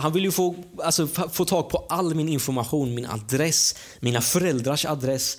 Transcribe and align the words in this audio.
Han 0.00 0.12
vill 0.12 0.24
ju 0.24 0.30
få, 0.30 0.54
alltså, 0.84 1.06
få 1.06 1.44
tag 1.44 1.68
på 1.68 1.86
all 1.88 2.14
min 2.14 2.28
information, 2.28 2.94
min 2.94 3.06
adress, 3.06 3.74
mina 4.00 4.20
föräldrars 4.20 4.86
adress. 4.86 5.38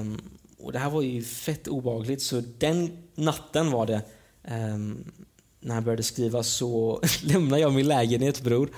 Um, 0.00 0.20
och 0.58 0.72
det 0.72 0.78
här 0.78 0.90
var 0.90 1.02
ju 1.02 1.22
fett 1.22 1.68
obehagligt 1.68 2.22
så 2.22 2.42
den 2.58 2.90
natten 3.14 3.70
var 3.70 3.86
det 3.86 4.02
um, 4.48 5.04
när 5.60 5.74
han 5.74 5.84
började 5.84 6.02
skriva 6.02 6.42
så 6.42 7.00
lämnade 7.22 7.62
jag 7.62 7.72
min 7.72 7.88
lägenhet 7.88 8.40
bror 8.40 8.70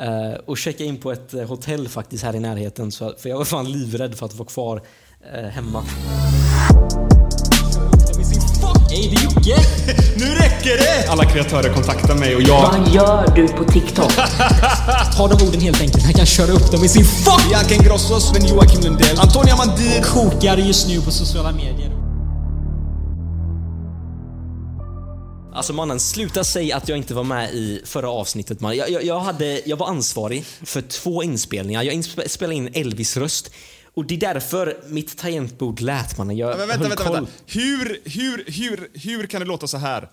Uh, 0.00 0.34
och 0.46 0.58
checkade 0.58 0.84
in 0.84 0.96
på 0.96 1.12
ett 1.12 1.34
eh, 1.34 1.48
hotell 1.48 1.88
faktiskt 1.88 2.24
här 2.24 2.36
i 2.36 2.40
närheten 2.40 2.92
så, 2.92 3.14
för 3.18 3.28
jag 3.28 3.36
var 3.38 3.44
fan 3.44 3.72
livrädd 3.72 4.18
för 4.18 4.26
att 4.26 4.34
vara 4.34 4.48
kvar 4.48 4.82
uh, 5.34 5.48
hemma. 5.48 5.84
Hej, 8.90 9.08
det 9.10 9.16
är 9.16 9.24
Jocke! 9.24 9.62
Nu 10.16 10.24
räcker 10.24 10.78
det! 10.78 11.08
Alla 11.08 11.24
kreatörer 11.24 11.74
kontaktar 11.74 12.14
mig 12.14 12.36
och 12.36 12.42
jag... 12.42 12.60
Vad 12.60 12.94
gör 12.94 13.34
du 13.36 13.48
på 13.48 13.64
TikTok? 13.64 14.12
Ta 15.16 15.28
de 15.28 15.46
orden 15.46 15.60
helt 15.60 15.80
enkelt, 15.80 16.04
han 16.04 16.12
kan 16.12 16.26
köra 16.26 16.52
upp 16.52 16.72
dem 16.72 16.84
i 16.84 16.88
sin 16.88 17.04
fuck! 17.04 17.48
Bianca 17.48 17.74
Ingrosso, 17.74 18.20
Sven-Joakim 18.20 18.80
Lundell, 18.84 19.18
Antonia 19.18 19.56
Mandir. 19.56 20.02
kokar 20.02 20.56
just 20.56 20.88
nu 20.88 21.00
på 21.00 21.10
sociala 21.10 21.52
medier. 21.52 21.98
Alltså 25.58 25.72
mannen, 25.72 26.00
sluta 26.00 26.44
säga 26.44 26.76
att 26.76 26.88
jag 26.88 26.98
inte 26.98 27.14
var 27.14 27.24
med 27.24 27.50
i 27.54 27.82
förra 27.84 28.10
avsnittet 28.10 28.60
man. 28.60 28.76
Jag, 28.76 28.90
jag, 28.90 29.04
jag, 29.04 29.20
hade, 29.20 29.62
jag 29.66 29.76
var 29.76 29.86
ansvarig 29.86 30.44
för 30.62 30.80
två 30.80 31.22
inspelningar. 31.22 31.82
Jag 31.82 32.04
spelade 32.30 32.54
in 32.54 32.70
Elvis 32.74 33.16
röst. 33.16 33.50
Och 33.98 34.04
det 34.04 34.14
är 34.14 34.18
därför 34.34 34.76
mitt 34.88 35.18
tangentbord 35.18 35.80
lät 35.80 36.18
mannen. 36.18 36.36
Jag 36.36 36.58
Men 36.58 36.68
vänta, 36.68 36.88
vänta, 36.88 37.04
koll. 37.04 37.12
vänta. 37.14 37.32
Hur, 37.46 38.00
hur, 38.04 38.44
hur, 38.46 38.90
hur 38.94 39.26
kan 39.26 39.40
det 39.40 39.46
låta 39.46 39.66
så 39.66 39.76
här? 39.76 40.08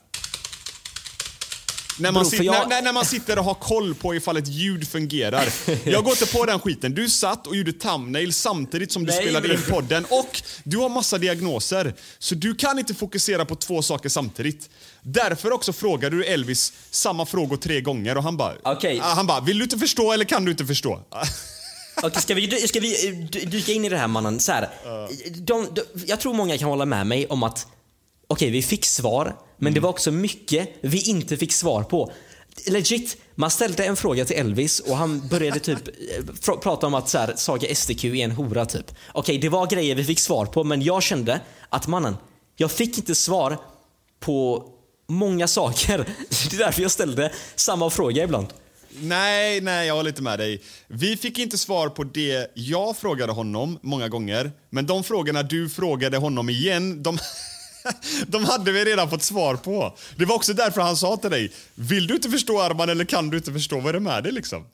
När 1.99 2.11
man, 2.11 2.23
Bro, 2.23 2.29
sit, 2.29 2.43
jag- 2.43 2.69
när, 2.69 2.81
när 2.81 2.93
man 2.93 3.05
sitter 3.05 3.37
och 3.39 3.45
har 3.45 3.53
koll 3.53 3.95
på 3.95 4.15
ifall 4.15 4.37
ett 4.37 4.47
ljud 4.47 4.87
fungerar. 4.87 5.45
Jag 5.83 6.03
går 6.03 6.11
inte 6.11 6.25
på 6.25 6.45
den 6.45 6.59
skiten. 6.59 6.93
Du 6.95 7.09
satt 7.09 7.47
och 7.47 7.55
gjorde 7.55 7.73
thumbnail 7.73 8.33
samtidigt 8.33 8.91
som 8.91 9.05
du 9.05 9.11
Nej, 9.11 9.21
spelade 9.21 9.53
in 9.53 9.59
podden 9.69 10.05
och 10.09 10.41
du 10.63 10.77
har 10.77 10.89
massa 10.89 11.17
diagnoser. 11.17 11.95
Så 12.19 12.35
du 12.35 12.55
kan 12.55 12.79
inte 12.79 12.93
fokusera 12.93 13.45
på 13.45 13.55
två 13.55 13.81
saker 13.81 14.09
samtidigt. 14.09 14.69
Därför 15.01 15.51
också 15.51 15.73
frågade 15.73 16.15
du 16.17 16.25
Elvis 16.25 16.73
samma 16.91 17.25
frågor 17.25 17.57
tre 17.57 17.81
gånger 17.81 18.17
och 18.17 18.23
han 18.23 18.37
bara... 18.37 18.53
Okej. 18.63 18.99
Ah, 19.03 19.13
Han 19.13 19.27
bara, 19.27 19.41
vill 19.41 19.57
du 19.57 19.63
inte 19.63 19.77
förstå 19.77 20.11
eller 20.11 20.25
kan 20.25 20.45
du 20.45 20.51
inte 20.51 20.65
förstå? 20.65 21.01
Okej, 22.03 22.21
ska 22.21 22.33
vi, 22.33 22.67
ska 22.67 22.79
vi 22.79 23.07
eh, 23.07 23.13
dy- 23.13 23.45
dyka 23.45 23.71
in 23.71 23.85
i 23.85 23.89
det 23.89 23.97
här 23.97 24.07
mannen? 24.07 24.39
Så 24.39 24.51
här, 24.51 24.69
de, 25.35 25.67
de, 25.73 25.81
jag 26.05 26.19
tror 26.19 26.33
många 26.33 26.57
kan 26.57 26.69
hålla 26.69 26.85
med 26.85 27.07
mig 27.07 27.27
om 27.27 27.43
att 27.43 27.67
okej, 28.27 28.49
vi 28.49 28.61
fick 28.61 28.85
svar, 28.85 29.35
men 29.57 29.73
det 29.73 29.79
var 29.79 29.89
också 29.89 30.11
mycket 30.11 30.69
vi 30.81 31.01
inte 31.09 31.37
fick 31.37 31.53
svar 31.53 31.83
på. 31.83 32.11
Legit, 32.67 33.17
man 33.35 33.51
ställde 33.51 33.85
en 33.85 33.95
fråga 33.95 34.25
till 34.25 34.35
Elvis 34.37 34.79
och 34.79 34.97
han 34.97 35.27
började 35.27 35.59
typ 35.59 35.87
eh, 35.87 36.23
pr- 36.23 36.57
prata 36.59 36.87
om 36.87 36.93
att 36.93 37.09
så 37.09 37.17
här, 37.17 37.33
Saga 37.37 37.75
STQ 37.75 38.03
är 38.05 38.15
en 38.15 38.31
hora 38.31 38.65
typ. 38.65 38.91
Okej, 39.13 39.37
det 39.37 39.49
var 39.49 39.67
grejer 39.67 39.95
vi 39.95 40.03
fick 40.03 40.19
svar 40.19 40.45
på, 40.45 40.63
men 40.63 40.81
jag 40.81 41.03
kände 41.03 41.39
att 41.69 41.87
mannen, 41.87 42.17
jag 42.55 42.71
fick 42.71 42.97
inte 42.97 43.15
svar 43.15 43.57
på 44.19 44.63
många 45.07 45.47
saker. 45.47 45.97
Det 46.49 46.55
är 46.55 46.57
därför 46.59 46.81
jag 46.81 46.91
ställde 46.91 47.31
samma 47.55 47.89
fråga 47.89 48.23
ibland. 48.23 48.47
Nej, 49.01 49.61
nej, 49.61 49.87
jag 49.87 49.95
håller 49.95 50.09
inte 50.09 50.21
med 50.21 50.39
dig. 50.39 50.61
Vi 50.87 51.17
fick 51.17 51.39
inte 51.39 51.57
svar 51.57 51.89
på 51.89 52.03
det 52.03 52.51
jag 52.53 52.97
frågade 52.97 53.31
honom 53.31 53.79
många 53.81 54.07
gånger. 54.07 54.51
Men 54.69 54.85
de 54.85 55.03
frågorna 55.03 55.43
du 55.43 55.69
frågade 55.69 56.17
honom 56.17 56.49
igen, 56.49 57.03
de, 57.03 57.17
de 58.27 58.45
hade 58.45 58.71
vi 58.71 58.85
redan 58.85 59.09
fått 59.09 59.23
svar 59.23 59.55
på. 59.55 59.97
Det 60.15 60.25
var 60.25 60.35
också 60.35 60.53
därför 60.53 60.81
han 60.81 60.97
sa 60.97 61.17
till 61.17 61.29
dig, 61.29 61.51
vill 61.75 62.07
du 62.07 62.15
inte 62.15 62.29
förstå 62.29 62.61
Arman 62.61 62.89
eller 62.89 63.05
kan 63.05 63.29
du 63.29 63.37
inte 63.37 63.53
förstå 63.53 63.79
vad 63.79 63.93
det 63.93 63.97
är 63.97 63.99
med 63.99 64.23
dig 64.23 64.31
liksom? 64.31 64.65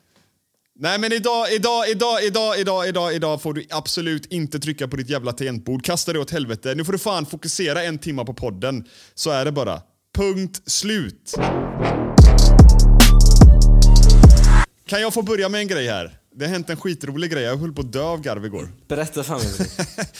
Nej 0.79 0.99
men 0.99 1.13
idag, 1.13 1.53
idag, 1.53 1.89
idag, 1.89 2.23
idag, 2.23 2.59
idag, 2.59 2.87
idag, 2.87 3.15
idag 3.15 3.41
får 3.41 3.53
du 3.53 3.65
absolut 3.69 4.25
inte 4.25 4.59
trycka 4.59 4.87
på 4.87 4.95
ditt 4.95 5.09
jävla 5.09 5.33
tangentbord. 5.33 5.83
Kasta 5.83 6.13
det 6.13 6.19
åt 6.19 6.31
helvete. 6.31 6.75
Nu 6.75 6.85
får 6.85 6.91
du 6.93 6.99
fan 6.99 7.25
fokusera 7.25 7.83
en 7.83 7.97
timme 7.99 8.25
på 8.25 8.33
podden. 8.33 8.85
Så 9.15 9.29
är 9.29 9.45
det 9.45 9.51
bara. 9.51 9.81
Punkt 10.15 10.61
slut. 10.65 11.33
Kan 14.91 15.01
jag 15.01 15.13
få 15.13 15.21
börja 15.21 15.49
med 15.49 15.61
en 15.61 15.67
grej 15.67 15.87
här? 15.87 16.17
Det 16.35 16.45
har 16.45 16.51
hänt 16.51 16.69
en 16.69 16.77
skitrolig 16.77 17.31
grej. 17.31 17.43
Jag 17.43 17.57
höll 17.57 17.73
på 17.73 17.81
att 17.81 17.93
dö 17.93 18.01
av 18.01 18.21
garv 18.21 18.45
igår. 18.45 18.69
Berätta 18.87 19.23
för 19.23 19.35
mig. 19.35 19.69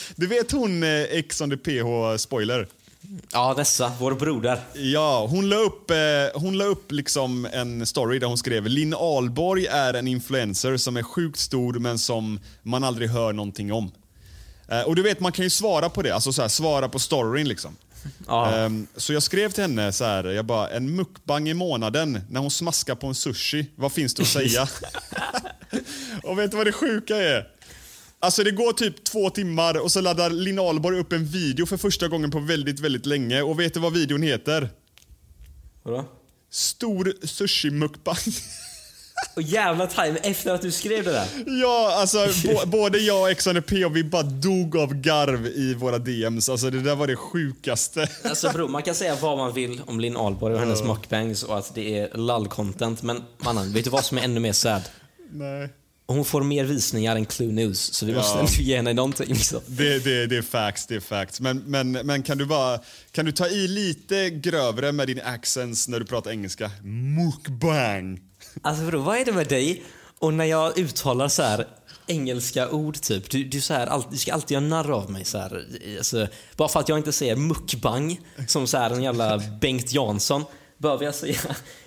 Du 0.16 0.28
vet 0.28 0.52
hon 0.52 0.84
eh, 0.84 0.90
Ex 0.90 1.42
on 1.42 1.50
the 1.50 1.58
PH 1.58 2.18
spoiler? 2.18 2.68
Ja, 3.32 3.54
dessa, 3.54 3.92
vår 4.00 4.14
broder. 4.14 4.60
Ja, 4.74 5.28
hon 5.30 5.50
la 5.50 5.56
upp, 5.56 5.92
eh, 5.92 5.98
hon 6.34 6.58
la 6.58 6.66
upp 6.66 6.92
liksom 6.92 7.48
en 7.52 7.86
story 7.86 8.20
där 8.20 8.28
hon 8.28 8.38
skrev 8.38 8.68
Linn 8.68 8.94
Ahlborg 8.94 9.66
är 9.66 9.94
en 9.94 10.08
influencer 10.08 10.78
som 10.78 10.98
är 10.98 11.04
sjukt 11.04 11.40
stor 11.40 11.74
men 11.74 12.00
som 12.00 12.40
man 12.64 12.84
aldrig 12.84 13.10
hör 13.10 13.34
någonting 13.34 13.74
om. 13.74 13.92
Eh, 14.68 14.82
och 14.82 14.96
du 14.96 15.02
vet, 15.02 15.20
man 15.20 15.32
kan 15.32 15.44
ju 15.46 15.50
svara 15.50 15.90
på 15.90 16.02
det, 16.02 16.12
alltså 16.12 16.34
så 16.34 16.42
här, 16.42 16.50
svara 16.50 16.90
på 16.90 17.00
storyn 17.00 17.48
liksom. 17.48 17.76
Ja. 18.28 18.56
Ehm, 18.56 18.88
så 18.96 19.14
jag 19.14 19.24
skrev 19.24 19.52
till 19.52 19.64
henne 19.64 19.92
så 19.92 20.04
här, 20.04 20.24
jag 20.24 20.46
bara, 20.46 20.70
en 20.70 20.96
mukbang 20.96 21.50
i 21.50 21.54
månaden 21.54 22.22
när 22.30 22.40
hon 22.40 22.52
smaskar 22.52 22.96
på 22.96 23.08
en 23.08 23.16
sushi, 23.16 23.66
vad 23.76 23.92
finns 23.92 24.14
det 24.14 24.22
att 24.22 24.30
säga? 24.30 24.68
och 26.24 26.40
vet 26.40 26.52
du 26.52 26.58
vad 26.58 26.68
det 26.68 26.72
sjuka 26.72 27.18
är? 27.18 27.48
Alltså 28.20 28.44
det 28.44 28.52
går 28.52 28.74
typ 28.74 29.04
två 29.04 29.30
timmar 29.30 29.80
och 29.80 29.92
så 29.92 30.02
laddar 30.02 30.30
Linn 30.30 30.60
Ahlborg 30.60 31.00
upp 31.00 31.14
en 31.14 31.26
video 31.26 31.66
för 31.66 31.78
första 31.78 32.08
gången 32.08 32.32
på 32.32 32.40
väldigt, 32.40 32.80
väldigt 32.80 33.06
länge. 33.06 33.42
Och 33.42 33.60
vet 33.60 33.74
du 33.74 33.80
vad 33.80 33.94
videon 33.94 34.22
heter? 34.22 34.70
Vadå? 35.84 36.06
Stor 36.50 37.14
sushi-mukbang. 37.24 38.34
Och 39.36 39.42
jävla 39.42 39.88
time 39.88 40.18
efter 40.24 40.54
att 40.54 40.62
du 40.62 40.72
skrev 40.72 41.04
det 41.04 41.12
där. 41.12 41.28
ja, 41.62 41.94
alltså 41.98 42.28
både 42.66 42.98
jag 42.98 43.22
och 43.22 43.30
Ex 43.32 43.48
on 43.48 43.56
the 43.56 43.62
P 43.62 43.86
och 43.86 43.96
vi 43.96 44.04
bara 44.04 44.24
dog 44.24 44.78
av 44.78 44.94
garv 44.94 45.48
i 45.48 45.74
våra 45.74 45.98
DMs. 46.00 46.50
Alltså 46.50 46.70
det 46.70 46.80
där 46.82 46.96
var 46.96 47.08
det 47.08 47.16
sjukaste. 47.16 48.08
Alltså 48.24 48.50
bro, 48.52 48.68
man 48.68 48.84
kan 48.84 48.96
säga 48.96 49.16
vad 49.22 49.38
man 49.38 49.54
vill 49.54 49.82
om 49.88 50.00
Linn 50.00 50.18
Ahlborg 50.18 50.54
och 50.54 50.60
hennes 50.60 50.84
mukbangs 50.84 51.44
och 51.44 51.58
att 51.58 51.76
det 51.76 51.98
är 52.00 52.10
lull-content. 52.10 52.98
Men 53.02 53.24
mannen, 53.38 53.74
vet 53.74 53.84
du 53.84 53.90
vad 53.90 54.06
som 54.06 54.18
är 54.18 54.22
ännu 54.22 54.40
mer 54.40 54.54
sad? 54.54 54.82
Nej. 55.32 55.70
Hon 56.08 56.26
får 56.26 56.44
mer 56.44 56.64
visningar 56.64 57.16
än 57.16 57.26
Clue 57.26 57.52
News, 57.52 57.94
så 57.94 58.06
vi 58.06 58.14
måste 58.14 58.38
Ja. 58.40 58.48
ge 58.60 58.76
henne 58.76 58.94
någonting. 58.94 59.28
Liksom. 59.28 59.60
Det, 59.68 60.00
det, 60.04 60.28
det 60.28 60.38
är 60.38 60.42
facts, 60.42 60.86
det 60.88 60.96
är 60.96 61.00
facts. 61.00 61.42
Men, 61.42 61.58
men, 61.58 61.92
men 61.92 62.24
kan 62.24 62.38
du 62.38 62.46
bara 62.46 62.80
kan 63.12 63.26
du 63.26 63.32
ta 63.32 63.48
i 63.48 63.68
lite 63.68 64.30
grövre 64.30 64.92
med 64.92 65.08
din 65.08 65.22
accents 65.22 65.88
när 65.88 66.00
du 66.00 66.06
pratar 66.06 66.32
engelska? 66.32 66.72
Mukbang. 66.84 68.20
Alltså 68.62 68.86
bro, 68.86 69.02
vad 69.02 69.18
är 69.18 69.26
det 69.26 69.32
med 69.32 69.48
dig? 69.48 69.84
Och 70.20 70.34
när 70.34 70.46
jag 70.46 70.78
uttalar 70.78 71.28
så 71.28 71.44
här 71.44 71.68
engelska 72.08 72.70
ord 72.70 73.02
typ, 73.02 73.30
du, 73.30 73.44
du, 73.44 73.62
så 73.62 73.74
här, 73.74 73.88
all, 73.88 74.04
du 74.12 74.18
ska 74.18 74.34
alltid 74.34 74.52
göra 74.52 74.66
narr 74.66 74.92
av 74.92 75.12
mig 75.12 75.26
så 75.26 75.38
här. 75.38 75.66
Alltså, 75.98 76.28
bara 76.56 76.68
för 76.68 76.80
att 76.80 76.90
jag 76.90 76.98
inte 76.98 77.12
säger 77.12 77.36
mukbang 77.36 78.20
som 78.48 78.68
så 78.68 78.78
här 78.78 78.92
en 78.92 79.04
jävla 79.04 79.38
Bengt 79.62 79.94
Jansson, 79.94 80.44
behöver 80.78 81.06
jag 81.06 81.16
säga, 81.16 81.40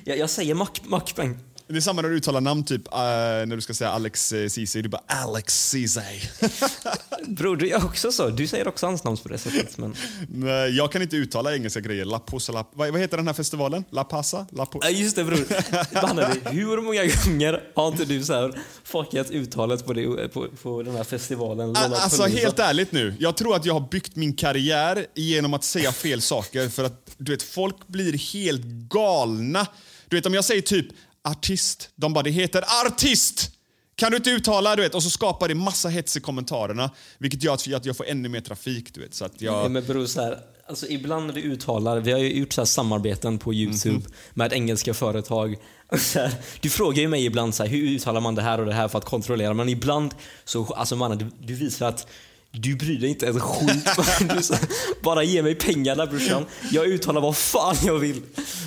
jag, 0.04 0.18
jag 0.18 0.30
säger 0.30 0.54
muk, 0.54 0.80
mukbang. 0.84 1.38
Det 1.68 1.76
är 1.76 1.80
samma 1.80 2.02
när 2.02 2.08
du 2.08 2.16
uttalar 2.16 2.40
namn, 2.40 2.64
typ 2.64 2.86
eh, 2.92 2.98
när 2.98 3.56
du 3.56 3.60
ska 3.60 3.74
säga 3.74 3.90
Alex 3.90 4.32
uh, 4.32 4.48
Ceesay. 4.48 4.82
Du 4.82 4.88
bara 4.88 5.02
Alex 5.06 5.70
Ceesay. 5.70 6.20
Bror, 7.28 7.56
du 7.56 7.70
är 7.70 7.84
också 7.84 8.12
så. 8.12 8.28
Du 8.28 8.46
säger 8.46 8.68
också 8.68 8.86
hans 8.86 9.04
namn 9.04 9.16
på 9.16 9.28
det 9.28 9.38
sättet. 9.38 9.78
Men... 9.78 9.94
Nej, 10.28 10.70
jag 10.76 10.92
kan 10.92 11.02
inte 11.02 11.16
uttala 11.16 11.54
engelska 11.54 11.80
grejer. 11.80 12.04
La 12.04 12.18
Posa, 12.18 12.52
La, 12.52 12.66
vad, 12.72 12.90
vad 12.90 13.00
heter 13.00 13.16
den 13.16 13.26
här 13.26 13.34
festivalen? 13.34 13.84
La 13.90 14.04
Pasa? 14.04 14.46
La 14.50 14.66
po 14.66 14.80
Ja, 14.82 14.90
just 14.90 15.16
det 15.16 15.24
bror. 15.24 16.50
Hur 16.50 16.80
många 16.80 17.02
gånger 17.06 17.60
har 17.74 17.88
inte 17.88 18.04
du 18.04 18.24
så 18.24 18.32
här 18.32 18.60
fuckat 18.84 19.30
uttalet 19.30 19.86
på, 19.86 19.92
det, 19.92 20.28
på, 20.28 20.48
på 20.62 20.82
den 20.82 20.96
här 20.96 21.04
festivalen? 21.04 21.60
A- 21.60 21.66
Lollapalooza? 21.66 22.02
Alltså 22.02 22.22
helt 22.22 22.58
ärligt 22.58 22.92
nu. 22.92 23.14
Jag 23.18 23.36
tror 23.36 23.56
att 23.56 23.64
jag 23.64 23.74
har 23.74 23.88
byggt 23.90 24.16
min 24.16 24.36
karriär 24.36 25.06
genom 25.14 25.54
att 25.54 25.64
säga 25.64 25.92
fel 25.92 26.20
saker 26.22 26.68
för 26.68 26.84
att 26.84 27.14
du 27.18 27.32
vet, 27.32 27.42
folk 27.42 27.86
blir 27.86 28.18
helt 28.32 28.64
galna. 28.64 29.66
Du 30.08 30.16
vet 30.16 30.26
om 30.26 30.34
jag 30.34 30.44
säger 30.44 30.62
typ 30.62 30.86
artist, 31.24 31.90
de 31.96 32.12
bara 32.12 32.22
det 32.22 32.30
heter 32.30 32.64
artist! 32.86 33.50
Kan 33.96 34.10
du 34.10 34.16
inte 34.16 34.30
uttala, 34.30 34.76
du 34.76 34.82
vet, 34.82 34.94
och 34.94 35.02
så 35.02 35.10
skapar 35.10 35.48
det 35.48 35.54
massa 35.54 35.88
hets 35.88 36.16
i 36.16 36.20
kommentarerna. 36.20 36.90
Vilket 37.18 37.42
gör 37.42 37.54
att 37.54 37.86
jag, 37.86 37.96
får 37.96 38.06
ännu 38.06 38.28
mer 38.28 38.40
trafik, 38.40 38.94
du 38.94 39.00
vet. 39.00 39.14
Så 39.14 39.24
att 39.24 39.40
jag... 39.40 39.70
Men 39.70 39.84
bror, 39.84 40.06
så 40.06 40.20
här, 40.20 40.38
alltså 40.68 40.86
ibland 40.88 41.26
när 41.26 41.34
vi 41.34 41.42
uttalar, 41.42 42.00
vi 42.00 42.12
har 42.12 42.18
ju 42.18 42.38
gjort 42.38 42.52
så 42.52 42.60
här 42.60 42.66
samarbeten 42.66 43.38
på 43.38 43.54
YouTube 43.54 43.94
Mhm. 43.94 44.04
med 44.34 44.52
engelska 44.52 44.94
företag. 44.94 45.56
Här, 46.14 46.34
du 46.60 46.70
frågar 46.70 47.02
ju 47.02 47.08
mig 47.08 47.24
ibland 47.24 47.54
så 47.54 47.62
här, 47.62 47.70
hur 47.70 47.82
uttalar 47.82 48.20
man 48.20 48.34
det 48.34 48.42
här 48.42 48.60
och 48.60 48.66
det 48.66 48.72
här 48.72 48.88
för 48.88 48.98
att 48.98 49.04
kontrollera, 49.04 49.54
men 49.54 49.68
ibland 49.68 50.14
så, 50.44 50.72
alltså 50.74 50.96
mannen, 50.96 51.18
du, 51.18 51.30
du 51.46 51.54
visar 51.54 51.88
att 51.88 52.06
du 52.54 52.76
bryr 52.76 52.98
dig 52.98 53.10
inte 53.10 53.26
ett 53.28 53.40
skit. 53.40 53.88
Du 54.18 55.00
bara 55.02 55.22
ge 55.22 55.42
mig 55.42 55.54
pengarna 55.54 56.06
brorsan. 56.06 56.46
Jag 56.72 56.86
uttalar 56.86 57.20
vad 57.20 57.36
fan 57.36 57.76
jag 57.82 57.98
vill. 57.98 58.22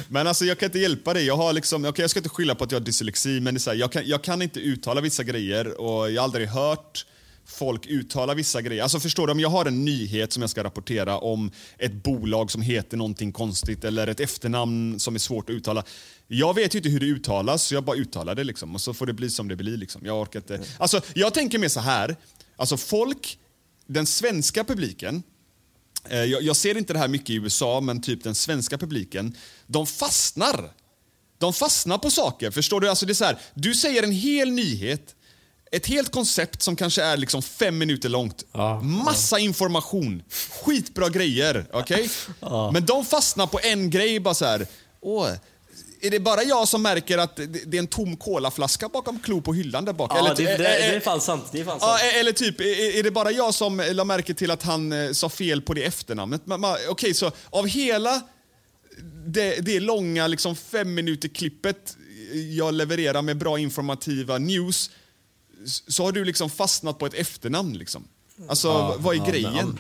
Men 0.08 0.28
alltså 0.28 0.46
jag 0.46 0.60
kan 0.60 0.66
inte 0.66 0.80
hjälpa 0.80 1.14
dig. 1.14 1.26
Jag, 1.26 1.38
har 1.38 1.54
liksom, 1.54 1.86
okay, 1.86 2.04
jag 2.04 2.10
ska 2.10 2.20
inte 2.20 2.30
skylla 2.30 2.56
på 2.56 2.64
att 2.64 2.72
jag 2.72 2.80
har 2.80 2.86
dyslexi, 2.86 3.40
men 3.40 3.54
det 3.54 3.58
är 3.58 3.60
så 3.60 3.70
här, 3.70 3.78
jag, 3.78 3.92
kan, 3.92 4.04
jag 4.06 4.22
kan 4.22 4.42
inte 4.42 4.60
uttala 4.60 5.02
vissa 5.02 5.24
grejer 5.24 5.82
och 5.82 6.12
jag 6.12 6.22
har 6.22 6.24
aldrig 6.24 6.48
hört 6.48 7.06
folk 7.48 7.88
uttala 7.88 8.34
vissa 8.34 8.62
grejer. 8.62 8.84
Alltså 8.84 9.00
förstår 9.00 9.28
du, 9.28 9.32
om 9.32 9.40
jag 9.40 9.50
har 9.50 9.66
en 9.66 9.86
nyhet 9.86 10.34
som 10.34 10.42
jag 10.42 10.50
ska 10.50 10.64
rapportera 10.64 11.18
om 11.18 11.52
ett 11.78 11.94
bolag 11.94 12.52
som 12.52 12.62
heter 12.62 12.98
någonting 12.98 13.32
konstigt 13.32 13.84
eller 13.84 14.08
ett 14.08 14.20
efternamn 14.20 15.00
som 15.00 15.16
är 15.16 15.20
svårt 15.20 15.50
att 15.50 15.56
uttala. 15.56 15.84
Jag 16.28 16.56
vet 16.56 16.76
ju 16.76 16.80
inte 16.80 16.90
hur 16.90 17.00
det 17.00 17.06
uttalas, 17.06 17.64
så 17.64 17.76
jag 17.76 17.84
bara 17.84 17.98
uttalar 17.98 18.36
det 18.36 18.44
liksom. 18.44 18.76
Och 18.76 18.82
så 18.82 18.94
får 18.94 19.06
det 19.06 19.14
bli 19.14 19.30
som 19.30 19.48
det 19.48 19.56
blir. 19.56 19.78
Liksom. 19.78 20.02
Jag 20.06 20.22
orkar 20.22 20.40
inte. 20.40 20.60
Alltså, 20.78 21.02
jag 21.14 21.34
tänker 21.34 21.60
mer 21.60 21.70
så 21.70 21.80
här. 21.80 22.16
Alltså 22.56 22.78
folk, 22.78 23.38
den 23.88 24.06
svenska 24.06 24.64
publiken, 24.64 25.24
Eh, 26.10 26.24
Jag, 26.24 26.42
jag 26.42 26.56
ser 26.56 26.78
inte 26.78 26.94
det 26.94 27.00
här 27.00 27.08
mycket 27.08 27.30
i 27.30 27.34
USA, 27.36 27.82
men 27.82 28.02
typ 28.02 28.24
den 28.24 28.36
svenska 28.36 28.78
publiken, 28.78 29.36
de 29.68 29.88
fastnar. 29.88 30.72
De 31.38 31.54
fastnar 31.54 31.98
på 31.98 32.12
saker. 32.12 32.52
Förstår 32.52 32.82
du? 32.82 32.90
Alltså 32.90 33.06
det 33.06 33.12
är 33.12 33.16
så 33.16 33.26
här, 33.26 33.38
du 33.54 33.76
säger 33.76 34.04
en 34.04 34.12
hel 34.12 34.52
nyhet, 34.52 35.16
ett 35.72 35.86
helt 35.88 36.12
koncept 36.12 36.62
som 36.62 36.76
kanske 36.76 37.04
är 37.04 37.18
liksom 37.18 37.42
fem 37.42 37.78
minuter 37.78 38.10
långt. 38.10 38.44
Ja, 38.52 38.82
Massa 38.82 39.40
information. 39.40 40.24
Skitbra 40.64 41.10
grejer. 41.10 41.66
Okej? 41.74 42.10
Men 42.74 42.86
de 42.86 43.06
fastnar 43.06 43.48
på 43.48 43.60
en 43.64 43.90
grej 43.90 44.20
bara 44.20 44.34
så 44.34 44.46
här. 44.46 44.68
Åh, 45.02 45.30
är 46.02 46.12
det 46.12 46.20
bara 46.20 46.44
jag 46.44 46.68
som 46.68 46.82
märker 46.82 47.18
att 47.18 47.36
det 47.36 47.46
det 47.46 47.78
är 47.78 47.80
en 47.80 47.88
tom 47.88 48.18
colaflaska 48.18 48.90
bakom 48.90 49.20
klo 49.20 49.42
på 49.42 49.54
hyllan 49.54 49.86
där 49.86 49.94
bak? 49.94 50.12
Ja, 50.14 50.20
Eller- 50.20 50.36
det, 50.36 50.44
det, 50.44 50.52
eh, 50.52 50.58
det 50.58 50.88
eh, 50.88 50.96
är 50.96 51.00
fan 51.00 51.22
sant. 51.22 51.46
Det 51.52 51.60
är 51.60 51.66
fan 51.66 51.78
Ja, 51.82 51.88
sant. 51.88 52.02
e- 52.14 52.20
eller 52.20 52.32
typ, 52.32 52.62
är 52.62 53.00
är 53.00 53.04
det 53.04 53.12
bara 53.12 53.32
jag 53.32 53.54
som 53.54 53.84
la 53.92 54.04
märke 54.04 54.34
till 54.34 54.52
att 54.52 54.64
han 54.64 54.92
eh, 54.92 55.12
sa 55.12 55.30
fel 55.30 55.62
på 55.62 55.74
det 55.74 55.84
efternamnet? 55.84 56.42
Okej, 56.90 57.14
så 57.14 57.32
av 57.50 57.68
hela 57.68 58.22
det, 59.28 59.66
det 59.66 59.80
långa 59.80 60.28
liksom 60.28 60.56
fem 60.56 60.94
minuter 60.94 61.28
klippet 61.30 61.98
jag 62.56 62.74
levererar 62.74 63.22
med 63.22 63.38
bra 63.38 63.60
informativa 63.60 64.38
news 64.38 64.90
så 65.88 66.04
har 66.04 66.12
du 66.12 66.26
liksom 66.26 66.50
fastnat 66.50 67.00
på 67.00 67.06
ett 67.06 67.14
efternamn. 67.14 67.78
Liksom. 67.78 68.08
Alltså, 68.50 68.96
vad 69.00 69.16
är 69.16 69.20
ja, 69.20 69.26
grejen? 69.26 69.54
men, 69.54 69.80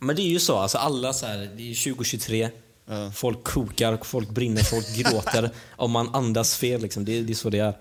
Men 0.00 0.16
det 0.16 0.22
är 0.22 0.28
ju 0.28 0.40
så, 0.40 0.58
alltså 0.58 0.78
alla 0.78 1.12
så 1.12 1.26
här, 1.26 1.38
det 1.56 1.70
är 1.70 1.74
2023. 1.94 2.50
Folk 3.14 3.44
kokar, 3.44 3.98
folk 4.04 4.30
brinner, 4.30 4.62
folk 4.62 4.86
gråter. 4.96 5.50
om 5.76 5.90
man 5.90 6.14
andas 6.14 6.56
fel 6.56 6.82
liksom. 6.82 7.04
Det, 7.04 7.22
det 7.22 7.32
är 7.32 7.34
så 7.34 7.50
det 7.50 7.58
är. 7.58 7.74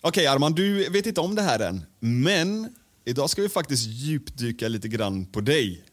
Okej 0.00 0.26
Arman, 0.26 0.52
du 0.52 0.88
vet 0.90 1.06
inte 1.06 1.20
om 1.20 1.34
det 1.34 1.42
här 1.42 1.60
än, 1.60 1.84
men 1.98 2.74
idag 3.04 3.30
ska 3.30 3.42
vi 3.42 3.48
faktiskt 3.48 3.86
djupdyka 3.86 4.68
lite 4.68 4.88
grann 4.88 5.26
på 5.26 5.40
dig. 5.40 5.84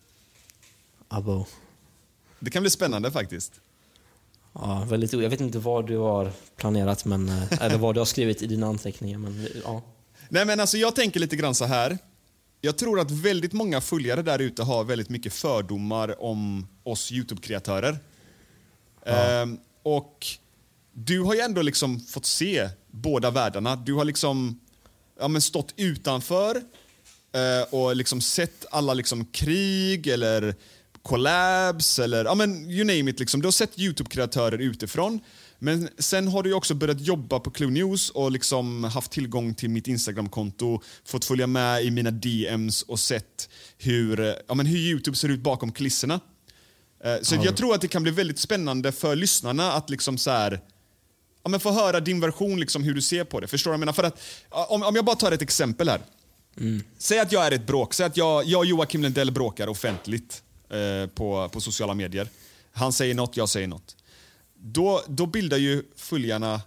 Abo. 1.08 1.46
Det 2.40 2.50
kan 2.52 2.64
bli 2.64 2.70
spännande 2.70 3.12
faktiskt. 3.12 3.54
Ja, 4.54 4.86
väldigt 4.90 5.14
Jag 5.14 5.30
vet 5.30 5.42
inte 5.42 5.60
vad 5.60 5.88
du 5.88 5.98
har 5.98 6.32
planerat, 6.56 7.06
men, 7.06 7.30
eh, 7.30 7.62
eller 7.62 7.78
vad 7.78 7.96
du 7.96 8.00
har 8.00 8.06
skrivit 8.06 8.42
i 8.42 8.48
dina 8.48 8.68
anteckningar. 8.68 9.18
Men, 9.18 9.48
ja. 9.64 9.82
Nej 10.30 10.46
men 10.46 10.60
alltså 10.60 10.78
jag 10.78 10.96
tänker 10.96 11.20
lite 11.20 11.36
grann 11.36 11.56
så 11.56 11.66
här. 11.66 11.98
Jag 12.66 12.78
tror 12.78 13.00
att 13.00 13.12
väldigt 13.12 13.54
många 13.54 13.82
följare 13.82 14.22
där 14.22 14.40
ute 14.40 14.64
har 14.64 14.84
väldigt 14.84 15.10
mycket 15.10 15.34
fördomar 15.34 16.24
om 16.24 16.68
oss 16.84 17.12
YouTube-kreatörer. 17.12 17.98
Ehm, 19.06 19.58
och 19.84 20.28
du 20.94 21.22
har 21.22 21.34
ju 21.34 21.40
ändå 21.40 21.62
liksom 21.62 22.00
fått 22.00 22.26
se 22.26 22.70
båda 22.92 23.32
världarna. 23.32 23.76
Du 23.76 23.94
har 23.94 24.06
liksom 24.06 24.60
ja, 25.20 25.28
men 25.28 25.42
stått 25.42 25.74
utanför 25.78 26.56
eh, 27.32 27.74
och 27.74 27.96
liksom 27.96 28.22
sett 28.22 28.66
alla 28.72 28.94
liksom 28.94 29.26
krig 29.26 30.08
eller 30.08 30.56
collabs 31.02 32.00
eller 32.00 32.26
ja, 32.26 32.36
men 32.36 32.72
you 32.72 32.84
name 32.84 33.12
it. 33.12 33.20
Liksom. 33.20 33.42
Du 33.42 33.48
har 33.48 33.52
sett 33.52 33.80
YouTube-kreatörer 33.80 34.58
utifrån. 34.58 35.20
Men 35.66 35.90
sen 35.98 36.28
har 36.28 36.44
du 36.44 36.54
också 36.54 36.74
börjat 36.74 37.02
jobba 37.02 37.40
på 37.40 37.52
Clue 37.52 37.72
News 37.72 38.10
och 38.10 38.32
liksom 38.32 38.84
haft 38.84 39.12
tillgång 39.12 39.54
till 39.54 39.70
mitt 39.70 39.88
Instagram-konto, 39.88 40.82
fått 41.06 41.26
följa 41.26 41.48
med 41.48 41.84
i 41.86 41.92
mina 41.92 42.12
DMs 42.12 42.82
och 42.82 43.00
sett 43.00 43.50
hur, 43.78 44.36
ja, 44.48 44.54
men 44.54 44.66
hur 44.66 44.78
YouTube 44.78 45.18
ser 45.18 45.30
ut 45.30 45.40
bakom 45.40 45.72
kulisserna. 45.72 46.20
Eh, 47.04 47.16
Så 47.22 47.36
jag 47.36 47.58
tror 47.58 47.76
att 47.76 47.82
det 47.82 47.88
kan 47.88 48.04
bli 48.04 48.12
väldigt 48.12 48.40
spännande 48.40 48.92
för 48.92 49.16
lyssnarna 49.16 49.72
att 49.74 49.90
liksom 49.90 50.18
så 50.18 50.32
här, 50.32 50.60
ja, 51.44 51.50
men 51.50 51.60
få 51.60 51.72
höra 51.72 52.00
din 52.00 52.20
version, 52.20 52.60
liksom, 52.60 52.84
hur 52.84 52.94
du 52.94 53.02
ser 53.02 53.24
på 53.24 53.40
det. 53.40 53.48
Förstår 53.48 53.72
du 53.72 53.74
jag 53.74 53.80
menar? 53.80 53.94
För 53.94 54.04
att, 54.04 54.20
om, 54.50 54.84
om 54.84 54.96
jag 54.96 55.06
bara 55.06 55.16
tar 55.16 55.32
ett 55.32 55.42
exempel 55.42 55.90
här. 55.90 56.02
Säg 56.98 57.20
att 57.20 57.32
jag 57.32 57.46
är 57.48 57.52
ett 57.52 57.68
bråk. 57.68 57.94
Säg 57.94 58.06
att 58.06 58.18
jag, 58.18 58.46
jag 58.46 58.60
och 58.60 58.66
Joakim 58.66 59.02
Lundell 59.02 59.32
bråkar 59.32 59.68
offentligt 59.68 60.44
eh, 60.70 61.10
på, 61.10 61.50
på 61.50 61.62
sociala 61.62 61.94
medier. 61.94 62.28
Han 62.74 62.94
säger 62.94 63.16
något, 63.16 63.38
jag 63.38 63.50
säger 63.50 63.68
något. 63.68 63.96
Då, 64.68 65.04
då 65.08 65.26
bildar 65.26 65.58
ju 65.58 65.84
följarna 65.96 66.62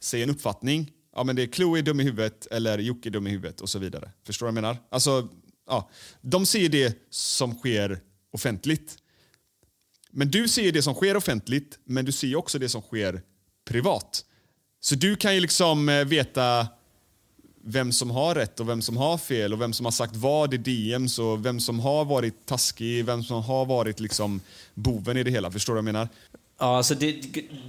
sig 0.00 0.22
en 0.22 0.30
uppfattning. 0.30 0.92
Ja, 1.16 1.24
men 1.24 1.36
det 1.36 1.42
är 1.42 1.46
Chloe 1.46 1.82
dum 1.82 2.00
i 2.00 2.04
huvudet 2.04 2.46
eller 2.50 2.78
Jocke 2.78 3.10
dum 3.10 3.26
i 3.26 3.30
huvudet 3.30 3.60
och 3.60 3.68
så 3.68 3.78
vidare. 3.78 4.10
Förstår 4.26 4.46
du 4.46 4.52
vad 4.52 4.56
jag 4.56 4.62
menar? 4.62 4.76
Alltså, 4.90 5.28
ja, 5.66 5.90
de 6.20 6.46
ser 6.46 6.68
det 6.68 6.98
som 7.10 7.54
sker 7.54 8.00
offentligt. 8.30 8.96
Men 10.10 10.30
du 10.30 10.48
ser 10.48 10.72
det 10.72 10.82
som 10.82 10.94
sker 10.94 11.16
offentligt, 11.16 11.78
men 11.84 12.04
du 12.04 12.12
ser 12.12 12.36
också 12.36 12.58
det 12.58 12.68
som 12.68 12.82
sker 12.82 13.22
privat. 13.64 14.24
Så 14.80 14.94
du 14.94 15.16
kan 15.16 15.34
ju 15.34 15.40
liksom 15.40 15.88
eh, 15.88 16.04
veta 16.04 16.68
vem 17.64 17.92
som 17.92 18.10
har 18.10 18.34
rätt 18.34 18.60
och 18.60 18.68
vem 18.68 18.82
som 18.82 18.96
har 18.96 19.18
fel 19.18 19.52
och 19.52 19.60
vem 19.60 19.72
som 19.72 19.86
har 19.86 19.90
sagt 19.90 20.16
vad 20.16 20.54
i 20.54 20.56
DMs 20.56 21.18
och 21.18 21.46
vem 21.46 21.60
som 21.60 21.80
har 21.80 22.04
varit 22.04 22.46
taskig, 22.46 23.04
vem 23.04 23.24
som 23.24 23.42
har 23.42 23.66
varit 23.66 24.00
liksom 24.00 24.40
boven 24.74 25.16
i 25.16 25.22
det 25.22 25.30
hela. 25.30 25.50
Förstår 25.50 25.72
du 25.72 25.74
vad 25.74 25.88
jag 25.88 25.92
menar? 25.92 26.08
Ja, 26.64 26.76
alltså 26.76 26.94
det, 26.94 27.12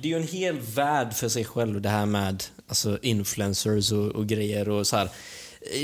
det 0.02 0.08
är 0.08 0.10
ju 0.10 0.16
en 0.16 0.28
hel 0.28 0.60
värld 0.60 1.14
för 1.14 1.30
sig 1.30 1.46
själv 1.46 1.82
det 1.82 1.90
här 1.90 2.06
med 2.06 2.44
alltså 2.68 3.00
influencers 3.02 3.92
och, 3.92 4.08
och 4.08 4.28
grejer 4.28 4.70
och 4.70 4.88
så 4.88 4.96
här. 4.96 5.10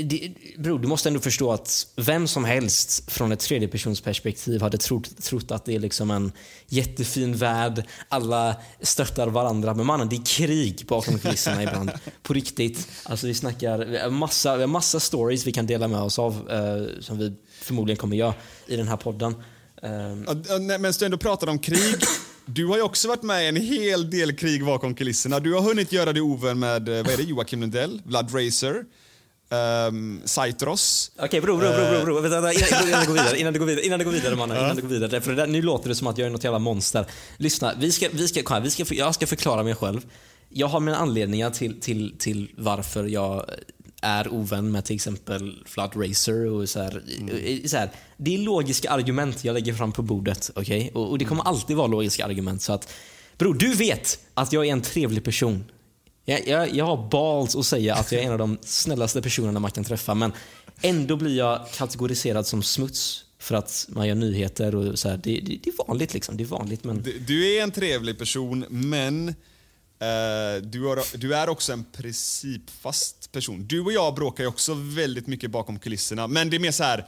Det, 0.04 0.32
bro, 0.58 0.78
du 0.78 0.88
måste 0.88 1.08
ändå 1.08 1.20
förstå 1.20 1.52
att 1.52 1.86
vem 1.96 2.28
som 2.28 2.44
helst 2.44 3.10
från 3.10 3.32
ett 3.32 3.40
tredjepersonsperspektiv 3.40 4.62
hade 4.62 4.78
trott, 4.78 5.22
trott 5.22 5.50
att 5.50 5.64
det 5.64 5.74
är 5.74 5.78
liksom 5.78 6.10
en 6.10 6.32
jättefin 6.66 7.36
värld, 7.36 7.84
alla 8.08 8.56
stöttar 8.80 9.28
varandra. 9.28 9.74
Men 9.74 9.86
mannen, 9.86 10.08
det 10.08 10.16
är 10.16 10.24
krig 10.24 10.84
bakom 10.88 11.18
kulisserna 11.18 11.62
ibland. 11.68 11.90
På 12.22 12.32
riktigt. 12.32 12.88
Alltså 13.02 13.26
vi 13.26 13.34
snackar 13.34 14.10
massa, 14.10 14.56
vi 14.56 14.62
har 14.62 14.68
massa 14.68 15.00
stories 15.00 15.46
vi 15.46 15.52
kan 15.52 15.66
dela 15.66 15.88
med 15.88 16.00
oss 16.00 16.18
av 16.18 16.50
eh, 16.50 17.00
som 17.00 17.18
vi 17.18 17.32
förmodligen 17.60 17.96
kommer 17.96 18.16
göra 18.16 18.34
i 18.66 18.76
den 18.76 18.88
här 18.88 18.96
podden. 18.96 19.34
Ehm, 19.82 20.26
Ja, 20.48 20.58
Men 20.58 20.92
du 20.98 21.04
ändå 21.04 21.18
pratar 21.18 21.46
om 21.46 21.58
krig. 21.58 21.96
Du 22.46 22.66
har 22.66 22.76
ju 22.76 22.82
också 22.82 23.08
varit 23.08 23.22
med 23.22 23.44
i 23.44 23.48
en 23.48 23.56
hel 23.56 24.10
del 24.10 24.36
krig 24.36 24.64
bakom 24.64 24.94
kulisserna. 24.94 25.40
Du 25.40 25.54
har 25.54 25.60
hunnit 25.60 25.92
göra 25.92 26.12
dig 26.12 26.22
ovän 26.22 26.58
med 26.58 26.88
eh, 26.88 27.04
vad 27.04 27.12
är 27.12 27.16
det, 27.16 27.22
Joakim 27.22 27.60
Lundell, 27.60 28.02
Vlad 28.04 28.34
Racer, 28.34 28.84
um, 29.88 30.20
Saitros. 30.24 31.12
Okej 31.18 31.40
bror, 31.40 31.58
bror, 31.58 31.72
bror, 31.72 31.90
bror, 31.90 32.04
bror. 32.04 32.20
Vänta, 32.20 32.40
vänta, 32.40 32.52
innan, 32.52 32.88
innan, 32.88 33.02
du 33.02 33.06
går 33.06 33.14
vidare, 33.14 33.38
innan 33.38 33.52
du 33.52 33.58
går 33.58 33.66
vidare, 33.66 33.86
innan 33.86 33.98
du 33.98 34.04
går 34.04 34.12
vidare 34.12 34.36
mannen, 34.36 34.56
innan 34.56 34.76
du 34.76 34.82
går 34.82 34.88
vidare. 34.88 35.20
För 35.20 35.32
där, 35.32 35.46
nu 35.46 35.62
låter 35.62 35.88
det 35.88 35.94
som 35.94 36.06
att 36.06 36.18
jag 36.18 36.26
är 36.26 36.30
något 36.30 36.44
jävla 36.44 36.58
monster. 36.58 37.06
Lyssna, 37.36 37.72
vi 37.78 37.92
ska, 37.92 38.08
vi 38.12 38.28
ska, 38.28 38.60
vi 38.60 38.70
ska, 38.70 38.94
jag 38.94 39.14
ska 39.14 39.26
förklara 39.26 39.62
mig 39.62 39.74
själv. 39.74 40.06
Jag 40.48 40.66
har 40.66 40.80
mina 40.80 40.96
anledningar 40.96 41.50
till, 41.50 41.80
till, 41.80 42.14
till 42.18 42.50
varför 42.56 43.04
jag 43.04 43.44
är 44.02 44.28
ovän 44.34 44.70
med 44.72 44.84
till 44.84 44.94
exempel 44.96 45.62
Flood 45.66 45.90
Racer 45.96 46.46
och 46.46 46.68
så 46.68 46.80
här, 46.82 47.02
så 47.68 47.76
här. 47.76 47.90
Det 48.16 48.34
är 48.34 48.38
logiska 48.38 48.90
argument 48.90 49.44
jag 49.44 49.54
lägger 49.54 49.74
fram 49.74 49.92
på 49.92 50.02
bordet, 50.02 50.50
okej? 50.54 50.90
Och, 50.94 51.10
och 51.10 51.18
det 51.18 51.24
kommer 51.24 51.42
alltid 51.42 51.76
vara 51.76 51.86
logiska 51.86 52.24
argument. 52.24 52.62
Så 52.62 52.72
att, 52.72 52.92
bror, 53.38 53.54
du 53.54 53.74
vet 53.74 54.18
att 54.34 54.52
jag 54.52 54.66
är 54.66 54.72
en 54.72 54.80
trevlig 54.82 55.24
person. 55.24 55.64
Jag, 56.24 56.48
jag, 56.48 56.74
jag 56.74 56.84
har 56.84 57.08
balls 57.10 57.56
att 57.56 57.66
säga 57.66 57.94
att 57.94 58.12
jag 58.12 58.22
är 58.22 58.26
en 58.26 58.32
av 58.32 58.38
de 58.38 58.58
snällaste 58.62 59.22
personerna 59.22 59.60
man 59.60 59.70
kan 59.70 59.84
träffa 59.84 60.14
men 60.14 60.32
ändå 60.82 61.16
blir 61.16 61.36
jag 61.38 61.66
kategoriserad 61.74 62.46
som 62.46 62.62
smuts 62.62 63.24
för 63.38 63.54
att 63.54 63.86
man 63.88 64.08
gör 64.08 64.14
nyheter 64.14 64.74
och 64.74 64.98
så 64.98 65.08
här. 65.08 65.16
Det, 65.24 65.40
det, 65.40 65.58
det 65.62 65.70
är 65.70 65.86
vanligt 65.88 66.14
liksom. 66.14 66.36
Det 66.36 66.42
är 66.42 66.46
vanligt 66.46 66.84
men... 66.84 67.02
Du- 67.02 67.18
Du 67.18 67.56
är 67.56 67.62
en 67.62 67.70
trevlig 67.70 68.18
person, 68.18 68.64
men 68.68 69.34
eh, 70.06 70.62
du, 70.62 70.80
har, 70.86 71.18
du 71.18 71.34
är 71.34 71.48
också 71.48 71.72
en 71.72 71.84
principfast 71.84 73.32
person. 73.32 73.66
Du 73.66 73.80
och 73.80 73.92
jag 73.92 74.14
bråkar 74.14 74.44
ju 74.44 74.48
också 74.48 74.74
väldigt 74.74 75.26
mycket 75.26 75.50
bakom 75.50 75.78
kulisserna, 75.78 76.26
men 76.26 76.50
det 76.50 76.56
är 76.56 76.60
mer 76.60 76.70
så 76.70 76.84
här 76.84 77.06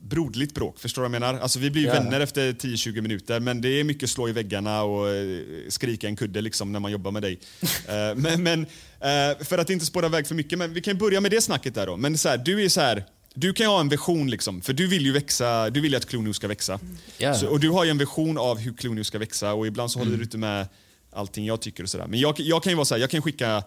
broderligt 0.00 0.54
bråk. 0.54 0.78
Förstår 0.78 1.02
du 1.02 1.08
vad 1.08 1.14
jag 1.14 1.20
menar? 1.20 1.40
Alltså, 1.40 1.58
vi 1.58 1.70
blir 1.70 1.82
ju 1.82 1.88
Ja. 1.88 1.94
vänner 1.94 2.20
efter 2.20 2.52
10-20 2.52 3.00
minuter 3.00 3.40
men 3.40 3.60
det 3.60 3.68
är 3.68 3.84
mycket 3.84 4.10
slå 4.10 4.28
i 4.28 4.32
väggarna 4.32 4.82
och 4.82 5.08
eh, 5.08 5.40
skrika 5.68 6.06
en 6.08 6.16
kudde 6.16 6.40
liksom, 6.40 6.72
när 6.72 6.80
man 6.80 6.92
jobbar 6.92 7.10
med 7.10 7.22
dig. 7.22 7.38
Eh, 7.88 8.14
men 8.16 8.42
men 8.42 8.62
eh, 9.00 9.44
för 9.44 9.58
att 9.58 9.70
inte 9.70 9.86
spåra 9.86 10.06
iväg 10.06 10.26
för 10.26 10.34
mycket, 10.34 10.58
men 10.58 10.74
vi 10.74 10.80
kan 10.80 10.98
börja 10.98 11.20
med 11.20 11.30
det 11.30 11.40
snacket 11.40 11.74
där 11.74 11.86
då. 11.86 11.96
Men 11.96 12.18
så 12.18 12.28
här, 12.28 12.38
du 12.38 12.64
är 12.64 12.68
så 12.68 12.80
här, 12.80 13.04
du 13.34 13.52
kan 13.52 13.66
ju 13.66 13.70
ha 13.70 13.80
en 13.80 13.88
vision 13.88 14.30
liksom, 14.30 14.60
för 14.60 14.72
du 14.72 14.86
vill 14.86 15.02
ju 15.06 15.12
växa, 15.12 15.70
du 15.70 15.80
vill 15.80 15.94
att 15.94 16.06
Clue 16.06 16.34
ska 16.34 16.48
växa. 16.48 16.80
Ja. 17.18 17.34
Så, 17.34 17.46
och 17.48 17.60
du 17.60 17.70
har 17.70 17.84
ju 17.84 17.90
en 17.90 17.98
vision 17.98 18.38
av 18.38 18.58
hur 18.58 18.72
Clue 18.72 19.04
ska 19.04 19.18
växa 19.18 19.52
och 19.52 19.66
ibland 19.66 19.90
så 19.90 19.98
håller 19.98 20.16
du 20.16 20.22
inte 20.22 20.38
med 20.38 20.66
allting 21.12 21.46
jag 21.46 21.60
tycker 21.60 21.82
och 21.82 21.88
sådär. 21.88 22.06
Men 22.06 22.20
jag, 22.20 22.40
jag 22.40 22.62
kan 22.62 22.70
ju 22.72 22.76
vara 22.76 22.84
så 22.84 22.94
här, 22.94 23.00
jag 23.00 23.10
kan 23.10 23.22
skicka 23.22 23.64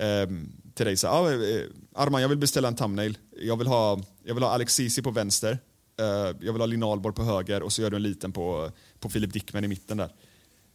ehm, 0.00 0.52
till 0.74 0.86
dig 0.86 0.96
så 0.96 1.06
här, 1.06 1.14
ah, 1.14 1.32
eh, 1.32 1.62
Arman 1.94 2.22
jag 2.22 2.28
vill 2.28 2.38
beställa 2.38 2.68
en 2.68 2.76
thumbnail. 2.76 3.18
Jag 3.42 3.56
vill 3.56 3.66
ha, 3.66 4.00
jag 4.24 4.34
vill 4.34 4.42
ha 4.42 4.50
Alex 4.50 4.74
Ceesay 4.74 5.04
på 5.04 5.10
vänster. 5.10 5.58
Eh, 6.00 6.06
jag 6.40 6.52
vill 6.52 6.60
ha 6.60 6.66
Linn 6.66 6.82
Ahlborg 6.82 7.14
på 7.14 7.24
höger 7.24 7.62
och 7.62 7.72
så 7.72 7.82
gör 7.82 7.90
du 7.90 7.96
en 7.96 8.02
liten 8.02 8.32
på, 8.32 8.70
på 9.00 9.08
Philip 9.08 9.32
Dickman 9.32 9.64
i 9.64 9.68
mitten 9.68 9.96
där. 9.96 10.10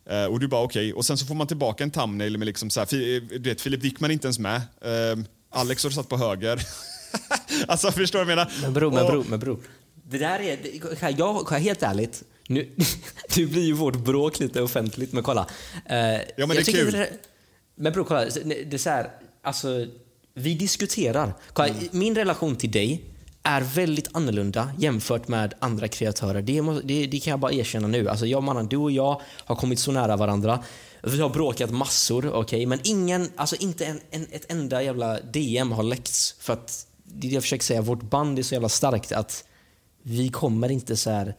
Eh, 0.10 0.26
och 0.26 0.40
du 0.40 0.48
bara 0.48 0.64
okej, 0.64 0.94
och 0.94 1.06
sen 1.06 1.18
så 1.18 1.26
får 1.26 1.36
man 1.36 1.48
tillbaka 1.48 1.84
en 1.84 1.92
thumbnail 1.92 2.38
med 2.38 2.46
liksom 2.46 2.70
så 2.70 2.80
här, 2.80 2.88
fi- 2.88 3.20
du 3.20 3.50
vet, 3.50 3.64
Philip 3.64 3.82
Dickman 3.82 4.10
är 4.10 4.14
inte 4.14 4.28
ens 4.28 4.40
med. 4.40 4.62
Ehm, 4.82 5.26
Alex 5.50 5.84
har 5.84 5.92
satt 5.92 6.10
på 6.10 6.18
höger. 6.18 6.62
alltså 7.68 7.92
förstår 7.92 8.20
du 8.20 8.26
vad 8.26 8.32
jag 8.32 8.38
menar? 8.38 8.52
Men 8.62 8.74
bror, 8.74 8.92
men 8.92 9.06
bror, 9.06 9.26
men 9.30 9.40
bror. 9.40 9.60
Det 10.04 10.18
där 10.18 10.40
är, 10.40 10.60
jag, 11.20 11.50
helt 11.60 11.84
ärligt, 11.84 12.24
nu, 12.50 12.70
nu 13.38 13.48
blir 13.48 13.64
ju 13.64 13.74
vårt 13.74 13.96
bråk 13.98 14.40
lite 14.40 14.62
offentligt, 14.62 15.14
men 15.14 15.24
kolla. 15.24 15.48
Eh, 15.86 15.98
Ja, 15.98 16.20
men 16.38 16.50
det 16.50 16.58
är 16.60 16.64
kul. 16.64 16.92
det- 16.92 17.10
Men 17.76 17.94
bror, 17.94 18.04
kolla. 18.04 18.26
Det 18.26 18.74
är 18.74 18.78
så 18.78 18.90
här, 18.90 19.10
alltså, 19.44 19.86
vi 20.34 20.54
diskuterar. 20.54 21.34
Kolla, 21.54 21.68
Mm. 21.70 21.88
Min 21.92 22.16
relation 22.16 22.56
till 22.56 22.72
dig 22.72 23.04
är 23.44 23.62
väldigt 23.62 24.08
annorlunda 24.14 24.72
jämfört 24.78 25.28
med 25.28 25.54
andra 25.60 25.88
kreatörer. 25.88 26.42
Det, 26.42 26.62
det, 26.84 27.06
det 27.08 27.20
kan 27.20 27.32
jag 27.32 27.40
bara 27.40 27.52
erkänna 27.54 27.88
nu. 27.88 28.10
Alltså 28.10 28.26
jag, 28.26 28.44
mannen, 28.44 28.68
du 28.68 28.78
och 28.78 28.92
jag 28.92 29.22
har 29.46 29.56
kommit 29.56 29.80
så 29.80 29.92
nära 29.92 30.16
varandra. 30.18 30.64
Vi 31.04 31.22
har 31.22 31.30
bråkat 31.30 31.72
massor, 31.72 32.34
okej, 32.34 32.66
men 32.66 32.80
ingen, 32.84 33.30
alltså 33.36 33.56
inte 33.56 33.86
en, 33.86 34.00
en, 34.12 34.28
ett 34.32 34.52
enda 34.52 34.84
jävla 34.84 35.20
DM 35.22 35.72
har 35.72 35.84
läckts. 35.84 36.36
För 36.40 36.54
att, 36.54 36.88
det 37.04 37.28
jag 37.28 37.44
försöker 37.44 37.64
säga, 37.66 37.82
vårt 37.82 38.02
band 38.02 38.40
är 38.40 38.44
så 38.44 38.54
jävla 38.56 38.70
starkt 38.70 39.12
att 39.12 39.46
vi 40.04 40.30
kommer 40.30 40.72
inte 40.72 40.98
så 40.98 41.10
här 41.10 41.36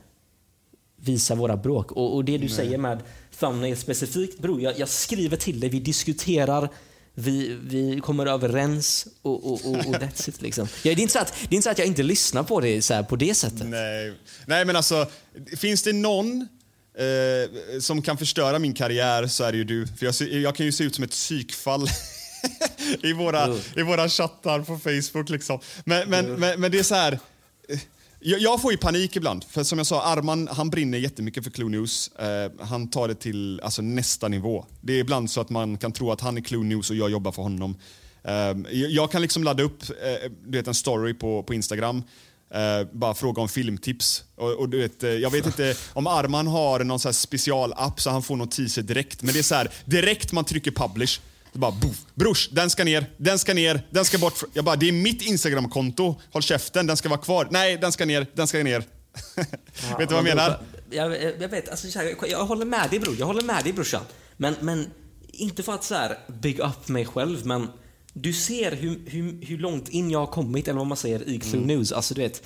visa 1.04 1.34
våra 1.34 1.56
bråk. 1.56 1.92
Och, 1.92 2.14
och 2.14 2.24
det 2.24 2.38
du 2.38 2.48
säger 2.48 2.78
med 2.78 3.02
thumbnail 3.38 3.76
specifikt, 3.76 4.38
bror, 4.38 4.60
jag, 4.60 4.78
jag 4.78 4.88
skriver 4.88 5.36
till 5.36 5.60
dig, 5.60 5.70
vi 5.70 5.80
diskuterar, 5.80 6.68
vi, 7.14 7.58
vi 7.62 8.00
kommer 8.00 8.26
överens 8.26 9.06
och, 9.22 9.52
och, 9.52 9.52
och, 9.52 9.76
och 9.76 9.94
that's 9.94 10.28
it 10.28 10.42
liksom. 10.42 10.68
Ja, 10.82 10.94
det, 10.94 11.00
är 11.00 11.02
inte 11.02 11.12
så 11.12 11.18
att, 11.18 11.34
det 11.48 11.54
är 11.54 11.56
inte 11.56 11.62
så 11.62 11.70
att 11.70 11.78
jag 11.78 11.86
inte 11.86 12.02
lyssnar 12.02 12.42
på 12.42 12.60
det 12.60 12.82
så 12.82 12.94
här, 12.94 13.02
på 13.02 13.16
det 13.16 13.34
sättet. 13.34 13.66
Nej. 13.66 14.14
Nej, 14.46 14.64
men 14.64 14.76
alltså, 14.76 15.06
finns 15.56 15.82
det 15.82 15.92
någon 15.92 16.48
eh, 16.94 17.80
som 17.80 18.02
kan 18.02 18.18
förstöra 18.18 18.58
min 18.58 18.74
karriär 18.74 19.26
så 19.26 19.44
är 19.44 19.52
det 19.52 19.58
ju 19.58 19.64
du. 19.64 19.86
För 19.86 20.06
jag, 20.06 20.14
jag 20.20 20.56
kan 20.56 20.66
ju 20.66 20.72
se 20.72 20.84
ut 20.84 20.94
som 20.94 21.04
ett 21.04 21.10
psykfall 21.10 21.88
i, 23.02 23.12
våra, 23.12 23.56
i 23.76 23.82
våra 23.82 24.08
chattar 24.08 24.60
på 24.60 24.78
Facebook. 24.78 25.28
Liksom. 25.28 25.60
Men, 25.84 26.10
men, 26.10 26.32
men, 26.34 26.60
men 26.60 26.70
det 26.70 26.78
är 26.78 26.82
så 26.82 26.94
här... 26.94 27.18
Jag, 28.22 28.40
jag 28.40 28.62
får 28.62 28.72
ju 28.72 28.78
panik 28.78 29.16
ibland. 29.16 29.44
För 29.44 29.62
som 29.62 29.78
jag 29.78 29.86
sa, 29.86 30.02
Arman 30.02 30.48
han 30.52 30.70
brinner 30.70 30.98
jättemycket 30.98 31.44
för 31.44 31.50
Clue 31.50 31.68
News. 31.68 32.08
Eh, 32.08 32.50
han 32.60 32.90
tar 32.90 33.08
det 33.08 33.14
till 33.14 33.60
alltså, 33.60 33.82
nästa 33.82 34.28
nivå. 34.28 34.66
Det 34.80 34.92
är 34.92 34.98
ibland 34.98 35.30
så 35.30 35.40
att 35.40 35.50
man 35.50 35.78
kan 35.78 35.92
tro 35.92 36.12
att 36.12 36.20
han 36.20 36.36
är 36.36 36.40
Clue 36.40 36.64
News 36.64 36.90
och 36.90 36.96
jag 36.96 37.10
jobbar 37.10 37.32
för 37.32 37.42
honom. 37.42 37.76
Eh, 38.24 38.72
jag, 38.72 39.12
kan 39.12 39.22
liksom 39.22 39.44
ladda 39.44 39.62
upp 39.62 39.82
eh, 39.82 40.30
du 40.44 40.58
vet, 40.58 40.66
en 40.66 40.74
story 40.74 41.14
på, 41.14 41.42
på 41.42 41.54
Instagram. 41.54 42.02
Uh, 42.54 42.88
bara 42.92 43.14
fråga 43.14 43.42
om 43.42 43.48
filmtips. 43.48 44.24
Och, 44.36 44.52
och 44.52 44.68
du 44.68 44.78
vet, 44.78 45.02
eh, 45.02 45.10
jag 45.10 45.30
vet 45.30 45.46
inte 45.46 45.74
om 45.92 46.06
Arman 46.06 46.46
har 46.46 46.84
någon 46.84 47.00
så 47.00 47.12
specialapp 47.12 48.00
så 48.00 48.10
han 48.10 48.22
får 48.22 48.36
notiser 48.36 48.82
direkt. 48.82 49.22
Men 49.22 49.32
det 49.34 49.38
är 49.38 49.42
så 49.42 49.54
här, 49.54 49.70
direkt 49.84 50.32
man 50.32 50.44
trycker 50.44 50.70
publish. 50.70 51.20
Så 51.52 51.58
bara 51.58 51.70
boff, 51.70 51.96
brors, 52.14 52.48
den 52.48 52.70
ska 52.70 52.84
ner, 52.84 53.06
den 53.16 53.38
ska 53.38 53.54
ner, 53.54 53.86
den 53.90 54.04
ska 54.04 54.18
bort. 54.18 54.42
Jag 54.52 54.64
bara, 54.64 54.76
det 54.76 54.88
är 54.88 54.92
mitt 54.92 55.22
Instagramkonto. 55.22 56.20
Håll 56.32 56.42
käften, 56.42 56.86
den 56.86 56.96
ska 56.96 57.08
vara 57.08 57.20
kvar. 57.20 57.48
Nej, 57.50 57.76
den 57.76 57.92
ska 57.92 58.06
ner, 58.06 58.26
den 58.34 58.46
ska 58.46 58.62
ner. 58.62 58.80
vet 59.98 60.08
du 60.08 60.14
vad 60.14 60.14
jag 60.14 60.24
menar? 60.24 60.60
Jag, 60.90 61.22
jag, 61.40 61.48
vet, 61.48 61.68
alltså, 61.68 61.90
så 61.90 61.98
här, 61.98 62.14
jag, 62.28 62.44
håller 62.44 62.64
med 62.64 62.90
dig 62.90 62.98
bror, 62.98 63.16
jag 63.18 63.26
håller 63.26 63.42
med 63.42 63.64
dig 63.64 63.72
brorsan. 63.72 64.02
Men, 64.36 64.54
men 64.60 64.90
inte 65.32 65.62
för 65.62 65.72
att 65.74 65.84
så 65.84 65.94
här, 65.94 66.18
big 66.28 66.58
up 66.60 66.88
mig 66.88 67.04
själv, 67.04 67.46
men 67.46 67.68
du 68.12 68.32
ser 68.32 68.72
hur, 68.72 69.00
hur, 69.06 69.46
hur 69.46 69.58
långt 69.58 69.88
in 69.88 70.10
jag 70.10 70.18
har 70.18 70.26
kommit, 70.26 70.68
eller 70.68 70.78
vad 70.78 70.86
man 70.86 70.96
säger, 70.96 71.28
i 71.28 71.38
Clue 71.38 71.66
News. 71.66 71.92
Alltså 71.92 72.14
du 72.14 72.20
vet, 72.20 72.42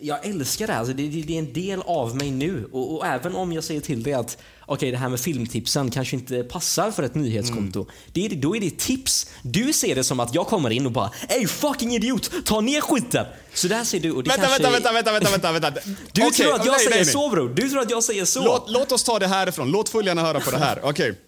jag 0.00 0.26
älskar 0.26 0.66
det 0.66 0.72
här. 0.72 0.80
Alltså, 0.80 0.94
det, 0.94 1.08
det, 1.08 1.22
det 1.22 1.34
är 1.34 1.38
en 1.38 1.52
del 1.52 1.82
av 1.82 2.16
mig 2.16 2.30
nu. 2.30 2.68
Och, 2.72 2.94
och 2.96 3.06
även 3.06 3.34
om 3.34 3.52
jag 3.52 3.64
säger 3.64 3.80
till 3.80 4.02
dig 4.02 4.12
att 4.12 4.38
okej, 4.66 4.90
det 4.90 4.96
här 4.96 5.08
med 5.08 5.20
filmtipsen 5.20 5.90
kanske 5.90 6.16
inte 6.16 6.42
passar 6.42 6.90
för 6.90 7.02
ett 7.02 7.14
nyhetskonto. 7.14 7.86
Det 8.12 8.26
är, 8.26 8.36
då 8.36 8.56
är 8.56 8.60
det 8.60 8.78
tips. 8.78 9.26
Du 9.42 9.72
ser 9.72 9.94
det 9.94 10.04
som 10.04 10.20
att 10.20 10.34
jag 10.34 10.46
kommer 10.46 10.70
in 10.70 10.86
och 10.86 10.92
bara 10.92 11.10
Ey 11.28 11.46
fucking 11.46 11.94
idiot, 11.94 12.30
ta 12.44 12.60
ner 12.60 12.80
skiten! 12.80 13.26
Så 13.54 13.68
där 13.68 13.84
ser 13.84 14.00
du 14.00 14.12
och 14.12 14.22
det 14.22 14.28
Vänta, 14.30 14.46
kanske... 14.46 14.62
vänta, 14.62 14.92
vänta, 14.92 15.12
vänta, 15.12 15.30
vänta, 15.30 15.52
vänta, 15.52 15.70
vänta. 15.70 15.80
Du 16.12 16.22
Okej, 16.22 16.32
tror 16.32 16.54
att 16.54 16.66
jag 16.66 16.72
nej, 16.72 16.78
säger 16.78 16.90
nej, 16.90 17.04
nej. 17.04 17.12
så 17.12 17.28
bror? 17.28 17.48
Du 17.48 17.68
tror 17.68 17.80
att 17.80 17.90
jag 17.90 18.04
säger 18.04 18.24
så? 18.24 18.44
Låt, 18.44 18.70
låt 18.70 18.92
oss 18.92 19.04
ta 19.04 19.18
det 19.18 19.26
härifrån. 19.26 19.70
Låt 19.70 19.88
följarna 19.88 20.22
höra 20.22 20.40
på 20.40 20.50
det 20.50 20.58
här. 20.58 20.80
Okej. 20.84 21.18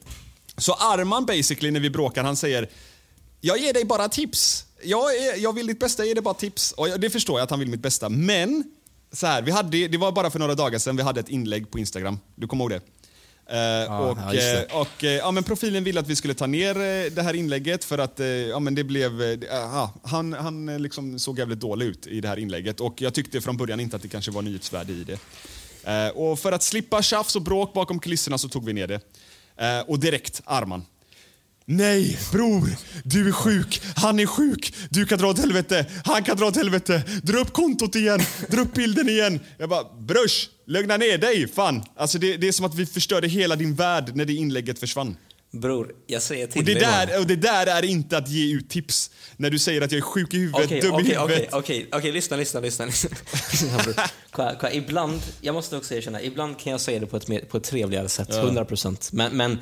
Så 0.57 0.75
Arman 0.75 1.26
basically 1.26 1.71
när 1.71 1.81
vi 1.81 1.91
bråkar, 1.91 2.25
han 2.25 2.37
säger 2.37 2.69
Jag 3.41 3.59
ger 3.59 3.73
dig 3.73 3.85
bara 3.85 4.09
tips. 4.09 4.64
Jag, 4.84 5.16
är, 5.16 5.42
jag 5.42 5.52
vill 5.52 5.66
ditt 5.66 5.80
bästa, 5.80 6.04
ger 6.04 6.14
dig 6.14 6.22
bara 6.22 6.34
tips. 6.34 6.72
Och 6.72 6.88
jag, 6.88 7.00
det 7.00 7.10
förstår 7.10 7.38
jag 7.38 7.44
att 7.44 7.50
han 7.50 7.58
vill 7.58 7.68
mitt 7.68 7.82
bästa. 7.82 8.08
Men, 8.08 8.64
så 9.12 9.26
här, 9.26 9.42
vi 9.42 9.50
hade, 9.50 9.88
det 9.88 9.98
var 9.98 10.12
bara 10.12 10.30
för 10.30 10.38
några 10.38 10.54
dagar 10.54 10.78
sedan 10.78 10.96
vi 10.96 11.02
hade 11.02 11.20
ett 11.20 11.28
inlägg 11.28 11.70
på 11.70 11.78
Instagram. 11.78 12.18
Du 12.34 12.46
kommer 12.46 12.64
ihåg 12.64 12.70
det? 12.70 12.80
Eh, 13.46 14.00
och 14.00 14.18
ja, 14.18 14.32
det. 14.32 14.70
eh, 14.70 14.80
och 14.80 15.04
eh, 15.04 15.10
ja, 15.10 15.30
men 15.30 15.44
profilen 15.44 15.84
ville 15.84 16.00
att 16.00 16.08
vi 16.08 16.16
skulle 16.16 16.34
ta 16.34 16.46
ner 16.46 16.74
det 17.10 17.22
här 17.22 17.34
inlägget 17.34 17.84
för 17.84 17.98
att 17.98 18.20
ja, 18.50 18.58
men 18.58 18.74
det 18.74 18.84
blev, 18.84 19.44
ja, 19.50 19.92
han, 20.02 20.32
han 20.32 20.82
liksom 20.82 21.18
såg 21.18 21.38
jävligt 21.38 21.60
dålig 21.60 21.86
ut 21.86 22.06
i 22.06 22.20
det 22.20 22.28
här 22.28 22.38
inlägget 22.38 22.80
och 22.80 23.02
jag 23.02 23.14
tyckte 23.14 23.40
från 23.40 23.56
början 23.56 23.80
inte 23.80 23.96
att 23.96 24.02
det 24.02 24.08
kanske 24.08 24.30
var 24.30 24.42
nyhetsvärde 24.42 24.92
i 24.92 25.04
det. 25.04 25.18
Eh, 25.90 26.08
och 26.08 26.38
för 26.38 26.52
att 26.52 26.62
slippa 26.62 27.02
tjafs 27.02 27.36
och 27.36 27.42
bråk 27.42 27.72
bakom 27.72 27.98
kulisserna 27.98 28.38
så 28.38 28.48
tog 28.48 28.64
vi 28.64 28.72
ner 28.72 28.86
det. 28.86 29.00
Och 29.86 29.98
direkt 29.98 30.42
Arman. 30.44 30.84
Nej, 31.66 32.19
bror! 32.33 32.69
Du 33.04 33.28
är 33.28 33.33
sjuk, 33.33 33.83
han 33.97 34.19
är 34.21 34.26
sjuk, 34.26 34.75
du 34.90 35.07
kan 35.07 35.19
dra 35.19 35.26
åt 35.28 35.38
helvete, 35.38 35.87
han 36.04 36.25
kan 36.25 36.37
dra 36.37 36.47
åt 36.47 36.57
helvete. 36.57 37.02
Dra 37.23 37.38
upp 37.38 37.52
kontot 37.52 37.95
igen, 37.97 38.21
dra 38.49 38.61
upp 38.61 38.75
bilden 38.75 39.09
igen. 39.09 39.40
Jag 39.59 39.69
bara, 39.69 39.85
brors, 40.00 40.49
lugna 40.66 40.97
ner 40.97 41.19
dig, 41.19 41.49
fan. 41.49 41.83
Alltså 41.97 42.19
det, 42.19 42.37
det 42.37 42.49
är 42.49 42.52
som 42.52 42.66
att 42.66 42.75
vi 42.75 42.87
förstörde 42.87 43.28
hela 43.28 43.57
din 43.57 43.75
värld 43.75 44.11
när 44.14 44.25
det 44.25 44.33
inlägget 44.33 44.78
försvann. 44.78 45.16
Bror, 45.52 45.92
jag 46.07 46.23
säger 46.23 46.47
till 46.47 46.59
Och 46.59 46.64
det, 46.64 46.75
dig 46.75 46.83
bara. 46.83 47.07
där, 47.07 47.21
och 47.21 47.26
det 47.26 47.37
där 47.37 47.66
är 47.66 47.85
inte 47.85 48.16
att 48.19 48.28
ge 48.28 48.52
ut 48.54 48.69
tips. 48.71 49.11
När 49.37 49.50
du 49.50 49.59
säger 49.59 49.83
att 49.83 49.92
jag 49.92 49.99
är 49.99 50.02
sjuk 50.02 50.35
i 50.35 50.38
huvudet, 50.38 50.64
Okej, 50.64 50.81
dum 50.81 50.90
i 50.90 50.95
okej, 51.02 51.04
huvudet. 51.19 51.38
okej, 51.38 51.49
okej, 51.52 51.87
okej, 51.92 52.12
lyssna, 52.12 52.37
lyssna, 52.37 52.61
lyssna. 52.61 52.85
lyssna. 52.87 53.11
Lyssna. 53.52 54.09
Kolla, 54.31 54.54
kolla, 54.61 54.73
ibland, 54.73 55.21
jag 55.40 55.54
måste 55.54 55.76
också 55.76 55.95
erkänna, 55.95 56.23
ibland 56.23 56.59
kan 56.59 56.71
jag 56.73 56.81
säga 56.81 57.00
det 57.00 57.07
på 57.07 57.16
ett, 57.16 57.28
mer, 57.28 57.40
på 57.40 57.57
ett 57.57 57.64
trevligare 57.64 58.09
sätt, 58.09 58.28
100%. 58.31 59.09
Men, 59.12 59.37
men, 59.37 59.59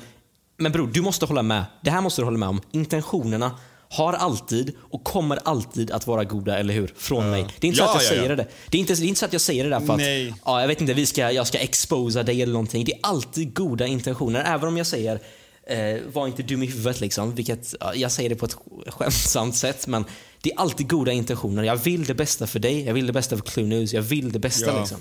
men 0.61 0.71
bror, 0.71 0.87
du 0.93 1.01
måste 1.01 1.25
hålla 1.25 1.41
med. 1.43 1.65
Det 1.81 1.91
här 1.91 2.01
måste 2.01 2.21
du 2.21 2.25
hålla 2.25 2.37
med 2.37 2.49
om. 2.49 2.61
Intentionerna 2.71 3.51
har 3.89 4.13
alltid 4.13 4.75
och 4.79 5.03
kommer 5.03 5.39
alltid 5.43 5.91
att 5.91 6.07
vara 6.07 6.23
goda, 6.23 6.57
eller 6.59 6.73
hur? 6.73 6.93
Från 6.97 7.29
mig. 7.31 7.45
Det 7.59 7.67
är 7.67 7.69
inte 7.69 7.77
så 7.77 7.83
att 7.83 7.93
jag 7.93 8.03
ja, 8.03 8.05
ja. 8.05 8.09
säger 8.09 8.35
det. 8.35 8.47
Det 8.69 8.77
är, 8.77 8.79
inte, 8.79 8.93
det 8.95 9.05
är 9.05 9.07
inte 9.07 9.19
så 9.19 9.25
att 9.25 9.33
jag 9.33 9.41
säger 9.41 9.63
det 9.63 9.69
där 9.69 9.79
för 9.79 9.93
att 9.93 10.35
ja, 10.45 10.61
jag 10.61 10.67
vet 10.67 10.81
inte, 10.81 10.93
vi 10.93 11.05
ska, 11.05 11.31
jag 11.31 11.47
ska 11.47 11.57
exposa 11.57 12.23
dig 12.23 12.41
eller 12.41 12.53
någonting. 12.53 12.85
Det 12.85 12.93
är 12.93 12.99
alltid 13.03 13.53
goda 13.53 13.85
intentioner. 13.85 14.43
Även 14.43 14.67
om 14.67 14.77
jag 14.77 14.87
säger 14.87 15.19
eh, 15.67 15.97
var 16.13 16.27
inte 16.27 16.43
dum 16.43 16.63
i 16.63 16.65
huvudet 16.65 17.01
liksom. 17.01 17.35
Vilket, 17.35 17.75
ja, 17.79 17.95
jag 17.95 18.11
säger 18.11 18.29
det 18.29 18.35
på 18.35 18.45
ett 18.45 18.55
skämtsamt 18.87 19.55
sätt. 19.55 19.87
Men 19.87 20.05
det 20.41 20.51
är 20.51 20.59
alltid 20.59 20.89
goda 20.89 21.11
intentioner. 21.11 21.63
Jag 21.63 21.75
vill 21.75 22.05
det 22.05 22.13
bästa 22.13 22.47
för 22.47 22.59
dig. 22.59 22.85
Jag 22.85 22.93
vill 22.93 23.07
det 23.07 23.13
bästa 23.13 23.37
för 23.37 23.43
Clue 23.43 23.65
News. 23.65 23.93
Jag 23.93 24.01
vill 24.01 24.31
det 24.31 24.39
bästa 24.39 24.67
Ja. 24.67 24.79
liksom. 24.79 24.97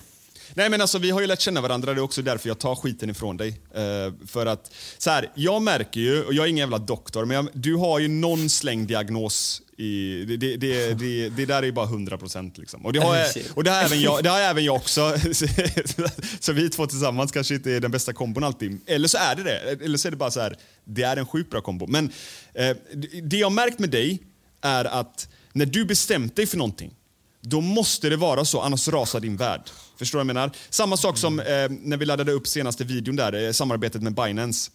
Nej 0.54 0.70
men 0.70 0.80
alltså 0.80 0.98
vi 0.98 1.10
har 1.10 1.20
ju 1.20 1.26
lärt 1.26 1.40
känna 1.40 1.60
varandra, 1.60 1.94
det 1.94 2.00
är 2.00 2.02
också 2.02 2.22
därför 2.22 2.48
jag 2.48 2.58
tar 2.58 2.74
skiten 2.74 3.10
ifrån 3.10 3.36
dig. 3.36 3.60
Eh, 3.74 4.12
för 4.26 4.46
att, 4.46 4.72
så 4.98 5.10
här, 5.10 5.30
jag 5.34 5.62
märker 5.62 6.00
ju, 6.00 6.24
och 6.24 6.34
jag 6.34 6.44
är 6.44 6.48
ingen 6.48 6.62
jävla 6.62 6.78
doktor, 6.78 7.24
men 7.24 7.34
jag, 7.34 7.48
du 7.52 7.74
har 7.74 7.98
ju 7.98 8.08
någon 8.08 8.50
slängd 8.50 8.88
diagnos 8.88 9.62
i, 9.76 10.24
det, 10.24 10.36
det, 10.36 10.56
det, 10.94 11.28
det, 11.28 11.46
där 11.46 11.58
är 11.58 11.62
ju 11.62 11.72
bara 11.72 11.86
100% 11.86 12.60
liksom. 12.60 12.86
Och 12.86 12.92
det 12.92 12.98
har, 13.00 13.26
och 13.54 13.64
det 13.64 13.70
har, 13.70 13.82
även 13.82 14.00
jag, 14.00 14.22
det 14.22 14.30
har 14.30 14.40
även 14.40 14.64
jag 14.64 14.76
också. 14.76 15.14
så 16.40 16.52
vi 16.52 16.70
två 16.70 16.86
tillsammans 16.86 17.32
kanske 17.32 17.54
inte 17.54 17.70
är 17.70 17.80
den 17.80 17.90
bästa 17.90 18.12
kombon 18.12 18.44
alltid. 18.44 18.80
Eller 18.86 19.08
så 19.08 19.18
är 19.18 19.34
det 19.34 19.42
det, 19.42 19.84
eller 19.84 19.98
så 19.98 20.08
är 20.08 20.10
det 20.10 20.16
bara 20.16 20.30
så 20.30 20.40
här, 20.40 20.56
det 20.84 21.02
är 21.02 21.16
en 21.16 21.26
sjukt 21.26 21.50
bra 21.50 21.60
kombo. 21.60 21.86
Men 21.86 22.12
eh, 22.54 22.76
det 23.22 23.36
jag 23.36 23.52
märkt 23.52 23.78
med 23.78 23.90
dig 23.90 24.22
är 24.60 24.84
att 24.84 25.28
när 25.52 25.66
du 25.66 25.84
bestämt 25.84 26.36
dig 26.36 26.46
för 26.46 26.56
någonting, 26.56 26.94
då 27.40 27.60
måste 27.60 28.08
det 28.08 28.16
vara 28.16 28.44
så, 28.44 28.60
annars 28.60 28.88
rasar 28.88 29.20
din 29.20 29.36
värld. 29.36 29.62
Förstår 29.96 30.18
jag 30.18 30.26
menar? 30.26 30.50
Samma 30.70 30.96
sak 30.96 31.18
som 31.18 31.40
eh, 31.40 31.46
när 31.68 31.96
vi 31.96 32.04
laddade 32.04 32.32
upp 32.32 32.46
senaste 32.46 32.84
videon 32.84 33.16
där, 33.16 33.46
eh, 33.46 33.52
samarbetet 33.52 34.02
med 34.02 34.14
Binance. 34.14 34.70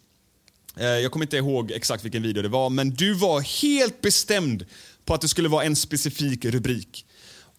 Eh, 0.77 0.85
jag 0.85 1.11
kommer 1.11 1.25
inte 1.25 1.37
ihåg 1.37 1.71
exakt 1.71 2.05
vilken 2.05 2.23
video 2.23 2.43
det 2.43 2.49
var, 2.49 2.69
men 2.69 2.89
du 2.89 3.13
var 3.13 3.41
helt 3.61 4.01
bestämd 4.01 4.65
på 5.05 5.13
att 5.13 5.21
det 5.21 5.27
skulle 5.27 5.49
vara 5.49 5.63
en 5.63 5.75
specifik 5.75 6.45
rubrik. 6.45 7.05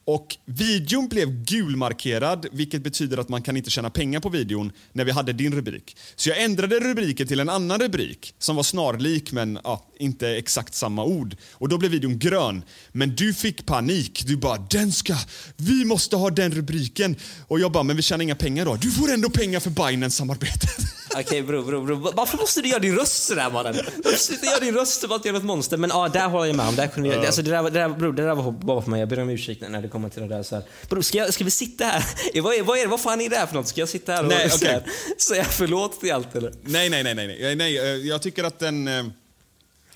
Och 0.06 0.36
videon 0.44 1.08
blev 1.08 1.44
gulmarkerad, 1.44 2.46
vilket 2.52 2.82
betyder 2.82 3.18
att 3.18 3.28
man 3.28 3.42
kan 3.42 3.56
inte 3.56 3.70
tjäna 3.70 3.90
pengar 3.90 4.20
på 4.20 4.28
videon 4.28 4.72
när 4.92 5.04
vi 5.04 5.10
hade 5.10 5.32
din 5.32 5.54
rubrik. 5.54 5.96
Så 6.16 6.28
jag 6.28 6.42
ändrade 6.42 6.80
rubriken 6.80 7.26
till 7.26 7.40
en 7.40 7.48
annan 7.48 7.80
rubrik 7.80 8.34
som 8.38 8.56
var 8.56 8.62
snarlik 8.62 9.32
men 9.32 9.58
ja, 9.64 9.86
inte 9.98 10.28
exakt 10.28 10.74
samma 10.74 11.04
ord. 11.04 11.36
Och 11.52 11.68
då 11.68 11.78
blev 11.78 11.90
videon 11.90 12.18
grön. 12.18 12.62
Men 12.92 13.14
du 13.14 13.34
fick 13.34 13.66
panik. 13.66 14.22
Du 14.26 14.36
bara 14.36 14.58
“den 14.70 14.92
ska, 14.92 15.16
vi 15.56 15.84
måste 15.84 16.16
ha 16.16 16.30
den 16.30 16.52
rubriken”. 16.52 17.16
Och 17.48 17.60
jag 17.60 17.72
bara 17.72 17.82
“men 17.82 17.96
vi 17.96 18.02
tjänar 18.02 18.22
inga 18.22 18.34
pengar 18.34 18.64
då”. 18.64 18.76
Du 18.76 18.90
får 18.90 19.12
ändå 19.12 19.30
pengar 19.30 19.60
för 19.60 19.70
Binance-samarbetet. 19.70 20.78
Okej 21.20 21.24
okay, 21.24 21.42
bror, 21.42 21.62
bror, 21.62 21.84
bror. 21.84 22.12
Varför 22.14 22.38
måste 22.38 22.62
du 22.62 22.68
göra 22.68 22.78
din 22.78 22.96
röst 22.96 23.24
sådär 23.24 23.50
mannen? 23.50 23.74
Sluta 24.16 24.46
göra 24.46 24.60
din 24.60 24.74
röst 24.74 25.00
som 25.00 25.12
att 25.12 25.22
du 25.22 25.28
är 25.28 25.34
ett 25.34 25.44
monster. 25.44 25.76
Men 25.76 25.90
ja, 25.90 26.08
där 26.08 26.28
håller 26.28 26.46
jag 26.46 26.56
med 26.56 26.68
om. 26.68 26.76
Där 26.76 26.86
kunde 26.86 27.08
jag, 27.08 27.26
alltså, 27.26 27.42
det, 27.42 27.50
där, 27.50 27.62
det, 27.62 27.70
där, 27.70 27.88
bror, 27.88 28.12
det 28.12 28.22
där 28.22 28.34
var 28.34 28.52
bara 28.52 28.82
för 28.82 28.90
mig. 28.90 29.00
Jag 29.00 29.08
ber 29.08 29.20
om 29.20 29.28
ursäkt 29.28 29.62
när 29.68 29.82
det 29.82 29.88
kommer 29.88 30.08
till 30.08 30.22
det 30.22 30.28
där. 30.28 30.42
Så 30.42 30.54
här. 30.54 30.64
Bror, 30.88 31.02
ska, 31.02 31.18
jag, 31.18 31.34
ska 31.34 31.44
vi 31.44 31.50
sitta 31.50 31.84
här? 31.84 32.04
Vad 32.42 32.54
är, 32.54 32.62
vad 32.62 32.78
är 32.78 32.82
det? 32.82 32.88
Vad 32.88 33.00
fan 33.00 33.20
är 33.20 33.30
det 33.30 33.36
här 33.36 33.46
för 33.46 33.54
något? 33.54 33.68
Ska 33.68 33.80
jag 33.80 33.88
sitta 33.88 34.12
här 34.12 34.22
och 34.22 34.28
Nej, 34.28 34.46
okay. 34.46 34.58
säga, 34.58 34.82
säga 35.18 35.44
förlåt 35.44 36.00
till 36.00 36.12
allt 36.12 36.36
eller? 36.36 36.52
Nej, 36.62 36.90
nej, 36.90 37.04
nej, 37.04 37.14
nej, 37.14 37.56
nej. 37.56 38.06
Jag 38.08 38.22
tycker 38.22 38.44
att 38.44 38.58
den... 38.58 38.88
Eh, 38.88 39.04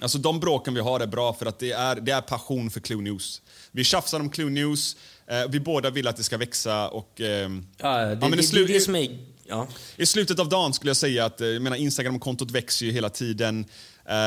alltså 0.00 0.18
de 0.18 0.40
bråken 0.40 0.74
vi 0.74 0.80
har 0.80 1.00
är 1.00 1.06
bra 1.06 1.32
för 1.32 1.46
att 1.46 1.58
det 1.58 1.72
är, 1.72 1.96
det 1.96 2.12
är 2.12 2.20
passion 2.20 2.70
för 2.70 2.80
Clue 2.80 3.02
News. 3.02 3.42
Vi 3.72 3.84
tjafsar 3.84 4.20
om 4.20 4.30
Clue 4.30 4.50
News, 4.50 4.96
eh, 5.26 5.36
vi 5.48 5.60
båda 5.60 5.90
vill 5.90 6.08
att 6.08 6.16
det 6.16 6.22
ska 6.22 6.36
växa 6.36 6.88
och... 6.88 7.20
Eh, 7.20 7.26
ja, 7.26 7.46
det, 7.48 7.50
ja, 7.78 8.28
men 8.28 8.30
det, 8.30 8.36
det, 8.36 8.52
det 8.52 8.60
är 8.60 8.66
det 8.66 8.80
som 8.80 8.96
är 8.96 9.29
Ja. 9.50 9.66
I 9.96 10.06
slutet 10.06 10.38
av 10.38 10.48
dagen 10.48 10.72
skulle 10.72 10.90
jag 10.90 10.96
säga 10.96 11.24
att 11.24 11.40
eh, 11.40 11.46
jag 11.46 11.62
menar, 11.62 11.76
Instagram-kontot 11.76 12.50
växer 12.50 12.86
ju 12.86 12.92
hela 12.92 13.08
tiden. 13.10 13.64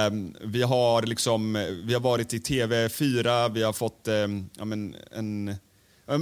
Um, 0.07 0.35
vi, 0.41 0.61
har 0.61 1.01
liksom, 1.01 1.55
eh, 1.55 1.65
vi 1.65 1.93
har 1.93 2.01
varit 2.01 2.33
i 2.33 2.37
TV4, 2.37 3.53
vi 3.53 3.63
har 3.63 3.73
fått 3.73 4.07
um, 4.07 4.49
ja, 4.57 4.65
men, 4.65 4.95
en... 5.11 5.55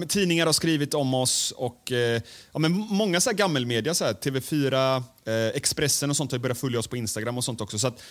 Tidningar 0.08 0.46
har 0.46 0.54
skrivit 0.54 0.94
om 0.94 1.14
oss 1.14 1.54
och 1.58 1.92
eh, 1.92 2.22
ja, 2.54 2.60
men 2.60 2.72
många 2.72 3.22
så 3.22 3.30
här 3.30 3.38
gammelmedia, 3.38 3.94
så 3.94 4.06
här, 4.06 4.14
TV4, 4.14 5.04
eh, 5.26 5.56
Expressen 5.56 6.10
och 6.10 6.18
sånt 6.18 6.32
har 6.32 6.40
börjat 6.40 6.58
följa 6.58 6.80
oss 6.80 6.88
på 6.88 6.98
Instagram 6.98 7.38
och 7.38 7.44
sånt 7.44 7.62
också. 7.62 7.80
Så 7.80 7.88
att, 7.88 8.04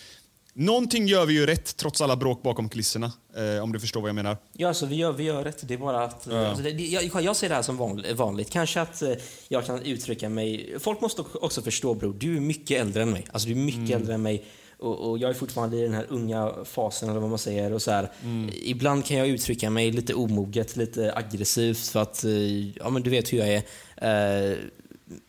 Någonting 0.53 1.07
gör 1.07 1.25
vi 1.25 1.33
ju 1.33 1.45
rätt 1.45 1.77
trots 1.77 2.01
alla 2.01 2.15
bråk 2.15 2.43
bakom 2.43 2.69
kulisserna, 2.69 3.11
eh, 3.35 3.63
om 3.63 3.71
du 3.71 3.79
förstår 3.79 4.01
vad 4.01 4.09
jag 4.09 4.15
menar. 4.15 4.37
Ja, 4.53 4.67
alltså, 4.67 4.85
vi, 4.85 4.95
gör, 4.95 5.11
vi 5.11 5.23
gör 5.23 5.43
rätt. 5.43 5.67
Det 5.67 5.73
är 5.73 5.77
bara 5.77 6.03
att... 6.03 6.27
Ja. 6.31 6.47
Alltså, 6.47 6.63
det, 6.63 6.69
jag, 6.69 7.23
jag 7.23 7.35
ser 7.35 7.49
det 7.49 7.55
här 7.55 7.61
som 7.61 7.77
vanligt. 8.15 8.49
Kanske 8.49 8.81
att 8.81 9.01
eh, 9.01 9.13
jag 9.47 9.65
kan 9.65 9.81
uttrycka 9.81 10.29
mig... 10.29 10.75
Folk 10.79 11.01
måste 11.01 11.23
också 11.33 11.61
förstå, 11.61 11.93
bror, 11.93 12.13
du 12.13 12.37
är 12.37 12.41
mycket 12.41 12.81
äldre 12.81 13.03
än 13.03 13.11
mig. 13.11 13.25
Alltså, 13.31 13.47
du 13.47 13.53
är 13.53 13.65
mycket 13.65 13.79
mm. 13.79 14.01
äldre 14.01 14.13
än 14.13 14.21
mig. 14.21 14.45
Och, 14.79 15.09
och, 15.09 15.17
jag 15.17 15.29
är 15.29 15.33
fortfarande 15.33 15.77
i 15.77 15.81
den 15.81 15.93
här 15.93 16.05
unga 16.09 16.53
fasen, 16.65 17.09
eller 17.09 17.19
vad 17.19 17.29
man 17.29 17.39
säger. 17.39 17.73
Och 17.73 17.81
så 17.81 17.91
här, 17.91 18.11
mm. 18.23 18.49
Ibland 18.63 19.05
kan 19.05 19.17
jag 19.17 19.27
uttrycka 19.27 19.69
mig 19.69 19.91
lite 19.91 20.13
omoget, 20.13 20.77
lite 20.77 21.13
aggressivt, 21.15 21.87
för 21.87 22.01
att... 22.01 22.23
Eh, 22.23 22.69
ja, 22.77 22.89
men 22.89 23.03
du 23.03 23.09
vet 23.09 23.33
hur 23.33 23.37
jag 23.37 23.47
är. 23.47 24.51
Eh, 24.51 24.57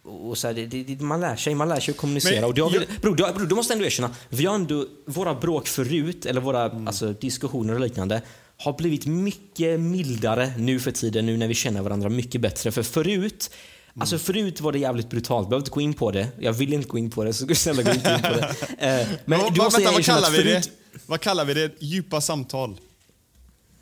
och 0.05 0.39
så 0.39 0.47
här, 0.47 0.55
det, 0.55 0.67
det, 0.67 1.01
man 1.01 1.21
lär 1.21 1.37
sig, 1.37 1.55
man 1.55 1.69
lär 1.69 1.81
sig 1.81 1.93
att 1.93 1.99
kommunicera. 1.99 2.41
Men, 2.41 2.51
och 2.51 2.59
jag. 2.59 2.71
Bror, 2.71 3.15
du, 3.15 3.33
bror, 3.33 3.47
du 3.47 3.55
måste 3.55 3.73
ändå 3.73 3.85
erkänna, 3.85 4.11
vi 4.29 4.47
har 4.47 4.55
ändå, 4.55 4.87
våra 5.07 5.35
bråk 5.35 5.69
förut, 5.69 6.27
eller 6.27 6.41
våra 6.41 6.65
mm. 6.65 6.87
alltså, 6.87 7.13
diskussioner 7.13 7.75
och 7.75 7.81
liknande, 7.81 8.23
har 8.57 8.73
blivit 8.73 9.07
mycket 9.07 9.81
mildare 9.81 10.53
nu 10.59 10.81
för 10.81 10.91
tiden, 10.91 11.27
nu 11.27 11.37
när 11.37 11.49
vi 11.49 11.55
känner 11.55 11.83
varandra 11.83 12.09
mycket 12.09 12.41
bättre. 12.41 12.73
För 12.73 12.83
förut, 12.83 13.51
Mm. 13.95 14.03
Alltså 14.03 14.19
förut 14.19 14.61
var 14.61 14.73
det 14.73 14.79
jävligt 14.79 15.11
brutalt, 15.11 15.45
jag 15.45 15.49
behöver 15.49 15.61
inte 15.61 15.71
gå 15.71 15.81
in 15.81 15.95
på 15.95 16.11
det. 16.11 16.29
Jag 16.39 16.53
vill 16.53 16.73
inte 16.73 16.89
gå 16.89 16.99
in 16.99 17.11
på 17.11 17.25
det, 17.25 17.33
så 17.33 17.55
snälla 17.55 17.83
gå 17.83 17.91
inte 17.91 18.11
in 18.11 18.23
på 18.23 18.29
det. 18.29 18.55
Eh, 18.79 19.09
men 19.25 19.53
du 19.53 19.63
måste 19.63 19.81
vänta, 19.81 19.93
vad 19.93 20.05
kallar, 20.05 20.31
vi 20.31 20.43
det? 20.43 20.63
vad 21.07 21.21
kallar 21.21 21.45
vi 21.45 21.55
det? 21.55 21.71
Djupa 21.79 22.21
samtal? 22.21 22.77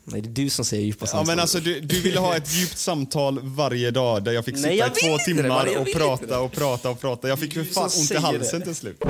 Nej, 0.03 0.21
det 0.21 0.29
är 0.29 0.43
du 0.43 0.49
som 0.49 0.65
säger 0.65 0.83
djupa 0.83 1.05
samtal. 1.05 1.27
Ja, 1.27 1.31
men 1.31 1.39
alltså, 1.39 1.59
du, 1.59 1.79
du 1.79 2.01
ville 2.01 2.19
ha 2.19 2.35
ett 2.35 2.53
djupt 2.55 2.77
samtal 2.77 3.39
varje 3.43 3.91
dag 3.91 4.23
där 4.23 4.31
jag 4.31 4.45
fick 4.45 4.55
sitta 4.55 4.69
Nej, 4.69 4.77
jag 4.77 4.97
i 4.97 5.01
två 5.01 5.17
timmar 5.17 5.65
det, 5.65 5.77
och 5.77 5.93
prata 5.93 6.39
och 6.39 6.51
prata 6.51 6.89
och 6.89 7.01
prata. 7.01 7.27
Jag 7.27 7.39
fick 7.39 7.53
för 7.53 7.63
fan 7.63 7.89
ont 7.99 8.11
i 8.11 8.15
halsen 8.17 8.59
det. 8.59 8.65
till 8.65 8.75
slut. 8.75 9.01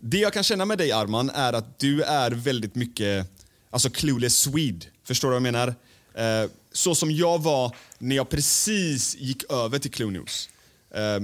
Det 0.00 0.18
jag 0.18 0.32
kan 0.32 0.42
känna 0.42 0.64
med 0.64 0.78
dig 0.78 0.92
Arman 0.92 1.30
är 1.30 1.52
att 1.52 1.78
du 1.78 2.02
är 2.02 2.30
väldigt 2.30 2.74
mycket 2.74 3.26
alltså 3.70 3.90
clueless 3.90 4.36
Swede. 4.38 4.86
Förstår 5.04 5.28
du 5.28 5.32
vad 5.32 5.46
jag 5.46 5.52
menar? 5.52 5.74
Eh, 6.14 6.50
så 6.72 6.94
som 6.94 7.10
jag 7.10 7.42
var 7.42 7.76
när 7.98 8.16
jag 8.16 8.28
precis 8.28 9.16
gick 9.16 9.52
över 9.52 9.78
till 9.78 9.90
Clue 9.90 10.10
News. 10.10 10.48
Eh, 10.94 11.20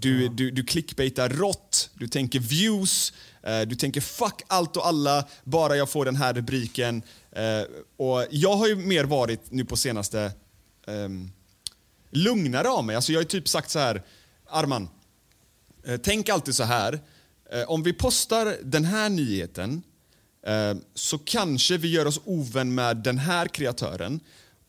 du, 0.00 0.28
du, 0.28 0.50
du 0.50 0.64
clickbaitar 0.64 1.28
rått, 1.28 1.90
du 1.94 2.08
tänker 2.08 2.38
views, 2.40 3.12
Eh, 3.42 3.60
du 3.60 3.74
tänker 3.74 4.00
fuck 4.00 4.42
allt 4.46 4.76
och 4.76 4.86
alla, 4.86 5.28
bara 5.44 5.76
jag 5.76 5.90
får 5.90 6.04
den 6.04 6.16
här 6.16 6.34
rubriken. 6.34 7.02
Eh, 7.32 7.62
och 7.96 8.26
jag 8.30 8.56
har 8.56 8.66
ju 8.66 8.76
mer 8.76 9.04
varit 9.04 9.50
nu 9.50 9.64
på 9.64 9.76
senaste 9.76 10.32
um, 10.86 11.32
lugnare 12.10 12.68
av 12.68 12.84
mig. 12.84 12.96
Alltså 12.96 13.12
jag 13.12 13.20
har 13.20 13.24
typ 13.24 13.48
sagt 13.48 13.70
så 13.70 13.78
här, 13.78 14.02
Arman, 14.46 14.88
eh, 15.84 16.00
tänk 16.02 16.28
alltid 16.28 16.54
så 16.54 16.64
här. 16.64 17.00
Om 17.66 17.82
vi 17.82 17.92
postar 17.92 18.56
den 18.62 18.84
här 18.84 19.08
nyheten 19.08 19.82
så 20.94 21.18
kanske 21.18 21.76
vi 21.76 21.88
gör 21.88 22.06
oss 22.06 22.20
ovän 22.24 22.74
med 22.74 22.96
den 22.96 23.18
här 23.18 23.46
kreatören. 23.46 24.20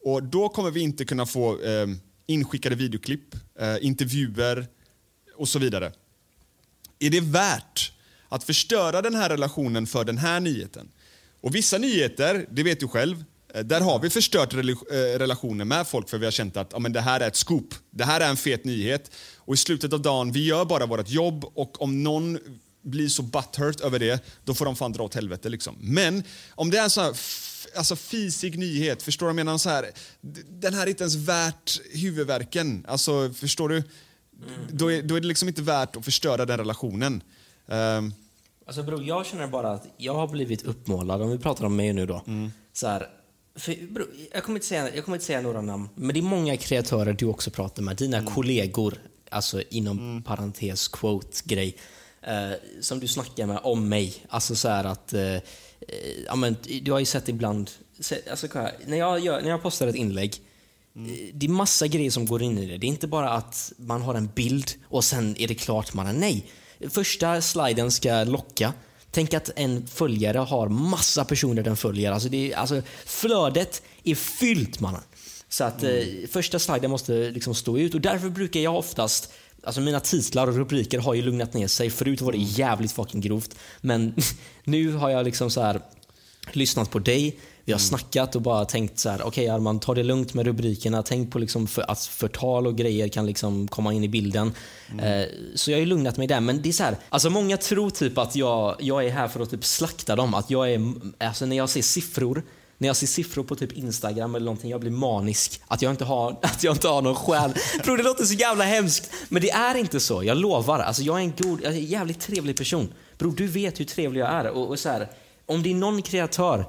Och 0.04 0.24
då 0.24 0.50
kommer 0.50 0.72
vi 0.72 0.80
inte 0.80 1.06
kunna 1.06 1.26
få 1.26 1.62
ehm, 1.62 2.00
inskickade 2.26 2.76
videoklipp, 2.76 3.36
intervjuer 3.82 4.68
och 5.36 5.50
så 5.50 5.60
vidare. 5.60 5.92
Är 7.00 7.10
det 7.10 7.22
värt 7.22 7.92
att 8.30 8.44
förstöra 8.44 9.02
den 9.02 9.16
här 9.16 9.30
relationen 9.30 9.88
för 9.88 10.04
den 10.04 10.18
här 10.18 10.40
nyheten. 10.40 10.92
Och 11.42 11.56
vissa 11.56 11.78
nyheter, 11.78 12.46
det 12.52 12.64
vet 12.64 12.80
du 12.80 12.88
själv, 12.88 13.24
eh, 13.54 13.64
där 13.64 13.82
har 13.82 14.00
vi 14.00 14.10
förstört 14.10 14.54
eh, 14.54 14.60
relationer 14.94 15.66
med 15.66 15.88
folk 15.88 16.10
för 16.10 16.18
vi 16.18 16.26
har 16.26 16.32
känt 16.32 16.58
att 16.58 16.70
ja, 16.74 16.80
men 16.80 16.94
det 16.94 17.02
här 17.02 17.20
är 17.20 17.28
ett 17.28 17.36
scoop. 17.36 17.74
Det 17.92 18.04
här 18.04 18.22
är 18.22 18.30
en 18.30 18.38
fet 18.38 18.66
nyhet. 18.66 19.12
Och 19.38 19.54
i 19.54 19.58
slutet 19.58 19.94
av 19.94 20.02
dagen, 20.02 20.32
vi 20.32 20.46
gör 20.46 20.66
bara 20.66 20.86
vårt 20.86 21.10
jobb 21.10 21.46
och 21.54 21.82
om 21.82 22.04
någon 22.04 22.40
blir 22.82 23.10
så 23.10 23.22
butthurt 23.22 23.82
över 23.82 24.00
det, 24.00 24.24
då 24.46 24.54
får 24.54 24.66
de 24.66 24.76
fan 24.76 24.92
dra 24.92 25.04
åt 25.04 25.16
helvete. 25.16 25.50
Liksom. 25.50 25.76
Men 25.80 26.24
om 26.50 26.70
det 26.70 26.78
är 26.78 26.84
en 26.84 26.90
sån 26.90 27.04
här 27.04 27.16
alltså, 27.76 27.96
fisig 27.96 28.58
nyhet, 28.58 29.04
förstår 29.04 29.26
du? 29.26 29.30
Jag 29.30 29.36
menar 29.36 29.58
så 29.58 29.70
här, 29.70 29.92
den 30.50 30.74
här 30.74 30.82
är 30.82 30.88
inte 30.88 31.04
ens 31.04 31.16
värt 31.16 31.80
huvudvärken. 31.94 32.86
Alltså, 32.88 33.34
förstår 33.34 33.70
du? 33.70 33.76
Mm. 33.76 33.88
Då, 34.70 34.92
är, 34.92 35.02
då 35.02 35.16
är 35.16 35.22
det 35.22 35.28
liksom 35.28 35.48
inte 35.48 35.62
värt 35.62 35.96
att 35.96 36.06
förstöra 36.06 36.46
den 36.46 36.58
relationen. 36.58 37.22
Um, 37.72 38.14
alltså 38.66 38.84
bro, 38.84 39.02
jag 39.02 39.26
känner 39.26 39.48
bara 39.48 39.72
att 39.72 39.88
jag 39.98 40.14
har 40.14 40.28
blivit 40.28 40.64
uppmålad, 40.64 41.22
om 41.22 41.32
vi 41.32 41.38
pratar 41.38 41.66
om 41.66 41.76
mig 41.76 41.94
nu 41.94 42.06
då. 42.06 42.22
Mm. 42.28 42.52
Så 42.74 42.88
här, 42.88 43.08
för, 43.56 43.94
bro, 43.94 44.06
jag, 44.34 44.44
kommer 44.44 44.58
inte 44.58 44.68
säga, 44.68 44.96
jag 44.96 45.06
kommer 45.06 45.16
inte 45.16 45.26
säga 45.26 45.42
några 45.42 45.62
namn, 45.62 45.90
men 45.96 46.14
det 46.14 46.20
är 46.20 46.22
många 46.22 46.58
kreatörer 46.58 47.14
du 47.14 47.26
också 47.26 47.52
pratar 47.52 47.84
med, 47.84 47.96
dina 47.96 48.18
mm. 48.18 48.34
kollegor, 48.34 48.98
alltså 49.32 49.62
inom 49.70 49.98
mm. 49.98 50.24
parentes 50.24 50.88
quote-grej, 50.88 51.76
eh, 52.22 52.52
som 52.82 53.00
du 53.00 53.08
snackar 53.08 53.46
med 53.46 53.60
om 53.64 53.90
mig. 53.90 54.26
Alltså 54.30 54.56
så 54.56 54.70
att, 54.70 55.14
eh, 55.14 55.22
eh, 55.22 55.42
ja, 56.26 56.36
men, 56.36 56.56
du 56.82 56.92
har 56.92 57.00
ju 57.00 57.06
sett 57.06 57.30
ibland, 57.30 57.72
alltså, 58.32 58.48
när, 58.86 58.98
jag 58.98 59.20
gör, 59.20 59.42
när 59.42 59.50
jag 59.50 59.62
postar 59.62 59.88
ett 59.88 59.96
inlägg, 59.96 60.42
Mm. 60.96 61.12
Eh, 61.12 61.18
det 61.34 61.46
är 61.46 61.50
massa 61.50 61.88
grejer 61.88 62.12
som 62.12 62.26
går 62.26 62.42
in 62.42 62.58
i 62.58 62.66
det. 62.66 62.78
Det 62.78 62.86
är 62.86 62.90
inte 62.90 63.08
bara 63.08 63.30
att 63.30 63.74
man 63.78 64.02
har 64.02 64.16
en 64.16 64.30
bild 64.36 64.72
och 64.84 65.04
sen 65.04 65.36
är 65.38 65.48
det 65.48 65.56
klart 65.56 65.94
man 65.94 66.06
har 66.06 66.14
nej. 66.14 66.46
Första 66.90 67.42
sliden 67.42 67.92
ska 67.92 68.24
locka. 68.24 68.74
Tänk 69.12 69.34
att 69.34 69.50
en 69.56 69.88
följare 69.88 70.38
har 70.38 70.70
massa 70.70 71.26
personer 71.26 71.64
den 71.64 71.78
följer. 71.78 72.12
Alltså, 72.12 72.30
det 72.30 72.52
är, 72.52 72.58
alltså 72.58 72.82
flödet 73.06 73.82
är 74.04 74.16
fyllt 74.16 74.80
mannen. 74.80 75.02
Så 75.50 75.64
att 75.64 75.84
mm. 75.84 76.24
eh, 76.24 76.30
första 76.30 76.60
sliden 76.60 76.92
måste 76.92 77.14
liksom 77.14 77.56
stå 77.56 77.78
ut 77.78 77.94
och 77.94 78.02
därför 78.02 78.30
brukar 78.30 78.60
jag 78.60 78.78
oftast 78.78 79.34
Alltså 79.64 79.82
mina 79.82 80.00
titlar 80.00 80.48
och 80.48 80.56
rubriker 80.56 81.00
har 81.00 81.14
ju 81.14 81.22
lugnat 81.22 81.54
ner 81.54 81.68
sig. 81.68 81.90
Förut 81.90 82.22
var 82.22 82.32
det 82.32 82.38
mm. 82.38 82.50
jävligt 82.50 82.92
fucking 82.92 83.22
grovt. 83.22 83.56
Men 83.82 84.16
nu 84.64 84.94
har 84.94 85.10
jag 85.10 85.26
liksom 85.26 85.52
så 85.52 85.62
här 85.62 85.82
lyssnat 86.52 86.92
på 86.92 87.00
dig, 87.00 87.40
vi 87.70 87.74
har 87.74 87.80
mm. 87.80 87.88
snackat 87.88 88.36
och 88.36 88.42
bara 88.42 88.66
tänkt 88.66 89.00
så 89.00 89.10
här, 89.10 89.22
okej 89.22 89.28
okay, 89.28 89.56
Arman, 89.56 89.80
ta 89.80 89.94
det 89.94 90.04
lugnt 90.04 90.34
med 90.34 90.46
rubrikerna. 90.46 91.04
Tänk 91.04 91.32
på 91.32 91.40
liksom 91.40 91.68
för, 91.68 91.92
att 91.92 92.00
förtal 92.00 92.68
och 92.68 92.78
grejer 92.78 93.08
kan 93.08 93.26
liksom 93.26 93.68
komma 93.68 93.94
in 93.94 94.04
i 94.04 94.08
bilden. 94.08 94.54
Mm. 94.92 95.22
Eh, 95.22 95.28
så 95.56 95.72
jag 95.72 95.78
har 95.78 95.80
ju 95.80 95.86
lugnat 95.86 96.18
mig 96.18 96.28
där. 96.28 96.40
Men 96.40 96.62
det 96.62 96.70
är 96.70 96.74
så 96.74 96.84
här, 96.84 96.98
alltså 97.10 97.30
många 97.30 97.58
tror 97.58 97.90
typ 97.90 98.18
att 98.18 98.36
jag, 98.36 98.76
jag 98.80 99.06
är 99.06 99.10
här 99.10 99.28
för 99.28 99.40
att 99.40 99.50
typ 99.50 99.66
slakta 99.66 100.16
dem. 100.16 100.34
Att 100.34 100.50
jag 100.50 100.72
är, 100.74 100.94
alltså 101.20 101.46
när 101.46 101.58
jag 101.58 101.70
ser 101.70 101.82
siffror, 101.82 102.44
när 102.78 102.88
jag 102.88 102.96
ser 102.96 103.08
siffror 103.08 103.44
på 103.44 103.56
typ 103.56 103.72
Instagram 103.72 104.36
eller 104.36 104.46
någonting, 104.46 104.72
jag 104.72 104.82
blir 104.82 104.92
manisk. 104.92 105.62
Att 105.68 105.82
jag 105.82 105.92
inte 105.92 106.06
har, 106.06 106.32
att 106.42 106.64
jag 106.64 106.76
inte 106.76 106.88
har 106.88 107.02
någon 107.02 107.16
själ. 107.16 107.54
Bro, 107.84 107.96
det 107.96 108.04
låter 108.04 108.26
så 108.26 108.34
jävla 108.34 108.64
hemskt. 108.64 109.12
Men 109.30 109.42
det 109.42 109.52
är 109.52 109.76
inte 109.76 110.00
så, 110.00 110.24
jag 110.24 110.38
lovar. 110.38 110.80
Alltså 110.80 111.02
jag 111.02 111.18
är 111.20 111.24
en 111.24 111.34
god, 111.38 111.60
jag 111.64 111.74
är 111.74 111.78
en 111.78 111.86
jävligt 111.86 112.20
trevlig 112.20 112.58
person. 112.58 112.94
Bror, 113.18 113.34
du 113.38 113.48
vet 113.48 113.80
hur 113.80 113.86
trevlig 113.86 114.22
jag 114.22 114.30
är. 114.30 114.50
Och, 114.50 114.68
och 114.68 114.80
så 114.80 114.90
här, 114.90 115.08
om 115.46 115.64
det 115.64 115.72
är 115.72 115.76
någon 115.76 116.02
kreatör 116.02 116.66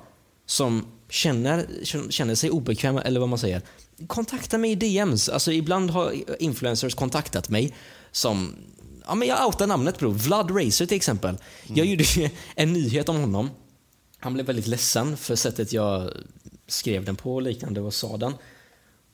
som 0.50 0.86
känner, 1.08 1.66
känner 2.10 2.34
sig 2.34 2.50
obekväm, 2.50 2.96
eller 2.96 3.20
vad 3.20 3.28
man 3.28 3.38
säger, 3.38 3.62
kontakta 4.06 4.58
mig 4.58 4.70
i 4.70 4.74
DMs. 4.74 5.28
Alltså 5.28 5.52
ibland 5.52 5.90
har 5.90 6.14
influencers 6.42 6.94
kontaktat 6.94 7.48
mig 7.48 7.74
som 8.12 8.56
Ja, 9.06 9.14
men 9.14 9.28
jag 9.28 9.46
outar 9.46 9.66
namnet 9.66 9.98
bror. 9.98 10.12
Vlad 10.12 10.50
Racer 10.50 10.86
till 10.86 10.96
exempel. 10.96 11.30
Mm. 11.30 11.78
Jag 11.78 11.86
gjorde 11.86 12.04
en 12.54 12.72
nyhet 12.72 13.08
om 13.08 13.16
honom. 13.16 13.50
Han 14.18 14.34
blev 14.34 14.46
väldigt 14.46 14.66
ledsen 14.66 15.16
för 15.16 15.36
sättet 15.36 15.72
jag 15.72 16.10
skrev 16.66 17.04
den 17.04 17.16
på 17.16 17.40
liknande 17.40 17.80
och 17.80 17.94
sa 17.94 18.16
den. 18.16 18.34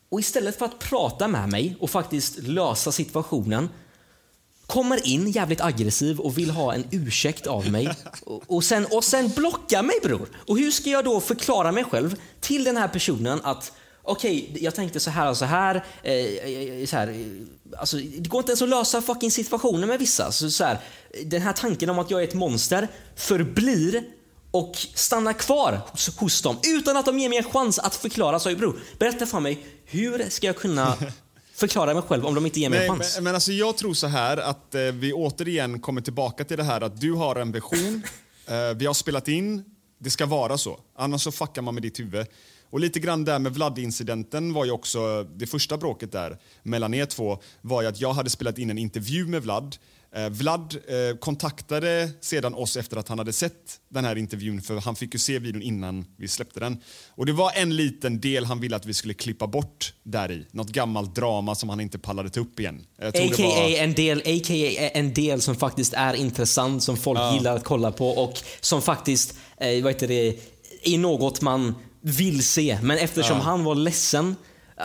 Och 0.08 0.20
istället 0.20 0.58
för 0.58 0.64
att 0.64 0.78
prata 0.78 1.28
med 1.28 1.48
mig 1.48 1.76
och 1.80 1.90
faktiskt 1.90 2.38
lösa 2.38 2.92
situationen 2.92 3.68
kommer 4.66 5.06
in 5.06 5.30
jävligt 5.30 5.60
aggressiv 5.60 6.20
och 6.20 6.38
vill 6.38 6.50
ha 6.50 6.74
en 6.74 6.84
ursäkt 6.90 7.46
av 7.46 7.70
mig 7.70 7.90
och, 8.26 8.42
och, 8.46 8.64
sen, 8.64 8.86
och 8.90 9.04
sen 9.04 9.28
blockar 9.36 9.82
mig 9.82 9.96
bror. 10.02 10.28
Och 10.46 10.58
hur 10.58 10.70
ska 10.70 10.90
jag 10.90 11.04
då 11.04 11.20
förklara 11.20 11.72
mig 11.72 11.84
själv 11.84 12.16
till 12.40 12.64
den 12.64 12.76
här 12.76 12.88
personen 12.88 13.40
att 13.42 13.72
okej, 14.02 14.48
okay, 14.50 14.64
jag 14.64 14.74
tänkte 14.74 15.00
så 15.00 15.10
här 15.10 15.30
och 15.30 15.36
så 15.36 15.44
här. 15.44 15.84
Eh, 16.02 16.12
eh, 16.12 16.80
eh 16.80 16.86
så 16.86 16.96
här 16.96 17.08
eh, 17.08 17.78
alltså, 17.78 17.96
det 17.96 18.28
går 18.28 18.38
inte 18.38 18.50
ens 18.50 18.62
att 18.62 18.68
lösa 18.68 19.02
fucking 19.02 19.30
situationer 19.30 19.86
med 19.86 19.98
vissa. 19.98 20.32
Så, 20.32 20.50
så 20.50 20.64
här, 20.64 20.78
den 21.24 21.42
här 21.42 21.52
tanken 21.52 21.90
om 21.90 21.98
att 21.98 22.10
jag 22.10 22.20
är 22.20 22.24
ett 22.24 22.34
monster 22.34 22.88
förblir 23.16 24.02
och 24.50 24.76
stannar 24.94 25.32
kvar 25.32 25.80
hos, 25.90 26.16
hos 26.16 26.42
dem 26.42 26.58
utan 26.62 26.96
att 26.96 27.04
de 27.06 27.18
ger 27.18 27.28
mig 27.28 27.38
en 27.38 27.44
chans 27.44 27.78
att 27.78 27.94
förklara. 27.94 28.38
Så 28.38 28.56
bror, 28.56 28.80
berätta 28.98 29.26
för 29.26 29.40
mig, 29.40 29.66
hur 29.84 30.30
ska 30.30 30.46
jag 30.46 30.56
kunna 30.56 30.96
förklara 31.56 31.94
mig 31.94 32.02
själv 32.02 32.26
om 32.26 32.34
de 32.34 32.46
inte 32.46 32.60
ger 32.60 32.70
mig 32.70 32.78
Nej, 32.78 32.88
en 32.88 32.94
chans? 32.94 33.14
Men, 33.14 33.24
men 33.24 33.34
alltså 33.34 33.52
jag 33.52 33.76
tror 33.76 33.94
så 33.94 34.06
här 34.06 34.36
att 34.36 34.74
eh, 34.74 34.80
vi 34.80 35.12
återigen 35.12 35.80
kommer 35.80 36.00
tillbaka 36.00 36.44
till 36.44 36.56
det 36.56 36.64
här 36.64 36.80
att 36.80 37.00
du 37.00 37.12
har 37.12 37.36
en 37.36 37.52
vision, 37.52 38.02
eh, 38.46 38.76
vi 38.76 38.86
har 38.86 38.94
spelat 38.94 39.28
in, 39.28 39.64
det 39.98 40.10
ska 40.10 40.26
vara 40.26 40.58
så. 40.58 40.80
Annars 40.96 41.22
så 41.22 41.32
fuckar 41.32 41.62
man 41.62 41.74
med 41.74 41.82
ditt 41.82 42.00
huvud. 42.00 42.26
Och 42.70 42.80
lite 42.80 43.00
grann 43.00 43.24
där 43.24 43.38
med 43.38 43.54
Vlad-incidenten 43.54 44.52
var 44.52 44.64
ju 44.64 44.70
också, 44.70 45.22
det 45.22 45.46
första 45.46 45.76
bråket 45.76 46.12
där 46.12 46.38
mellan 46.62 46.94
er 46.94 47.06
två 47.06 47.38
var 47.60 47.82
ju 47.82 47.88
att 47.88 48.00
jag 48.00 48.12
hade 48.12 48.30
spelat 48.30 48.58
in 48.58 48.70
en 48.70 48.78
intervju 48.78 49.26
med 49.26 49.42
Vlad. 49.42 49.76
Eh, 50.16 50.28
Vlad 50.28 50.76
eh, 50.88 51.16
kontaktade 51.16 52.10
sedan 52.20 52.54
oss 52.54 52.76
efter 52.76 52.96
att 52.96 53.08
han 53.08 53.18
hade 53.18 53.32
sett 53.32 53.80
den 53.88 54.04
här 54.04 54.16
intervjun 54.18 54.62
för 54.62 54.80
han 54.80 54.96
fick 54.96 55.14
ju 55.14 55.18
se 55.18 55.38
videon 55.38 55.62
innan 55.62 56.04
vi 56.16 56.28
släppte 56.28 56.60
den. 56.60 56.78
Och 57.14 57.26
det 57.26 57.32
var 57.32 57.52
en 57.54 57.76
liten 57.76 58.20
del 58.20 58.44
han 58.44 58.60
ville 58.60 58.76
att 58.76 58.86
vi 58.86 58.94
skulle 58.94 59.14
klippa 59.14 59.46
bort 59.46 59.92
där 60.02 60.32
i. 60.32 60.46
Något 60.50 60.68
gammalt 60.68 61.14
drama 61.14 61.54
som 61.54 61.68
han 61.68 61.80
inte 61.80 61.98
pallade 61.98 62.30
ta 62.30 62.40
upp 62.40 62.60
igen. 62.60 62.86
A.k.a. 62.98 63.42
Var... 63.46 63.76
en, 63.78 63.94
del, 63.94 64.18
AKA 64.18 64.54
en 64.98 65.14
del 65.14 65.40
som 65.40 65.56
faktiskt 65.56 65.92
är 65.92 66.14
intressant, 66.14 66.82
som 66.82 66.96
folk 66.96 67.18
ja. 67.18 67.34
gillar 67.34 67.56
att 67.56 67.64
kolla 67.64 67.92
på 67.92 68.08
och 68.08 68.38
som 68.60 68.82
faktiskt, 68.82 69.36
eh, 69.60 69.82
vad 69.82 69.92
heter 69.92 70.08
det, 70.08 70.38
är 70.82 70.98
något 70.98 71.40
man 71.40 71.74
vill 72.00 72.44
se. 72.44 72.78
Men 72.82 72.98
eftersom 72.98 73.36
ja. 73.36 73.42
han 73.42 73.64
var 73.64 73.74
ledsen 73.74 74.36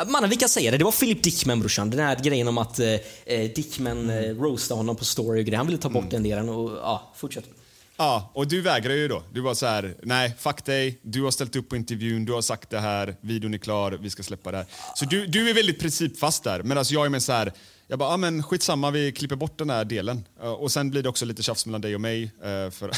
Mannen, 0.08 0.30
vi 0.30 0.36
kan 0.36 0.50
säga 0.50 0.72
det. 0.72 0.78
Det 0.78 0.84
var 0.84 0.92
Philip 0.92 1.24
Dickman 1.24 1.60
brorsan. 1.60 1.90
Den 1.90 2.00
här 2.00 2.16
grejen 2.24 2.48
om 2.48 2.58
att 2.58 2.80
eh, 2.80 2.88
eh 3.26 3.52
Dickman 3.56 4.10
eh, 4.10 4.16
roastade 4.16 4.80
honom 4.80 4.96
på 4.96 5.06
story 5.06 5.42
och 5.42 5.46
grejer. 5.46 5.58
Han 5.58 5.68
ville 5.68 5.80
ta 5.80 5.90
bort 5.90 6.02
mm. 6.02 6.10
den 6.10 6.24
delen 6.24 6.50
och 6.50 6.72
ja, 6.72 7.14
fortsätt. 7.16 7.46
Ja, 7.98 8.32
och 8.34 8.48
du 8.48 8.62
vägrar 8.62 8.94
ju 8.94 9.08
då. 9.08 9.24
Du 9.34 9.42
var 9.42 9.54
så 9.54 9.66
här, 9.66 9.96
nej, 10.04 10.36
fuck 10.40 10.66
dig. 10.66 11.00
Du 11.02 11.24
har 11.24 11.32
ställt 11.32 11.56
upp 11.56 11.70
på 11.70 11.76
intervjun, 11.76 12.26
du 12.26 12.34
har 12.34 12.42
sagt 12.42 12.70
det 12.70 12.80
här, 12.80 13.16
videon 13.22 13.54
är 13.54 13.58
klar, 13.58 13.92
vi 14.02 14.10
ska 14.10 14.24
släppa 14.24 14.52
det 14.52 14.58
här. 14.58 14.66
Så 14.96 15.06
du, 15.06 15.28
du 15.28 15.50
är 15.50 15.54
väldigt 15.54 15.80
principfast 15.80 16.44
där. 16.44 16.64
Medan 16.64 16.86
jag 16.90 17.06
är 17.06 17.10
med 17.10 17.24
så 17.24 17.32
här, 17.32 17.54
jag 17.92 18.00
bara, 18.00 18.10
ah, 18.10 18.18
men 18.18 18.44
skitsamma, 18.44 18.92
vi 18.92 19.12
klipper 19.12 19.36
bort 19.36 19.58
den 19.58 19.70
här 19.70 19.86
delen. 19.86 20.28
Uh, 20.44 20.50
och 20.50 20.72
sen 20.72 20.90
blir 20.90 21.04
det 21.04 21.10
också 21.10 21.26
lite 21.26 21.44
tjafs 21.44 21.66
mellan 21.66 21.82
dig 21.82 21.96
och 21.96 22.02
mig. 22.02 22.24
Uh, 22.24 22.70
för, 22.70 22.92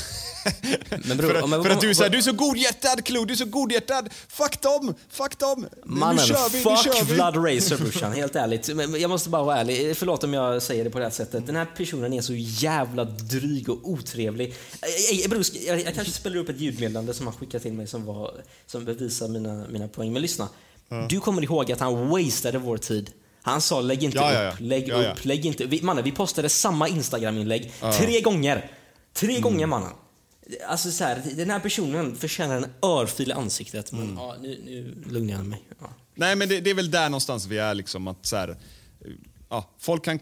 men 1.07 1.17
bro, 1.17 1.27
för, 1.29 1.47
men, 1.47 1.63
för, 1.63 1.69
att 1.69 1.81
du 1.81 1.89
är 1.89 1.93
så, 1.93 2.03
här, 2.03 2.09
du 2.09 2.17
är 2.17 2.21
så 2.21 2.31
godhjärtad, 2.31 3.05
Klo, 3.05 3.25
du 3.25 3.33
är 3.33 3.37
så 3.37 3.45
godhjärtad. 3.45 4.09
Fuck 4.27 4.61
dem, 4.61 4.93
fuck 5.09 5.39
dem. 5.39 5.67
Mannen, 5.85 6.15
nu 6.15 6.21
kör 6.21 6.49
vi, 6.49 6.61
fuck 6.61 6.85
nu 6.85 6.91
kör 6.93 7.05
vi. 7.05 7.13
Vlad 7.13 7.35
Racer 7.35 7.77
brorsan, 7.81 8.13
helt 8.13 8.35
ärligt. 8.35 8.75
Men 8.75 8.99
jag 8.99 9.09
måste 9.09 9.29
bara 9.29 9.43
vara 9.43 9.57
ärlig, 9.57 9.97
förlåt 9.97 10.23
om 10.23 10.33
jag 10.33 10.61
säger 10.61 10.83
det 10.83 10.89
på 10.89 10.99
det 10.99 11.05
här 11.05 11.11
sättet. 11.11 11.45
Den 11.45 11.55
här 11.55 11.67
personen 11.77 12.13
är 12.13 12.21
så 12.21 12.33
jävla 12.35 13.05
dryg 13.05 13.69
och 13.69 13.89
otrevlig. 13.89 14.55
Jag, 15.21 15.29
bror, 15.29 15.43
jag, 15.67 15.81
jag 15.81 15.95
kanske 15.95 16.13
spelar 16.13 16.37
upp 16.37 16.49
ett 16.49 16.59
ljudmeddelande 16.59 17.13
som 17.13 17.27
han 17.27 17.35
skickade 17.35 17.63
till 17.63 17.73
mig 17.73 17.87
som, 17.87 18.05
var, 18.05 18.33
som 18.65 18.85
bevisar 18.85 19.27
mina, 19.27 19.65
mina 19.69 19.87
poäng. 19.87 20.13
Men 20.13 20.21
lyssna. 20.21 20.49
Du 21.09 21.19
kommer 21.19 21.43
ihåg 21.43 21.71
att 21.71 21.79
han 21.79 22.09
wastade 22.09 22.57
vår 22.57 22.77
tid 22.77 23.11
han 23.43 23.61
sa 23.61 23.81
lägg 23.81 24.03
inte 24.03 24.17
ja, 24.17 24.51
upp, 24.51 24.59
lägg 24.59 24.87
ja, 24.87 25.11
upp, 25.11 25.25
lägg 25.25 25.45
inte 25.45 25.65
vi, 25.65 25.81
Mannen, 25.81 26.03
vi 26.03 26.11
postade 26.11 26.49
samma 26.49 26.87
Instagram-inlägg 26.87 27.73
tre 27.99 28.21
gånger. 28.21 28.71
Tre 29.13 29.29
mm. 29.29 29.41
gånger 29.41 29.65
mannen. 29.65 29.91
Alltså 30.67 30.91
så 30.91 31.03
här, 31.03 31.21
den 31.35 31.49
här 31.49 31.59
personen 31.59 32.15
förtjänar 32.15 32.57
en 32.57 32.65
örfil 32.81 33.29
i 33.29 33.33
ansiktet. 33.33 33.91
Men 33.91 34.01
mm. 34.01 34.15
ja, 34.17 34.35
nu, 34.41 34.61
nu 34.65 34.95
lugnar 35.11 35.33
jag 35.33 35.45
mig. 35.45 35.61
Nej, 36.15 36.35
men 36.35 36.49
det, 36.49 36.59
det, 36.59 36.69
är 36.69 36.73
väl 36.73 36.91
där 36.91 37.09
någonstans 37.09 37.45
vi 37.45 37.57
är. 37.57 37.73
Liksom, 37.73 38.07
att 38.07 38.25
så 38.25 38.35
här, 38.35 38.57
ja, 39.49 39.69
folk 39.79 40.05
kan, 40.05 40.19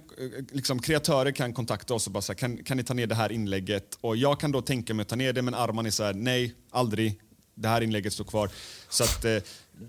liksom, 0.52 0.82
kreatörer 0.82 1.32
kan 1.32 1.54
kontakta 1.54 1.94
oss 1.94 2.08
och 2.08 2.14
bara 2.14 2.22
säga 2.22 2.36
kan, 2.36 2.64
kan 2.64 2.78
ni 2.78 2.84
ta 2.84 2.94
ner 2.94 3.08
det 3.08 3.16
här 3.16 3.32
inlägget? 3.32 3.98
Och 4.02 4.18
jag 4.18 4.40
kan 4.40 4.52
då 4.52 4.62
tänka 4.62 4.94
mig 4.94 5.02
att 5.02 5.10
ta 5.10 5.16
ner 5.16 5.34
det, 5.34 5.42
men 5.42 5.54
Arman 5.54 5.86
är 5.86 5.92
så 5.92 6.04
här, 6.04 6.14
nej, 6.14 6.56
aldrig. 6.70 7.20
Det 7.56 7.68
här 7.68 7.82
inlägget 7.82 8.14
står 8.14 8.24
kvar. 8.24 8.50
Så 8.90 9.04
att, 9.04 9.26
eh, 9.26 9.38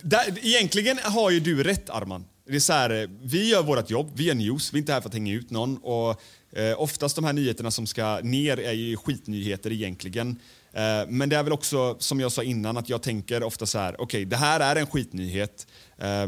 där, 0.02 0.38
egentligen 0.42 0.98
har 0.98 1.30
ju 1.30 1.40
du 1.40 1.62
rätt 1.62 1.90
Arman. 1.90 2.24
Det 2.44 2.56
är 2.56 2.60
så 2.60 2.72
här, 2.72 3.02
eh, 3.02 3.08
vi 3.22 3.50
gör 3.50 3.62
vårt 3.62 3.90
jobb, 3.90 4.12
vi 4.14 4.30
är 4.30 4.34
news, 4.34 4.72
vi 4.72 4.76
är 4.76 4.80
inte 4.80 4.92
här 4.92 5.00
för 5.00 5.08
att 5.08 5.14
hänga 5.14 5.32
ut 5.32 5.50
någon. 5.50 5.76
Och, 5.76 6.20
eh, 6.52 6.80
oftast 6.82 7.16
de 7.16 7.24
här 7.24 7.32
nyheterna 7.32 7.70
som 7.70 7.86
ska 7.86 8.20
ner 8.22 8.60
är 8.60 8.72
ju 8.72 8.96
skitnyheter 8.96 9.72
egentligen. 9.72 10.38
Eh, 10.72 11.08
men 11.08 11.28
det 11.28 11.36
är 11.36 11.42
väl 11.42 11.52
också, 11.52 11.96
som 11.98 12.20
jag 12.20 12.32
sa 12.32 12.42
innan, 12.42 12.76
att 12.76 12.88
jag 12.88 13.02
tänker 13.02 13.42
ofta 13.42 13.66
så 13.66 13.78
här, 13.78 13.94
okej, 13.94 14.04
okay, 14.04 14.24
det 14.24 14.36
här 14.36 14.60
är 14.60 14.76
en 14.76 14.86
skitnyhet. 14.86 15.66
Eh, 15.98 16.26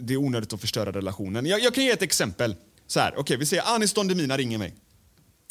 det 0.00 0.14
är 0.14 0.16
onödigt 0.16 0.52
att 0.52 0.60
förstöra 0.60 0.92
relationen. 0.92 1.46
Jag, 1.46 1.60
jag 1.60 1.74
kan 1.74 1.84
ge 1.84 1.90
ett 1.90 2.02
exempel. 2.02 2.54
Så 2.86 3.00
här, 3.00 3.10
okej, 3.10 3.20
okay, 3.20 3.36
vi 3.36 3.46
säger 3.46 3.74
Anis 3.74 3.92
Don 3.92 4.08
Demina 4.08 4.36
ringer 4.36 4.58
mig. 4.58 4.74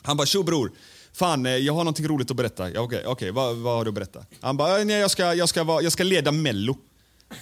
Han 0.02 0.18
bara, 0.18 0.28
tjo 0.28 0.44
bror, 0.44 0.72
fan 1.14 1.46
eh, 1.46 1.52
jag 1.52 1.74
har 1.74 1.84
någonting 1.84 2.08
roligt 2.08 2.32
att 2.32 2.38
berätta. 2.38 2.64
Okej, 2.64 2.80
okay, 2.80 3.06
okay, 3.06 3.32
vad, 3.32 3.56
vad 3.56 3.78
har 3.78 3.86
du 3.86 3.90
att 3.90 3.96
berätta? 3.96 4.26
Han 4.42 4.58
bara, 4.58 4.84
nej, 4.84 5.00
jag, 5.00 5.12
ska, 5.12 5.34
jag, 5.34 5.50
ska, 5.50 5.64
vara, 5.64 5.82
jag 5.82 5.92
ska 5.92 6.04
leda 6.04 6.32
Mello. 6.32 6.78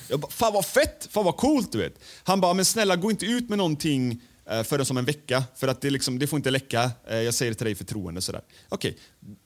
Jag 0.07 0.19
bara, 0.19 0.31
fan 0.31 0.53
vad 0.53 0.65
fett, 0.65 1.07
fan 1.11 1.25
vad 1.25 1.37
coolt 1.37 1.71
du 1.71 1.77
vet. 1.77 1.99
Han 2.23 2.41
bara, 2.41 2.53
men 2.53 2.65
snälla 2.65 2.95
gå 2.95 3.11
inte 3.11 3.25
ut 3.25 3.49
med 3.49 3.57
någonting 3.57 4.21
eh, 4.49 4.63
förrän 4.63 4.85
som 4.85 4.97
en 4.97 5.05
vecka, 5.05 5.43
för 5.55 5.67
att 5.67 5.81
det, 5.81 5.89
liksom, 5.89 6.19
det 6.19 6.27
får 6.27 6.37
inte 6.37 6.51
läcka. 6.51 6.91
Eh, 7.07 7.17
jag 7.17 7.33
säger 7.33 7.51
det 7.51 7.55
till 7.55 7.65
dig 7.65 7.71
i 7.71 7.75
förtroende. 7.75 8.21
Okej, 8.21 8.41
Okej, 8.69 8.97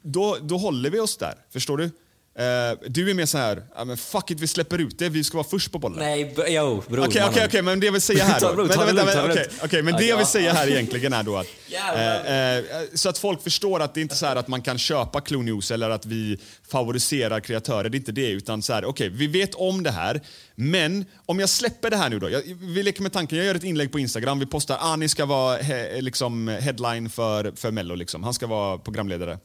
då, 0.02 0.38
då 0.42 0.58
håller 0.58 0.90
vi 0.90 1.00
oss 1.00 1.18
där. 1.18 1.36
Förstår 1.50 1.78
du? 1.78 1.92
Uh, 2.40 2.46
du 2.88 3.10
är 3.10 3.14
mer 3.14 3.26
så 3.26 3.38
här, 3.38 3.64
ja, 3.76 3.86
men 3.86 3.98
fuck 3.98 4.32
it, 4.32 4.40
vi 4.40 4.48
släpper 4.48 4.78
ut 4.78 5.00
det, 5.00 5.10
vi 5.10 5.24
ska 5.24 5.38
vara 5.38 5.48
först 5.48 5.72
på 5.72 5.80
bollen. 5.80 6.00
Nej, 6.00 6.36
jo 6.48 6.84
bror. 6.88 7.08
Okej, 7.08 7.24
okej, 7.28 7.46
okej, 7.46 7.62
men 7.62 7.80
det 7.80 7.86
jag 7.86 7.94
vill 7.94 8.02
säga 8.02 8.24
här 8.24 8.40
då. 8.56 8.64
vänta, 8.64 9.26
okay, 9.26 9.46
okay, 9.64 9.82
men 9.82 9.94
det 9.94 10.06
jag 10.06 10.18
vill 10.18 10.26
säga 10.26 10.54
här 10.54 10.68
egentligen 10.68 11.14
är 11.14 11.24
då 11.24 11.38
att, 11.38 11.46
uh, 11.72 12.82
uh, 12.82 12.90
så 12.94 13.10
att 13.10 13.18
folk 13.18 13.44
förstår 13.44 13.80
att 13.80 13.94
det 13.94 14.00
är 14.00 14.02
inte 14.02 14.16
så 14.16 14.26
att 14.26 14.48
man 14.48 14.62
kan 14.62 14.78
köpa 14.78 15.22
News 15.30 15.72
eller 15.72 15.90
att 15.90 16.06
vi 16.06 16.40
favoriserar 16.68 17.40
kreatörer, 17.40 17.90
det 17.90 17.96
är 17.96 18.00
inte 18.00 18.12
det, 18.12 18.30
utan 18.30 18.62
så 18.62 18.74
här, 18.74 18.86
okej, 18.86 19.08
okay, 19.08 19.18
vi 19.18 19.28
vet 19.28 19.56
om 19.56 19.84
det 19.84 19.92
här, 19.92 20.22
men 20.56 21.06
om 21.26 21.40
jag 21.40 21.50
släpper 21.50 21.90
det 21.90 21.98
här 21.98 22.10
nu 22.10 22.20
då, 22.20 22.30
jag, 22.30 22.42
vi 22.62 22.84
leker 22.84 23.02
med 23.02 23.14
tanken, 23.14 23.38
jag 23.38 23.48
gör 23.48 23.56
ett 23.56 23.64
inlägg 23.64 23.92
på 23.92 24.00
Instagram, 24.00 24.40
vi 24.40 24.46
postar, 24.46 24.78
Ani 24.82 25.10
ska 25.10 25.26
vara 25.26 25.58
he, 25.58 26.02
liksom 26.02 26.48
headline 26.48 27.10
för, 27.10 27.52
för 27.56 27.72
Mello, 27.72 27.96
liksom. 27.96 28.24
han 28.24 28.34
ska 28.34 28.48
vara 28.48 28.78
programledare. 28.78 29.38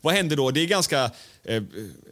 Vad 0.00 0.14
händer 0.14 0.36
då? 0.36 0.50
Det 0.50 0.60
är 0.60 0.66
ganska, 0.66 1.10
eh, 1.44 1.62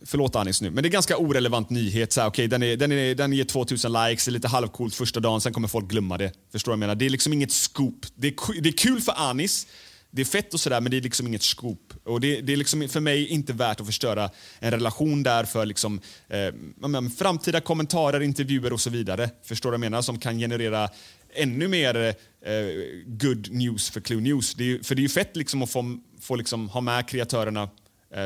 förlåt 0.05 0.37
Anis 0.37 0.63
nu, 0.63 0.71
men 0.71 0.83
det 0.83 0.89
är 0.89 0.91
ganska 0.91 1.17
orelevant 1.17 1.71
nyhet. 1.71 2.13
Så 2.13 2.21
här, 2.21 2.29
okay, 2.29 2.47
den, 2.47 2.63
är, 2.63 2.77
den, 2.77 2.93
är, 2.93 3.15
den 3.15 3.33
ger 3.33 3.45
2000 3.45 3.93
likes, 3.93 4.25
det 4.25 4.31
är 4.31 4.33
lite 4.33 4.49
halvcoolt 4.49 4.95
första 4.95 5.21
dagen, 5.21 5.41
sen 5.41 5.53
kommer 5.53 5.69
folk 5.69 5.89
glömma 5.89 6.19
det. 6.19 6.33
Förstår 6.53 6.73
du 6.73 6.73
vad 6.73 6.77
jag 6.77 6.81
menar? 6.81 6.95
Det 6.95 7.07
är 7.07 7.11
liksom 7.11 7.33
inget 7.33 7.53
scoop. 7.53 8.07
Det 8.15 8.29
är, 8.29 8.63
det 8.63 8.69
är 8.69 8.77
kul 8.77 9.01
för 9.01 9.13
Anis, 9.17 9.67
det 10.11 10.23
är 10.23 10.27
fett 10.27 10.55
och 10.55 10.61
sådär, 10.61 10.81
men 10.81 10.91
det 10.91 10.97
är 10.97 11.01
liksom 11.01 11.27
inget 11.27 11.43
scoop. 11.43 11.95
Och 12.05 12.21
det, 12.21 12.41
det, 12.41 12.53
är 12.53 12.57
liksom 12.57 12.89
för 12.89 13.01
mig 13.01 13.27
inte 13.27 13.53
värt 13.53 13.81
att 13.81 13.87
förstöra 13.87 14.31
en 14.59 14.71
relation 14.71 15.23
där 15.23 15.45
för 15.45 15.67
liksom, 15.67 16.01
eh, 16.29 17.09
framtida 17.19 17.61
kommentarer, 17.61 18.21
intervjuer 18.21 18.73
och 18.73 18.81
så 18.81 18.91
vidare. 18.91 19.31
Förstår 19.45 19.69
du 19.69 19.71
vad 19.71 19.85
jag 19.85 19.91
menar? 19.91 20.03
Som 20.03 20.19
kan 20.19 20.39
generera 20.39 20.89
ännu 21.35 21.69
mer 21.69 21.95
eh, 21.97 22.15
good 23.07 23.53
news 23.53 23.91
för 23.91 24.01
Clue 24.01 24.21
News. 24.21 24.55
Det 24.55 24.73
är, 24.73 24.83
för 24.83 24.95
det 24.95 25.01
är 25.01 25.03
ju 25.03 25.09
fett 25.09 25.37
liksom 25.37 25.63
att 25.63 25.71
få, 25.71 25.99
få 26.21 26.37
liksom 26.37 26.69
ha 26.69 26.81
med 26.81 27.09
kreatörerna 27.09 27.69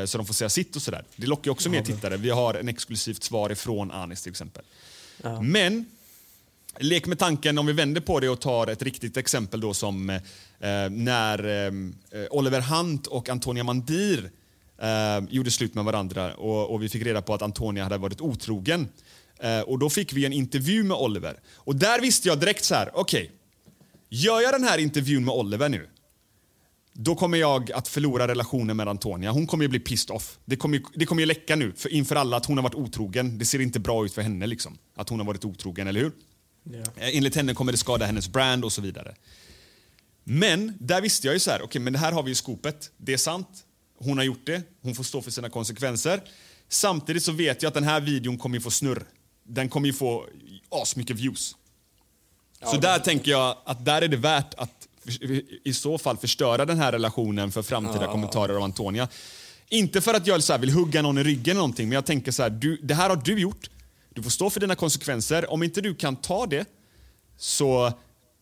så 0.05 0.17
de 0.17 0.27
får 0.27 0.33
säga 0.33 0.49
sitt 0.49 0.75
och 0.75 0.81
sådär. 0.81 1.03
Det 1.15 1.27
lockar 1.27 1.51
också 1.51 1.69
ja, 1.69 1.71
mer 1.71 1.81
tittare. 1.81 2.17
Vi 2.17 2.29
har 2.29 2.53
en 2.53 2.67
exklusivt 2.67 3.23
svar 3.23 3.51
ifrån 3.51 3.91
Anis 3.91 4.21
till 4.21 4.29
exempel. 4.29 4.63
Ja. 5.23 5.41
Men 5.41 5.85
lek 6.79 7.05
med 7.05 7.19
tanken 7.19 7.57
om 7.57 7.65
vi 7.65 7.73
vänder 7.73 8.01
på 8.01 8.19
det 8.19 8.29
och 8.29 8.41
tar 8.41 8.67
ett 8.67 8.81
riktigt 8.81 9.17
exempel 9.17 9.59
då 9.59 9.73
som 9.73 10.09
eh, 10.09 10.19
när 10.89 11.67
eh, 11.67 11.71
Oliver 12.29 12.61
Hunt 12.61 13.07
och 13.07 13.29
Antonia 13.29 13.63
Mandir 13.63 14.31
eh, 14.77 15.23
gjorde 15.29 15.51
slut 15.51 15.73
med 15.73 15.85
varandra 15.85 16.33
och, 16.35 16.73
och, 16.73 16.83
vi 16.83 16.89
fick 16.89 17.03
reda 17.05 17.21
på 17.21 17.33
att 17.33 17.41
Antonia 17.41 17.83
hade 17.83 17.97
varit 17.97 18.21
otrogen. 18.21 18.87
Eh, 19.39 19.59
och 19.59 19.79
Då 19.79 19.89
fick 19.89 20.13
vi 20.13 20.25
en 20.25 20.33
intervju 20.33 20.83
med 20.83 20.97
Oliver. 20.97 21.39
Och 21.55 21.75
Där 21.75 22.01
visste 22.01 22.27
jag 22.27 22.39
direkt 22.39 22.65
så 22.65 22.75
här, 22.75 22.89
okej, 22.93 23.23
okay, 23.23 23.35
gör 24.09 24.41
jag 24.41 24.53
den 24.53 24.63
här 24.63 24.77
intervjun 24.77 25.25
med 25.25 25.35
Oliver 25.35 25.69
nu, 25.69 25.87
då 26.99 27.15
kommer 27.15 27.37
jag 27.37 27.71
att 27.71 27.87
förlora 27.87 28.27
relationen 28.27 28.77
med 28.77 28.87
Antonia. 28.87 29.31
Hon 29.31 29.47
kommer 29.47 29.63
ju 29.63 29.67
bli 29.67 29.79
pissed 29.79 30.15
off. 30.15 30.39
Det 30.45 30.55
kommer 30.55 30.77
ju, 30.77 30.83
det 30.95 31.05
kommer 31.05 31.21
ju 31.21 31.25
läcka 31.25 31.55
nu 31.55 31.73
för, 31.75 31.93
inför 31.93 32.15
alla 32.15 32.37
att 32.37 32.45
hon 32.45 32.57
har 32.57 32.63
varit 32.63 32.75
otrogen. 32.75 33.37
Det 33.37 33.45
ser 33.45 33.61
inte 33.61 33.79
bra 33.79 34.05
ut 34.05 34.13
för 34.13 34.21
henne 34.21 34.47
liksom, 34.47 34.77
att 34.95 35.09
hon 35.09 35.19
har 35.19 35.25
varit 35.25 35.45
otrogen, 35.45 35.87
eller 35.87 35.99
hur? 35.99 36.11
Yeah. 36.71 37.17
Enligt 37.17 37.35
henne 37.35 37.53
kommer 37.53 37.71
det 37.71 37.77
skada 37.77 38.05
hennes 38.05 38.29
brand 38.29 38.65
och 38.65 38.71
så 38.71 38.81
vidare. 38.81 39.15
Men 40.23 40.73
där 40.79 41.01
visste 41.01 41.27
jag 41.27 41.33
ju 41.33 41.39
så 41.39 41.51
här, 41.51 41.57
okej, 41.57 41.65
okay, 41.65 41.81
men 41.81 41.93
det 41.93 41.99
här 41.99 42.11
har 42.11 42.23
vi 42.23 42.29
ju 42.29 42.35
skopet. 42.35 42.91
Det 42.97 43.13
är 43.13 43.17
sant. 43.17 43.49
Hon 43.99 44.17
har 44.17 44.25
gjort 44.25 44.45
det. 44.45 44.61
Hon 44.81 44.95
får 44.95 45.03
stå 45.03 45.21
för 45.21 45.31
sina 45.31 45.49
konsekvenser. 45.49 46.21
Samtidigt 46.69 47.23
så 47.23 47.31
vet 47.31 47.61
jag 47.61 47.67
att 47.67 47.73
den 47.73 47.83
här 47.83 48.01
videon 48.01 48.37
kommer 48.37 48.59
få 48.59 48.71
snurr. 48.71 49.03
den 49.43 49.69
kommer 49.69 49.87
ju 49.87 49.93
få 49.93 50.25
asmycket 50.69 51.15
views. 51.15 51.55
så 52.71 52.77
där 52.77 52.99
tänker 52.99 53.31
jag 53.31 53.57
att 53.65 53.85
där 53.85 54.01
är 54.01 54.07
det 54.07 54.17
värt 54.17 54.53
att 54.53 54.86
i 55.63 55.73
så 55.73 55.97
fall 55.97 56.17
förstöra 56.17 56.65
den 56.65 56.77
här 56.77 56.91
relationen 56.91 57.51
för 57.51 57.61
framtida 57.61 58.07
kommentarer 58.07 58.53
av 58.53 58.63
Antonia. 58.63 59.07
Inte 59.69 60.01
för 60.01 60.13
att 60.13 60.27
jag 60.27 60.43
så 60.43 60.57
vill 60.57 60.69
hugga 60.71 61.01
någon 61.01 61.17
i 61.17 61.23
ryggen 61.23 61.51
eller 61.51 61.55
någonting, 61.55 61.89
men 61.89 61.95
jag 61.95 62.05
tänker 62.05 62.31
så 62.31 62.43
här, 62.43 62.49
du, 62.49 62.77
det 62.83 62.93
här 62.93 63.09
har 63.09 63.21
du 63.25 63.39
gjort. 63.39 63.69
Du 64.09 64.23
får 64.23 64.29
stå 64.29 64.49
för 64.49 64.59
dina 64.59 64.75
konsekvenser. 64.75 65.51
Om 65.51 65.63
inte 65.63 65.81
du 65.81 65.95
kan 65.95 66.15
ta 66.15 66.45
det, 66.45 66.65
så 67.37 67.93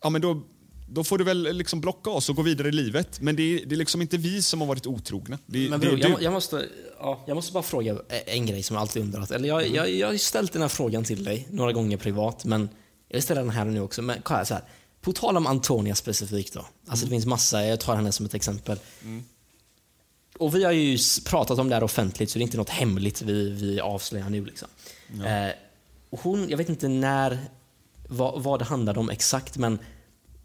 ja, 0.04 0.10
men 0.10 0.22
då, 0.22 0.42
då 0.90 1.04
får 1.04 1.18
du 1.18 1.24
väl 1.24 1.58
liksom 1.58 1.82
blocka 1.82 2.10
oss 2.10 2.30
och 2.30 2.36
gå 2.36 2.42
vidare 2.42 2.68
i 2.68 2.72
livet. 2.72 3.22
Men 3.22 3.36
det 3.36 3.44
är, 3.44 3.66
det 3.66 3.76
är 3.76 3.78
liksom 3.78 4.02
inte 4.02 4.18
vi 4.18 4.42
som 4.42 4.62
har 4.62 4.68
varit 4.68 4.88
otrogna. 4.88 5.40
Det, 5.46 5.70
Men 5.70 5.80
bror, 5.80 6.00
jag, 6.00 6.22
jag, 6.22 6.34
måste, 6.34 6.66
ja, 7.00 7.24
jag 7.28 7.36
måste 7.36 7.54
bara 7.54 7.64
fråga 7.64 7.98
en 8.26 8.46
grej 8.46 8.64
som 8.64 8.74
jag 8.74 8.82
alltid 8.82 9.02
undrat. 9.02 9.32
Eller 9.32 9.48
jag, 9.48 9.68
jag, 9.68 9.92
jag 9.92 10.08
har 10.08 10.18
ställt 10.18 10.54
den 10.54 10.62
här 10.62 10.70
frågan 10.70 11.04
till 11.04 11.24
dig 11.24 11.48
några 11.52 11.72
gånger 11.74 11.98
privat, 11.98 12.46
men 12.46 12.70
jag 13.08 13.18
vill 13.18 13.24
ställa 13.24 13.42
den 13.42 13.50
här 13.50 13.66
nu 13.66 13.82
också. 13.82 14.02
Men 14.02 14.18
kolla 14.24 14.46
så 14.46 14.54
här. 14.54 14.64
På 15.06 15.14
tal 15.14 15.38
om 15.38 15.48
Antonia 15.48 15.96
specifikt 15.96 16.54
då. 16.54 16.66
Alltså 16.88 17.06
det 17.06 17.10
finns 17.10 17.26
massa, 17.26 17.66
jag 17.66 17.80
tar 17.80 17.96
henne 17.96 18.12
som 18.12 18.26
ett 18.26 18.34
exempel. 18.34 18.80
Och 20.40 20.56
vi 20.56 20.64
har 20.64 20.72
ju 20.72 20.98
pratat 21.26 21.60
om 21.60 21.70
det 21.70 21.76
här 21.76 21.84
offentligt, 21.84 22.30
så 22.30 22.38
det 22.40 22.42
är 22.42 22.44
inte 22.44 22.58
något 22.58 22.70
hemligt 22.70 23.22
vi, 23.22 23.50
vi 23.50 23.80
avslöjar 23.80 24.30
nu. 24.30 24.46
Liksom. 24.46 24.68
Eh, 25.26 25.52
och 26.10 26.20
hon, 26.22 26.50
jag 26.50 26.58
vet 26.58 26.70
inte 26.70 26.88
när, 26.88 27.40
vad, 28.10 28.44
vad 28.44 28.60
det 28.60 28.66
handlade 28.66 29.00
om 29.00 29.10
exakt, 29.10 29.58
men 29.58 29.80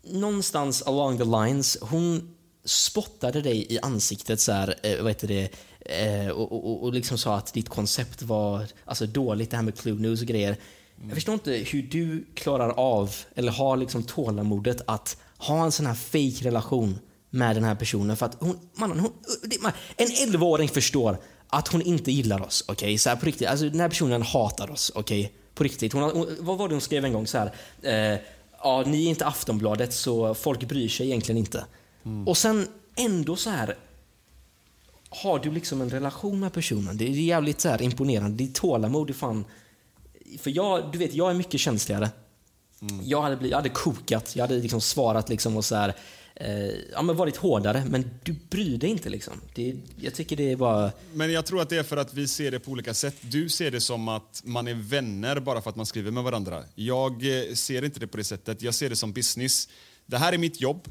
någonstans 0.03 0.83
along 0.83 1.19
the 1.19 1.25
lines, 1.25 1.79
hon 1.81 2.35
spottade 2.65 3.41
dig 3.43 3.73
i 3.73 3.79
ansiktet 3.81 4.41
så 4.41 4.53
här, 4.53 4.75
eh, 4.83 5.03
vad 5.03 5.09
heter 5.13 5.29
det, 5.29 5.49
eh, 5.81 6.29
och, 6.29 6.53
och, 6.53 6.71
och- 6.71 6.83
och 6.83 6.93
liksom 6.93 7.19
sa 7.19 7.37
att 7.37 7.53
ditt 7.53 7.69
koncept 7.69 8.23
var 8.23 8.67
alltså, 8.85 9.07
dåligt, 9.07 9.51
det 9.51 9.57
här 9.57 9.65
med 9.65 9.79
Clue 9.79 9.95
News 10.01 10.21
och 10.21 10.27
grejer. 10.27 10.57
Jag 11.07 11.15
förstår 11.15 11.33
inte 11.33 11.53
hur 11.53 11.83
du 11.83 12.25
klarar 12.35 12.71
av, 12.71 13.15
eller 13.35 13.53
har 13.53 13.77
liksom 13.77 14.03
tålamodet 14.03 14.83
att 14.87 15.17
ha 15.39 15.65
en 15.65 15.73
sån 15.73 15.87
här 15.87 15.95
fake 15.95 16.49
relation 16.49 16.99
med 17.31 17.57
den 17.57 17.65
här 17.65 17.75
personen. 17.75 18.17
För 18.17 18.27
att 18.27 18.37
hon, 18.41 18.59
mannen, 18.75 19.01
hon, 19.01 19.13
man, 19.61 19.73
en 19.97 20.07
11-åring 20.07 20.69
förstår 20.69 21.19
att 21.49 21.69
hon 21.69 21.83
inte 21.83 22.13
gillar 22.13 22.43
oss. 22.43 22.65
Okej, 22.69 22.99
så 22.99 23.09
här 23.09 23.17
på 23.17 23.27
riktigt. 23.27 23.49
Alltså 23.49 23.69
den 23.69 23.81
här 23.81 23.89
personen 23.89 24.23
hatar 24.23 24.71
oss. 24.71 24.93
Okej, 24.95 25.33
på 25.55 25.65
riktigt. 25.65 25.93
Hon, 25.93 26.03
hon, 26.03 26.37
vad 26.41 26.59
var 26.59 26.69
det 26.69 26.75
hon 26.75 26.81
skrev 26.81 27.05
en 27.05 27.13
gång? 27.13 27.27
Så 27.27 27.39
här, 27.39 27.53
eh, 27.83 28.21
ja, 28.63 28.85
ni 28.87 29.05
är 29.05 29.09
inte 29.09 29.27
Aftonbladet 29.27 29.95
så 29.95 30.35
folk 30.35 30.69
bryr 30.69 30.89
sig 30.89 31.07
egentligen 31.07 31.39
inte. 31.39 31.65
Och 32.27 32.37
sen 32.37 32.67
ändå 32.97 33.37
så 33.37 33.51
här 33.51 33.77
har 35.09 35.39
du 35.39 35.51
liksom 35.51 35.81
en 35.81 35.91
relation 35.91 36.41
med 36.41 36.53
personen. 36.53 36.97
Det 36.97 37.05
är 37.05 37.09
jävligt 37.09 37.61
så 37.61 37.69
här 37.69 37.83
imponerande. 37.83 38.37
Ditt 38.37 38.55
tålamod 38.55 39.11
är 39.11 39.15
fan... 39.15 39.45
För 40.39 40.51
jag, 40.51 40.93
du 40.93 40.99
vet, 40.99 41.15
jag 41.15 41.31
är 41.31 41.35
mycket 41.35 41.61
känsligare. 41.61 42.11
Jag, 43.03 43.23
hade 43.23 43.37
blivit, 43.37 43.51
jag 43.51 43.59
hade 43.59 43.69
kokat, 43.69 44.37
jag 44.37 44.43
hade 44.43 44.59
liksom 44.59 44.81
svarat 44.81 45.29
liksom 45.29 45.57
och 45.57 45.65
så 45.65 45.77
här, 45.77 45.95
eh, 46.35 46.51
ja, 46.93 47.03
men 47.03 47.17
varit 47.17 47.37
hårdare. 47.37 47.85
Men 47.89 48.11
du 48.23 48.33
bryr 48.51 48.79
dig 48.79 48.91
inte. 48.91 49.09
Liksom. 49.09 49.41
Det, 49.55 49.77
jag 50.01 50.15
tycker 50.15 50.37
det 50.37 50.53
är 50.53 50.57
bara... 50.57 50.93
Men 51.13 51.33
jag 51.33 51.47
tror 51.47 51.63
att 51.63 51.69
det 51.69 51.77
är 51.77 51.83
för 51.83 51.97
att 51.97 52.15
vi 52.15 52.29
ser 52.29 52.51
det 52.51 52.61
på 52.61 52.71
olika 52.71 52.95
sätt. 52.95 53.17
Du 53.21 53.49
ser 53.49 53.71
det 53.71 53.81
som 53.81 54.09
att 54.09 54.43
man 54.45 54.69
är 54.69 54.75
vänner 54.75 55.41
bara 55.41 55.63
för 55.63 55.71
att 55.71 55.77
man 55.77 55.87
skriver 55.87 56.11
med 56.11 56.23
varandra. 56.23 56.65
Jag 56.75 57.13
eh, 57.13 57.55
ser 57.55 57.85
inte 57.85 58.01
det 58.01 58.07
på 58.07 58.17
det 58.17 58.25
sättet. 58.25 58.63
Jag 58.63 58.75
ser 58.75 58.91
det 58.91 58.97
som 58.97 59.13
business. 59.13 59.69
Det 60.07 60.19
här 60.19 60.33
är 60.33 60.39
mitt 60.39 60.61
jobb. 60.61 60.89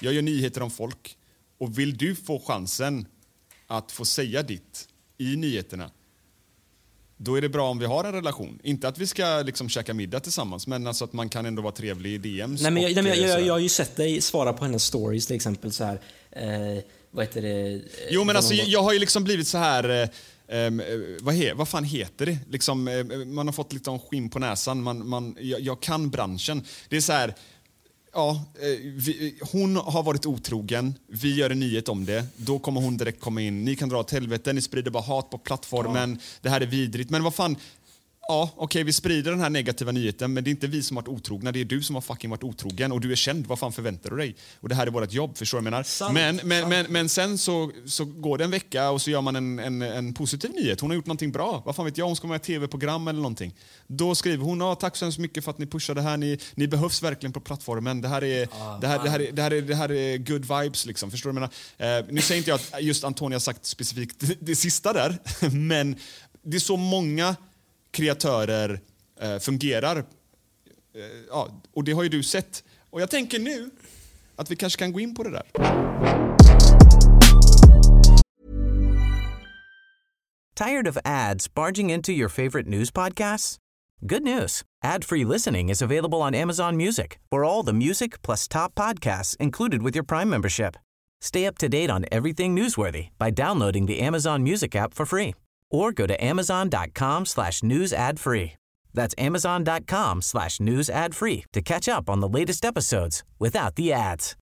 Jag 0.00 0.12
gör 0.12 0.22
nyheter 0.22 0.62
om 0.62 0.70
folk. 0.70 1.16
Och 1.58 1.78
vill 1.78 1.96
du 1.96 2.14
få 2.14 2.42
chansen 2.46 3.06
att 3.66 3.92
få 3.92 4.04
säga 4.04 4.42
ditt 4.42 4.88
i 5.18 5.36
nyheterna, 5.36 5.90
då 7.24 7.34
är 7.36 7.40
det 7.40 7.48
bra 7.48 7.70
om 7.70 7.78
vi 7.78 7.86
har 7.86 8.04
en 8.04 8.12
relation. 8.12 8.58
Inte 8.62 8.88
att 8.88 8.98
vi 8.98 9.06
ska 9.06 9.42
liksom 9.46 9.68
käka 9.68 9.94
middag 9.94 10.20
tillsammans, 10.20 10.66
men 10.66 10.86
alltså 10.86 11.04
att 11.04 11.12
man 11.12 11.28
kan 11.28 11.46
ändå 11.46 11.62
vara 11.62 11.72
trevlig 11.72 12.12
i 12.14 12.18
DMs. 12.18 12.62
Nej, 12.62 12.70
men 12.70 12.82
jag, 12.82 12.94
nej, 12.94 13.02
men 13.02 13.12
jag, 13.12 13.18
eh, 13.18 13.30
jag, 13.30 13.46
jag 13.46 13.54
har 13.54 13.58
ju 13.58 13.68
sett 13.68 13.96
dig 13.96 14.20
svara 14.20 14.52
på 14.52 14.64
hennes 14.64 14.84
stories 14.84 15.26
till 15.26 15.36
exempel. 15.36 15.72
så 15.72 15.84
här. 15.84 16.00
Eh, 16.30 16.82
vad 17.10 17.24
heter 17.24 17.42
det? 17.42 17.74
Eh, 17.74 17.80
Jo, 18.10 18.24
men 18.24 18.36
alltså, 18.36 18.54
någon- 18.54 18.70
jag, 18.70 18.82
har 18.82 18.92
ju 18.92 18.98
liksom 18.98 19.24
blivit 19.24 19.48
så 19.48 19.58
här... 19.58 19.88
Eh, 20.48 20.58
eh, 20.58 20.70
vad, 21.20 21.34
he, 21.34 21.54
vad 21.54 21.68
fan 21.68 21.84
heter 21.84 22.26
det? 22.26 22.38
Liksom, 22.50 22.84
man 23.26 23.46
har 23.46 23.52
fått 23.52 23.72
lite 23.72 23.98
skinn 24.10 24.30
på 24.30 24.38
näsan. 24.38 24.82
Man, 24.82 25.08
man, 25.08 25.36
jag, 25.40 25.60
jag 25.60 25.80
kan 25.82 26.10
branschen. 26.10 26.64
Det 26.88 26.96
är 26.96 27.00
så 27.00 27.12
här... 27.12 27.34
Ja, 28.14 28.44
eh, 28.60 28.78
vi, 28.94 29.38
hon 29.52 29.76
har 29.76 30.02
varit 30.02 30.26
otrogen, 30.26 30.94
vi 31.06 31.34
gör 31.34 31.50
en 31.50 31.60
nyhet 31.60 31.88
om 31.88 32.04
det. 32.04 32.24
Då 32.36 32.58
kommer 32.58 32.80
hon 32.80 32.96
direkt 32.96 33.20
komma 33.20 33.40
in. 33.40 33.64
Ni 33.64 33.76
kan 33.76 33.88
dra 33.88 33.98
åt 33.98 34.10
helvete, 34.10 34.52
ni 34.52 34.62
sprider 34.62 34.90
bara 34.90 35.02
hat 35.02 35.30
på 35.30 35.38
plattformen. 35.38 36.18
Det 36.40 36.48
här 36.48 36.60
är 36.60 36.66
vidrigt. 36.66 37.10
Men 37.10 37.22
vad 37.24 37.34
fan, 37.34 37.56
Ja, 38.28 38.50
okej, 38.56 38.84
vi 38.84 38.92
sprider 38.92 39.30
den 39.30 39.40
här 39.40 39.50
negativa 39.50 39.92
nyheten, 39.92 40.32
men 40.32 40.44
det 40.44 40.48
är 40.48 40.52
inte 40.52 40.66
vi 40.66 40.82
som 40.82 40.96
har 40.96 41.02
varit 41.02 41.08
otrogna. 41.08 41.52
Det 41.52 41.60
är 41.60 41.64
du 41.64 41.82
som 41.82 41.94
har 41.94 42.02
fucking 42.02 42.30
varit 42.30 42.44
otrogen 42.44 42.92
och 42.92 43.00
du 43.00 43.12
är 43.12 43.16
känd. 43.16 43.46
Vad 43.46 43.58
fan 43.58 43.72
förväntar 43.72 44.10
du 44.10 44.16
dig? 44.16 44.36
Och 44.60 44.68
det 44.68 44.74
här 44.74 44.86
är 44.86 44.90
vårt 44.90 45.12
jobb, 45.12 45.36
förstår 45.36 45.58
du 45.58 45.60
vad 45.60 45.66
jag 45.66 45.70
menar? 45.72 45.82
Sant, 45.82 46.14
men, 46.14 46.40
men, 46.44 46.60
sant. 46.60 46.70
men, 46.70 46.86
men 46.92 47.08
sen 47.08 47.38
så, 47.38 47.70
så 47.86 48.04
går 48.04 48.38
det 48.38 48.44
en 48.44 48.50
vecka 48.50 48.90
och 48.90 49.02
så 49.02 49.10
gör 49.10 49.20
man 49.20 49.36
en, 49.36 49.58
en, 49.58 49.82
en 49.82 50.14
positiv 50.14 50.50
nyhet. 50.50 50.80
Hon 50.80 50.90
har 50.90 50.94
gjort 50.94 51.06
någonting 51.06 51.32
bra. 51.32 51.62
Vad 51.66 51.76
fan 51.76 51.84
vet 51.84 51.98
jag, 51.98 52.06
hon 52.06 52.16
ska 52.16 52.26
vara 52.26 52.34
med 52.34 52.40
i 52.40 52.44
tv-program 52.44 53.08
eller 53.08 53.20
någonting. 53.20 53.54
Då 53.86 54.14
skriver 54.14 54.44
hon, 54.44 54.60
ja, 54.60 54.74
tack 54.74 54.96
så 54.96 55.04
hemskt 55.04 55.18
mycket 55.18 55.44
för 55.44 55.50
att 55.50 55.58
ni 55.58 55.66
pushar 55.66 55.94
det 55.94 56.02
här. 56.02 56.16
Ni, 56.16 56.38
ni 56.54 56.68
behövs 56.68 57.02
verkligen 57.02 57.32
på 57.32 57.40
plattformen. 57.40 58.00
Det 58.00 58.08
här 58.08 58.24
är, 58.24 58.48
det 58.80 58.86
här, 58.86 59.02
det 59.02 59.10
här, 59.10 59.20
är, 59.20 59.32
det 59.32 59.42
här, 59.42 59.50
är, 59.50 59.62
det 59.62 59.74
här 59.74 59.92
är 59.92 60.18
good 60.18 60.42
vibes 60.42 60.86
liksom. 60.86 61.10
Förstår 61.10 61.32
du 61.32 61.40
vad 61.40 61.50
jag 61.78 61.84
menar? 61.86 61.98
Eh, 61.98 62.04
nu 62.10 62.20
säger 62.20 62.38
inte 62.38 62.50
jag 62.50 62.60
att 62.72 62.82
just 62.82 63.04
Antonia 63.04 63.36
har 63.36 63.40
sagt 63.40 63.66
specifikt 63.66 64.16
det, 64.20 64.36
det 64.40 64.56
sista 64.56 64.92
där, 64.92 65.18
men 65.50 65.96
det 66.44 66.56
är 66.56 66.60
så 66.60 66.76
många 66.76 67.36
kreatörer 67.92 68.80
eh, 69.20 69.38
fungerar. 69.38 69.96
Eh, 69.96 70.04
ja, 71.28 71.48
och 71.72 71.84
det 71.84 71.92
har 71.92 72.02
ju 72.02 72.08
du 72.08 72.22
sett. 72.22 72.64
Och 72.90 73.00
jag 73.00 73.10
tänker 73.10 73.38
nu 73.38 73.70
att 74.36 74.50
vi 74.50 74.56
kanske 74.56 74.78
kan 74.78 74.92
gå 74.92 75.00
in 75.00 75.14
på 75.14 75.22
det 75.22 75.30
där. 75.30 75.42
Tired 80.54 80.88
of 80.88 80.98
ads 81.04 81.54
barging 81.54 81.90
into 81.90 82.12
your 82.12 82.28
favorite 82.28 82.68
news 82.68 82.92
podcasts? 82.92 83.58
Good 84.00 84.22
news. 84.22 84.62
Ad-free 84.84 85.24
listening 85.24 85.70
is 85.70 85.82
available 85.82 86.18
on 86.18 86.34
Amazon 86.34 86.76
Music 86.76 87.18
for 87.30 87.44
all 87.44 87.66
the 87.66 87.72
music 87.72 88.22
plus 88.22 88.48
top 88.48 88.74
podcasts 88.74 89.36
included 89.40 89.82
with 89.82 89.96
your 89.96 90.04
Prime 90.04 90.28
membership. 90.28 90.76
Stay 91.20 91.46
up 91.46 91.58
to 91.58 91.68
date 91.68 91.90
on 91.90 92.04
everything 92.10 92.56
newsworthy 92.56 93.08
by 93.18 93.30
downloading 93.30 93.86
the 93.86 94.00
Amazon 94.00 94.42
Music 94.42 94.76
app 94.76 94.94
for 94.94 95.06
free 95.06 95.34
or 95.72 95.92
go 95.92 96.06
to 96.06 96.24
amazon.com 96.24 97.26
slash 97.26 97.62
news 97.62 97.92
ad 97.92 98.20
free. 98.20 98.52
That's 98.94 99.14
amazon.com 99.18 100.22
slash 100.22 100.60
news 100.60 100.90
ad 100.90 101.14
free 101.14 101.44
to 101.52 101.62
catch 101.62 101.88
up 101.88 102.08
on 102.08 102.20
the 102.20 102.28
latest 102.28 102.64
episodes 102.64 103.24
without 103.38 103.74
the 103.74 103.92
ads. 103.92 104.36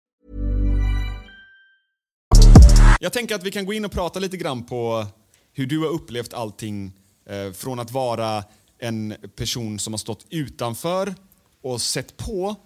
Jag 3.01 3.13
tänker 3.13 3.35
att 3.35 3.45
vi 3.45 3.51
kan 3.51 3.67
gå 3.67 3.73
in 3.73 3.85
och 3.85 3.93
prata 3.93 4.19
lite 4.19 4.37
grann 4.37 4.65
på 4.65 5.07
hur 5.53 5.67
du 5.67 5.79
har 5.79 5.89
upplevt 5.89 6.35
allting 6.35 6.93
eh, 7.27 7.53
från 7.53 7.81
att 7.81 7.91
vara 7.91 8.45
en 8.79 9.15
person 9.37 9.79
som 9.79 9.93
har 9.93 9.99
stått 9.99 10.27
utanför 10.31 11.15
och 11.63 11.81
sett 11.81 12.17
på 12.17 12.57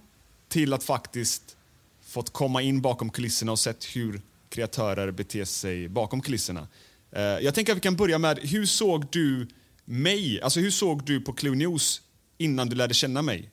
till 0.49 0.73
att 0.73 0.85
faktiskt 0.85 1.57
fått 2.03 2.33
komma 2.33 2.63
in 2.63 2.81
bakom 2.81 3.11
kulisserna 3.11 3.53
och 3.53 3.59
sett 3.59 3.85
hur 3.85 4.21
kreatörer 4.49 5.11
beter 5.11 5.45
sig 5.45 5.89
bakom 5.89 6.21
kulisserna. 6.21 6.69
Eh, 7.15 7.23
jag 7.23 7.55
tänker 7.55 7.73
att 7.73 7.77
vi 7.77 7.81
kan 7.81 7.97
börja 7.97 8.19
med, 8.19 8.39
hur 8.39 8.67
såg 8.67 9.07
du 9.11 9.47
mig? 9.85 10.41
Alltså 10.43 10.61
hur 10.61 10.71
såg 10.71 11.05
du 11.05 11.21
på 11.21 11.33
Clue 11.33 11.57
News 11.57 12.01
innan 12.39 12.69
du 12.69 12.77
lärde 12.77 12.95
känna 12.95 13.23
mig? 13.23 13.51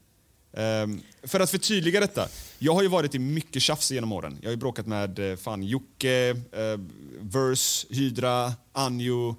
Ehm, 0.54 1.02
för 1.24 1.40
att 1.40 1.52
förtydliga 1.52 2.00
detta. 2.00 2.28
Jag 2.60 2.74
har 2.74 2.82
ju 2.82 2.88
varit 2.88 3.16
i 3.16 3.20
mycket 3.20 3.62
tjafs 3.62 3.92
genom 3.92 4.12
åren. 4.12 4.38
Jag 4.42 4.48
har 4.48 4.52
ju 4.52 4.58
bråkat 4.58 4.88
med 4.88 5.32
eh, 5.32 5.38
fan 5.38 5.64
Jocke, 5.64 6.30
eh, 6.30 6.80
Verse, 7.22 7.88
Hydra, 7.90 8.54
Anjo, 8.72 9.36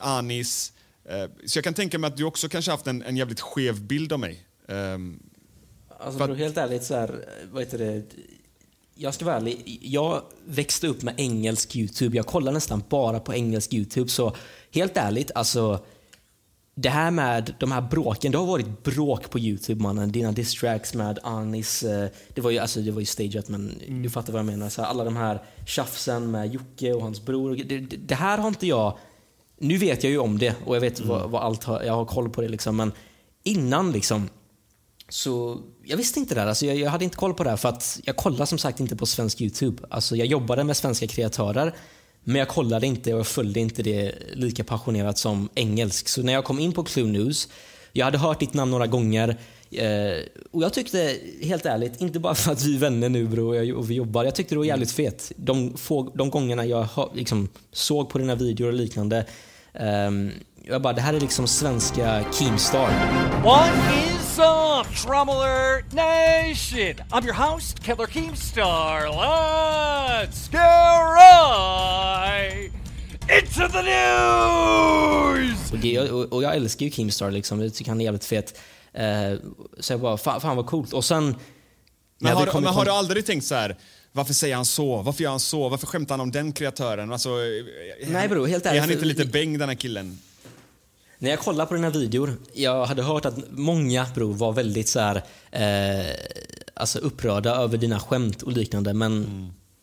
Anis. 0.00 0.72
Så 1.46 1.58
jag 1.58 1.64
kan 1.64 1.74
tänka 1.74 1.98
mig 1.98 2.08
att 2.08 2.16
du 2.16 2.24
också 2.24 2.48
kanske 2.48 2.70
haft 2.70 2.86
en, 2.86 3.02
en 3.02 3.16
jävligt 3.16 3.40
skev 3.40 3.80
bild 3.80 4.12
av 4.12 4.20
mig. 4.20 4.46
Ehm, 4.68 5.22
Alltså, 6.00 6.18
För 6.18 6.28
att- 6.32 6.38
helt 6.38 6.56
ärligt, 6.56 6.84
så 6.84 6.94
här, 6.94 7.24
vad 7.52 7.62
heter 7.62 7.78
det? 7.78 8.02
Jag 8.98 9.14
ska 9.14 9.24
vara 9.24 9.36
ärlig. 9.36 9.78
Jag 9.82 10.22
växte 10.44 10.86
upp 10.86 11.02
med 11.02 11.14
engelsk 11.16 11.76
YouTube. 11.76 12.16
Jag 12.16 12.26
kollar 12.26 12.52
nästan 12.52 12.82
bara 12.88 13.20
på 13.20 13.34
engelsk 13.34 13.74
YouTube. 13.74 14.08
Så 14.08 14.32
helt 14.72 14.96
ärligt, 14.96 15.30
alltså. 15.34 15.84
Det 16.78 16.88
här 16.88 17.10
med 17.10 17.54
de 17.60 17.72
här 17.72 17.80
bråken, 17.80 18.32
det 18.32 18.38
har 18.38 18.46
varit 18.46 18.82
bråk 18.84 19.30
på 19.30 19.38
YouTube 19.38 19.82
mannen. 19.82 20.12
Dina 20.12 20.32
distracts 20.32 20.94
med 20.94 21.18
Anis, 21.22 21.82
eh, 21.82 22.08
det 22.34 22.40
var 22.40 22.50
ju, 22.50 22.58
alltså, 22.58 22.80
det 22.80 22.90
var 22.90 23.00
ju 23.00 23.06
stageat 23.06 23.48
men 23.48 23.72
du 24.02 24.10
fattar 24.10 24.32
vad 24.32 24.38
jag 24.38 24.46
menar. 24.46 24.68
Så 24.68 24.82
alla 24.82 25.04
de 25.04 25.16
här 25.16 25.42
tjafsen 25.66 26.30
med 26.30 26.54
Jocke 26.54 26.92
och 26.92 27.02
hans 27.02 27.24
bror. 27.24 27.56
Det, 27.64 27.78
det, 27.80 28.14
här 28.14 28.38
har 28.38 28.48
inte 28.48 28.66
jag, 28.66 28.98
nu 29.58 29.78
vet 29.78 30.04
jag 30.04 30.10
ju 30.10 30.18
om 30.18 30.38
det 30.38 30.54
och 30.64 30.76
jag 30.76 30.80
vet 30.80 31.00
vad, 31.00 31.30
vad 31.30 31.42
allt 31.42 31.64
har, 31.64 31.82
jag 31.82 31.94
har 31.94 32.04
koll 32.04 32.30
på 32.30 32.40
det 32.40 32.48
liksom. 32.48 32.76
Men 32.76 32.92
innan 33.42 33.92
liksom, 33.92 34.28
så 35.08 35.60
jag 35.84 35.96
visste 35.96 36.20
inte 36.20 36.34
det 36.34 36.40
här. 36.40 36.48
Alltså 36.48 36.66
jag, 36.66 36.76
jag 36.76 36.90
hade 36.90 37.04
inte 37.04 37.16
koll 37.16 37.34
på 37.34 37.44
det 37.44 37.50
här 37.50 37.56
för 37.56 37.68
att 37.68 38.00
jag 38.04 38.16
kollar 38.16 38.46
som 38.46 38.58
sagt 38.58 38.80
inte 38.80 38.96
på 38.96 39.06
svensk 39.06 39.40
YouTube. 39.40 39.82
Alltså 39.90 40.16
jag 40.16 40.26
jobbade 40.26 40.64
med 40.64 40.76
svenska 40.76 41.06
kreatörer 41.06 41.74
men 42.24 42.36
jag 42.36 42.48
kollade 42.48 42.86
inte 42.86 43.12
och 43.12 43.18
jag 43.18 43.26
följde 43.26 43.60
inte 43.60 43.82
det 43.82 44.12
lika 44.34 44.64
passionerat 44.64 45.18
som 45.18 45.48
engelsk. 45.54 46.08
Så 46.08 46.22
när 46.22 46.32
jag 46.32 46.44
kom 46.44 46.58
in 46.58 46.72
på 46.72 46.84
Clue 46.84 47.08
News 47.08 47.48
Jag 47.92 48.04
hade 48.04 48.18
hört 48.18 48.40
ditt 48.40 48.54
namn 48.54 48.70
några 48.70 48.86
gånger. 48.86 49.28
Eh, 49.70 50.42
och 50.50 50.62
jag 50.62 50.72
tyckte, 50.72 51.16
helt 51.42 51.66
ärligt, 51.66 52.00
inte 52.00 52.18
bara 52.18 52.34
för 52.34 52.52
att 52.52 52.62
vi 52.62 52.74
är 52.74 52.78
vänner 52.78 53.08
nu 53.08 53.28
bro 53.28 53.48
och, 53.48 53.56
jag, 53.56 53.76
och 53.76 53.90
vi 53.90 53.94
jobbar. 53.94 54.24
Jag 54.24 54.34
tyckte 54.34 54.54
det 54.54 54.58
var 54.58 54.64
jävligt 54.64 54.92
fet. 54.92 55.32
De, 55.36 55.76
få, 55.76 56.12
de 56.14 56.30
gångerna 56.30 56.66
jag 56.66 56.82
hör, 56.82 57.10
liksom, 57.14 57.48
såg 57.72 58.08
på 58.08 58.18
dina 58.18 58.34
videor 58.34 58.68
och 58.68 58.74
liknande. 58.74 59.26
ehm, 59.74 60.30
jag 60.68 60.82
bara, 60.82 60.92
det 60.92 61.00
här 61.00 61.14
är 61.14 61.20
liksom 61.20 61.46
svenska 61.46 62.24
Keemstar. 62.32 62.88
What 63.44 63.70
is 63.96 64.38
up, 64.38 64.96
Trummeler 64.96 65.82
Nation? 65.94 66.94
I'm 67.10 67.24
your 67.24 67.34
host, 67.34 67.84
Killer 67.84 68.06
Keemstar. 68.06 69.06
Let's 69.06 70.52
get 70.52 71.00
right 71.16 72.72
into 73.38 73.68
the 73.72 73.82
news! 73.82 75.72
Och, 75.72 75.78
det, 75.78 76.00
och, 76.10 76.32
och 76.32 76.42
jag 76.42 76.56
älskar 76.56 76.86
ju 76.86 76.92
Keemstar 76.92 77.30
liksom. 77.30 77.60
Jag 77.60 77.74
tycker 77.74 77.90
han 77.90 78.00
är 78.00 78.04
jävligt 78.04 78.24
fet. 78.24 78.58
Eh, 78.92 79.04
så 79.80 79.92
jag 79.92 80.00
bara, 80.00 80.16
fan, 80.16 80.40
fan 80.40 80.56
vad 80.56 80.66
coolt. 80.66 80.92
Och 80.92 81.04
sen... 81.04 81.36
Men, 82.18 82.36
har, 82.36 82.46
kom 82.46 82.62
men 82.62 82.72
har 82.72 82.80
kon- 82.80 82.84
du 82.84 82.90
aldrig 82.90 83.26
tänkt 83.26 83.44
så 83.44 83.54
här, 83.54 83.76
varför 84.12 84.34
säger 84.34 84.56
han 84.56 84.64
så? 84.64 85.02
Varför 85.02 85.22
gör 85.22 85.30
han 85.30 85.40
så? 85.40 85.68
Varför 85.68 85.86
skämtar 85.86 86.12
han 86.14 86.20
om 86.20 86.32
den 86.32 86.52
kreatören? 86.52 87.12
Alltså, 87.12 87.28
är 87.28 88.10
Nej, 88.10 88.28
bro, 88.28 88.46
helt 88.46 88.66
Är 88.66 88.70
ärligt, 88.70 88.82
han 88.82 88.92
inte 88.92 89.04
lite 89.04 89.24
bäng 89.24 89.58
den 89.58 89.68
här 89.68 89.76
killen? 89.76 90.18
När 91.18 91.30
jag 91.30 91.38
kollade 91.38 91.68
på 91.68 91.74
dina 91.74 91.90
videor, 91.90 92.36
jag 92.52 92.86
hade 92.86 93.02
hört 93.02 93.24
att 93.24 93.50
många 93.50 94.06
bro 94.14 94.32
var 94.32 94.52
väldigt 94.52 94.88
så 94.88 95.00
här, 95.00 95.22
eh, 95.50 96.14
alltså 96.74 96.98
upprörda 96.98 97.54
över 97.54 97.78
dina 97.78 98.00
skämt 98.00 98.42
och 98.42 98.52
liknande. 98.52 98.94
Men, 98.94 99.26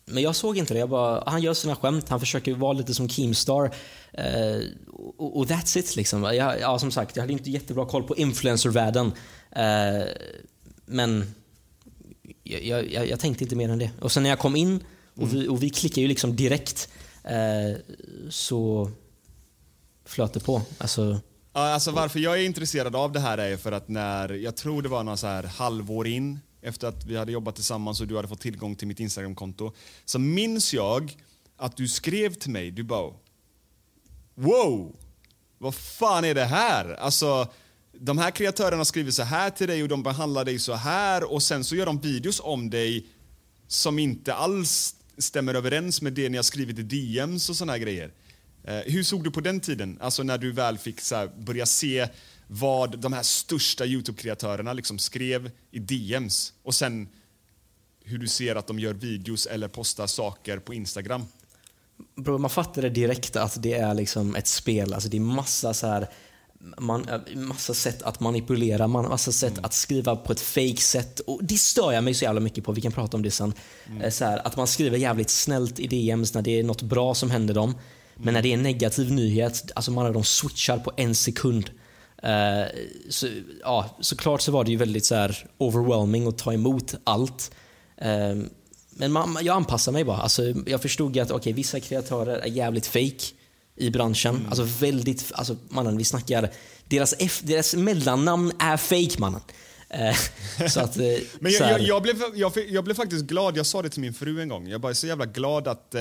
men 0.04 0.22
jag 0.22 0.36
såg 0.36 0.58
inte 0.58 0.74
det. 0.74 0.80
Jag 0.80 0.88
bara, 0.88 1.22
han 1.26 1.42
gör 1.42 1.54
sina 1.54 1.76
skämt, 1.76 2.08
han 2.08 2.20
försöker 2.20 2.54
vara 2.54 2.72
lite 2.72 2.94
som 2.94 3.08
Keemstar. 3.08 3.70
Eh, 4.12 4.60
och, 5.16 5.38
och 5.38 5.46
that's 5.46 5.78
it 5.78 5.96
liksom. 5.96 6.22
Jag, 6.22 6.60
ja, 6.60 6.78
som 6.78 6.90
sagt, 6.90 7.16
jag 7.16 7.22
hade 7.22 7.32
inte 7.32 7.50
jättebra 7.50 7.86
koll 7.86 8.02
på 8.02 8.16
influencervärlden. 8.16 9.12
Eh, 9.50 10.08
men 10.86 11.34
jag, 12.42 12.64
jag, 12.64 12.92
jag, 12.92 13.08
jag 13.08 13.20
tänkte 13.20 13.44
inte 13.44 13.56
mer 13.56 13.68
än 13.68 13.78
det. 13.78 13.90
Och 14.00 14.12
sen 14.12 14.22
när 14.22 14.30
jag 14.30 14.38
kom 14.38 14.56
in, 14.56 14.84
och 15.14 15.34
vi, 15.34 15.48
och 15.48 15.62
vi 15.62 15.70
klickade 15.70 16.00
ju 16.00 16.08
liksom 16.08 16.36
direkt, 16.36 16.88
eh, 17.24 17.76
så 18.30 18.90
flöt 20.04 20.32
det 20.32 20.40
på. 20.40 20.62
Alltså, 20.78 21.20
alltså 21.52 21.90
varför 21.90 22.20
jag 22.20 22.40
är 22.40 22.44
intresserad 22.44 22.96
av 22.96 23.12
det 23.12 23.20
här 23.20 23.38
är 23.38 23.56
för 23.56 23.72
att 23.72 23.88
när, 23.88 24.28
jag 24.28 24.56
tror 24.56 24.82
det 24.82 24.88
var 24.88 25.02
några 25.02 25.16
så 25.16 25.26
här 25.26 25.42
halvår 25.42 26.06
in 26.06 26.40
efter 26.62 26.88
att 26.88 27.04
vi 27.04 27.16
hade 27.16 27.32
jobbat 27.32 27.54
tillsammans 27.54 28.00
och 28.00 28.06
du 28.06 28.16
hade 28.16 28.28
fått 28.28 28.40
tillgång 28.40 28.76
till 28.76 28.88
mitt 28.88 29.00
Instagramkonto, 29.00 29.72
så 30.04 30.18
minns 30.18 30.74
jag 30.74 31.16
att 31.56 31.76
du 31.76 31.88
skrev 31.88 32.34
till 32.34 32.50
mig, 32.50 32.70
du 32.70 32.82
bara 32.82 33.12
Wow! 34.34 34.96
Vad 35.58 35.74
fan 35.74 36.24
är 36.24 36.34
det 36.34 36.44
här? 36.44 36.94
Alltså, 36.94 37.48
de 37.92 38.18
här 38.18 38.30
kreatörerna 38.30 38.84
skriver 38.84 39.10
så 39.10 39.22
här 39.22 39.50
till 39.50 39.68
dig 39.68 39.82
och 39.82 39.88
de 39.88 40.02
behandlar 40.02 40.44
dig 40.44 40.58
så 40.58 40.74
här 40.74 41.32
och 41.32 41.42
sen 41.42 41.64
så 41.64 41.76
gör 41.76 41.86
de 41.86 42.00
videos 42.00 42.40
om 42.44 42.70
dig 42.70 43.06
som 43.68 43.98
inte 43.98 44.34
alls 44.34 44.94
stämmer 45.18 45.54
överens 45.54 46.02
med 46.02 46.12
det 46.12 46.28
ni 46.28 46.36
har 46.36 46.42
skrivit 46.42 46.78
i 46.78 46.82
DMs 46.82 47.50
och 47.50 47.56
såna 47.56 47.72
här 47.72 47.78
grejer. 47.78 48.12
Eh, 48.64 48.78
hur 48.86 49.02
såg 49.02 49.24
du 49.24 49.30
på 49.30 49.40
den 49.40 49.60
tiden? 49.60 49.98
Alltså 50.00 50.22
när 50.22 50.38
du 50.38 50.52
väl 50.52 50.78
fick 50.78 51.00
så 51.00 51.28
börja 51.38 51.66
se 51.66 52.08
vad 52.46 52.98
de 52.98 53.12
här 53.12 53.22
största 53.22 53.84
YouTube-kreatörerna 53.84 54.72
liksom 54.72 54.98
skrev 54.98 55.50
i 55.70 55.78
DMs 55.78 56.52
och 56.62 56.74
sen 56.74 57.08
hur 58.04 58.18
du 58.18 58.28
ser 58.28 58.56
att 58.56 58.66
de 58.66 58.78
gör 58.78 58.92
videos 58.94 59.46
eller 59.46 59.68
postar 59.68 60.06
saker 60.06 60.58
på 60.58 60.74
Instagram. 60.74 61.24
Bro, 62.16 62.38
man 62.38 62.50
fattar 62.50 62.82
det 62.82 62.88
direkt 62.90 63.36
att 63.36 63.62
det 63.62 63.74
är 63.74 63.94
liksom 63.94 64.34
ett 64.34 64.46
spel. 64.46 64.94
Alltså 64.94 65.08
det 65.08 65.16
är 65.16 65.20
massa 65.20 65.74
så 65.74 65.86
här, 65.86 66.08
man, 66.78 67.08
äh, 67.08 67.36
massa 67.36 67.74
sätt 67.74 68.02
att 68.02 68.20
manipulera, 68.20 68.88
man, 68.88 69.08
massa 69.08 69.32
sätt 69.32 69.58
att 69.62 69.72
skriva 69.74 70.16
på 70.16 70.32
ett 70.32 70.40
fake 70.40 70.76
sätt. 70.80 71.20
Och 71.20 71.44
det 71.44 71.58
stör 71.58 71.92
jag 71.92 72.04
mig 72.04 72.14
så 72.14 72.24
jävla 72.24 72.40
mycket 72.40 72.64
på, 72.64 72.72
vi 72.72 72.80
kan 72.80 72.92
prata 72.92 73.16
om 73.16 73.22
det 73.22 73.30
sen. 73.30 73.52
Eh, 74.02 74.10
Så 74.10 74.24
här, 74.24 74.46
att 74.46 74.56
man 74.56 74.66
skriver 74.66 74.98
jävligt 74.98 75.30
snällt 75.30 75.78
i 75.78 75.86
DMs 75.86 76.34
när 76.34 76.42
det 76.42 76.58
är 76.58 76.64
något 76.64 76.82
bra 76.82 77.14
som 77.14 77.30
händer 77.30 77.54
dem. 77.54 77.74
Men 78.16 78.34
när 78.34 78.42
det 78.42 78.48
är 78.48 78.54
en 78.54 78.62
negativ 78.62 79.12
nyhet, 79.12 79.72
alltså 79.74 79.90
man 79.90 80.12
de 80.12 80.24
switchar 80.24 80.78
på 80.78 80.92
en 80.96 81.14
sekund. 81.14 81.70
Eh, 82.22 82.66
så, 83.08 83.28
ja, 83.60 83.96
såklart 84.00 84.40
så 84.40 84.52
var 84.52 84.64
det 84.64 84.70
ju 84.70 84.76
väldigt 84.76 85.04
så 85.04 85.14
här 85.14 85.46
overwhelming 85.58 86.26
att 86.26 86.38
ta 86.38 86.52
emot 86.52 86.94
allt. 87.04 87.50
Eh, 87.96 88.34
men 88.90 89.12
man, 89.12 89.38
jag 89.42 89.56
anpassar 89.56 89.92
mig 89.92 90.04
bara. 90.04 90.16
Alltså, 90.16 90.42
jag 90.66 90.82
förstod 90.82 91.18
att 91.18 91.30
okay, 91.30 91.52
vissa 91.52 91.80
kreatörer 91.80 92.38
är 92.38 92.46
jävligt 92.46 92.86
fake 92.86 93.24
i 93.76 93.90
branschen. 93.90 94.34
Mm. 94.34 94.48
Alltså 94.48 94.62
väldigt, 94.80 95.32
alltså 95.34 95.56
mannen 95.68 95.96
vi 95.96 96.04
snackar, 96.04 96.50
deras, 96.88 97.14
F, 97.18 97.40
deras 97.42 97.74
mellannamn 97.74 98.52
är 98.58 98.76
fake 98.76 99.20
mannen. 99.20 99.40
Eh, 99.88 100.16
så 100.68 100.80
att, 100.80 100.96
Men 100.96 101.52
jag, 101.52 101.60
här- 101.60 101.70
jag, 101.70 101.80
jag, 101.80 102.02
blev, 102.02 102.16
jag, 102.68 102.84
blev 102.84 102.94
faktiskt 102.94 103.24
glad, 103.24 103.56
jag 103.56 103.66
sa 103.66 103.82
det 103.82 103.88
till 103.88 104.00
min 104.00 104.14
fru 104.14 104.40
en 104.40 104.48
gång. 104.48 104.68
Jag 104.68 104.80
bara 104.80 104.90
är 104.90 104.94
så 104.94 105.06
jävla 105.06 105.26
glad 105.26 105.68
att... 105.68 105.94
Eh, 105.94 106.00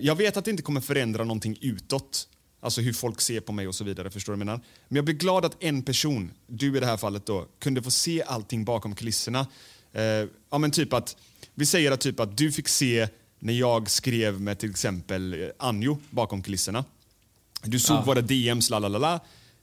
jag 0.00 0.16
vet 0.16 0.36
att 0.36 0.44
det 0.44 0.50
inte 0.50 0.62
kommer 0.62 0.80
förändra 0.80 1.24
någonting 1.24 1.58
utåt. 1.60 2.28
Alltså 2.60 2.80
hur 2.80 2.92
folk 2.92 3.20
ser 3.20 3.40
på 3.40 3.52
mig 3.52 3.68
och 3.68 3.74
så 3.74 3.84
vidare. 3.84 4.10
Förstår 4.10 4.32
du 4.32 4.36
vad 4.36 4.40
jag 4.40 4.46
menar? 4.46 4.60
Men 4.88 4.96
jag 4.96 5.04
blir 5.04 5.14
glad 5.14 5.44
att 5.44 5.62
en 5.62 5.82
person, 5.82 6.30
du 6.46 6.76
i 6.76 6.80
det 6.80 6.86
här 6.86 6.96
fallet 6.96 7.26
då, 7.26 7.46
kunde 7.58 7.82
få 7.82 7.90
se 7.90 8.22
allting 8.22 8.64
bakom 8.64 8.94
kulisserna. 8.94 9.46
Eh, 9.92 10.02
ja 10.50 10.58
men 10.58 10.70
typ 10.70 10.92
att, 10.92 11.16
vi 11.54 11.66
säger 11.66 11.92
att, 11.92 12.00
typ 12.00 12.20
att 12.20 12.36
du 12.36 12.52
fick 12.52 12.68
se 12.68 13.08
när 13.38 13.52
jag 13.52 13.90
skrev 13.90 14.40
med 14.40 14.58
till 14.58 14.70
exempel 14.70 15.42
eh, 15.42 15.48
Anjo 15.58 15.98
bakom 16.10 16.42
kulisserna. 16.42 16.84
Du 17.62 17.78
såg 17.78 18.04
våra 18.04 18.20
DMs, 18.20 18.70
la 18.70 18.78
la 18.78 18.88
la. 18.88 19.20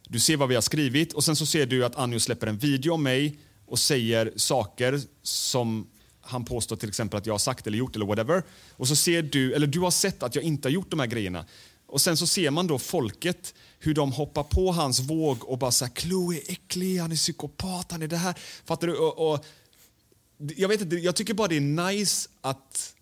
Du 0.08 0.20
ser 0.20 0.38
vad 0.38 0.50
vi 0.50 0.56
har 0.56 0.62
skrivit 0.62 1.14
och 1.14 1.24
sen 1.24 1.36
så 1.36 1.46
ser 1.46 1.66
du 1.66 1.86
att 1.86 1.96
Anjo 1.96 2.20
släpper 2.20 2.48
en 2.48 2.58
video 2.58 2.94
om 2.94 3.04
mig 3.04 3.38
och 3.66 3.80
säger 3.80 4.34
saker 4.36 5.02
som 5.24 5.88
han 6.28 6.46
påstår 6.46 6.76
till 6.76 6.90
exempel 6.90 7.18
att 7.18 7.26
jag 7.26 7.34
har 7.34 7.40
sagt 7.40 7.68
eller 7.68 7.78
gjort 7.78 7.96
eller 7.96 8.06
whatever. 8.06 8.44
Och 8.72 8.88
så 8.88 8.96
ser 8.96 9.22
du, 9.22 9.54
eller 9.54 9.68
du 9.68 9.80
har 9.80 9.92
sett 9.92 10.24
att 10.24 10.36
jag 10.36 10.44
inte 10.44 10.68
har 10.68 10.74
gjort 10.74 10.92
de 10.92 11.00
här 11.00 11.08
grejerna. 11.08 11.46
Och 11.86 12.02
sen 12.02 12.18
så 12.18 12.28
ser 12.28 12.52
man 12.52 12.68
då 12.68 12.80
folket, 12.80 13.54
hur 13.80 13.94
de 13.94 14.12
hoppar 14.12 14.44
på 14.44 14.72
hans 14.72 15.00
våg 15.00 15.50
och 15.50 15.58
bara 15.58 15.72
såhär 15.72 15.92
Chloe 15.96 16.36
är 16.36 16.52
äcklig, 16.52 16.98
han 16.98 17.12
är 17.12 17.16
psykopat, 17.16 17.92
han 17.92 18.02
är 18.02 18.08
det 18.08 18.18
här. 18.18 18.36
Fattar 18.66 18.88
du? 18.88 18.96
Och, 18.98 19.32
och, 19.32 19.46
jag 20.38 20.70
vet 20.70 20.82
inte, 20.82 20.96
jag 20.96 21.16
tycker 21.16 21.34
bara 21.34 21.48
det 21.48 21.58
är 21.58 21.92
nice 21.92 22.30
att 22.42 22.94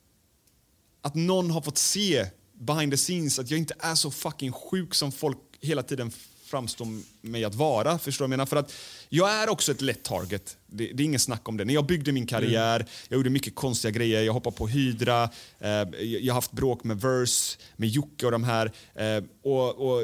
att 1.01 1.15
någon 1.15 1.51
har 1.51 1.61
fått 1.61 1.77
se 1.77 2.25
behind 2.53 2.91
the 2.91 2.97
scenes 2.97 3.39
att 3.39 3.51
jag 3.51 3.57
inte 3.57 3.75
är 3.79 3.95
så 3.95 4.11
fucking 4.11 4.51
sjuk 4.51 4.93
som 4.95 5.11
folk 5.11 5.37
hela 5.61 5.83
tiden 5.83 6.11
framstår 6.55 6.87
mig 7.21 7.45
att 7.45 7.55
vara. 7.55 7.97
Förstår 7.97 8.27
du 8.27 8.35
jag? 8.35 8.49
För 8.49 8.57
att 8.57 8.73
jag 9.09 9.29
är 9.29 9.49
också 9.49 9.71
ett 9.71 9.81
lätt 9.81 10.03
target. 10.03 10.57
Det, 10.67 10.91
det 10.93 11.03
är 11.03 11.05
ingen 11.05 11.19
snack 11.19 11.49
om 11.49 11.57
det. 11.57 11.65
När 11.65 11.73
jag 11.73 11.85
byggde 11.85 12.11
min 12.11 12.27
karriär, 12.27 12.85
jag 13.09 13.17
gjorde 13.17 13.29
mycket 13.29 13.55
konstiga 13.55 13.91
grejer. 13.91 14.23
Jag 14.23 14.33
hoppade 14.33 14.55
på 14.55 14.67
Hydra, 14.67 15.23
eh, 15.59 15.69
jag 15.99 16.33
har 16.33 16.33
haft 16.33 16.51
bråk 16.51 16.83
med 16.83 17.01
Verse, 17.01 17.57
med 17.75 17.89
Jocke 17.89 18.25
och 18.25 18.31
de 18.31 18.43
här. 18.43 18.71
Eh, 18.95 19.23
och, 19.43 19.69
och 19.87 20.03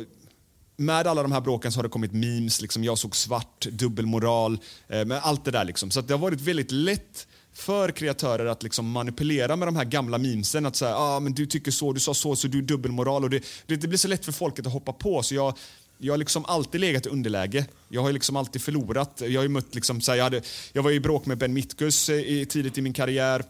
med 0.77 1.07
alla 1.07 1.21
de 1.21 1.31
här 1.31 1.41
bråken 1.41 1.71
så 1.71 1.77
har 1.77 1.83
det 1.83 1.89
kommit 1.89 2.13
memes, 2.13 2.61
liksom 2.61 2.83
jag 2.83 2.97
såg 2.97 3.15
svart, 3.15 3.67
dubbelmoral, 3.71 4.59
eh, 4.87 5.27
allt 5.27 5.45
det 5.45 5.51
där. 5.51 5.65
Liksom. 5.65 5.91
Så 5.91 6.01
det 6.01 6.13
har 6.13 6.19
varit 6.19 6.41
väldigt 6.41 6.71
lätt 6.71 7.27
för 7.53 7.91
kreatörer 7.91 8.45
att 8.45 8.63
liksom 8.63 8.91
manipulera 8.91 9.55
med 9.55 9.67
de 9.67 9.75
här 9.75 9.85
gamla 9.85 10.17
memesen. 10.17 10.65
Att 10.65 10.75
säga, 10.75 10.95
ah, 10.95 11.19
men 11.19 11.33
du 11.33 11.45
tycker 11.45 11.71
så, 11.71 11.93
du 11.93 11.99
sa 11.99 12.13
så, 12.13 12.35
så 12.35 12.47
du 12.47 12.57
är 12.57 12.61
dubbelmoral. 12.61 13.23
Och 13.23 13.29
det, 13.29 13.43
det, 13.65 13.75
det 13.75 13.87
blir 13.87 13.97
så 13.97 14.07
lätt 14.07 14.25
för 14.25 14.31
folket 14.31 14.67
att 14.67 14.73
hoppa 14.73 14.93
på. 14.93 15.23
Så 15.23 15.35
jag, 15.35 15.57
jag 16.03 16.13
har 16.13 16.17
liksom 16.17 16.45
alltid 16.45 16.81
legat 16.81 17.05
i 17.05 17.09
underläge. 17.09 17.65
Jag 17.89 18.01
har 18.01 18.11
liksom 18.11 18.35
alltid 18.35 18.61
förlorat. 18.61 19.21
Jag, 19.25 19.39
har 19.39 19.43
ju 19.43 19.49
mött 19.49 19.75
liksom, 19.75 20.01
så 20.01 20.11
här, 20.11 20.17
jag, 20.17 20.23
hade, 20.23 20.41
jag 20.73 20.83
var 20.83 20.91
i 20.91 20.99
bråk 20.99 21.25
med 21.25 21.37
Ben 21.37 21.53
Mitkus 21.53 22.09
eh, 22.09 22.15
i, 22.15 22.45
tidigt 22.45 22.77
i 22.77 22.81
min 22.81 22.93
karriär. 22.93 23.43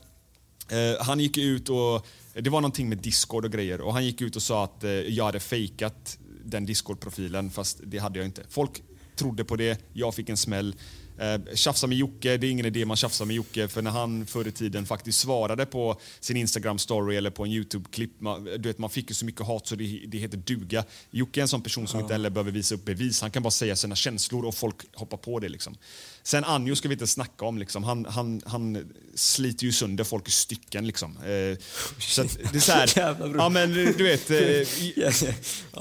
Eh, 0.70 1.04
han 1.04 1.20
gick 1.20 1.38
ut 1.38 1.70
och, 1.70 2.08
det 2.34 2.50
var 2.50 2.62
någonting 2.62 2.90
med 2.90 2.98
Discord 2.98 3.46
och 3.46 3.52
grejer 3.52 3.82
och 3.82 3.94
han 3.94 4.06
gick 4.06 4.22
ut 4.22 4.36
och 4.36 4.42
sa 4.42 4.64
att 4.64 4.84
eh, 4.84 4.92
jag 4.92 5.26
hade 5.26 5.40
fejkat 5.40 6.18
den 6.44 6.66
Discord-profilen 6.66 7.50
fast 7.50 7.80
det 7.84 7.98
hade 7.98 8.20
jag 8.20 8.26
inte. 8.26 8.44
Folk 8.50 8.84
trodde 9.16 9.44
på 9.44 9.56
det, 9.56 9.80
jag 9.94 10.16
fick 10.16 10.30
en 10.30 10.38
smäll. 10.38 10.76
Eh, 11.22 11.56
tjafsa 11.56 11.88
med 11.88 11.98
Jocke, 11.98 12.38
det 12.38 12.48
är 12.48 12.52
ingen 12.52 12.66
idé 12.66 12.86
man 12.86 12.98
tjafsar 12.98 13.26
med 13.26 13.36
Jocke 13.36 13.68
för 13.68 13.82
när 13.82 13.92
han 13.92 14.26
förr 14.26 14.48
i 14.48 14.52
tiden 14.52 14.86
faktiskt 14.86 15.20
svarade 15.20 15.66
på 15.66 16.00
sin 16.20 16.38
Instagram-story 16.38 17.18
eller 17.18 17.30
på 17.30 17.44
en 17.44 17.52
YouTube-klipp, 17.52 18.22
man, 18.22 18.44
du 18.44 18.70
vet, 18.70 18.78
man 18.78 18.90
fick 18.90 19.10
ju 19.10 19.14
så 19.14 19.26
mycket 19.26 19.46
hat 19.46 19.68
så 19.68 19.76
det, 19.76 20.04
det 20.08 20.18
heter 20.18 20.38
duga. 20.38 20.84
Jocke 21.12 21.40
är 21.40 21.42
en 21.42 21.48
sån 21.48 21.62
person 21.62 21.88
som 21.88 22.00
inte 22.00 22.14
heller 22.14 22.30
behöver 22.30 22.52
visa 22.52 22.76
upp 22.76 22.86
bevis, 22.86 23.22
han 23.22 23.32
kan 23.32 23.44
bara 23.44 23.52
säga 23.52 23.76
sina 23.76 23.96
känslor 23.96 24.46
och 24.46 24.56
folk 24.56 24.76
hoppar 24.94 25.18
på 25.18 25.40
det. 25.40 25.50
Liksom. 25.50 25.78
Sen 26.24 26.44
Anjo 26.44 26.76
ska 26.76 26.88
vi 26.88 26.94
inte 26.94 27.08
snacka 27.08 27.46
om, 27.46 27.58
liksom. 27.58 27.84
han, 27.84 28.06
han, 28.06 28.42
han 28.46 28.92
sliter 29.16 29.66
ju 29.66 29.72
sönder 29.72 30.04
folk 30.04 30.28
i 30.28 30.32
stycken. 30.32 30.88
Liksom. 30.88 31.18
Eh, 31.18 31.58
så 32.00 32.24
det 32.24 32.56
är 32.56 32.60
så 32.60 32.72
här, 32.72 32.91
ja 33.38 33.50
men 33.50 33.74
du 33.74 34.04
vet, 34.04 34.32
eh, 34.32 34.38
Ja. 34.95 35.12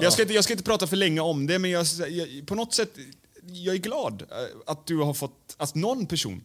jag, 0.01 0.12
ska 0.12 0.23
inte, 0.23 0.35
jag 0.35 0.45
ska 0.45 0.53
inte 0.53 0.64
prata 0.64 0.87
för 0.87 0.97
länge 0.97 1.21
om 1.21 1.47
det, 1.47 1.59
men 1.59 1.71
jag, 1.71 1.87
jag, 2.09 2.47
på 2.47 2.55
något 2.55 2.75
sätt, 2.75 2.91
jag 3.47 3.74
är 3.74 3.78
glad 3.78 4.22
eh, 4.22 4.36
att 4.66 4.86
du 4.86 4.97
har 4.97 5.14
fått, 5.14 5.55
att 5.57 5.74
någon 5.74 6.07
person 6.07 6.43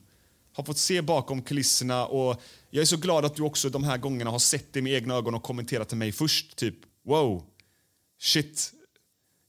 har 0.53 0.63
fått 0.63 0.77
se 0.77 1.01
bakom 1.01 1.41
kulisserna 1.41 2.05
och 2.05 2.41
jag 2.69 2.81
är 2.81 2.85
så 2.85 2.97
glad 2.97 3.25
att 3.25 3.35
du 3.35 3.43
också 3.43 3.69
de 3.69 3.83
här 3.83 3.97
gångerna 3.97 4.31
har 4.31 4.39
sett 4.39 4.73
det 4.73 4.81
med 4.81 4.93
egna 4.93 5.15
ögon 5.15 5.35
och 5.35 5.43
kommenterat 5.43 5.89
till 5.89 5.97
mig 5.97 6.11
först, 6.11 6.55
typ 6.55 6.75
wow, 7.05 7.43
shit, 8.19 8.71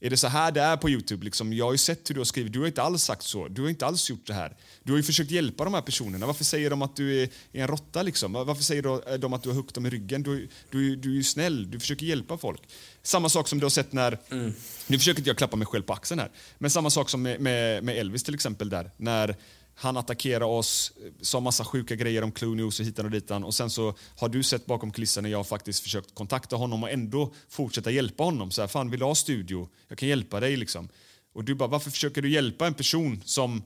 Är 0.00 0.10
det 0.10 0.16
så 0.16 0.28
här 0.28 0.52
det 0.52 0.60
är 0.60 0.76
på 0.76 0.90
Youtube? 0.90 1.24
Liksom, 1.24 1.52
jag 1.52 1.64
har 1.64 1.72
ju 1.72 1.78
sett 1.78 2.10
hur 2.10 2.14
du 2.14 2.20
har 2.20 2.24
skrivit. 2.24 2.52
Du 2.52 2.60
har 2.60 2.66
inte 2.66 2.82
alls 2.82 3.02
sagt 3.02 3.22
så. 3.22 3.48
Du 3.48 3.62
har 3.62 3.68
inte 3.68 3.86
alls 3.86 4.10
gjort 4.10 4.26
det 4.26 4.34
här. 4.34 4.56
Du 4.82 4.92
har 4.92 4.96
ju 4.96 5.02
försökt 5.02 5.30
hjälpa 5.30 5.64
de 5.64 5.74
här 5.74 5.82
personerna. 5.82 6.26
Varför 6.26 6.44
säger 6.44 6.70
de 6.70 6.82
att 6.82 6.96
du 6.96 7.22
är, 7.22 7.28
en 7.52 7.68
råtta? 7.68 8.02
Liksom? 8.02 8.32
Varför 8.32 8.62
säger 8.62 9.12
eh, 9.12 9.18
de 9.18 9.32
att 9.32 9.42
du 9.42 9.48
har 9.48 9.56
huggit 9.56 9.74
dem 9.74 9.86
i 9.86 9.90
ryggen? 9.90 10.22
Du, 10.22 10.48
du, 10.70 10.96
du 10.96 11.10
är 11.10 11.14
ju 11.14 11.24
snäll. 11.24 11.70
Du 11.70 11.80
försöker 11.80 12.06
hjälpa 12.06 12.38
folk. 12.38 12.62
Samma 13.02 13.28
sak 13.28 13.48
som 13.48 13.58
du 13.58 13.64
har 13.64 13.70
sett 13.70 13.92
när... 13.92 14.18
Mm. 14.30 14.54
Nu 14.86 14.98
försöker 14.98 15.20
inte 15.20 15.30
jag 15.30 15.38
klappa 15.38 15.56
mig 15.56 15.66
själv 15.66 15.82
på 15.82 15.92
axeln 15.92 16.20
här. 16.20 16.30
Men 16.58 16.70
samma 16.70 16.90
sak 16.90 17.10
som 17.10 17.22
med, 17.22 17.40
med, 17.40 17.84
med 17.84 17.98
Elvis 17.98 18.22
till 18.22 18.34
exempel 18.34 18.68
där. 18.68 18.90
När 18.96 19.36
han 19.74 19.96
attackerade 19.96 20.44
oss, 20.44 20.92
eh, 21.04 21.12
sa 21.20 21.40
massa 21.40 21.64
sjuka 21.64 21.94
grejer 21.94 22.22
om 22.22 22.32
Clue 22.32 22.56
News 22.56 22.80
och 22.80 22.86
hitan 22.86 23.04
och 23.04 23.10
ditan. 23.10 23.44
Och 23.44 23.54
sen 23.54 23.70
så 23.70 23.94
har 24.16 24.28
du 24.28 24.42
sett 24.42 24.66
bakom 24.66 24.90
kulisserna 24.90 25.22
när 25.22 25.30
jag 25.30 25.46
faktiskt 25.46 25.82
försökt 25.82 26.14
kontakta 26.14 26.56
honom 26.56 26.82
och 26.82 26.90
ändå 26.90 27.32
fortsätta 27.48 27.90
hjälpa 27.90 28.24
honom. 28.24 28.50
Så 28.50 28.60
här, 28.60 28.68
fan 28.68 28.90
vill 28.90 29.00
du 29.00 29.06
ha 29.06 29.14
studio? 29.14 29.68
Jag 29.88 29.98
kan 29.98 30.08
hjälpa 30.08 30.40
dig 30.40 30.56
liksom. 30.56 30.88
Och 31.32 31.44
du 31.44 31.54
bara, 31.54 31.68
varför 31.68 31.90
försöker 31.90 32.22
du 32.22 32.30
hjälpa 32.30 32.66
en 32.66 32.74
person 32.74 33.22
som, 33.24 33.62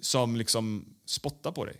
som 0.00 0.36
liksom 0.36 0.84
spottar 1.06 1.52
på 1.52 1.64
dig? 1.64 1.76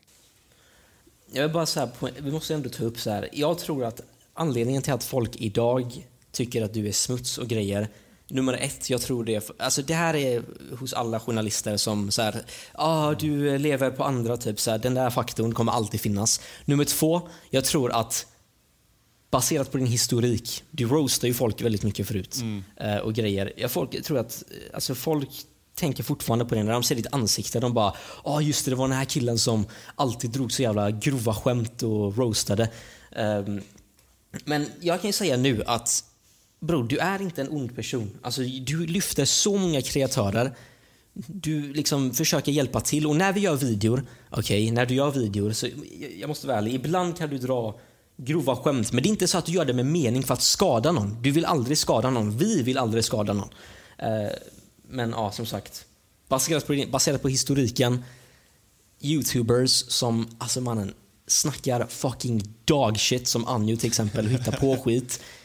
Jag 1.33 1.43
vill 1.43 1.53
bara 1.53 1.67
så 1.67 1.81
här, 1.81 1.91
vi 2.19 2.31
måste 2.31 2.55
ändå 2.55 2.69
ta 2.69 2.85
upp 2.85 3.01
så 3.01 3.11
här. 3.11 3.29
Jag 3.33 3.59
tror 3.59 3.85
att 3.85 4.01
anledningen 4.35 4.83
till 4.83 4.93
att 4.93 5.05
folk 5.05 5.37
idag 5.37 6.07
tycker 6.33 6.63
att 6.63 6.75
du 6.75 6.89
är 6.89 6.93
smuts 6.93 7.39
och 7.39 7.49
grejer 7.49 7.89
nummer 8.33 8.53
ett, 8.53 8.91
jag 8.91 9.01
tror 9.01 9.25
det, 9.25 9.51
alltså 9.59 9.83
det 9.83 9.95
här 9.95 10.15
är 10.17 10.43
hos 10.79 10.93
alla 10.93 11.21
journalister 11.21 11.77
som 11.77 12.11
så 12.11 12.23
här, 12.23 12.43
ah, 12.73 13.15
du 13.15 13.59
lever 13.59 13.91
på 13.91 14.05
andra, 14.05 14.37
typ 14.37 14.61
så 14.61 14.71
här, 14.71 14.79
den 14.79 14.95
där 14.95 15.11
faktorn 15.11 15.55
kommer 15.55 15.73
alltid 15.73 16.01
finnas. 16.01 16.41
Nummer 16.65 16.85
två, 16.85 17.29
jag 17.51 17.65
tror 17.65 17.93
att 17.93 18.27
baserat 19.31 19.73
på 19.73 19.79
din 19.79 19.87
historik, 19.87 20.65
du 20.71 20.87
roastar 20.87 21.29
ju 21.29 21.35
folk 21.35 21.63
väldigt 21.63 21.83
mycket 21.83 22.09
förut 22.09 22.39
mm. 22.41 22.65
uh, 22.85 22.97
och 22.97 23.15
grejer. 23.15 23.53
Jag 23.57 23.71
folk, 23.71 24.05
tror 24.05 24.19
att, 24.19 24.43
alltså 24.75 24.95
folk 24.95 25.31
tänker 25.75 26.03
fortfarande 26.03 26.45
på 26.45 26.55
det 26.55 26.63
när 26.63 26.73
de 26.73 26.83
ser 26.83 26.95
ditt 26.95 27.13
ansikte. 27.15 27.61
De 27.61 27.75
bara, 27.75 27.95
ja 28.25 28.31
ah, 28.31 28.41
just 28.41 28.65
det, 28.65 28.71
det 28.71 28.75
var 28.75 28.89
den 28.89 28.97
här 28.97 29.05
killen 29.05 29.39
som 29.39 29.67
alltid 29.95 30.31
drog 30.31 30.53
så 30.53 30.63
jävla 30.63 30.91
grova 30.91 31.35
skämt 31.35 31.83
och 31.83 32.19
roastade. 32.19 32.71
Um, 33.17 33.61
men 34.45 34.67
jag 34.81 35.01
kan 35.01 35.09
ju 35.09 35.13
säga 35.13 35.37
nu 35.37 35.63
att 35.67 36.05
bror, 36.63 36.85
du 36.85 36.99
är 36.99 37.23
inte 37.23 37.41
en 37.41 37.49
ond 37.49 37.77
person. 37.77 38.11
Alltså, 38.23 38.43
du 38.43 38.87
lyfter 38.87 39.25
så 39.25 39.57
många 39.57 39.83
kreatörer. 39.83 40.55
Du 41.27 41.73
liksom 41.73 42.13
försöker 42.15 42.53
hjälpa 42.53 42.81
till. 42.81 43.07
Och 43.07 43.17
när 43.17 43.33
vi 43.33 43.41
gör 43.41 43.57
videor, 43.57 44.07
okej, 44.31 44.63
okay, 44.63 44.73
när 44.73 44.87
du 44.87 44.95
gör 44.95 45.11
videor, 45.11 45.53
så 45.53 45.69
jag 46.21 46.29
måste 46.29 46.47
vara 46.47 46.59
ärlig, 46.59 46.75
ibland 46.75 47.19
kan 47.19 47.31
du 47.31 47.39
dra 47.39 47.81
grova 48.17 48.57
skämt. 48.57 48.93
Men 48.93 49.03
det 49.03 49.09
är 49.09 49.11
inte 49.11 49.29
så 49.29 49.39
att 49.39 49.47
du 49.47 49.53
gör 49.53 49.65
det 49.65 49.73
med 49.73 49.87
mening 49.87 50.23
för 50.23 50.35
att 50.35 50.43
skada 50.43 50.93
någon. 50.93 51.23
Du 51.23 51.31
vill 51.31 51.45
aldrig 51.45 51.79
skada 51.79 52.11
någon. 52.11 52.37
Vi 52.39 52.63
vill 52.63 52.79
aldrig 52.79 53.05
skada 53.05 53.33
någon. 53.33 53.49
Uh, 54.03 54.33
men 54.89 55.11
ja, 55.11 55.33
som 55.33 55.47
sagt. 55.47 55.87
Baserat 56.29 56.67
på, 56.67 56.85
baserat 56.91 57.23
på 57.23 57.29
historiken. 57.29 58.05
Youtubers 59.01 59.71
som, 59.71 60.29
alltså 60.39 60.61
mannen, 60.61 60.95
snackar 61.27 61.87
fucking 61.87 62.43
dog 62.65 62.99
shit 62.99 63.29
som 63.29 63.47
Anjo 63.47 63.77
till 63.77 63.89
exempel, 63.89 64.27
hittar 64.27 64.53
på 64.53 64.77
skit. 64.77 65.21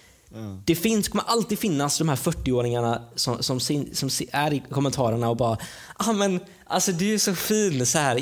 Det 0.66 0.76
finns, 0.76 1.08
kommer 1.08 1.24
alltid 1.24 1.60
finnas 1.60 1.98
de 1.98 2.10
här 2.10 2.16
40-åringarna 2.16 3.02
som, 3.16 3.44
som, 3.44 3.60
som, 3.94 4.10
är 4.32 4.54
i 4.54 4.64
kommentarerna 4.70 5.30
och 5.30 5.38
bara 5.38 5.58
ah, 5.96 6.14
men 6.14 6.40
alltså 6.66 6.92
du 6.92 7.14
är 7.14 7.18
så 7.18 7.36
fin 7.36 7.86
så 7.86 7.98
här. 7.98 8.20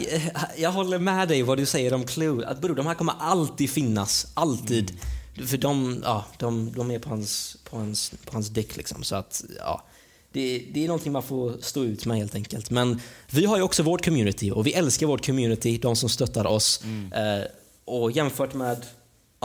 Jag 0.58 0.72
håller 0.72 1.00
med 1.00 1.28
dig 1.28 1.44
vad 1.44 1.58
du 1.58 1.66
säger 1.66 1.94
om 1.94 2.04
Clue. 2.04 2.48
Att, 2.48 2.62
bro, 2.62 2.74
de 2.74 2.88
här 2.88 2.94
kommer 2.94 3.14
alltid 3.20 3.70
finnas. 3.70 4.28
Alltid. 4.34 4.92
Mm. 5.36 5.48
För 5.48 5.58
de, 5.58 6.02
ja, 6.04 6.26
de, 6.38 6.72
de 6.72 6.92
är 6.92 7.00
på 7.00 7.10
hans, 7.10 7.58
på 7.70 7.78
hans, 7.78 8.10
på 8.26 8.34
hans 8.34 8.50
däck 8.50 8.78
liksom. 8.78 9.04
Så 9.04 9.16
att, 9.16 9.44
ja. 9.60 9.84
Det, 10.32 10.66
det, 10.74 10.84
är 10.84 10.88
någonting 10.88 11.12
man 11.12 11.24
får 11.24 11.54
stå 11.62 11.84
ut 11.84 12.06
med 12.06 12.18
helt 12.18 12.36
enkelt. 12.36 12.70
Men 12.70 13.02
vi 13.30 13.46
har 13.46 13.58
ju 13.58 13.64
också 13.64 13.84
vårt 13.84 14.06
community 14.06 14.52
och 14.52 14.68
vi 14.68 14.74
älskar 14.74 15.08
vårt 15.08 15.26
community, 15.26 15.78
de 15.78 15.96
som 15.96 16.10
stöttar 16.10 16.46
oss. 16.46 16.82
Mm. 16.84 17.14
Eh, 17.14 17.46
och 17.86 18.12
jämfört 18.12 18.54
med 18.54 18.86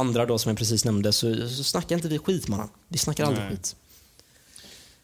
andra 0.00 0.26
då 0.26 0.38
som 0.38 0.48
jag 0.48 0.58
precis 0.58 0.84
nämnde 0.84 1.12
så, 1.12 1.48
så 1.48 1.64
snackar 1.64 1.96
inte 1.96 2.08
vi 2.08 2.18
skit 2.18 2.48
mannen. 2.48 2.68
Vi 2.88 2.98
snackar 2.98 3.24
aldrig 3.24 3.44
Nej. 3.44 3.56
skit. 3.56 3.76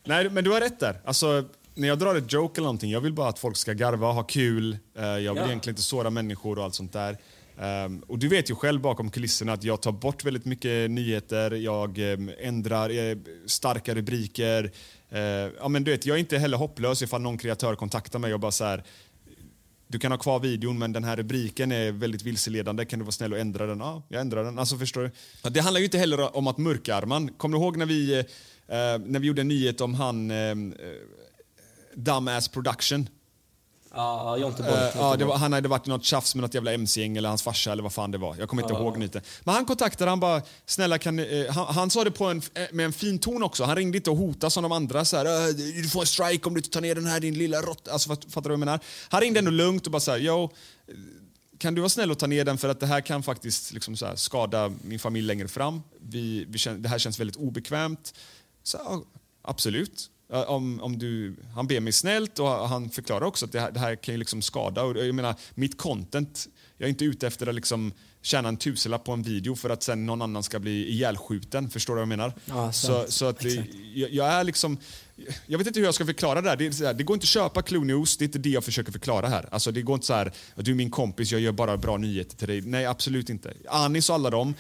Nej, 0.05 0.31
men 0.31 0.45
du 0.45 0.51
har 0.51 0.61
rätt 0.61 0.81
där. 0.81 1.01
Alltså, 1.05 1.45
när 1.75 1.89
jag 1.89 1.99
drar 1.99 2.15
ett 2.15 2.33
joke 2.33 2.61
eller 2.61 2.67
någonting, 2.67 2.91
jag 2.91 3.01
vill 3.01 3.13
bara 3.13 3.29
att 3.29 3.39
folk 3.39 3.57
ska 3.57 3.73
garva, 3.73 4.13
ha 4.13 4.23
kul. 4.23 4.79
Uh, 4.99 5.05
jag 5.05 5.17
vill 5.19 5.25
ja. 5.25 5.47
egentligen 5.47 5.73
inte 5.73 5.83
såra 5.83 6.11
människor 6.11 6.59
och 6.59 6.65
allt 6.65 6.75
sånt 6.75 6.93
där. 6.93 7.19
Um, 7.59 8.03
och 8.07 8.19
du 8.19 8.29
vet 8.29 8.51
ju 8.51 8.55
själv 8.55 8.81
bakom 8.81 9.11
kulisserna 9.11 9.53
att 9.53 9.65
jag 9.65 9.83
tar 9.83 9.93
bort 9.93 10.25
väldigt 10.25 10.45
mycket 10.45 10.91
nyheter, 10.91 11.51
jag 11.51 11.99
um, 11.99 12.31
ändrar 12.39 12.91
uh, 12.91 13.19
starka 13.47 13.95
rubriker. 13.95 14.73
Uh, 15.13 15.21
ja, 15.59 15.69
men 15.69 15.85
du 15.85 15.91
vet, 15.91 16.07
jag 16.07 16.15
är 16.15 16.21
inte 16.21 16.39
heller 16.39 16.57
hopplös 16.57 17.03
ifall 17.03 17.21
någon 17.21 17.39
kreatör 17.39 17.75
kontaktar 17.75 18.19
mig 18.19 18.35
och 18.35 18.41
bara 18.41 18.53
så 18.53 18.65
här, 18.65 18.85
du 19.89 19.99
kan 19.99 20.13
ha 20.13 20.19
kvar 20.19 20.41
videon 20.41 20.79
men 20.79 20.93
den 20.93 21.05
här 21.05 21.17
rubriken 21.17 21.73
är 21.73 21.93
väldigt 21.93 22.23
vilseledande. 22.23 22.85
Kan 22.85 22.99
du 22.99 23.05
vara 23.05 23.13
snäll 23.13 23.33
och 23.33 23.39
ändra 23.39 23.67
den? 23.67 23.79
Ja, 23.79 24.03
jag 24.09 24.21
ändrar 24.21 24.45
den. 24.45 24.59
Alltså 24.59 24.79
förstår 24.79 25.03
du? 25.43 25.51
Det 25.51 25.61
handlar 25.61 25.79
ju 25.79 25.85
inte 25.85 25.99
heller 25.99 26.37
om 26.37 26.47
att 26.47 26.59
mörka 26.59 26.95
Arman. 26.95 27.29
Kommer 27.29 27.59
du 27.59 27.65
ihåg 27.65 27.77
när 27.77 27.87
vi, 27.87 28.19
eh, 28.19 28.25
när 29.07 29.19
vi 29.19 29.27
gjorde 29.27 29.41
en 29.41 29.49
nyhet 29.49 29.81
om 29.81 29.95
han 29.95 30.31
eh, 30.31 30.37
eh 30.37 30.57
Dumbass 31.95 32.49
Production? 32.49 33.09
Ja, 33.97 34.37
Jonte 34.37 34.63
Borg. 34.63 34.75
Ja, 34.95 35.27
var, 35.27 35.37
han 35.37 35.53
hade 35.53 35.69
varit 35.69 35.87
i 35.87 35.91
något 35.91 36.05
tjafs 36.05 36.35
med 36.35 36.43
något 36.43 36.55
jävla 36.55 36.73
mc-gäng 36.73 37.17
eller 37.17 37.29
hans 37.29 37.43
farsa 37.43 37.73
eller 37.73 37.83
vad 37.83 37.93
fan 37.93 38.11
det 38.11 38.19
var. 38.19 38.37
Jag 38.39 38.49
kommer 38.49 38.63
inte 38.63 38.75
uh. 38.75 38.81
ihåg 38.81 38.99
nyheten. 38.99 39.23
Men 39.45 39.55
han 39.55 39.65
kontaktade, 39.65 40.11
han 40.11 40.21
bara, 40.21 40.43
snälla 40.67 40.99
kan 40.99 41.19
uh, 41.19 41.51
han, 41.51 41.75
han, 41.75 41.91
sa 41.91 42.05
det 42.05 42.11
på 42.11 42.25
en, 42.25 42.43
eh, 42.55 42.63
med 42.73 42.87
en 42.87 42.93
fin 42.93 43.19
ton 43.19 43.43
också. 43.43 43.65
Han 43.65 43.77
ringde 43.77 43.99
inte 43.99 44.11
och 44.11 44.17
hotade 44.17 44.51
som 44.51 44.63
de 44.63 44.73
andra 44.73 45.05
så 45.05 45.17
här, 45.17 45.53
du 45.83 45.89
får 45.89 46.01
en 46.01 46.07
strike 46.07 46.49
om 46.49 46.55
du 46.55 46.61
tar 46.61 46.81
ner 46.81 46.95
den 46.95 47.07
här 47.07 47.21
din 47.21 47.39
lilla 47.39 47.63
råtta. 47.63 47.93
Alltså 47.93 48.09
fattar 48.09 48.43
du 48.43 48.49
vad 48.49 48.53
jag 48.53 48.59
menar? 48.59 48.81
Han 49.09 49.21
ringde 49.21 49.39
ändå 49.39 49.51
lugnt 49.51 49.87
och 49.87 49.93
bara 49.93 50.01
så 50.01 50.11
här, 50.11 50.19
yo, 50.19 50.51
kan 51.59 51.75
du 51.75 51.81
vara 51.81 51.89
snäll 51.89 52.11
och 52.11 52.19
ta 52.19 52.27
ner 52.27 52.45
den 52.45 52.59
för 52.59 52.69
att 52.69 52.81
det 52.81 52.87
här 52.87 53.01
kan 53.01 53.23
faktiskt 53.23 53.73
liksom 53.73 53.97
så 53.97 54.07
här, 54.07 54.17
skada 54.17 54.73
min 54.83 54.99
familj 54.99 55.27
längre 55.27 55.49
fram. 55.49 55.83
Vi, 56.01 56.45
vi, 56.49 56.59
det 56.79 56.89
här 56.89 56.99
känns 56.99 57.21
väldigt 57.21 57.37
obekvämt. 57.37 58.15
Så, 58.63 59.05
absolut. 59.43 60.11
Om, 60.29 60.81
om 60.81 60.99
du, 60.99 61.37
han 61.55 61.67
ber 61.67 61.81
mig 61.81 61.93
snällt 61.93 62.39
och 62.39 62.49
han 62.49 62.91
förklarar 62.91 63.27
också 63.27 63.45
att 63.45 63.53
det 63.53 63.61
här, 63.61 63.71
det 63.71 63.81
här 63.81 63.97
kan 63.97 64.15
ju 64.15 64.19
liksom 64.19 64.43
skada. 64.43 64.83
Och 64.83 64.97
jag 65.07 65.15
menar, 65.15 65.35
mitt 65.55 65.79
content, 65.79 66.49
jag 66.79 66.87
är 66.87 66.91
inte 66.91 67.05
ute 67.05 67.27
efter 67.27 67.47
att 67.47 67.55
liksom 67.55 67.93
tjäna 68.23 68.49
en 68.49 68.57
tusenlapp 68.57 69.05
på 69.05 69.13
en 69.13 69.23
video 69.23 69.55
för 69.57 69.71
att 69.71 69.83
sen 69.83 70.07
någon 70.07 70.23
annan 70.23 70.43
ska 70.43 70.59
bli 70.59 70.89
ihjälskjuten. 70.89 71.71
Förstår 71.71 71.95
du 71.95 71.97
vad 71.97 72.03
jag 72.03 72.09
menar? 72.09 72.33
Ja, 72.47 72.73
så, 72.73 73.05
så 73.09 73.27
att 73.27 73.45
jag, 73.95 74.11
jag, 74.11 74.27
är 74.27 74.45
liksom... 74.45 74.79
Jag 75.47 75.59
vet 75.59 75.67
inte 75.67 75.81
hur 75.81 75.87
jag 75.87 75.95
ska 75.95 76.07
förklara 76.07 76.41
det 76.41 76.49
här. 76.49 76.57
Det, 76.57 76.79
här, 76.79 76.95
det 76.95 77.05
går 77.05 77.15
inte 77.15 77.25
att 77.25 77.29
köpa 77.29 77.63
Clue 77.63 77.85
News, 77.85 78.17
det 78.17 78.25
är 78.25 78.27
inte 78.27 78.39
det 78.39 78.49
jag 78.49 78.65
försöker 78.65 78.93
förklara 78.93 79.29
här. 79.29 79.49
Alltså, 79.51 79.73
det 79.73 79.83
går 79.83 79.95
inte 79.95 80.07
så 80.07 80.15
här, 80.15 80.33
du 80.55 80.71
är 80.71 80.75
min 80.75 80.91
kompis, 80.91 81.33
jag 81.33 81.41
gör 81.41 81.53
bara 81.53 81.77
bra 81.77 81.97
nyheter 81.97 82.37
till 82.37 82.49
dig. 82.49 82.61
Nej, 82.61 82.87
absolut 82.87 83.31
inte. 83.31 83.55
Anis 83.69 84.09
och 84.09 84.15
alla 84.15 84.31
dem. 84.31 84.55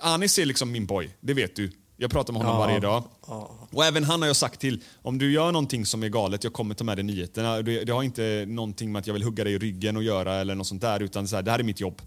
Anis 0.00 0.38
är 0.38 0.46
liksom 0.46 0.72
min 0.72 0.86
boy, 0.86 1.10
det 1.20 1.34
vet 1.34 1.56
du. 1.56 1.70
Jag 1.96 2.10
pratar 2.10 2.32
med 2.32 2.42
honom 2.42 2.60
ja. 2.60 2.66
varje 2.66 2.80
dag. 2.80 3.04
Ja. 3.26 3.68
Och 3.70 3.84
även 3.84 4.04
han 4.04 4.20
har 4.22 4.26
jag 4.26 4.36
sagt 4.36 4.60
till, 4.60 4.82
om 5.02 5.18
du 5.18 5.32
gör 5.32 5.52
någonting 5.52 5.86
som 5.86 6.02
är 6.02 6.08
galet, 6.08 6.44
jag 6.44 6.52
kommer 6.52 6.74
ta 6.74 6.84
med 6.84 6.96
dig 6.96 7.04
nyheterna. 7.04 7.62
Det, 7.62 7.84
det, 7.84 7.92
har 7.92 8.02
inte 8.02 8.44
någonting 8.48 8.92
med 8.92 9.00
att 9.00 9.06
jag 9.06 9.14
vill 9.14 9.22
hugga 9.22 9.44
dig 9.44 9.52
i 9.52 9.58
ryggen 9.58 9.96
och 9.96 10.02
göra 10.02 10.34
eller 10.34 10.54
något 10.54 10.66
sånt 10.66 10.82
där, 10.82 11.02
utan 11.02 11.28
så 11.28 11.36
här, 11.36 11.42
det 11.42 11.50
här 11.50 11.58
är 11.58 11.62
mitt 11.62 11.80
jobb. 11.80 12.02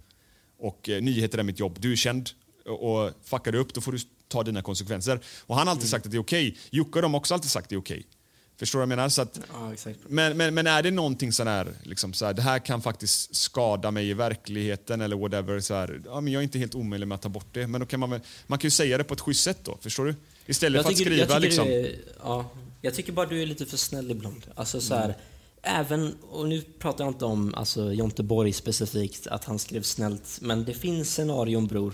Och 0.60 0.90
eh, 0.90 1.02
nyheter 1.02 1.38
är 1.38 1.44
mitt 1.44 1.60
jobb. 1.60 1.78
Du 1.80 1.92
är 1.92 1.96
känd 1.96 2.30
och, 2.66 3.12
fuckar 3.24 3.52
du 3.52 3.58
upp, 3.58 3.74
då 3.74 3.82
får 3.82 3.92
du 3.92 3.98
ta 4.28 4.44
dina 4.44 4.62
konsekvenser. 4.62 5.20
Och 5.46 5.56
han 5.56 5.68
har 5.68 5.72
alltid 5.72 5.84
mm. 5.84 5.90
sagt 5.90 6.06
att 6.06 6.12
det 6.12 6.18
är 6.18 6.22
okej. 6.22 6.48
Okay. 6.48 6.62
Jocke 6.70 7.00
och 7.00 7.02
de 7.02 7.14
har 7.14 7.20
också 7.20 7.34
alltid 7.34 7.52
sagt 7.52 7.66
att 7.66 7.70
det 7.70 7.76
är 7.76 7.80
okej. 7.80 7.98
Okay. 8.00 8.17
Förstår 8.60 8.80
du 8.80 8.86
vad 8.86 8.92
jag 8.92 8.98
menar? 8.98 9.10
Så 9.10 9.22
att, 9.22 9.40
ja, 9.54 9.92
men, 10.08 10.38
men, 10.38 10.54
men 10.54 10.68
är 10.68 10.84
det 10.84 10.92
någonting 10.92 11.32
sån 11.32 11.48
här, 11.48 11.68
liksom 11.84 12.14
så 12.14 12.26
här, 12.26 12.34
det 12.34 12.42
här 12.42 12.60
kan 12.60 12.82
faktiskt 12.82 13.36
skada 13.36 13.92
mig 13.92 14.10
i 14.10 14.14
verkligheten 14.14 15.02
eller 15.02 15.16
whatever. 15.16 15.60
Så 15.60 15.74
här, 15.74 16.02
ja, 16.06 16.22
men 16.22 16.34
jag 16.34 16.40
är 16.40 16.44
inte 16.44 16.60
helt 16.60 16.76
omöjlig 16.76 17.08
med 17.08 17.16
att 17.16 17.22
ta 17.22 17.30
bort 17.30 17.48
det. 17.52 17.68
Men 17.68 17.82
då 17.82 17.88
kan 17.88 18.00
man, 18.00 18.22
man 18.48 18.60
kan 18.60 18.68
ju 18.68 18.72
säga 18.72 18.98
det 18.98 19.04
på 19.04 19.14
ett 19.14 19.22
schysst 19.22 19.44
sätt 19.44 19.60
då. 19.64 19.78
Förstår 19.82 20.06
du? 20.06 20.16
Istället 20.46 20.84
för 20.84 20.90
att 20.90 20.98
skriva 20.98 21.34
jag 21.34 21.42
liksom. 21.42 21.68
Är, 21.68 21.96
ja, 22.24 22.50
jag 22.82 22.94
tycker 22.96 23.12
bara 23.12 23.26
du 23.26 23.42
är 23.42 23.46
lite 23.46 23.66
för 23.66 23.78
snäll 23.78 24.12
ibland. 24.12 24.46
Alltså 24.56 24.82
så 24.82 24.96
här, 24.96 25.06
mm. 25.06 25.18
Även, 25.62 26.18
och 26.22 26.48
nu 26.48 26.62
pratar 26.62 27.04
jag 27.04 27.12
inte 27.12 27.26
om 27.26 27.54
alltså, 27.56 27.94
Jonte 27.94 28.24
Borg 28.24 28.54
specifikt, 28.54 29.28
att 29.28 29.46
han 29.46 29.60
skrev 29.60 29.82
snällt. 29.82 30.38
Men 30.42 30.66
det 30.66 30.74
finns 30.74 31.14
scenarion 31.14 31.68
bror, 31.68 31.94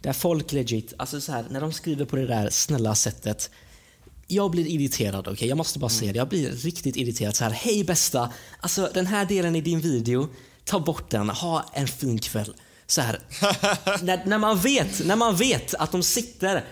där 0.00 0.12
folk 0.12 0.52
legit, 0.52 0.94
alltså 0.96 1.20
så 1.20 1.32
här, 1.32 1.44
när 1.50 1.60
de 1.60 1.72
skriver 1.72 2.04
på 2.04 2.16
det 2.16 2.26
där 2.26 2.50
snälla 2.50 2.94
sättet 2.94 3.50
jag 4.26 4.50
blir 4.50 4.66
irriterad, 4.66 5.20
okej? 5.20 5.32
Okay? 5.32 5.48
Jag 5.48 5.58
måste 5.58 5.78
bara 5.78 5.90
säga 5.90 6.12
det. 6.12 6.18
Jag 6.18 6.28
blir 6.28 6.50
riktigt 6.50 6.96
irriterad. 6.96 7.36
Så 7.36 7.44
här, 7.44 7.50
hej 7.50 7.84
bästa! 7.84 8.32
Alltså 8.60 8.90
den 8.94 9.06
här 9.06 9.24
delen 9.24 9.56
i 9.56 9.60
din 9.60 9.80
video, 9.80 10.28
ta 10.64 10.80
bort 10.80 11.10
den. 11.10 11.28
Ha 11.28 11.64
en 11.72 11.88
fin 11.88 12.18
kväll. 12.18 12.54
Så 12.86 13.00
här, 13.00 13.18
när, 14.02 14.26
när, 14.26 14.38
man 14.38 14.58
vet, 14.58 15.06
när 15.06 15.16
man 15.16 15.36
vet 15.36 15.74
att 15.74 15.92
de 15.92 16.02
sitter 16.02 16.64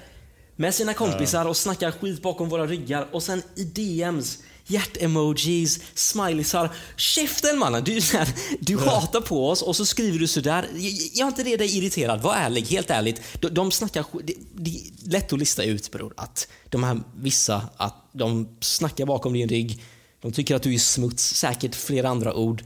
med 0.56 0.74
sina 0.74 0.94
kompisar 0.94 1.46
och 1.46 1.56
snackar 1.56 1.90
skit 1.90 2.22
bakom 2.22 2.48
våra 2.48 2.66
ryggar 2.66 3.08
och 3.12 3.22
sen 3.22 3.42
i 3.54 3.64
DMs 3.64 4.38
hjärt-emojis, 4.70 5.80
smileysar. 5.94 6.70
Käften 6.96 7.58
mannen! 7.58 7.84
Du, 7.84 8.00
du 8.60 8.78
hatar 8.78 9.20
på 9.20 9.48
oss 9.48 9.62
och 9.62 9.76
så 9.76 9.86
skriver 9.86 10.18
du 10.18 10.26
sådär. 10.26 10.68
Gör 11.12 11.26
inte 11.26 11.42
det 11.42 11.56
dig 11.56 11.78
irriterad? 11.78 12.22
Var 12.22 12.34
ärlig, 12.34 12.62
helt 12.62 12.90
ärligt. 12.90 13.22
De, 13.40 13.48
de 13.48 13.70
snackar 13.70 14.04
det, 14.24 14.34
det 14.54 14.70
är 14.70 15.10
lätt 15.10 15.32
att 15.32 15.38
lista 15.38 15.62
ut 15.64 15.90
bror, 15.90 16.14
att 16.16 16.48
de 16.68 16.84
här 16.84 17.00
vissa, 17.16 17.68
att 17.76 17.94
de 18.12 18.48
snackar 18.60 19.06
bakom 19.06 19.32
din 19.32 19.48
rygg. 19.48 19.82
De 20.20 20.32
tycker 20.32 20.54
att 20.54 20.62
du 20.62 20.74
är 20.74 20.78
smuts, 20.78 21.34
säkert 21.34 21.74
flera 21.74 22.08
andra 22.08 22.34
ord. 22.34 22.64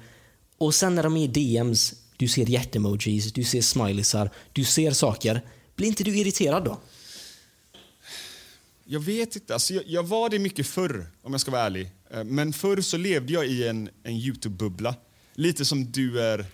Och 0.58 0.74
sen 0.74 0.94
när 0.94 1.02
de 1.02 1.16
är 1.16 1.24
i 1.24 1.26
DMs, 1.26 1.94
du 2.16 2.28
ser 2.28 2.46
hjärtemojis, 2.46 3.32
du 3.32 3.44
ser 3.44 3.62
smileysar, 3.62 4.30
du 4.52 4.64
ser 4.64 4.90
saker. 4.90 5.42
Blir 5.76 5.88
inte 5.88 6.04
du 6.04 6.16
irriterad 6.18 6.64
då? 6.64 6.78
Jag 8.86 9.00
vet 9.00 9.36
inte. 9.36 9.54
Alltså, 9.54 9.74
jag, 9.74 9.84
jag 9.86 10.02
var 10.02 10.28
det 10.28 10.38
mycket 10.38 10.66
förr, 10.66 11.06
om 11.22 11.32
jag 11.32 11.40
ska 11.40 11.50
vara 11.50 11.62
ärlig. 11.62 11.90
Eh, 12.10 12.24
men 12.24 12.52
förr 12.52 12.80
så 12.80 12.96
levde 12.96 13.32
jag 13.32 13.46
i 13.46 13.68
en, 13.68 13.88
en 14.02 14.16
Youtube-bubbla. 14.16 14.94
Lite 15.34 15.64
som 15.64 15.92
du 15.92 16.20
är 16.20 16.46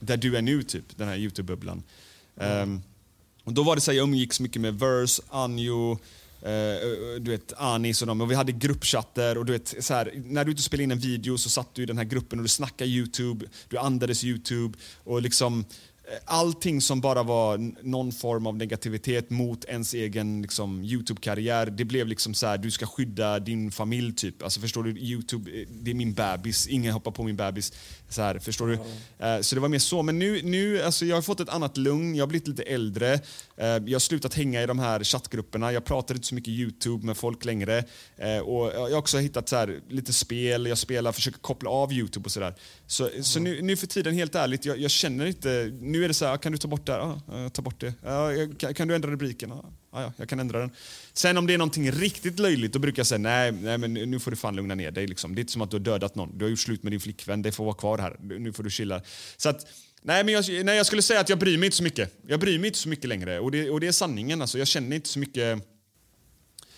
där 0.00 0.16
du 0.16 0.36
är 0.36 0.42
nu, 0.42 0.62
typ. 0.62 0.96
Den 0.96 1.08
här 1.08 1.16
Youtube-bubblan. 1.16 1.82
Ehm, 2.36 2.82
och 3.44 3.52
då 3.52 3.62
var 3.62 3.74
det 3.74 3.80
så 3.80 3.90
här, 3.90 3.98
jag 3.98 4.04
umgicks 4.04 4.40
mycket 4.40 4.62
med 4.62 4.78
Verse, 4.78 5.22
Anjo, 5.28 5.92
uh, 5.92 5.98
du 7.20 7.30
vet, 7.30 7.52
Anis 7.52 8.00
och 8.00 8.06
dem. 8.06 8.20
Och 8.20 8.30
vi 8.30 8.34
hade 8.34 8.52
gruppchatter. 8.52 9.38
Och 9.38 9.44
du 9.44 9.52
vet, 9.52 9.74
så 9.84 9.94
här, 9.94 10.12
när 10.24 10.44
du 10.44 10.50
inte 10.50 10.62
spelade 10.62 10.84
in 10.84 10.90
en 10.90 10.98
video 10.98 11.38
så 11.38 11.50
satt 11.50 11.74
du 11.74 11.82
i 11.82 11.86
den 11.86 11.98
här 11.98 12.04
gruppen 12.04 12.38
och 12.38 12.42
du 12.42 12.48
snackade 12.48 12.90
Youtube, 12.90 13.46
du 13.68 13.78
andades 13.78 14.24
Youtube. 14.24 14.78
Och 15.04 15.22
liksom 15.22 15.64
allting 16.24 16.80
som 16.80 17.00
bara 17.00 17.22
var 17.22 17.58
någon 17.82 18.12
form 18.12 18.46
av 18.46 18.56
negativitet 18.56 19.30
mot 19.30 19.64
ens 19.64 19.94
egen 19.94 20.42
liksom, 20.42 20.84
Youtube-karriär, 20.84 21.66
det 21.66 21.84
blev 21.84 22.06
liksom 22.06 22.34
så 22.34 22.46
här, 22.46 22.58
du 22.58 22.70
ska 22.70 22.86
skydda 22.86 23.38
din 23.38 23.70
familj 23.70 24.14
typ. 24.14 24.42
Alltså 24.42 24.60
förstår 24.60 24.82
du, 24.82 24.90
Youtube, 24.90 25.50
eh, 25.50 25.68
det 25.70 25.90
är 25.90 25.94
min 25.94 26.14
bebis, 26.14 26.66
ingen 26.66 26.92
hoppar 26.92 27.10
på 27.10 27.22
min 27.22 27.36
bebis. 27.36 27.72
Så, 28.08 28.22
här, 28.22 28.38
förstår 28.38 28.66
du? 28.66 28.74
Eh, 29.26 29.40
så 29.40 29.54
det 29.54 29.60
var 29.60 29.68
mer 29.68 29.78
så. 29.78 30.02
Men 30.02 30.18
nu, 30.18 30.42
nu 30.42 30.82
alltså 30.82 31.06
jag 31.06 31.16
har 31.16 31.22
fått 31.22 31.40
ett 31.40 31.48
annat 31.48 31.76
lugn, 31.76 32.14
jag 32.14 32.22
har 32.22 32.28
blivit 32.28 32.48
lite 32.48 32.62
äldre. 32.62 33.20
Eh, 33.56 33.66
jag 33.66 33.92
har 33.92 33.98
slutat 33.98 34.34
hänga 34.34 34.62
i 34.62 34.66
de 34.66 34.78
här 34.78 35.04
chattgrupperna, 35.04 35.72
jag 35.72 35.84
pratar 35.84 36.14
inte 36.14 36.26
så 36.26 36.34
mycket 36.34 36.48
Youtube 36.48 37.06
med 37.06 37.16
folk 37.16 37.44
längre. 37.44 37.84
Eh, 38.16 38.38
och 38.38 38.72
jag 38.72 38.80
har 38.80 38.96
också 38.96 39.18
hittat 39.18 39.48
så 39.48 39.56
här, 39.56 39.80
lite 39.88 40.12
spel, 40.12 40.66
jag 40.66 40.78
spelar, 40.78 41.12
försöker 41.12 41.38
koppla 41.38 41.70
av 41.70 41.92
Youtube 41.92 42.24
och 42.24 42.32
sådär. 42.32 42.54
Så, 42.86 43.08
så 43.22 43.40
nu, 43.40 43.62
nu 43.62 43.76
för 43.76 43.86
tiden, 43.86 44.14
helt 44.14 44.34
ärligt, 44.34 44.64
jag, 44.64 44.78
jag 44.78 44.90
känner 44.90 45.26
inte... 45.26 45.72
Nu 45.80 46.04
är 46.04 46.08
det 46.08 46.14
så 46.14 46.26
här, 46.26 46.36
kan 46.36 46.52
du 46.52 46.58
ta 46.58 46.68
bort 46.68 46.86
det 46.86 46.92
här? 46.92 47.20
Ja, 47.28 47.48
ta 47.48 47.62
bort 47.62 47.80
det. 47.80 47.94
Ja, 48.02 48.30
kan, 48.58 48.74
kan 48.74 48.88
du 48.88 48.94
ändra 48.94 49.10
rubriken? 49.10 49.50
Ja, 49.50 49.64
ja, 49.92 50.02
ja, 50.02 50.12
jag 50.16 50.28
kan 50.28 50.40
ändra 50.40 50.58
den. 50.58 50.70
Sen 51.12 51.36
om 51.36 51.46
det 51.46 51.54
är 51.54 51.58
någonting 51.58 51.92
riktigt 51.92 52.38
löjligt, 52.38 52.72
då 52.72 52.78
brukar 52.78 53.00
jag 53.00 53.06
säga 53.06 53.18
nej, 53.18 53.52
nej 53.52 53.78
men 53.78 53.94
nu 53.94 54.20
får 54.20 54.30
du 54.30 54.36
fan 54.36 54.56
lugna 54.56 54.74
ner 54.74 54.90
dig. 54.90 55.06
Liksom. 55.06 55.34
Det 55.34 55.38
är 55.38 55.40
inte 55.40 55.52
som 55.52 55.62
att 55.62 55.70
du 55.70 55.76
har 55.76 55.84
dödat 55.84 56.14
någon. 56.14 56.38
Du 56.38 56.44
har 56.44 56.50
gjort 56.50 56.58
slut 56.58 56.82
med 56.82 56.92
din 56.92 57.00
flickvän, 57.00 57.42
det 57.42 57.52
får 57.52 57.64
vara 57.64 57.74
kvar 57.74 57.98
här. 57.98 58.16
Nu 58.20 58.52
får 58.52 58.62
du 58.62 58.70
chilla. 58.70 59.02
Så 59.36 59.48
att, 59.48 59.66
nej, 60.04 60.24
men 60.24 60.34
jag, 60.34 60.64
nej, 60.64 60.76
jag 60.76 60.86
skulle 60.86 61.02
säga 61.02 61.20
att 61.20 61.28
jag 61.28 61.38
bryr 61.38 61.58
mig 61.58 61.66
inte 61.66 61.76
så 61.76 61.82
mycket. 61.82 62.14
Jag 62.26 62.40
bryr 62.40 62.58
mig 62.58 62.66
inte 62.66 62.78
så 62.78 62.88
mycket 62.88 63.08
längre. 63.08 63.40
Och 63.40 63.50
det, 63.50 63.70
och 63.70 63.80
det 63.80 63.86
är 63.86 63.92
sanningen. 63.92 64.40
Alltså. 64.40 64.58
Jag 64.58 64.68
känner 64.68 64.96
inte 64.96 65.08
så 65.08 65.18
mycket... 65.18 65.58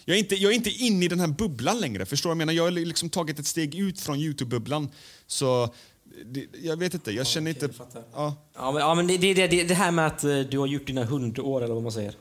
Jag 0.04 0.14
är, 0.14 0.18
inte, 0.18 0.34
jag 0.34 0.52
är 0.52 0.56
inte 0.56 0.70
inne 0.70 1.04
i 1.04 1.08
den 1.08 1.20
här 1.20 1.28
bubblan 1.28 1.80
längre. 1.80 2.06
Förstår 2.06 2.30
du? 2.30 2.30
Jag 2.30 2.38
menar, 2.38 2.52
jag 2.52 2.62
har 2.62 2.70
liksom 2.70 3.10
tagit 3.10 3.38
ett 3.38 3.46
steg 3.46 3.74
ut 3.74 4.00
från 4.00 4.18
Youtube-bubblan. 4.18 4.88
Så 5.26 5.74
det, 6.24 6.46
jag 6.62 6.76
vet 6.76 6.94
inte, 6.94 7.10
jag 7.10 7.26
känner 7.26 7.50
inte... 7.50 7.68
Ja. 8.12 8.48
Ja, 8.54 8.72
men, 8.72 8.80
ja, 8.80 8.94
men 8.94 9.06
det, 9.06 9.18
det, 9.18 9.46
det, 9.46 9.64
det 9.64 9.74
här 9.74 9.90
med 9.90 10.06
att 10.06 10.24
eh, 10.24 10.38
du 10.38 10.58
har 10.58 10.66
gjort 10.66 10.86
dina 10.86 11.04
hundår 11.04 11.64
eller 11.64 11.74
vad 11.74 11.82
man 11.82 11.92
säger. 11.92 12.14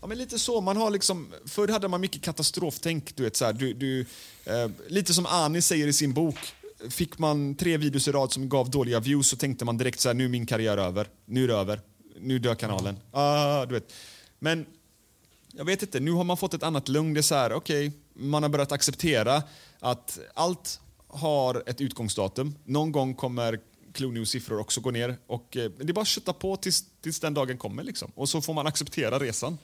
Ja, 0.00 0.06
men 0.06 0.18
lite 0.18 0.38
så. 0.38 0.60
Man 0.60 0.76
har 0.76 0.90
liksom, 0.90 1.32
förr 1.46 1.68
hade 1.68 1.88
man 1.88 2.00
mycket 2.00 2.22
katastroftänk. 2.22 3.16
Du 3.16 3.22
vet, 3.22 3.36
så 3.36 3.44
här, 3.44 3.52
du, 3.52 3.72
du, 3.72 4.00
eh, 4.44 4.70
lite 4.88 5.14
som 5.14 5.26
Ani 5.26 5.62
säger 5.62 5.86
i 5.86 5.92
sin 5.92 6.12
bok. 6.12 6.38
Fick 6.90 7.18
man 7.18 7.54
tre 7.54 7.76
videos 7.76 8.08
i 8.08 8.12
rad 8.12 8.32
som 8.32 8.48
gav 8.48 8.70
dåliga 8.70 9.00
views 9.00 9.28
så 9.28 9.36
tänkte 9.36 9.64
man 9.64 9.76
direkt 9.78 10.00
så 10.00 10.08
här, 10.08 10.14
nu 10.14 10.24
är 10.24 10.28
min 10.28 10.46
karriär 10.46 10.78
över. 10.78 11.08
Nu 11.24 11.44
är 11.44 11.48
det 11.48 11.54
över. 11.54 11.80
Nu 12.20 12.38
dör 12.38 12.54
kanalen. 12.54 12.98
Ah, 13.10 13.66
du 13.66 13.74
vet. 13.74 13.92
Men 14.38 14.66
jag 15.52 15.64
vet 15.64 15.82
inte, 15.82 16.00
nu 16.00 16.12
har 16.12 16.24
man 16.24 16.36
fått 16.36 16.54
ett 16.54 16.62
annat 16.62 16.88
lugn. 16.88 17.14
Det 17.14 17.20
är 17.20 17.22
så 17.22 17.34
här, 17.34 17.52
okej, 17.52 17.92
man 18.14 18.42
har 18.42 18.50
börjat 18.50 18.72
acceptera 18.72 19.42
att 19.78 20.18
allt 20.34 20.80
har 21.06 21.62
ett 21.66 21.80
utgångsdatum. 21.80 22.54
Någon 22.64 22.92
gång 22.92 23.14
kommer 23.14 23.60
Clooney 23.92 24.26
siffror 24.26 24.60
också 24.60 24.80
gå 24.80 24.90
ner. 24.90 25.16
Och 25.26 25.56
eh, 25.56 25.70
det 25.78 25.88
är 25.88 25.92
bara 25.92 26.00
att 26.00 26.08
kötta 26.08 26.32
på 26.32 26.56
tills, 26.56 26.84
tills 27.00 27.20
den 27.20 27.34
dagen 27.34 27.58
kommer. 27.58 27.82
Liksom. 27.82 28.12
Och 28.14 28.28
så 28.28 28.40
får 28.40 28.54
man 28.54 28.66
acceptera 28.66 29.18
resan. 29.18 29.58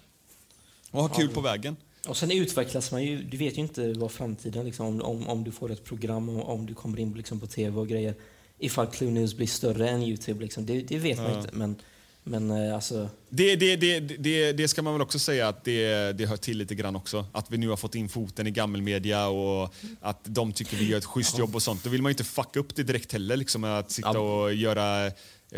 Och 0.91 1.03
ha 1.03 1.09
kul 1.09 1.29
på 1.29 1.41
vägen. 1.41 1.77
Och 2.09 2.17
sen 2.17 2.31
utvecklas 2.31 2.93
man 2.93 3.05
ju. 3.05 3.23
Du 3.23 3.37
vet 3.37 3.59
ju 3.59 3.61
inte 3.63 3.93
vad 3.93 4.11
framtiden, 4.13 4.65
liksom, 4.67 4.87
om, 4.87 5.03
om, 5.03 5.29
om 5.29 5.45
du 5.45 5.53
får 5.53 5.71
ett 5.73 5.85
program, 5.85 6.29
om, 6.29 6.43
om 6.43 6.67
du 6.67 6.75
kommer 6.75 6.99
in 6.99 7.13
liksom, 7.13 7.41
på 7.41 7.47
TV 7.47 7.81
och 7.81 7.89
grejer. 7.89 8.15
Ifall 8.59 8.87
Clue 8.87 9.11
News 9.11 9.35
blir 9.35 9.47
större 9.47 9.89
än 9.89 10.03
YouTube, 10.03 10.41
liksom. 10.45 10.67
det, 10.67 10.83
det 10.83 10.99
vet 10.99 11.19
man 11.19 11.39
inte. 11.39 11.49
Men, 11.53 11.77
men 12.25 12.51
eh, 12.51 12.75
alltså... 12.75 13.09
Det, 13.29 13.57
det, 13.57 13.77
det, 13.77 14.01
det, 14.01 14.53
det 14.53 14.69
ska 14.69 14.83
man 14.83 14.93
väl 14.93 15.03
också 15.03 15.19
säga 15.19 15.49
att 15.49 15.65
det, 15.65 16.13
det 16.13 16.27
hör 16.27 16.37
till 16.37 16.59
lite 16.59 16.75
grann 16.75 16.97
också. 16.97 17.27
Att 17.33 17.51
vi 17.51 17.59
nu 17.59 17.69
har 17.69 17.77
fått 17.77 17.95
in 17.95 18.09
foten 18.09 18.47
i 18.47 18.51
gammelmedia 18.51 19.29
och 19.29 19.75
att 20.01 20.21
de 20.25 20.53
tycker 20.53 20.77
vi 20.77 20.89
gör 20.91 20.99
ett 20.99 21.05
schysst 21.05 21.39
jobb 21.39 21.55
och 21.55 21.63
sånt. 21.63 21.85
Då 21.85 21.91
vill 21.91 22.03
man 22.03 22.11
ju 22.11 22.13
inte 22.13 22.25
fucka 22.25 22.61
upp 22.61 22.77
det 22.77 22.83
direkt 22.83 23.13
heller. 23.13 23.37
Liksom, 23.37 23.65
att 23.65 23.91
sitta 23.91 24.11
Ja. 24.15 24.19
och 24.21 24.55
göra, 24.55 25.07
eh, 25.07 25.13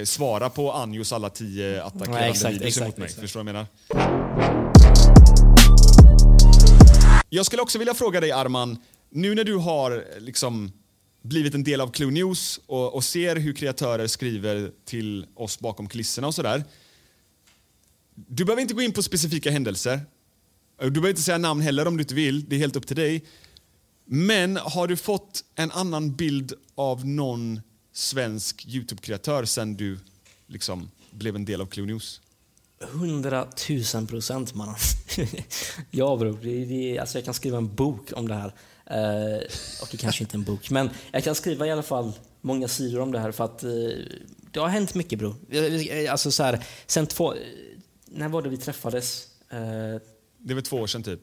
svara 0.04 0.50
på 0.50 0.72
Anjos 0.72 1.12
alla 1.12 1.30
tio 1.30 1.82
attackerande 1.84 2.48
videos 2.50 2.80
mot 2.80 2.96
mig. 2.96 3.04
exakt. 3.06 3.20
Förstår 3.20 3.44
du 3.44 3.52
vad 3.52 3.56
jag 3.56 3.66
menar? 3.94 4.79
Jag 7.32 7.46
skulle 7.46 7.62
också 7.62 7.78
vilja 7.78 7.94
fråga 7.94 8.20
dig 8.20 8.32
Arman, 8.32 8.78
nu 9.10 9.34
när 9.34 9.44
du 9.44 9.54
har 9.54 10.06
liksom 10.18 10.72
blivit 11.22 11.54
en 11.54 11.64
del 11.64 11.80
av 11.80 11.90
Clue 11.90 12.10
News 12.10 12.60
och, 12.66 12.94
och 12.94 13.04
ser 13.04 13.36
hur 13.36 13.52
kreatörer 13.52 14.06
skriver 14.06 14.72
till 14.84 15.26
oss 15.34 15.60
bakom 15.60 15.88
kulisserna 15.88 16.26
och 16.26 16.34
sådär. 16.34 16.64
Du 18.14 18.44
behöver 18.44 18.62
inte 18.62 18.74
gå 18.74 18.82
in 18.82 18.92
på 18.92 19.02
specifika 19.02 19.50
händelser. 19.50 20.00
Du 20.80 20.90
behöver 20.90 21.08
inte 21.08 21.22
säga 21.22 21.38
namn 21.38 21.60
heller 21.60 21.88
om 21.88 21.96
du 21.96 22.02
inte 22.02 22.14
vill, 22.14 22.48
det 22.48 22.56
är 22.56 22.60
helt 22.60 22.76
upp 22.76 22.86
till 22.86 22.96
dig. 22.96 23.24
Men 24.04 24.56
har 24.56 24.86
du 24.86 24.96
fått 24.96 25.44
en 25.54 25.70
annan 25.70 26.16
bild 26.16 26.52
av 26.74 27.06
någon 27.06 27.60
svensk 27.92 28.66
Youtube-kreatör 28.66 29.44
sen 29.44 29.76
du 29.76 29.98
liksom 30.46 30.90
blev 31.10 31.36
en 31.36 31.44
del 31.44 31.60
av 31.60 31.66
Clue 31.66 31.86
News? 31.86 32.20
Hundratusen 32.84 34.06
procent 34.06 34.54
mannen. 34.54 34.74
ja 35.90 36.16
bror, 36.16 36.38
det, 36.42 36.64
det, 36.64 36.98
alltså 36.98 37.18
jag 37.18 37.24
kan 37.24 37.34
skriva 37.34 37.56
en 37.58 37.74
bok 37.74 38.12
om 38.16 38.28
det 38.28 38.34
här. 38.34 38.52
Eh, 38.86 39.40
och 39.82 39.88
det 39.90 39.96
kanske 39.96 40.24
inte 40.24 40.34
är 40.34 40.38
en 40.38 40.44
bok, 40.44 40.70
men 40.70 40.90
jag 41.12 41.24
kan 41.24 41.34
skriva 41.34 41.66
i 41.66 41.70
alla 41.70 41.82
fall 41.82 42.12
många 42.40 42.68
sidor 42.68 43.00
om 43.00 43.12
det 43.12 43.18
här 43.18 43.32
för 43.32 43.44
att 43.44 43.62
eh, 43.64 43.70
det 44.52 44.60
har 44.60 44.68
hänt 44.68 44.94
mycket 44.94 45.18
bror. 45.18 45.34
Eh, 45.50 46.12
Alltså 46.12 46.30
så 46.30 46.42
här, 46.42 46.64
sen 46.86 47.06
två, 47.06 47.34
när 48.04 48.28
var 48.28 48.42
det 48.42 48.48
vi 48.48 48.56
träffades? 48.56 49.28
Eh, 49.50 49.58
Det 50.38 50.52
är 50.52 50.54
väl 50.54 50.62
två 50.64 50.76
år 50.76 50.86
sedan 50.86 51.02
typ? 51.02 51.20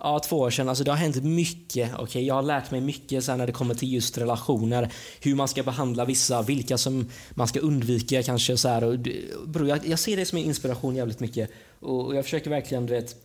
Ja, 0.00 0.18
två 0.18 0.38
år 0.38 0.50
sedan. 0.50 0.68
Alltså, 0.68 0.84
det 0.84 0.90
har 0.90 0.98
hänt 0.98 1.24
mycket. 1.24 1.98
Okay? 1.98 2.22
Jag 2.22 2.34
har 2.34 2.42
lärt 2.42 2.70
mig 2.70 2.80
mycket 2.80 3.24
så 3.24 3.30
här, 3.30 3.38
när 3.38 3.46
det 3.46 3.52
kommer 3.52 3.74
till 3.74 3.92
just 3.92 4.18
relationer. 4.18 4.92
Hur 5.20 5.34
man 5.34 5.48
ska 5.48 5.62
behandla 5.62 6.04
vissa, 6.04 6.42
vilka 6.42 6.78
som 6.78 7.08
man 7.30 7.48
ska 7.48 7.60
undvika 7.60 8.22
kanske. 8.22 8.56
Så 8.56 8.68
här. 8.68 8.84
Och, 8.84 8.98
bro, 9.46 9.66
jag, 9.66 9.86
jag 9.86 9.98
ser 9.98 10.16
det 10.16 10.26
som 10.26 10.38
en 10.38 10.44
inspiration 10.44 10.96
jävligt 10.96 11.20
mycket. 11.20 11.50
Och, 11.80 12.06
och 12.06 12.16
jag 12.16 12.24
försöker 12.24 12.50
verkligen, 12.50 12.86
du 12.86 12.92
vet... 12.92 13.16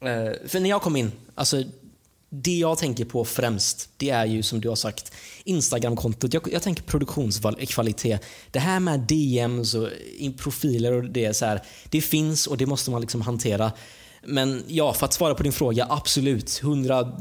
Eh, 0.00 0.48
för 0.48 0.60
när 0.60 0.70
jag 0.70 0.82
kom 0.82 0.96
in, 0.96 1.12
alltså 1.34 1.62
det 2.30 2.58
jag 2.58 2.78
tänker 2.78 3.04
på 3.04 3.24
främst, 3.24 3.90
det 3.96 4.10
är 4.10 4.24
ju 4.26 4.42
som 4.42 4.60
du 4.60 4.68
har 4.68 4.76
sagt, 4.76 5.12
Instagramkontot. 5.44 6.34
Jag, 6.34 6.48
jag 6.52 6.62
tänker 6.62 6.82
produktionskvalitet. 6.82 8.24
Det 8.50 8.58
här 8.58 8.80
med 8.80 9.00
DMs 9.00 9.74
och 9.74 9.88
profiler 10.36 10.92
och 10.92 11.04
det, 11.04 11.34
så 11.36 11.44
här, 11.44 11.62
det 11.90 12.00
finns 12.00 12.46
och 12.46 12.56
det 12.56 12.66
måste 12.66 12.90
man 12.90 13.00
liksom 13.00 13.20
hantera. 13.20 13.72
Men 14.28 14.64
ja, 14.66 14.92
för 14.92 15.04
att 15.06 15.12
svara 15.12 15.34
på 15.34 15.42
din 15.42 15.52
fråga, 15.52 15.86
absolut. 15.90 16.60
100 16.62 17.12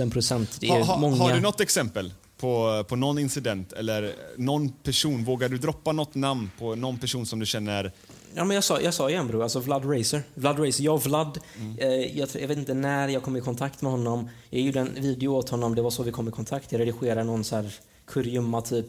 000 0.00 0.10
procent. 0.10 0.56
Det 0.60 0.66
är 0.66 0.70
Ha, 0.70 0.82
ha, 0.82 0.98
många... 0.98 1.16
Har 1.16 1.32
du 1.32 1.40
något 1.40 1.60
exempel 1.60 2.12
på, 2.38 2.84
på 2.88 2.96
någon 2.96 3.18
incident 3.18 3.72
eller 3.72 4.12
någon 4.36 4.68
person? 4.68 5.24
Vågar 5.24 5.48
du 5.48 5.58
droppa 5.58 5.92
något 5.92 6.14
namn 6.14 6.50
på 6.58 6.74
någon 6.74 6.98
person 6.98 7.26
som 7.26 7.38
du 7.38 7.46
känner 7.46 7.92
Ja, 8.36 8.44
men 8.44 8.54
jag, 8.54 8.64
sa, 8.64 8.80
jag 8.80 8.94
sa 8.94 9.10
igen 9.10 9.28
bror, 9.28 9.42
alltså 9.42 9.60
Vlad 9.60 9.98
Racer. 9.98 10.22
Vlad 10.34 10.58
Racer. 10.66 10.84
Jag 10.84 10.94
och 10.94 11.02
Vlad, 11.06 11.38
Mm. 11.58 11.78
eh, 11.78 12.18
jag, 12.18 12.28
jag 12.40 12.48
vet 12.48 12.58
inte 12.58 12.74
när 12.74 13.08
jag 13.08 13.22
kom 13.22 13.36
i 13.36 13.40
kontakt 13.40 13.82
med 13.82 13.92
honom. 13.92 14.28
Jag 14.50 14.60
gjorde 14.62 14.80
en 14.80 14.94
video 14.94 15.28
åt 15.34 15.48
honom, 15.48 15.74
det 15.74 15.82
var 15.82 15.90
så 15.90 16.02
vi 16.02 16.12
kom 16.12 16.28
i 16.28 16.30
kontakt. 16.30 16.72
Jag 16.72 16.80
redigerade 16.80 17.24
någon 17.24 17.44
så 17.44 17.56
här 17.56 17.74
kurragömma 18.06 18.60
typ. 18.60 18.86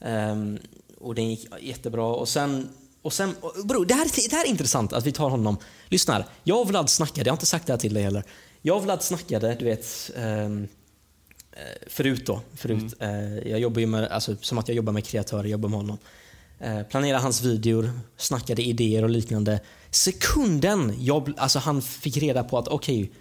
Ehm, 0.00 0.58
och 1.00 1.14
den 1.14 1.30
gick 1.30 1.46
jättebra. 1.60 2.04
Och 2.06 2.28
sen, 2.28 2.68
och 3.04 3.12
sen 3.12 3.34
bror, 3.64 3.86
det 3.86 3.94
här, 3.94 4.04
är- 4.04 4.30
det 4.30 4.36
här 4.36 4.44
är 4.44 4.48
intressant 4.48 4.92
att 4.92 5.06
vi 5.06 5.12
tar 5.12 5.30
honom. 5.30 5.56
Lyssna 5.88 6.14
här. 6.14 6.24
Jag 6.44 6.60
och 6.60 6.68
Vlad 6.68 6.90
snackade, 6.90 7.20
jag 7.28 7.32
har 7.32 7.36
inte 7.36 7.46
sagt 7.46 7.66
det 7.66 7.72
här 7.72 7.78
till 7.80 7.94
dig 7.94 8.02
heller. 8.02 8.24
Jag 8.62 8.76
och 8.76 8.82
Vlad 8.82 9.02
snackade, 9.02 9.56
du 9.58 9.64
vet. 9.64 10.10
ehm, 10.16 10.68
eh, 11.52 11.88
förut 11.88 12.26
då. 12.26 12.40
Förut. 12.56 12.94
Mm. 12.98 13.38
Eh, 13.38 13.48
jag 13.50 13.60
jobbar 13.60 13.80
ju 13.80 13.86
med, 13.86 14.08
alltså, 14.08 14.36
som 14.40 14.58
att 14.58 14.68
jag 14.68 14.74
jobbar 14.76 14.92
med 14.92 15.04
kreatörer, 15.06 15.44
jobbar 15.48 15.68
med 15.68 15.78
honom. 15.78 15.98
Eh, 16.60 16.82
planerade 16.82 17.22
hans 17.22 17.42
videor, 17.42 17.90
snackade 18.16 18.62
idéer 18.62 19.02
och 19.02 19.10
liknande. 19.10 19.60
Sekunden 19.90 20.94
jag, 20.98 21.32
alltså 21.36 21.58
han 21.58 21.82
fick 21.82 22.16
reda 22.16 22.44
på 22.44 22.58
att 22.58 22.68
okej, 22.68 23.12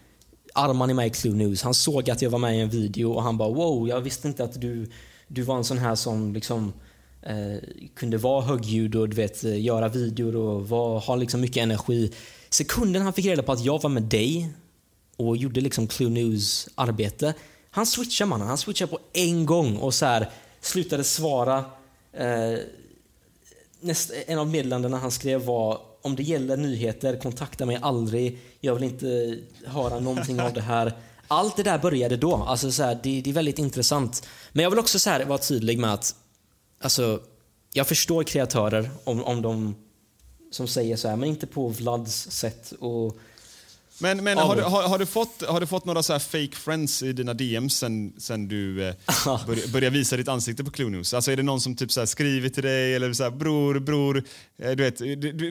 Arman 0.54 0.90
är 0.90 0.94
med 0.94 1.08
i 1.08 1.10
Clue 1.10 1.34
News. 1.36 1.62
Han 1.64 1.74
såg 1.74 2.10
att 2.10 2.22
jag 2.22 2.30
var 2.30 2.40
med 2.40 2.58
i 2.58 2.60
en 2.60 2.70
video 2.70 3.12
och 3.12 3.24
han 3.24 3.38
bara 3.38 3.50
wow, 3.50 3.88
jag 3.90 4.02
visste 4.02 4.28
inte 4.28 4.44
att 4.44 4.62
du, 4.62 4.92
du 5.28 5.42
var 5.42 5.58
en 5.58 5.64
sån 5.64 5.78
här 5.78 5.96
som 5.96 6.34
liksom 6.34 6.74
Eh, 7.26 7.58
kunde 7.96 8.18
vara 8.18 8.42
högljudd 8.42 8.96
och 8.96 9.10
du 9.10 9.16
vet, 9.16 9.44
göra 9.44 9.88
videor 9.88 10.36
och 10.36 10.70
var, 10.70 11.00
ha 11.00 11.16
liksom 11.16 11.42
mycket 11.42 11.64
energi. 11.64 12.12
Sekunden 12.50 13.02
han 13.02 13.14
fick 13.14 13.26
reda 13.26 13.44
på 13.44 13.52
att 13.52 13.66
jag 13.66 13.82
var 13.82 13.90
med 13.90 14.04
dig 14.04 14.50
och 15.18 15.38
gjorde 15.38 15.62
liksom 15.62 15.88
Clue 15.88 16.10
News 16.10 16.70
arbete. 16.76 17.34
Han 17.72 17.86
switchade 17.86 18.30
mannen, 18.30 18.48
han 18.48 18.58
switchade 18.58 18.92
på 18.92 19.00
en 19.14 19.46
gång 19.46 19.78
och 19.78 19.94
så 19.94 20.06
här 20.06 20.30
slutade 20.62 21.04
svara. 21.04 21.66
Eh, 22.14 22.60
näst, 23.80 24.12
en 24.28 24.40
av 24.40 24.48
meddelandena 24.48 24.98
han 24.98 25.12
skrev 25.12 25.46
var 25.46 25.82
om 26.02 26.16
det 26.16 26.24
gäller 26.24 26.58
nyheter, 26.58 27.20
kontakta 27.20 27.66
mig 27.66 27.80
aldrig. 27.82 28.40
Jag 28.60 28.76
vill 28.76 28.84
inte 28.84 29.38
höra 29.66 30.00
någonting 30.00 30.42
av 30.42 30.54
det 30.54 30.62
här. 30.62 30.94
Allt 31.28 31.56
det 31.56 31.64
där 31.64 31.78
började 31.78 32.18
då. 32.18 32.36
Alltså 32.36 32.72
så 32.72 32.84
här, 32.84 33.00
det, 33.04 33.22
det, 33.22 33.30
är 33.30 33.34
väldigt 33.34 33.60
intressant. 33.60 34.28
Men 34.52 34.64
jag 34.64 34.70
vill 34.70 34.80
också 34.80 35.00
så 35.00 35.10
här, 35.10 35.26
vara 35.26 35.38
tydlig 35.38 35.80
med 35.80 35.94
att 35.94 36.16
alltså, 36.84 37.22
jag 37.74 37.88
förstår 37.88 38.24
kreatörer 38.24 38.90
om, 39.04 39.24
om 39.24 39.42
de 39.42 39.76
som 40.52 40.68
säger 40.68 40.96
så 40.96 41.08
här, 41.08 41.16
men 41.16 41.30
inte 41.30 41.48
på 41.48 41.68
Vlads 41.68 42.32
sätt. 42.32 42.74
Och, 42.80 43.18
men, 44.00 44.24
men 44.24 44.38
har, 44.38 44.56
du, 44.56 44.62
har, 44.62 44.84
har, 44.84 45.00
du 45.00 45.06
fått, 45.06 45.44
har 45.48 45.60
du 45.60 45.68
fått 45.68 45.86
några 45.86 46.04
så 46.04 46.20
fake 46.20 46.56
friends 46.56 47.04
i 47.04 47.14
dina 47.14 47.34
DMs 47.34 47.78
sen, 47.78 48.14
sen 48.18 48.48
du 48.48 48.88
eh, 48.88 48.96
började 49.48 49.68
börja 49.68 49.90
visa 49.90 50.18
ditt 50.18 50.28
ansikte 50.28 50.64
på 50.64 50.72
Clue 50.72 50.90
News? 50.90 51.14
Alltså 51.14 51.32
är 51.32 51.38
det 51.38 51.44
någon 51.44 51.62
som 51.62 51.76
typ 51.76 51.92
så 51.92 52.08
skriver 52.08 52.50
till 52.50 52.64
dig 52.64 52.96
eller 52.96 53.14
så 53.14 53.24
här, 53.24 53.32
bror, 53.32 53.80
bror, 53.80 54.24
eh, 54.58 54.72
du 54.72 54.84
vet, 54.84 54.98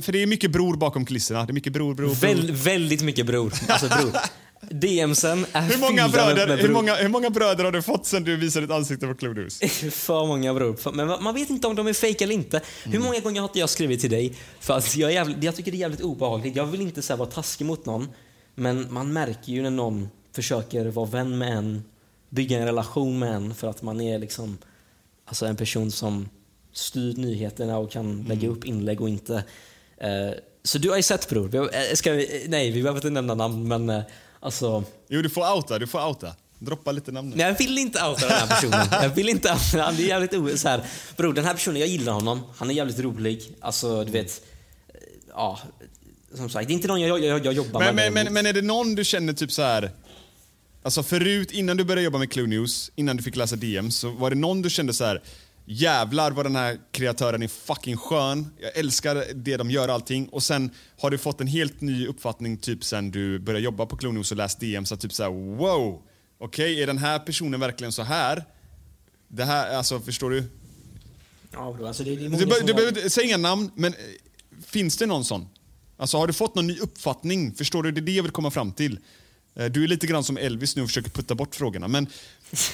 för 0.05 0.13
det 0.13 0.23
är 0.23 0.27
mycket 0.27 0.51
bror 0.51 0.77
bakom 0.77 1.07
kulisserna. 1.07 1.45
Det 1.45 1.51
är 1.51 1.55
mycket 1.55 1.73
bror, 1.73 1.95
bror, 1.95 2.07
bror. 2.07 2.15
Väl, 2.15 2.53
väldigt 2.53 3.03
mycket 3.03 3.27
bror. 3.27 3.53
Alltså 3.69 3.89
bror. 3.89 4.13
DMsen 4.71 5.47
är 5.53 5.63
hur 5.63 5.79
många 5.79 6.09
bröder, 6.09 6.47
med 6.47 6.59
bror. 6.59 6.67
hur, 6.67 6.75
många, 6.75 6.95
hur 6.95 7.09
många 7.09 7.31
bröder 7.31 7.65
har 7.65 7.73
du 7.73 7.83
fått 7.83 8.07
sen 8.07 8.25
du 8.25 8.37
visade 8.37 8.67
ditt 8.67 8.75
ansikte 8.75 9.07
på 9.07 9.15
Clue 9.15 9.35
News? 9.35 9.59
för 9.91 10.27
många 10.27 10.55
bror. 10.55 10.93
Men 10.93 11.23
man 11.23 11.35
vet 11.35 11.51
inte 11.51 11.67
om 11.67 11.77
de 11.77 11.87
är 11.87 11.93
fake 11.93 12.25
eller 12.25 12.35
inte. 12.35 12.57
Mm. 12.57 12.93
Hur 12.93 13.05
många 13.05 13.21
gånger 13.21 13.41
har 13.41 13.49
inte 13.49 13.59
jag 13.59 13.71
skrivit 13.71 14.01
till 14.01 14.11
dig? 14.11 14.35
För 14.61 14.77
att 14.77 14.97
jag, 14.97 15.11
är 15.11 15.15
jävligt, 15.15 15.45
jag 15.45 15.57
tycker 15.57 15.71
det 15.71 15.77
är 15.77 15.81
jävligt 15.81 16.01
obehagligt. 16.01 16.57
Jag 16.57 16.67
vill 16.67 16.81
inte 16.81 17.03
så 17.03 17.17
vara 17.17 17.29
taskig 17.29 17.65
mot 17.65 17.87
någon. 17.87 18.09
Men 18.55 18.93
man 18.93 19.13
märker 19.13 19.53
ju 19.53 19.63
när 19.63 19.71
någon 19.71 20.09
försöker 20.35 20.87
vara 20.87 21.07
vän 21.07 21.39
med 21.39 21.57
en, 21.57 21.85
bygga 22.29 22.59
en 22.59 22.67
relation 22.67 23.19
med 23.19 23.35
en 23.35 23.55
för 23.55 23.71
att 23.71 23.83
man 23.83 24.01
är 24.01 24.19
liksom 24.19 24.59
alltså 25.25 25.47
en 25.47 25.57
person 25.57 25.91
som 25.91 26.29
styr 26.73 27.15
nyheterna 27.17 27.79
och 27.79 27.91
kan 27.91 28.11
mm. 28.11 28.27
lägga 28.27 28.49
upp 28.49 28.65
inlägg 28.65 29.01
och 29.01 29.09
inte. 29.09 29.45
Eh, 29.97 30.31
så 30.63 30.79
du 30.79 30.91
har 30.91 30.97
ju 30.97 31.03
sett 31.03 31.29
bror. 31.29 31.55
Eh, 31.55 31.95
ska 31.95 32.13
vi, 32.13 32.47
nej, 32.49 32.71
vi 32.71 32.83
behöver 32.83 32.99
inte 32.99 33.11
nämna 33.11 33.35
namn 33.35 33.69
men 33.69 33.91
eh, 33.91 34.03
alltså... 34.43 34.85
Jo, 35.09 35.23
du 35.23 35.29
får 35.29 35.55
outa. 35.57 35.79
Du 35.79 35.87
får 35.87 36.07
outa. 36.07 36.35
Droppa 36.59 36.93
lite 36.93 37.13
namn. 37.13 37.33
Nej, 37.37 37.47
jag 37.47 37.59
vill 37.59 37.79
inte 37.79 38.05
outa 38.05 38.29
den 38.29 38.39
här 38.39 38.47
personen. 38.47 38.87
Jag 38.91 39.09
vill 39.09 39.29
inte 39.29 39.53
outa. 39.53 39.93
Det 39.93 40.03
är 40.03 40.09
jävligt. 40.09 40.61
Så 40.61 40.69
här, 40.69 40.85
bror, 41.17 41.33
den 41.33 41.45
här 41.45 41.55
personen, 41.55 41.81
jag 41.81 41.89
gillar 41.89 42.13
honom. 42.13 42.41
Han 42.57 42.71
är 42.71 42.75
jävligt 42.75 42.99
rolig. 42.99 43.55
Alltså, 43.61 44.05
du 44.05 44.13
vet... 44.13 44.43
Ja, 45.29 45.59
som 46.35 46.51
sagt, 46.51 46.69
det 46.69 46.73
är 46.73 46.75
inte 46.75 46.89
någon 46.89 47.01
jag, 47.01 47.25
jag, 47.25 47.47
jag 47.47 47.55
jobbar 47.55 47.81
men, 47.81 47.95
med. 47.95 48.13
Men, 48.13 48.25
men, 48.25 48.33
men, 48.33 48.47
är 48.47 48.53
det 48.53 48.63
någon 48.63 48.95
du 48.95 49.05
känner 49.05 49.33
typ 49.33 49.53
så 49.53 49.63
här... 49.63 49.91
Alltså 50.83 51.03
förut, 51.03 51.53
innan 51.53 51.77
du 51.77 51.85
började 51.85 52.03
jobba 52.03 52.19
med 52.19 52.33
Clue 52.33 52.47
News, 52.47 52.91
innan 52.95 53.17
du 53.17 53.23
fick 53.23 53.37
läsa 53.37 53.57
DMs, 53.57 53.97
så 53.97 54.11
var 54.11 54.31
det 54.31 54.37
någon 54.37 54.63
du 54.63 54.71
kände 54.71 54.93
så 54.93 55.05
här 55.05 55.23
jävlar 55.65 56.31
vad 56.31 56.47
den 56.47 56.57
här 56.57 56.79
kreatören 56.91 57.43
är 57.43 57.49
fucking 57.49 57.97
skön, 57.97 58.47
jag 58.61 58.77
älskar 58.77 59.25
det 59.35 59.57
de 59.57 59.71
gör 59.71 59.89
allting 59.89 60.29
och 60.29 60.43
sen 60.43 60.71
har 61.01 61.11
du 61.11 61.19
fått 61.19 61.41
en 61.41 61.47
helt 61.47 61.81
ny 61.81 62.07
uppfattning 62.07 62.57
typ 62.57 62.85
sen 62.85 63.11
du 63.11 63.39
började 63.39 63.65
jobba 63.65 63.87
på 63.87 64.13
News 64.13 64.31
och 64.31 64.37
läst 64.37 64.61
DMs, 64.61 64.93
att 64.93 65.01
typ 65.01 65.13
såhär 65.13 65.31
wow, 65.31 66.03
okej 66.39 66.73
okay, 66.73 66.83
är 66.83 66.87
den 66.87 66.99
här 66.99 67.19
personen 67.19 67.61
verkligen 67.61 67.93
så 67.93 68.03
här? 68.03 68.45
Det 69.29 69.45
här, 69.45 69.77
alltså 69.77 70.01
förstår 70.01 70.31
du? 70.31 70.45
Ja 71.53 71.73
bro, 71.73 71.87
alltså 71.87 72.05
det, 72.05 72.17
det 72.17 72.25
är 72.25 72.31
du, 72.31 72.67
du 72.67 72.75
behöver, 72.75 73.09
säg 73.09 73.25
inga 73.25 73.37
namn, 73.37 73.71
men 73.75 73.93
eh, 73.93 73.99
finns 74.67 74.97
det 74.97 75.07
någon 75.07 75.25
sån? 75.25 75.49
Alltså 75.97 76.17
har 76.17 76.27
du 76.27 76.33
fått 76.33 76.55
någon 76.55 76.67
ny 76.67 76.79
uppfattning? 76.79 77.55
Förstår 77.55 77.83
du? 77.83 77.93
Det 77.93 78.01
är 78.01 78.03
det 78.03 78.13
jag 78.13 78.23
vill 78.23 78.33
komma 78.33 78.51
fram 78.51 78.73
till. 78.73 78.99
Eh, 79.55 79.67
du 79.67 79.85
är 79.85 79.89
lite 79.89 80.07
grann 80.07 80.25
som 80.25 80.37
Elvis 80.37 80.77
nu 80.77 80.83
och 80.83 80.89
försöker 80.89 81.11
putta 81.11 81.35
bort 81.35 81.55
frågorna. 81.55 81.89
Men 81.89 82.07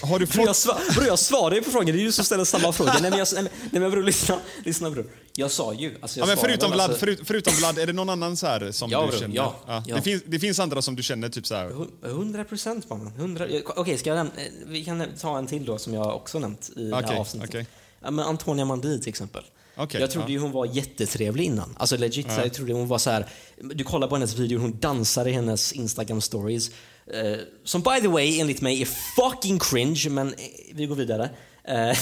har 0.03 0.19
du 0.19 0.27
fått... 0.37 0.47
jag, 0.47 0.57
svar, 0.57 0.95
bror, 0.95 1.07
jag 1.07 1.19
svarar 1.19 1.55
ju 1.55 1.63
på 1.63 1.71
frågan. 1.71 1.87
Det 1.87 2.03
är 2.03 2.05
du 2.05 2.13
som 2.13 2.25
ställer 2.25 2.45
samma 2.45 2.73
fråga. 2.73 2.93
nej, 2.93 3.11
men, 3.11 3.19
jag, 3.19 3.29
nej, 3.33 3.51
men 3.71 3.91
bror, 3.91 4.03
lyssna, 4.03 4.41
lyssna 4.65 4.91
bror. 4.91 5.07
Jag 5.35 5.51
sa 5.51 5.75
ju. 5.75 5.97
Alltså, 6.01 6.19
jag 6.19 6.29
ja, 6.29 6.35
men 6.35 6.37
förutom 6.45 6.71
Vlad, 6.71 6.91
alltså... 6.91 7.01
förut, 7.01 7.21
förutom 7.25 7.55
Vlad, 7.55 7.79
är 7.79 7.87
det 7.87 7.93
någon 7.93 8.09
annan 8.09 8.37
så 8.37 8.47
här 8.47 8.73
som 8.73 8.91
ja, 8.91 9.03
du 9.03 9.09
bro, 9.09 9.19
känner? 9.19 9.37
Ja, 9.37 9.55
ja. 9.67 9.83
Det, 9.95 10.03
finns, 10.03 10.23
det 10.27 10.39
finns 10.39 10.61
andra 10.61 10.83
som 10.83 10.97
du 10.97 11.03
känner 11.03 11.29
typ 11.29 11.47
så 11.47 11.55
här... 11.55 11.87
100 12.05 12.45
procent 12.45 12.91
mannen. 12.91 13.37
Okej, 13.41 13.63
okay, 13.77 13.99
ska 13.99 14.11
jag 14.11 14.17
nämna, 14.17 14.33
vi 14.67 14.85
kan 14.85 15.05
ta 15.21 15.39
en 15.39 15.47
till 15.47 15.65
då 15.65 15.79
som 15.79 15.95
jag 15.95 16.17
också 16.17 16.39
nämnt 16.39 16.71
i 16.77 16.89
okay, 16.89 17.03
det 17.03 17.09
här 17.09 17.21
avsnittet. 17.21 17.49
Okay. 17.49 17.65
Ja, 18.01 18.11
men 18.11 18.25
Antonia 18.25 18.65
Mandi 18.65 19.01
till 19.01 19.09
exempel. 19.09 19.45
Okay, 19.77 20.01
jag 20.01 20.11
trodde 20.11 20.27
ja. 20.27 20.33
ju 20.33 20.39
hon 20.39 20.53
var 20.53 20.67
jättetrevlig 20.67 21.45
innan. 21.45 21.75
Alltså 21.79 21.97
legit, 21.97 22.27
ja. 22.29 22.43
jag 22.43 22.53
trodde 22.53 22.73
hon 22.73 22.89
var 22.89 22.99
så 22.99 23.11
här. 23.11 23.27
Du 23.61 23.85
kollar 23.85 24.09
på 24.09 24.15
hennes 24.15 24.35
video, 24.35 24.59
hon 24.59 24.79
dansar 24.79 25.29
i 25.29 25.33
hennes 25.33 25.73
Instagram 25.73 26.21
stories. 26.21 26.71
Uh, 27.15 27.39
som 27.65 27.83
by 27.83 28.01
the 28.01 28.09
way, 28.09 28.41
enligt 28.41 28.61
mig, 28.61 28.83
är 28.83 28.87
fucking 29.17 29.59
cringe, 29.59 30.07
men 30.11 30.29
eh, 30.29 30.35
vi 30.73 30.87
går 30.87 30.95
vidare. 30.95 31.31
Uh, 31.69 31.99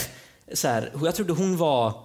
så 0.54 0.68
här, 0.68 0.92
jag 1.02 1.14
trodde 1.14 1.32
hon 1.32 1.57
var 1.57 2.02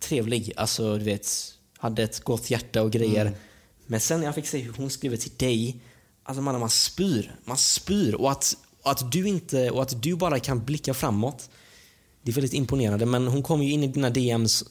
trevlig, 0.00 0.52
alltså 0.56 0.98
du 0.98 1.04
vet, 1.04 1.54
hade 1.78 2.02
ett 2.02 2.20
gott 2.20 2.50
hjärta 2.50 2.82
och 2.82 2.90
grejer. 2.90 3.26
Mm. 3.26 3.38
Men 3.86 4.00
sen 4.00 4.20
när 4.20 4.26
jag 4.26 4.34
fick 4.34 4.46
se 4.46 4.58
hur 4.58 4.72
hon 4.72 4.90
skriver 4.90 5.16
till 5.16 5.36
dig, 5.36 5.80
alltså 6.22 6.42
man, 6.42 6.60
man 6.60 6.70
spyr. 6.70 7.34
Man 7.44 7.56
spyr. 7.56 8.14
Och 8.14 8.30
att, 8.30 8.56
och 8.82 8.90
att 8.90 9.12
du 9.12 9.28
inte, 9.28 9.70
och 9.70 9.82
att 9.82 10.02
du 10.02 10.16
bara 10.16 10.40
kan 10.40 10.64
blicka 10.64 10.94
framåt 10.94 11.50
det 12.22 12.30
är 12.30 12.34
väldigt 12.34 12.52
imponerande. 12.52 13.06
Men 13.06 13.28
hon 13.28 13.42
kom 13.42 13.62
ju 13.62 13.72
in 13.72 13.82
i 13.82 13.86
dina 13.86 14.10
DMs 14.10 14.64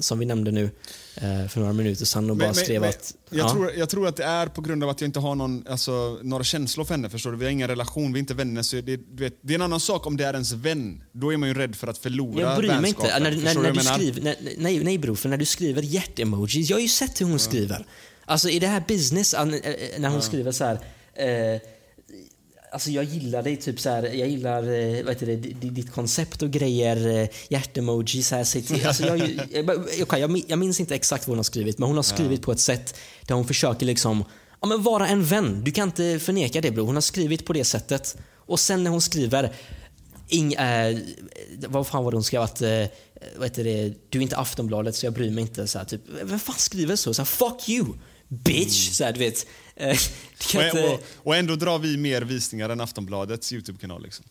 som 0.00 0.18
vi 0.18 0.26
nämnde 0.26 0.50
nu 0.50 0.70
eh, 1.14 1.48
för 1.48 1.60
några 1.60 1.72
minuter 1.72 2.04
sedan 2.04 2.30
och 2.30 2.36
men, 2.36 2.48
bara 2.48 2.54
skrev 2.54 2.80
men, 2.80 2.90
att... 2.90 3.14
Jag, 3.30 3.46
ja. 3.46 3.50
tror, 3.52 3.72
jag 3.72 3.88
tror 3.88 4.08
att 4.08 4.16
det 4.16 4.24
är 4.24 4.46
på 4.46 4.60
grund 4.60 4.84
av 4.84 4.90
att 4.90 5.00
jag 5.00 5.08
inte 5.08 5.20
har 5.20 5.34
någon, 5.34 5.64
alltså, 5.68 6.18
några 6.22 6.44
känslor 6.44 6.84
för 6.84 6.94
henne. 6.94 7.10
Förstår 7.10 7.32
du? 7.32 7.36
Vi 7.36 7.44
har 7.44 7.52
ingen 7.52 7.68
relation, 7.68 8.12
vi 8.12 8.18
är 8.18 8.20
inte 8.20 8.34
vänner. 8.34 8.62
Så 8.62 8.76
det, 8.76 9.00
vet, 9.10 9.38
det 9.40 9.52
är 9.52 9.54
en 9.54 9.62
annan 9.62 9.80
sak 9.80 10.06
om 10.06 10.16
det 10.16 10.24
är 10.24 10.32
ens 10.32 10.52
vän. 10.52 11.02
Då 11.12 11.32
är 11.32 11.36
man 11.36 11.48
ju 11.48 11.54
rädd 11.54 11.76
för 11.76 11.86
att 11.86 11.98
förlora 11.98 12.40
Jag 12.40 12.58
bryr 12.58 12.80
mig 12.80 12.88
inte. 12.88 13.18
När, 13.18 13.30
när, 13.30 13.62
när 13.62 13.72
du 13.72 13.80
skriver, 13.80 14.22
när, 14.22 14.36
nej, 14.58 14.84
nej 14.84 14.98
bror, 14.98 15.14
för 15.14 15.28
när 15.28 15.36
du 15.36 15.44
skriver 15.44 15.82
hjärt-emojis, 15.82 16.70
jag 16.70 16.76
har 16.76 16.82
ju 16.82 16.88
sett 16.88 17.20
hur 17.20 17.24
hon 17.24 17.32
ja. 17.32 17.38
skriver. 17.38 17.86
Alltså 18.24 18.48
i 18.48 18.58
det 18.58 18.66
här 18.66 18.84
business, 18.88 19.34
när 19.34 20.08
hon 20.08 20.14
ja. 20.14 20.20
skriver 20.20 20.52
så 20.52 20.64
här... 20.64 20.78
Eh, 21.14 21.60
Alltså 22.72 22.90
jag 22.90 23.04
gillar 23.04 23.42
dig, 23.42 23.56
typ 23.56 23.80
så 23.80 23.90
här, 23.90 24.02
jag 24.02 24.28
gillar 24.28 24.62
eh, 24.62 25.04
vad 25.04 25.14
heter 25.14 25.26
det, 25.26 25.36
ditt 25.70 25.92
koncept 25.92 26.42
och 26.42 26.50
grejer, 26.50 27.22
eh, 27.22 27.28
hjärtemoji. 27.48 28.22
Så 28.22 28.34
här, 28.34 28.40
alltså 28.86 29.06
jag, 29.06 29.18
jag, 29.98 30.20
jag, 30.20 30.42
jag 30.48 30.58
minns 30.58 30.80
inte 30.80 30.94
exakt 30.94 31.26
vad 31.26 31.32
hon 31.32 31.38
har 31.38 31.44
skrivit, 31.44 31.78
men 31.78 31.86
hon 31.86 31.96
har 31.96 32.02
skrivit 32.02 32.40
ja. 32.40 32.44
på 32.44 32.52
ett 32.52 32.60
sätt 32.60 32.94
där 33.26 33.34
hon 33.34 33.46
försöker 33.46 33.86
liksom, 33.86 34.24
ja, 34.60 34.66
men 34.66 34.82
vara 34.82 35.08
en 35.08 35.24
vän. 35.24 35.64
Du 35.64 35.70
kan 35.70 35.88
inte 35.88 36.18
förneka 36.18 36.60
det 36.60 36.70
bror. 36.70 36.86
Hon 36.86 36.94
har 36.94 37.02
skrivit 37.02 37.46
på 37.46 37.52
det 37.52 37.64
sättet. 37.64 38.16
Och 38.36 38.60
sen 38.60 38.84
när 38.84 38.90
hon 38.90 39.00
skriver, 39.00 39.52
ing, 40.28 40.52
äh, 40.52 40.98
vad 41.68 41.86
fan 41.86 42.04
var 42.04 42.10
det 42.10 42.16
hon 42.16 42.24
skrev? 42.24 42.42
Att, 42.42 42.62
äh, 42.62 42.84
vad 43.36 43.48
heter 43.48 43.64
det, 43.64 43.94
du 44.08 44.18
är 44.18 44.22
inte 44.22 44.36
Aftonbladet 44.36 44.96
så 44.96 45.06
jag 45.06 45.12
bryr 45.12 45.30
mig 45.30 45.42
inte. 45.42 45.66
Så 45.66 45.78
här, 45.78 45.84
typ, 45.84 46.02
vem 46.22 46.38
fan 46.38 46.58
skriver 46.58 46.96
så? 46.96 47.14
så 47.14 47.22
här, 47.22 47.26
Fuck 47.26 47.68
you! 47.68 47.86
Bitch! 48.28 48.86
Mm. 48.86 48.94
Så 48.94 49.04
här, 49.04 49.12
du 49.12 49.18
vet. 49.18 49.46
Eh, 49.82 49.98
och, 50.56 50.92
och, 50.92 51.00
och, 51.16 51.36
ändå 51.36 51.56
drar 51.56 51.78
vi 51.78 51.96
mer 51.96 52.22
visningar 52.22 52.68
än 52.68 52.80
Aftonbladets 52.80 53.52
YouTube-kanal. 53.52 54.02
Liksom. 54.02 54.24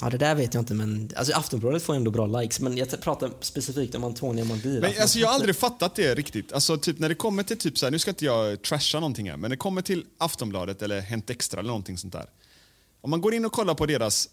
Ja, 0.00 0.10
det 0.10 0.18
där 0.18 0.34
vet 0.34 0.54
jag 0.54 0.60
inte, 0.60 0.74
men 0.74 1.10
alltså, 1.16 1.34
Aftonbladet 1.34 1.82
får 1.82 1.94
ändå 1.94 2.10
bra 2.10 2.26
likes. 2.26 2.60
Men 2.60 2.76
jag 2.76 3.00
pratar 3.00 3.30
specifikt 3.40 3.94
om 3.94 4.04
Antonia 4.04 4.44
Mandir. 4.44 4.80
Men, 4.80 4.92
alltså, 5.00 5.18
jag 5.18 5.28
har 5.28 5.34
aldrig 5.34 5.56
fattat 5.56 5.94
det 5.94 6.14
riktigt. 6.14 6.52
Alltså, 6.52 6.76
typ, 6.76 6.98
när 6.98 7.08
det 7.08 7.14
kommer 7.14 7.42
till, 7.42 7.58
typ, 7.58 7.78
så 7.78 7.86
här, 7.86 7.90
nu 7.90 7.98
ska 7.98 8.10
inte 8.10 8.24
jag 8.24 8.62
trasha 8.62 9.00
någonting 9.00 9.30
här, 9.30 9.36
men 9.36 9.40
när 9.40 9.48
det 9.48 9.56
kommer 9.56 9.82
till 9.82 10.04
Aftonbladet 10.18 10.82
eller 10.82 11.00
Hänt 11.00 11.30
Extra 11.30 11.60
eller 11.60 11.68
någonting 11.68 11.98
sånt 11.98 12.12
där. 12.12 12.26
Om 13.00 13.10
man 13.10 13.20
går 13.20 13.34
in 13.34 13.44
och 13.44 13.52
kollar 13.52 13.74
på 13.74 13.86
deras 13.86 14.28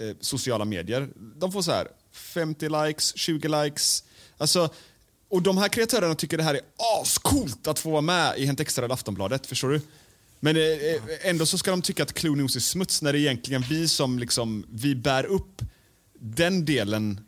eh, 0.00 0.16
sociala 0.20 0.64
medier, 0.64 1.08
de 1.16 1.52
får 1.52 1.62
så 1.62 1.72
här 1.72 1.88
50 2.12 2.68
likes, 2.68 3.16
20 3.16 3.48
likes. 3.48 4.04
Alltså, 4.38 4.68
och 5.34 5.42
de 5.42 5.58
här 5.58 5.68
kreatörerna 5.68 6.14
tycker 6.14 6.36
det 6.36 6.42
här 6.42 6.54
är 6.54 6.60
ascoolt 7.00 7.66
att 7.66 7.78
få 7.78 7.90
vara 7.90 8.00
med 8.00 8.38
i 8.38 8.46
Hänt 8.46 8.60
Extra 8.60 8.84
eller 8.84 8.94
Aftonbladet. 8.94 9.46
Förstår 9.46 9.68
du? 9.68 9.80
Men 10.40 10.56
eh, 10.56 10.62
eh 10.62 11.02
ändå 11.22 11.46
så 11.46 11.58
ska 11.58 11.70
de 11.70 11.82
tycka 11.82 12.02
att 12.02 12.12
Clue 12.12 12.36
News 12.36 12.56
är 12.56 12.60
smuts 12.60 13.02
när 13.02 13.12
det 13.12 13.18
är 13.18 13.20
egentligen 13.20 13.64
vi 13.70 13.88
som 13.88 14.18
liksom, 14.18 14.66
vi 14.70 14.94
bär 14.94 15.24
upp 15.24 15.62
den 16.14 16.64
delen 16.64 17.20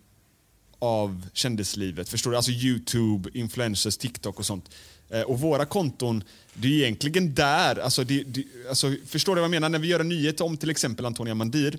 av 0.79 1.27
kändislivet. 1.33 2.09
Förstår 2.09 2.31
du? 2.31 2.37
Alltså 2.37 2.53
Youtube, 2.53 3.31
influencers, 3.35 3.97
TikTok 3.97 4.39
och 4.39 4.47
sånt. 4.47 4.71
Eh, 5.11 5.23
och 5.23 5.41
våra 5.41 5.67
konton, 5.67 6.25
det 6.55 6.69
är 6.69 6.73
egentligen 6.73 7.35
där, 7.35 7.79
alltså, 7.79 8.05
det, 8.05 8.23
det, 8.23 8.45
alltså, 8.69 8.95
förstår 9.07 9.35
du 9.35 9.41
vad 9.41 9.45
jag 9.45 9.51
menar? 9.51 9.69
När 9.69 9.79
vi 9.79 9.89
gör 9.89 10.01
en 10.01 10.09
nyhet 10.09 10.41
om 10.41 10.57
till 10.57 10.71
exempel 10.71 11.07
Antonia 11.07 11.35
Mandir, 11.35 11.79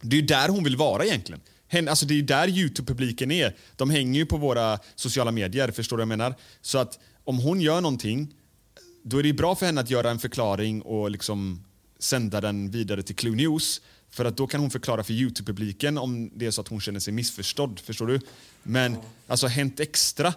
det 0.00 0.18
är 0.18 0.22
där 0.22 0.48
hon 0.48 0.64
vill 0.64 0.76
vara 0.76 1.04
egentligen. 1.04 1.40
Alltså 1.88 2.06
det 2.06 2.18
är 2.18 2.22
där 2.22 2.48
Youtube-publiken 2.48 3.30
är. 3.32 3.56
De 3.76 3.90
hänger 3.90 4.20
ju 4.20 4.26
på 4.26 4.36
våra 4.36 4.78
sociala 4.94 5.30
medier, 5.30 5.70
förstår 5.70 5.96
du 5.96 6.00
vad 6.00 6.12
jag 6.12 6.18
menar? 6.18 6.34
Så 6.60 6.78
att 6.78 6.98
om 7.24 7.38
hon 7.38 7.60
gör 7.60 7.80
någonting, 7.80 8.34
då 9.02 9.18
är 9.18 9.22
det 9.22 9.32
bra 9.32 9.54
för 9.54 9.66
henne 9.66 9.80
att 9.80 9.90
göra 9.90 10.10
en 10.10 10.18
förklaring 10.18 10.82
och 10.82 11.10
liksom 11.10 11.64
sända 11.98 12.40
den 12.40 12.70
vidare 12.70 13.02
till 13.02 13.16
Clue 13.16 13.36
News. 13.36 13.80
För 14.10 14.24
att 14.24 14.36
då 14.36 14.46
kan 14.46 14.60
hon 14.60 14.70
förklara 14.70 15.04
för 15.04 15.12
Youtube-publiken 15.12 15.98
om 15.98 16.30
det 16.34 16.46
är 16.46 16.50
så 16.50 16.60
att 16.60 16.68
hon 16.68 16.80
känner 16.80 17.00
sig 17.00 17.12
missförstådd. 17.12 17.80
Förstår 17.80 18.06
du? 18.06 18.20
Men 18.62 18.96
alltså 19.26 19.46
Hänt 19.46 19.80
Extra, 19.80 20.34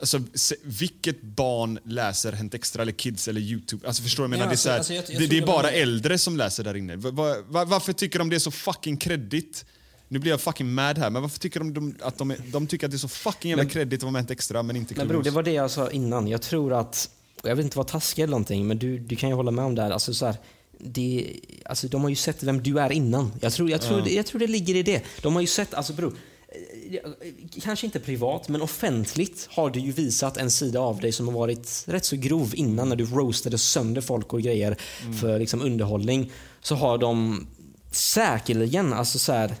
Alltså, 0.00 0.20
vilket 0.62 1.22
barn 1.22 1.78
läser 1.84 2.32
Hänt 2.32 2.54
Extra 2.54 2.82
eller 2.82 2.92
Kids 2.92 3.28
eller 3.28 3.40
Youtube? 3.40 3.86
Alltså 3.86 4.02
förstår 4.02 4.22
du? 4.22 4.24
Jag 4.24 4.30
menar, 4.30 4.44
Ja, 4.44 4.48
det, 4.48 4.54
är 4.54 4.56
så 4.56 4.68
här, 4.70 4.78
alltså, 4.78 4.94
alltså, 4.94 5.12
jag- 5.12 5.22
jag 5.22 5.28
det, 5.30 5.34
det 5.34 5.36
är 5.36 5.40
det 5.40 5.46
bara 5.46 5.62
var- 5.62 5.70
äldre 5.70 6.18
som 6.18 6.36
läser 6.36 6.64
där 6.64 6.76
inne. 6.76 6.96
Va, 6.96 7.10
va, 7.10 7.36
va, 7.48 7.64
varför 7.64 7.92
tycker 7.92 8.18
de 8.18 8.28
det 8.30 8.36
är 8.36 8.40
så 8.40 8.50
fucking 8.50 8.96
kreddigt? 8.96 9.64
Nu 10.12 10.18
blir 10.18 10.30
jag 10.30 10.40
fucking 10.40 10.72
mad 10.72 10.98
här, 10.98 11.10
men 11.10 11.22
varför 11.22 11.38
tycker 11.38 11.60
de, 11.60 11.74
de 11.74 11.94
att 12.02 12.18
de, 12.18 12.30
är, 12.30 12.36
de 12.52 12.66
tycker 12.66 12.86
att 12.86 12.90
det 12.90 12.96
är 12.96 12.98
så 12.98 13.08
fucking 13.08 13.50
jävla 13.50 13.64
kreddigt 13.64 13.98
att 13.98 14.02
vara 14.02 14.12
med 14.12 14.30
Extra 14.30 14.62
men 14.62 14.76
inte 14.76 14.94
Men 14.96 15.08
bror, 15.08 15.22
det 15.22 15.30
var 15.30 15.42
det 15.42 15.52
jag 15.52 15.70
sa 15.70 15.90
innan. 15.90 16.28
Jag 16.28 16.42
tror 16.42 16.72
att, 16.72 17.10
jag 17.42 17.56
vill 17.56 17.64
inte 17.64 17.78
vara 17.78 17.88
taskig 17.88 18.22
eller 18.22 18.30
någonting, 18.30 18.66
men 18.66 18.78
du, 18.78 18.98
du 18.98 19.16
kan 19.16 19.28
ju 19.28 19.34
hålla 19.34 19.50
med 19.50 19.64
om 19.64 19.74
det 19.74 19.82
här. 19.82 19.90
Alltså, 19.90 20.14
så 20.14 20.26
här 20.26 20.36
det, 20.84 21.40
alltså, 21.64 21.88
de 21.88 22.02
har 22.02 22.08
ju 22.08 22.16
sett 22.16 22.42
vem 22.42 22.62
du 22.62 22.80
är 22.80 22.92
innan. 22.92 23.32
Jag 23.40 23.52
tror, 23.52 23.70
jag, 23.70 23.82
tror, 23.82 24.00
det, 24.00 24.10
jag 24.10 24.26
tror 24.26 24.38
det 24.38 24.46
ligger 24.46 24.76
i 24.76 24.82
det. 24.82 25.02
De 25.22 25.34
har 25.34 25.40
ju 25.40 25.46
sett, 25.46 25.74
alltså 25.74 25.92
bror, 25.92 26.14
eh, 26.92 27.10
kanske 27.62 27.86
inte 27.86 28.00
privat, 28.00 28.48
men 28.48 28.62
offentligt 28.62 29.48
har 29.50 29.70
du 29.70 29.80
ju 29.80 29.92
visat 29.92 30.36
en 30.36 30.50
sida 30.50 30.80
av 30.80 31.00
dig 31.00 31.12
som 31.12 31.28
har 31.28 31.34
varit 31.34 31.84
rätt 31.86 32.04
så 32.04 32.16
grov 32.16 32.52
innan 32.54 32.88
när 32.88 32.96
du 32.96 33.04
roastade 33.04 33.58
sönder 33.58 34.00
folk 34.00 34.32
och 34.32 34.42
grejer 34.42 34.76
för 35.20 35.38
liksom 35.38 35.62
underhållning. 35.62 36.32
Så 36.60 36.74
har 36.74 36.98
de 36.98 37.46
säkerligen, 37.90 38.92
alltså 38.92 39.18
så 39.18 39.32
här, 39.32 39.54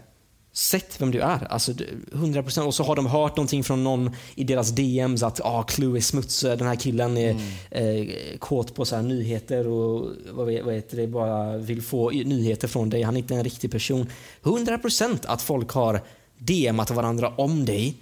sett 0.60 1.00
vem 1.00 1.10
du 1.10 1.20
är. 1.20 1.46
Alltså 1.50 1.72
det- 1.72 1.84
100% 2.12 2.66
Och 2.66 2.74
så 2.74 2.82
har 2.84 2.96
de 2.96 3.06
hört 3.06 3.36
någonting 3.36 3.64
från 3.64 3.84
någon 3.84 4.10
i 4.34 4.44
deras 4.44 4.70
DMs 4.70 5.22
att 5.22 5.40
ah, 5.44 5.62
Clue 5.62 5.96
är 5.98 6.00
smutsig, 6.00 6.58
den 6.58 6.66
här 6.66 6.76
killen 6.76 7.16
är 7.18 7.36
eh, 7.70 8.06
kåt 8.38 8.74
på 8.74 8.84
så 8.84 8.96
här 8.96 9.02
nyheter 9.02 9.66
och 9.66 10.08
vad, 10.32 10.46
vet- 10.46 10.64
vad 10.64 10.74
heter 10.74 10.96
det, 10.96 11.06
bara 11.06 11.56
vill 11.56 11.82
få 11.82 12.10
nyheter 12.10 12.68
från 12.68 12.90
dig. 12.90 13.02
Han 13.02 13.16
är 13.16 13.18
inte 13.18 13.34
en 13.34 13.44
riktig 13.44 13.70
person. 13.70 14.06
100% 14.42 15.18
att 15.26 15.42
folk 15.42 15.70
har 15.70 16.00
DMat 16.38 16.90
varandra 16.90 17.28
om 17.36 17.64
dig 17.64 17.94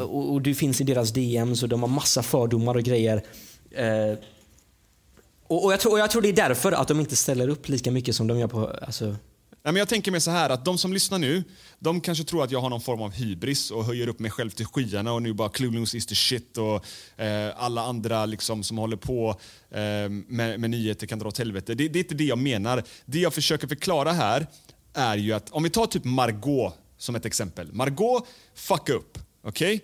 och, 0.00 0.32
och 0.32 0.42
du 0.42 0.54
finns 0.54 0.80
i 0.80 0.84
deras 0.84 1.10
DMs 1.12 1.62
och 1.62 1.68
de 1.68 1.80
har 1.82 1.88
massa 1.88 2.22
fördomar 2.22 2.74
och 2.74 2.82
grejer. 2.82 3.22
Eh, 3.70 4.18
och, 5.46 5.64
och, 5.64 5.72
jag 5.72 5.80
tror, 5.80 5.92
och 5.92 5.98
jag 5.98 6.10
tror 6.10 6.22
det 6.22 6.28
är 6.28 6.32
därför 6.48 6.72
att 6.72 6.88
de 6.88 7.00
inte 7.00 7.16
ställer 7.16 7.48
upp 7.48 7.68
lika 7.68 7.90
mycket 7.90 8.14
som 8.16 8.26
de 8.26 8.38
gör 8.38 8.46
på... 8.48 8.70
Alltså, 8.82 9.16
Nej, 9.66 9.72
men 9.72 9.78
jag 9.78 9.88
tänker 9.88 10.10
mig 10.10 10.20
så 10.20 10.30
här 10.30 10.50
att 10.50 10.64
de 10.64 10.78
som 10.78 10.92
lyssnar 10.92 11.18
nu, 11.18 11.44
de 11.78 12.00
kanske 12.00 12.24
tror 12.24 12.44
att 12.44 12.50
jag 12.50 12.60
har 12.60 12.70
någon 12.70 12.80
form 12.80 13.02
av 13.02 13.12
hybris 13.12 13.70
och 13.70 13.84
höjer 13.84 14.08
upp 14.08 14.18
mig 14.18 14.30
själv 14.30 14.50
till 14.50 14.66
skyarna 14.66 15.12
och 15.12 15.22
nu 15.22 15.32
bara 15.32 15.48
Clueless 15.48 15.94
is 15.94 16.06
the 16.06 16.14
shit 16.14 16.58
och 16.58 16.84
eh, 17.20 17.52
alla 17.56 17.82
andra 17.82 18.26
liksom 18.26 18.62
som 18.62 18.78
håller 18.78 18.96
på 18.96 19.40
eh, 19.70 19.78
med, 20.08 20.60
med 20.60 20.70
nyheter 20.70 21.06
kan 21.06 21.18
dra 21.18 21.28
åt 21.28 21.38
helvete. 21.38 21.74
Det, 21.74 21.88
det 21.88 21.98
är 21.98 22.00
inte 22.00 22.14
det 22.14 22.24
jag 22.24 22.38
menar. 22.38 22.82
Det 23.04 23.18
jag 23.18 23.34
försöker 23.34 23.66
förklara 23.66 24.12
här 24.12 24.46
är 24.94 25.16
ju 25.16 25.32
att 25.32 25.50
om 25.50 25.62
vi 25.62 25.70
tar 25.70 25.86
typ 25.86 26.04
Margot 26.04 26.74
som 26.98 27.14
ett 27.14 27.26
exempel. 27.26 27.72
Margot 27.72 28.28
fuck 28.54 28.88
upp, 28.88 29.18
okej? 29.42 29.80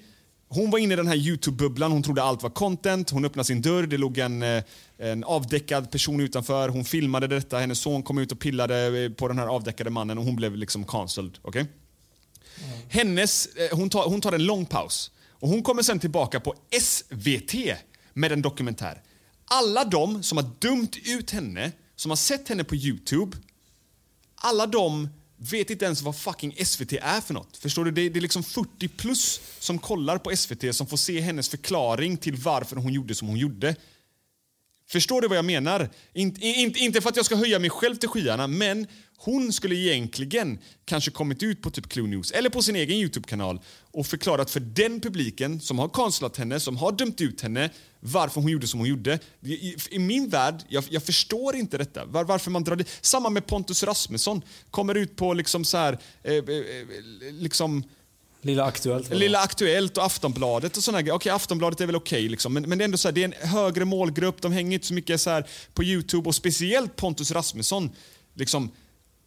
Hon 0.55 0.71
var 0.71 0.79
inne 0.79 0.95
i 0.95 0.97
den 0.97 1.07
här 1.07 1.17
Youtube-bubblan, 1.17 1.93
hon 1.93 2.03
trodde 2.03 2.23
allt 2.23 2.43
var 2.43 2.51
content. 2.51 3.11
Hon 3.11 3.25
öppnade 3.25 3.47
sin 3.47 3.63
dörr, 3.63 3.87
det 3.87 3.97
låg 3.97 4.19
en, 4.19 4.43
eh, 4.43 4.63
en 4.99 5.25
avdäckad 5.25 5.91
person 5.91 6.21
utanför. 6.21 6.69
Hon 6.69 6.85
filmade 6.85 7.27
detta, 7.27 7.59
hennes 7.59 7.79
son 7.79 8.03
kom 8.03 8.19
ut 8.19 8.33
och 8.33 8.41
pillade 8.41 9.05
eh, 9.05 9.11
på 9.11 9.29
den 9.29 9.39
här 9.39 9.47
avdäckade 9.47 9.91
mannen 9.91 10.19
och 10.19 10.25
hon 10.25 10.37
blev 10.37 10.57
liksom 10.57 10.85
cancelled. 10.85 11.39
Okay? 11.43 11.65
Hennes, 12.89 13.47
eh, 13.47 13.77
hon, 13.77 13.91
tar, 13.91 14.05
hon 14.05 14.21
tar 14.21 14.33
en 14.33 14.45
lång 14.45 14.67
paus 14.67 15.11
och 15.31 15.49
hon 15.49 15.63
kommer 15.63 15.83
sen 15.83 15.99
tillbaka 15.99 16.41
på 16.41 16.55
SVT 16.81 17.55
med 18.13 18.33
en 18.33 18.43
dokumentär. 18.43 19.03
Alla 19.45 19.85
de 19.85 20.23
som 20.23 20.39
har 20.39 20.51
dömt 20.59 20.97
ut 21.05 21.31
henne, 21.31 21.73
som 21.97 22.11
har 22.11 22.17
sett 22.17 22.49
henne 22.49 22.65
på 22.65 22.75
Youtube, 22.75 23.37
alla 24.35 24.67
de 24.67 25.09
vet 25.51 25.71
inte 25.71 25.85
ens 25.85 26.03
vad 26.03 26.17
fucking 26.17 26.65
SVT 26.65 26.93
är 26.93 27.21
för 27.21 27.35
något. 27.35 27.57
Förstår 27.57 27.85
du? 27.85 27.91
Det 27.91 28.01
är, 28.01 28.11
det 28.11 28.19
är 28.19 28.21
liksom 28.21 28.43
40 28.43 28.89
plus 28.89 29.41
som 29.59 29.79
kollar 29.79 30.19
på 30.19 30.37
SVT 30.37 30.75
som 30.75 30.87
får 30.87 30.97
se 30.97 31.21
hennes 31.21 31.49
förklaring 31.49 32.17
till 32.17 32.37
varför 32.37 32.77
hon 32.77 32.93
gjorde 32.93 33.15
som 33.15 33.29
hon 33.29 33.39
gjorde. 33.39 33.77
Förstår 34.89 35.21
du 35.21 35.29
vad 35.29 35.39
jag 35.39 35.45
menar? 35.45 35.91
In, 36.13 36.43
in, 36.43 36.77
inte 36.77 37.01
för 37.01 37.09
att 37.09 37.17
jag 37.17 37.25
ska 37.25 37.37
höja 37.37 37.59
mig 37.59 37.71
själv 37.71 37.97
till 37.97 38.09
skyarna, 38.09 38.47
men 38.47 38.87
hon 39.25 39.53
skulle 39.53 39.75
egentligen 39.75 40.59
kanske 40.85 41.11
kommit 41.11 41.43
ut 41.43 41.63
på 41.63 41.71
typ 41.71 41.89
Clue 41.89 42.09
News 42.09 42.31
eller 42.31 42.51
på 42.51 42.63
sin 42.63 42.77
egen 42.77 42.97
Youtube-kanal 42.97 43.61
och 43.91 44.07
förklarat 44.07 44.51
för 44.51 44.61
den 44.61 45.01
publiken 45.01 45.61
som 45.61 45.79
har 45.79 45.89
konstlat 45.89 46.37
henne, 46.37 46.61
som 46.61 46.77
har 46.77 46.93
dömt 46.93 47.21
ut 47.21 47.41
henne, 47.41 47.71
varför 48.01 48.41
hon 48.41 48.51
gjorde 48.51 48.67
som 48.67 48.81
hon 48.81 48.89
gjorde. 48.89 49.19
I, 49.41 49.77
i, 49.91 49.99
min 49.99 50.29
värld, 50.29 50.55
jag, 50.69 50.85
jag 50.91 51.03
förstår 51.03 51.57
inte 51.57 51.79
detta. 51.79 52.05
Var, 52.05 52.25
varför 52.25 52.51
man 52.51 52.65
drar 52.65 52.77
det. 52.77 52.89
Samma 53.01 53.31
med 53.31 53.47
Pontus 53.47 53.83
Rasmusson. 53.83 54.43
Kommer 54.71 54.95
ut 54.95 55.17
på 55.17 55.35
liksom 55.35 55.65
så 55.65 55.77
här, 55.77 55.99
eh, 56.23 56.35
eh, 56.35 56.43
liksom 57.31 57.85
lilla 58.41 58.65
Aktuellt. 58.65 59.15
Lilla 59.15 59.39
Aktuellt 59.39 59.97
och 59.99 60.05
Aftonbladet 60.05 60.77
och 60.77 60.83
sådana 60.83 61.03
grejer. 61.03 61.15
Okej, 61.15 61.33
Aftonbladet 61.33 61.81
är 61.81 61.87
väl 61.87 61.97
okej, 61.97 62.29
liksom. 62.29 62.55
men, 62.55 62.63
men 62.63 62.79
det 62.79 62.83
är 62.83 62.85
ändå 62.85 62.99
så 62.99 63.09
här, 63.09 63.13
det 63.13 63.21
är 63.21 63.25
en 63.25 63.49
högre 63.49 63.85
målgrupp, 63.85 64.43
de 64.43 64.53
hänger 64.53 64.75
inte 64.75 64.87
så 64.87 64.95
mycket 64.95 65.21
så 65.21 65.31
här 65.31 65.47
på 65.75 65.85
Youtube 65.85 66.29
och 66.29 66.35
speciellt 66.35 66.97
Pontus 66.97 67.31
Rasmusson. 67.31 67.91
Liksom, 68.35 68.71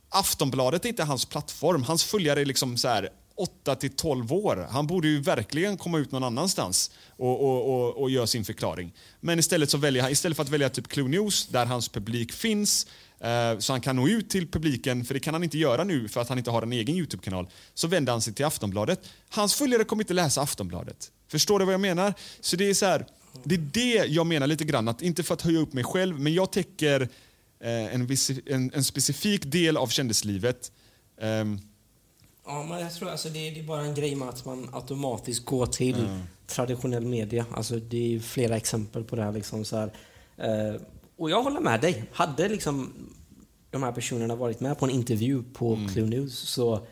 Aftonbladet 0.09 0.85
är 0.85 0.89
inte 0.89 1.03
hans 1.03 1.25
plattform. 1.25 1.83
Hans 1.83 2.03
följare 2.03 2.41
är 2.41 2.45
liksom 2.45 2.77
så 2.77 2.87
här 2.87 3.09
8 3.35 3.75
till 3.75 3.95
12 3.95 4.33
år. 4.33 4.67
Han 4.69 4.87
borde 4.87 5.07
ju 5.07 5.21
verkligen 5.21 5.77
komma 5.77 5.97
ut 5.97 6.11
någon 6.11 6.23
annanstans 6.23 6.91
och, 7.09 7.43
och, 7.43 7.73
och, 7.73 8.01
och 8.01 8.09
göra 8.09 8.27
sin 8.27 8.45
förklaring. 8.45 8.93
Men 9.19 9.39
istället, 9.39 9.69
så 9.69 9.77
väljer 9.77 10.03
han, 10.03 10.11
istället 10.11 10.35
för 10.35 10.43
att 10.43 10.49
välja 10.49 10.69
typ 10.69 10.87
Clue 10.87 11.07
News, 11.07 11.47
där 11.47 11.65
hans 11.65 11.89
publik 11.89 12.31
finns, 12.31 12.87
eh, 13.19 13.59
så 13.59 13.73
han 13.73 13.81
kan 13.81 13.95
nå 13.95 14.07
ut 14.07 14.29
till 14.29 14.51
publiken, 14.51 15.05
för 15.05 15.13
det 15.13 15.19
kan 15.19 15.33
han 15.33 15.43
inte 15.43 15.57
göra 15.57 15.83
nu 15.83 16.07
för 16.07 16.21
att 16.21 16.29
han 16.29 16.37
inte 16.37 16.51
har 16.51 16.61
en 16.61 16.73
egen 16.73 16.95
Youtube-kanal, 16.95 17.47
så 17.73 17.87
vänder 17.87 18.11
han 18.11 18.21
sig 18.21 18.33
till 18.33 18.45
Aftonbladet. 18.45 18.99
Hans 19.29 19.55
följare 19.55 19.83
kommer 19.83 20.03
inte 20.03 20.13
läsa 20.13 20.41
Aftonbladet. 20.41 21.11
Förstår 21.27 21.59
du 21.59 21.65
vad 21.65 21.73
jag 21.73 21.81
menar? 21.81 22.13
Så 22.39 22.55
det 22.55 22.69
är 22.69 22.73
så 22.73 22.85
här, 22.85 23.05
det 23.43 23.55
är 23.55 23.59
det 23.73 24.05
jag 24.07 24.25
menar 24.25 24.47
lite 24.47 24.63
grann, 24.63 24.87
att 24.87 25.01
inte 25.01 25.23
för 25.23 25.33
att 25.33 25.41
höja 25.41 25.59
upp 25.59 25.73
mig 25.73 25.83
själv, 25.83 26.19
men 26.19 26.33
jag 26.33 26.51
täcker 26.51 27.09
en, 27.71 28.05
viss, 28.05 28.31
en, 28.45 28.71
en 28.73 28.83
specifik 28.83 29.45
del 29.45 29.77
av 29.77 29.87
kändislivet. 29.87 30.71
Ehm, 31.21 31.59
Ja, 32.47 32.63
men 32.63 32.79
jag 32.79 32.93
tror 32.93 33.09
alltså 33.09 33.29
det, 33.29 33.49
det 33.49 33.59
är 33.59 33.63
bara 33.63 33.81
en 33.81 33.95
grej 33.95 34.15
med 34.15 34.29
att 34.29 34.45
man 34.45 34.69
automatiskt 34.73 35.45
går 35.45 35.65
till 35.65 36.07
traditionell 36.47 37.05
media. 37.05 37.45
Alltså 37.51 37.79
det 37.79 38.15
är 38.15 38.19
flera 38.19 38.57
exempel 38.57 39.03
på 39.03 39.15
det 39.15 39.23
här. 39.23 39.31
Liksom, 39.31 39.65
så 39.65 39.77
här. 39.77 39.91
Eh, 40.37 40.81
och 41.17 41.29
jag 41.29 41.43
håller 41.43 41.59
med 41.59 41.81
dig. 41.81 42.03
Hade 42.11 42.49
liksom 42.49 42.93
de 43.69 43.83
här 43.83 43.91
personerna 43.91 44.35
varit 44.35 44.59
med 44.59 44.79
på 44.79 44.85
en 44.85 44.91
intervju 44.91 45.43
på 45.53 45.79
Clue 45.93 46.07
News 46.07 46.33
så 46.39 46.87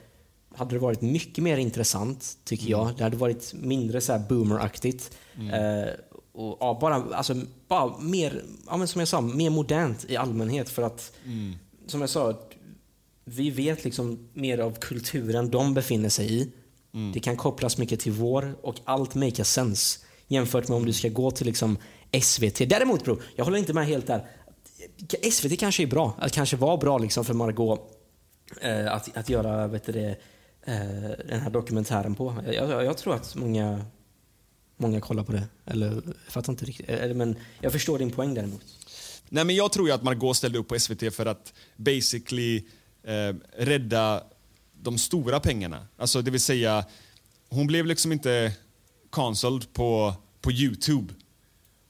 hade 0.56 0.76
det 0.76 0.80
varit 0.80 1.02
mycket 1.02 1.44
mer 1.44 1.58
intressant, 1.58 2.38
tycker 2.44 2.70
jag. 2.70 2.98
Det 2.98 3.04
hade 3.04 3.18
varit 3.18 3.54
mindre 3.54 4.02
så 4.02 4.12
här 4.12 4.20
boomeraktigt. 4.30 5.18
Eh, 5.54 5.90
och 6.34 6.58
ja, 6.60 6.78
bara, 6.82 6.96
alltså, 6.96 7.36
bara 7.68 7.98
mer, 8.00 8.44
ja, 8.68 8.78
men 8.78 8.88
som 8.88 9.00
jag 9.00 9.08
sa, 9.08 9.22
mer 9.22 9.50
modernt 9.50 10.06
i 10.10 10.18
allmänhet. 10.18 10.70
För 10.70 10.82
att, 10.82 11.12
som 11.88 12.02
jag 12.02 12.10
sa, 12.10 12.40
vi 13.26 13.50
vet 13.50 13.84
liksom 13.84 14.30
mer 14.34 14.58
av 14.58 14.72
kulturen 14.80 15.50
de 15.50 15.74
befinner 15.74 16.10
sig 16.10 16.34
i. 16.34 16.52
Det 17.14 17.20
kan 17.20 17.38
kopplas 17.38 17.78
mycket 17.78 18.00
till 18.00 18.12
vår 18.12 18.56
och 18.62 18.76
allt 18.84 19.16
makes 19.16 19.52
sense 19.52 20.00
jämfört 20.28 20.68
med 20.68 20.76
om 20.76 20.86
du 20.86 20.94
ska 20.94 21.10
gå 21.10 21.32
till 21.32 21.48
liksom 21.48 21.78
SVT. 22.22 22.70
Däremot 22.70 23.04
bror, 23.04 23.22
jag 23.36 23.46
håller 23.46 23.58
inte 23.58 23.74
med 23.74 23.88
helt 23.88 24.08
där. 24.08 24.28
SVT 25.32 25.60
kanske 25.60 25.84
är 25.84 25.88
bra, 25.88 26.14
att 26.18 26.32
kanske 26.32 26.58
var 26.58 26.78
bra 26.78 26.98
liksom 26.98 27.26
för 27.26 27.34
Margot 27.34 27.80
eh, 28.62 28.94
att, 28.94 29.18
att 29.18 29.30
göra 29.30 29.68
vet 29.68 29.86
du 29.86 29.92
det, 29.92 30.10
eh, 30.66 31.28
den 31.28 31.40
här 31.40 31.50
dokumentären 31.50 32.16
på. 32.16 32.36
Jag, 32.46 32.70
jag, 32.70 32.86
jag 32.86 32.98
tror 32.98 33.16
att 33.16 33.36
många, 33.36 33.86
många 34.78 35.02
kollar 35.02 35.24
på 35.24 35.32
det. 35.32 35.44
Eller 35.66 35.88
jag 36.26 36.34
fattar 36.34 36.54
inte 36.54 36.66
riktigt. 36.66 36.90
Eller, 36.90 37.14
men 37.14 37.36
jag 37.62 37.72
förstår 37.72 38.00
din 38.00 38.12
poäng 38.12 38.34
däremot. 38.34 38.62
Nej, 39.30 39.46
men 39.46 39.56
jag 39.56 39.72
tror 39.72 39.88
ju 39.88 39.94
att 39.94 40.04
Margot 40.04 40.38
ställde 40.38 40.60
upp 40.60 40.68
på 40.68 40.80
SVT 40.80 41.16
för 41.16 41.26
att 41.26 41.54
basically 41.78 42.64
eh, 43.04 43.36
rädda 43.58 44.24
de 44.82 44.98
stora 44.98 45.40
pengarna. 45.40 45.88
Alltså 45.98 46.22
det 46.22 46.32
vill 46.32 46.42
säga, 46.42 46.86
hon 47.50 47.68
blev 47.68 47.86
liksom 47.86 48.12
inte 48.12 48.54
cancelled 49.12 49.74
på, 49.74 50.14
på 50.42 50.52
Youtube. 50.52 51.14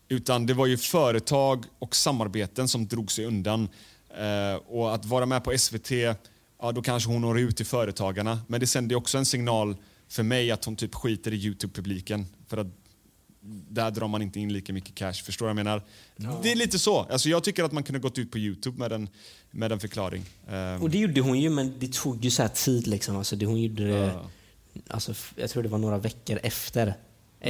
Utan 0.08 0.46
det 0.46 0.54
var 0.54 0.66
ju 0.66 0.78
företag 0.78 1.66
och 1.80 1.96
samarbeten 1.96 2.68
som 2.68 2.88
drog 2.88 3.12
sig 3.12 3.26
undan. 3.26 3.70
Eh, 4.18 4.56
och 4.56 4.96
att 4.96 5.06
vara 5.06 5.26
med 5.26 5.44
på 5.44 5.58
SVT, 5.58 5.92
ja 5.92 6.72
då 6.72 6.82
kanske 6.82 7.10
hon 7.10 7.22
når 7.22 7.40
ut 7.40 7.58
till 7.58 7.66
företagarna. 7.66 8.40
Men 8.48 8.60
det 8.60 8.68
sände 8.68 8.96
också 8.96 9.18
en 9.18 9.26
signal 9.26 9.76
för 10.14 10.24
mig 10.24 10.51
att 10.51 10.66
hon 10.66 10.76
typ 10.76 10.95
skiter 10.95 11.34
i 11.34 11.36
Youtube-publiken. 11.45 12.26
För 12.47 12.57
att 12.57 12.68
där 13.70 13.91
drar 13.91 14.07
man 14.07 14.22
inte 14.22 14.39
in 14.39 14.53
lika 14.53 14.74
mycket 14.74 14.95
cash. 14.95 15.14
Förstår 15.14 15.47
jag 15.49 15.55
menar? 15.55 15.82
Det 16.43 16.51
är 16.51 16.55
lite 16.55 16.80
så. 16.80 16.99
Alltså 16.99 17.30
jag 17.30 17.43
tycker 17.43 17.64
att 17.64 17.72
man 17.72 17.84
kunde 17.84 17.99
gått 17.99 18.18
ut 18.18 18.32
på 18.32 18.38
Youtube 18.38 18.80
med 18.80 18.91
en, 18.91 19.09
med 19.51 19.72
en 19.72 19.80
förklaring. 19.80 20.24
Ehm, 20.49 20.82
Och 20.82 20.89
det 20.89 20.97
gjorde 20.97 21.22
hon 21.22 21.39
ju, 21.39 21.49
men 21.49 21.74
det 21.80 21.93
tog 21.93 22.24
ju 22.26 22.32
så 22.32 22.41
här 22.41 22.49
tid. 22.49 22.88
Liksom. 22.88 23.18
Alltså, 23.18 23.36
det, 23.36 23.45
hon 23.45 23.61
gjorde 23.61 23.88
det, 23.88 24.20
alltså, 24.88 25.11
f- 25.11 25.34
jag 25.36 25.49
tror 25.49 25.64
det 25.64 25.70
var 25.70 25.78
några 25.78 25.97
veckor 25.97 26.39
efter 26.43 26.93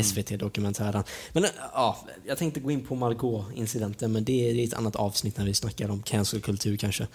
SVT-dokumentären. 0.04 1.04
Men 1.34 1.44
äh, 1.44 1.50
ja, 1.74 2.08
jag 2.26 2.38
tänkte 2.38 2.60
gå 2.60 2.72
in 2.72 2.86
på 2.86 2.96
Margot-incidenten, 2.96 4.12
men 4.12 4.24
det 4.24 4.50
är, 4.50 4.54
det 4.54 4.64
är 4.64 4.68
ett 4.68 4.74
annat 4.74 4.96
avsnitt 4.96 5.38
när 5.38 5.46
vi 5.46 5.54
snackar 5.54 5.90
om 5.90 6.04
cancelkultur 6.04 6.78
kanske. 6.78 7.08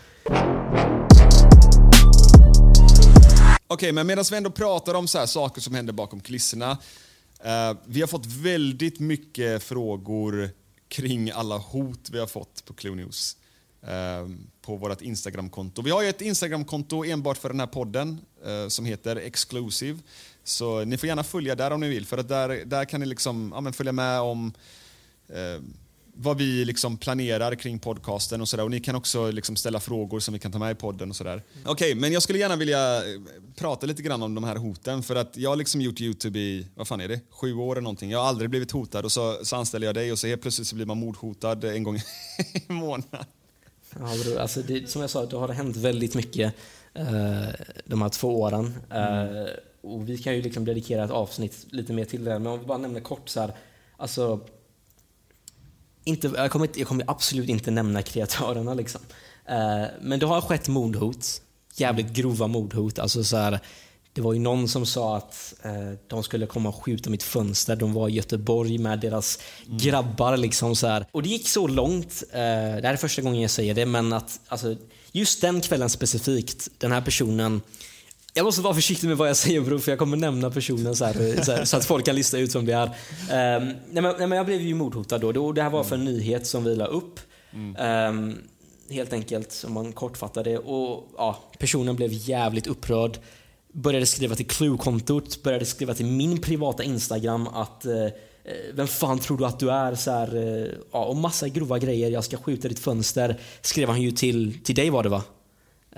Okej, 3.71 3.93
men 3.93 4.07
medan 4.07 4.25
vi 4.31 4.37
ändå 4.37 4.51
pratar 4.51 4.95
om 4.95 5.09
så 5.09 5.19
här 5.19 5.27
saker 5.27 5.61
som 5.61 5.75
händer 5.75 5.93
bakom 5.93 6.21
kulisserna. 6.21 6.79
Eh, 7.41 7.77
vi 7.87 8.01
har 8.01 8.09
fått 8.09 8.27
väldigt 8.27 9.01
mycket 9.01 9.63
frågor 9.63 10.51
kring 10.89 11.31
alla 11.31 11.57
hot 11.59 12.11
vi 12.13 12.19
har 12.19 12.27
fått 12.27 12.65
på 12.65 12.75
Clue 12.75 12.95
News. 12.95 13.37
eh, 13.83 14.29
på 14.63 14.77
vårt 14.77 15.03
Instagramkonto. 15.03 15.83
Vi 15.83 15.91
har 15.91 16.03
ju 16.03 16.09
ett 16.09 16.21
Instagramkonto 16.21 17.05
enbart 17.05 17.39
för 17.39 17.49
den 17.49 17.61
här 17.61 17.67
podden 17.67 18.21
eh, 18.45 18.69
som 18.69 18.85
heter 18.85 19.17
Exclusive. 19.17 19.99
Så 20.45 20.85
ni 20.85 20.99
får 20.99 21.07
gärna 21.07 21.25
följa 21.25 21.55
där 21.55 21.71
om 21.71 21.81
ni 21.81 21.89
vill 21.89 22.07
för 22.07 22.19
att 22.19 22.29
där, 22.29 22.65
där 22.65 22.85
kan 22.85 23.01
ni 23.01 23.07
liksom, 23.07 23.53
ja, 23.55 23.61
men 23.61 23.73
följa 23.73 23.93
med 23.93 24.21
om 24.21 24.53
eh, 25.29 25.63
vad 26.21 26.39
vi 26.39 26.65
liksom 26.65 26.97
planerar 26.97 27.55
kring 27.55 27.79
podcasten 27.79 28.41
och 28.41 28.49
sådär. 28.49 28.65
Och 28.65 28.71
ni 28.71 28.81
kan 28.81 28.95
också 28.95 29.31
liksom 29.31 29.57
ställa 29.57 29.81
frågor 29.81 30.21
som 30.21 30.35
vi 30.35 30.41
kan 30.41 30.53
ta 30.53 30.59
med 30.59 30.73
i 30.73 30.75
podden 30.75 31.11
och 31.11 31.17
sådär. 31.17 31.43
Okej, 31.65 31.95
men 31.95 32.13
jag 32.13 32.23
skulle 32.23 32.39
gärna 32.39 32.57
vilja 32.57 32.97
eh, 32.97 33.03
prata 33.57 33.87
lite 33.87 34.03
grann 34.03 34.23
om 34.23 34.35
de 34.35 34.45
här 34.45 34.57
hoten 34.57 35.03
för 35.03 35.17
att 35.17 35.37
jag 35.37 35.51
har 35.51 35.57
liksom 35.57 35.81
gjort 35.81 36.01
Youtube 36.01 36.39
i, 36.39 36.67
vad 36.75 36.89
fan 36.89 37.01
är 37.01 37.09
det, 37.09 37.21
sju 37.31 37.55
år 37.55 37.73
eller 37.73 37.83
någonting. 37.83 38.11
Jag 38.11 38.19
har 38.19 38.27
aldrig 38.27 38.51
blivit 38.51 38.71
hotad 38.71 39.05
och 39.05 39.13
så, 39.13 39.39
så 39.43 39.57
anställer 39.57 39.87
jag 39.87 39.95
dig 39.95 40.13
och 40.13 40.19
så 40.19 40.27
helt 40.27 40.43
plötsligt 40.43 40.69
så 40.69 40.77
blir 40.77 40.87
man 40.87 40.99
mordhotad 40.99 41.65
en 41.65 41.83
gång 41.83 41.97
i 42.69 42.73
månaden. 42.73 43.25
Ja, 43.99 44.15
bror, 44.25 44.39
alltså 44.39 44.63
det, 44.63 44.91
som 44.91 45.01
jag 45.01 45.11
sa, 45.11 45.27
det 45.27 45.37
har 45.37 45.49
hänt 45.49 45.77
väldigt 45.77 46.15
mycket 46.15 46.55
eh, 46.95 47.49
de 47.85 48.03
här 48.03 48.09
två 48.09 48.41
åren. 48.41 48.75
Eh, 48.91 49.53
och 49.81 50.09
vi 50.09 50.19
kan 50.19 50.35
ju 50.35 50.43
liksom 50.43 50.65
dedikera 50.65 51.05
ett 51.05 51.11
avsnitt 51.11 51.67
lite 51.71 51.93
mer 51.93 52.05
till 52.05 52.25
det. 52.25 52.39
Men 52.39 52.53
om 52.53 52.61
vi 52.61 52.67
bara 52.67 52.79
nämner 52.79 53.01
kort 53.01 53.29
så 53.29 53.41
här, 53.41 53.53
alltså 53.97 54.41
inte, 56.09 56.33
jag, 56.37 56.51
kommer, 56.51 56.69
jag 56.75 56.89
kommer 56.89 57.05
absolut 57.07 57.49
inte 57.49 57.71
nämna 57.71 58.03
kreatörerna. 58.03 58.75
Liksom. 58.75 59.01
Eh, 59.49 59.87
men 60.01 60.19
det 60.19 60.27
har 60.27 60.41
skett 60.41 60.69
mordhot. 60.69 61.43
Jävligt 61.77 62.13
grova 62.13 62.47
mordhot. 62.47 62.99
Alltså 62.99 63.25
så 63.25 63.37
här, 63.37 63.61
det 64.13 64.21
var 64.21 64.33
ju 64.33 64.39
någon 64.39 64.69
som 64.69 64.87
sa 64.87 65.17
att 65.17 65.55
eh, 65.63 65.99
de 66.07 66.23
skulle 66.23 66.47
komma 66.47 66.69
och 66.69 66.85
skjuta 66.85 67.11
mitt 67.11 67.23
fönster. 67.23 67.77
De 67.77 67.93
var 67.93 68.09
i 68.09 68.13
Göteborg 68.13 68.79
med 68.79 69.01
deras 69.01 69.39
grabbar. 69.67 70.37
Liksom 70.37 70.77
så 70.77 70.87
här. 70.87 71.07
Och 71.13 71.23
det 71.23 71.29
gick 71.29 71.49
så 71.49 71.67
långt. 71.67 72.23
Eh, 72.33 72.39
det 72.39 72.83
här 72.83 72.93
är 72.93 72.97
första 72.97 73.23
gången 73.23 73.43
jag 73.43 73.51
säger 73.51 73.75
det, 73.75 73.87
men 73.87 74.13
att 74.13 74.41
alltså, 74.49 74.77
just 75.13 75.41
den 75.41 75.61
kvällen 75.61 75.91
specifikt, 75.91 76.69
den 76.79 76.93
här 76.93 77.01
personen 77.01 77.61
jag 78.39 78.45
måste 78.45 78.63
vara 78.63 78.75
försiktig 78.75 79.09
med 79.09 79.17
vad 79.17 79.29
jag 79.29 79.37
säger 79.37 79.61
bror, 79.61 79.79
för 79.79 79.93
jag 79.93 79.99
kommer 79.99 80.17
nämna 80.17 80.51
personen 80.51 80.97
så, 80.97 81.05
här, 81.05 81.43
så, 81.45 81.53
här, 81.53 81.65
så 81.65 81.77
att 81.77 81.85
folk 81.85 82.07
kan 82.07 82.15
lista 82.15 82.39
ut 82.39 82.55
vem 82.55 82.67
det 82.67 82.73
är. 82.73 82.87
Ehm, 83.31 83.67
nej, 83.67 84.03
men, 84.03 84.15
nej, 84.19 84.27
men 84.27 84.33
jag 84.33 84.47
blev 84.47 84.61
ju 84.61 84.75
mordhotad 84.75 85.19
då. 85.19 85.53
Det 85.53 85.63
här 85.63 85.71
var 85.71 85.85
för 85.85 85.97
en 85.97 86.05
nyhet 86.05 86.47
som 86.47 86.65
vi 86.65 86.77
la 86.77 86.87
upp. 86.87 87.21
Ehm, 87.79 88.39
helt 88.91 89.13
enkelt, 89.13 89.65
om 89.67 89.73
man 89.73 89.93
kortfattar 89.93 90.45
det. 90.45 90.59
Och, 90.59 91.09
ja, 91.17 91.39
personen 91.59 91.97
blev 91.97 92.11
jävligt 92.13 92.67
upprörd. 92.67 93.19
Började 93.73 94.07
skriva 94.07 94.35
till 94.35 94.47
Clue-kontot, 94.47 95.43
började 95.43 95.65
skriva 95.65 95.95
till 95.95 96.07
min 96.07 96.41
privata 96.41 96.83
Instagram 96.83 97.49
att 97.49 97.85
eh, 97.85 98.05
eh, 98.05 98.11
vem 98.75 98.87
fan 98.87 99.19
tror 99.19 99.39
du 99.39 99.45
att 99.45 99.59
du 99.59 99.71
är? 99.71 99.95
Så 99.95 100.11
här, 100.11 100.37
eh, 100.37 100.69
ja, 100.93 101.05
och 101.05 101.17
massa 101.17 101.49
grova 101.49 101.79
grejer. 101.79 102.11
Jag 102.11 102.25
ska 102.25 102.37
skjuta 102.37 102.69
ditt 102.69 102.79
fönster. 102.79 103.41
Skrev 103.61 103.89
han 103.89 104.03
ju 104.03 104.11
till, 104.11 104.59
till 104.65 104.75
dig 104.75 104.91
var 104.91 105.03
det 105.03 105.09
va? 105.09 105.23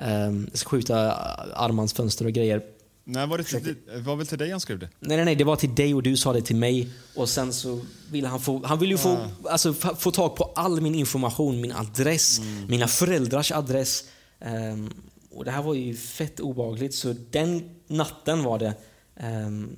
Um, 0.09 0.51
skjuta 0.55 1.12
Armans 1.55 1.92
fönster 1.92 2.24
och 2.24 2.32
grejer. 2.32 2.62
Nej, 3.05 3.26
var 3.26 3.38
det, 3.38 3.44
till, 3.44 3.74
var 4.05 4.16
väl 4.16 4.26
till 4.26 4.38
dig 4.38 4.51
han 4.51 4.61
skrev 4.61 4.78
det? 4.78 4.88
Nej, 5.01 5.16
nej, 5.16 5.24
nej, 5.24 5.34
det 5.36 5.44
var 5.44 5.57
till 5.57 5.74
dig 5.74 5.94
och 5.94 6.03
du 6.03 6.16
sa 6.16 6.32
det 6.32 6.42
till 6.42 6.57
mig. 6.57 6.88
Och 7.16 7.28
sen 7.28 7.53
så 7.53 7.80
ville 8.11 8.28
han 8.28 8.40
få, 8.40 8.62
han 8.66 8.78
ville 8.78 8.92
ju 8.92 8.98
få, 8.98 9.18
alltså, 9.51 9.72
fa- 9.72 9.96
få 9.96 10.11
tag 10.11 10.36
på 10.36 10.44
all 10.55 10.80
min 10.80 10.94
information, 10.94 11.61
min 11.61 11.72
adress, 11.72 12.40
mina 12.68 12.86
föräldrars 12.88 13.53
adress. 13.53 14.05
Ehm, 14.40 14.92
och 15.30 15.44
det 15.44 15.51
här 15.51 15.62
var 15.62 15.74
ju 15.74 15.96
fett 15.96 16.40
obehagligt. 16.40 16.94
Så 16.94 17.14
den 17.30 17.70
natten 17.86 18.42
var 18.44 18.59
det, 18.59 18.74
ehm, 19.16 19.76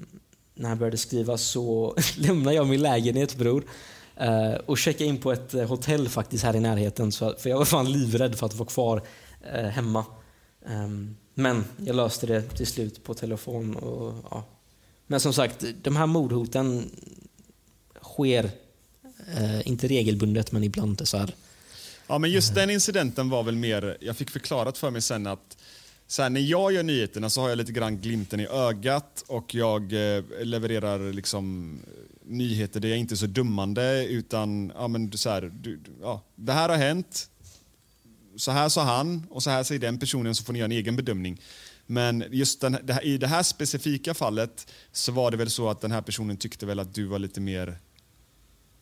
när 0.54 0.68
han 0.68 0.78
började 0.78 0.96
skriva 0.96 1.38
så 1.38 1.96
lämnade 2.16 2.56
jag 2.56 2.66
min 2.66 2.82
lägenhet 2.82 3.36
bror. 3.36 3.64
eh, 4.16 4.52
och 4.66 4.78
checkade 4.78 5.04
in 5.04 5.18
på 5.18 5.32
ett 5.32 5.54
eh, 5.54 5.66
hotell 5.68 6.08
faktiskt 6.08 6.44
här 6.44 6.56
i 6.56 6.60
närheten. 6.60 7.12
Så, 7.12 7.34
för 7.38 7.50
jag 7.50 7.58
var 7.58 7.64
fan 7.64 7.92
livrädd 7.92 8.34
för 8.38 8.46
att 8.46 8.54
vara 8.54 8.68
kvar 8.68 9.02
eh, 9.54 9.64
hemma. 9.68 10.04
Ehm, 10.66 11.16
men 11.34 11.64
jag 11.84 11.96
löste 11.96 12.26
det 12.26 12.42
till 12.42 12.66
slut 12.66 13.04
på 13.04 13.14
telefon. 13.14 13.76
Och, 13.76 14.14
ja. 14.30 14.44
Men 15.06 15.20
som 15.20 15.32
sagt, 15.32 15.64
de 15.82 15.96
här 15.96 16.06
mordhoten 16.06 16.90
sker 18.02 18.50
eh, 19.36 19.68
inte 19.68 19.88
regelbundet, 19.88 20.52
men 20.52 20.64
ibland 20.64 21.08
så 21.08 21.16
här. 21.18 21.34
Ja, 22.06 22.18
men 22.18 22.30
just 22.30 22.54
den 22.54 22.70
incidenten 22.70 23.30
var 23.30 23.42
väl 23.42 23.56
mer, 23.56 23.96
jag 24.00 24.16
fick 24.16 24.30
förklarat 24.30 24.78
för 24.78 24.90
mig 24.90 25.02
sen 25.02 25.26
att 25.26 25.56
så 26.06 26.22
här, 26.22 26.30
när 26.30 26.40
jag 26.40 26.72
gör 26.72 26.82
nyheterna 26.82 27.30
så 27.30 27.40
har 27.40 27.48
jag 27.48 27.58
lite 27.58 27.72
grann 27.72 27.98
glimten 27.98 28.40
i 28.40 28.46
ögat 28.46 29.24
och 29.28 29.54
jag 29.54 29.82
eh, 30.16 30.22
levererar 30.42 31.12
liksom 31.12 31.78
eh, 31.86 32.30
nyheter 32.32 32.80
där 32.80 32.88
jag 32.88 32.98
inte 32.98 33.14
är 33.14 33.16
så 33.16 33.26
dummande 33.26 34.06
utan 34.06 34.72
ja, 34.74 34.88
men 34.88 35.12
så 35.12 35.30
här, 35.30 35.52
du, 35.62 35.76
du- 35.76 35.90
ja, 36.02 36.20
det 36.34 36.52
här 36.52 36.68
har 36.68 36.76
hänt, 36.76 37.28
så 38.36 38.50
här 38.50 38.68
sa 38.68 38.82
han 38.82 39.26
och 39.30 39.42
så 39.42 39.50
här 39.50 39.62
säger 39.62 39.80
den 39.80 39.98
personen 39.98 40.34
så 40.34 40.44
får 40.44 40.52
ni 40.52 40.58
göra 40.58 40.64
en 40.66 40.72
egen 40.72 40.96
bedömning. 40.96 41.40
Men 41.86 42.24
just 42.30 42.60
den, 42.60 42.78
det 42.82 42.92
här, 42.92 43.04
i 43.04 43.18
det 43.18 43.26
här 43.26 43.42
specifika 43.42 44.14
fallet 44.14 44.72
så 44.92 45.12
var 45.12 45.30
det 45.30 45.36
väl 45.36 45.50
så 45.50 45.68
att 45.68 45.80
den 45.80 45.92
här 45.92 46.02
personen 46.02 46.36
tyckte 46.36 46.66
väl 46.66 46.78
att 46.78 46.94
du 46.94 47.04
var 47.04 47.18
lite 47.18 47.40
mer 47.40 47.78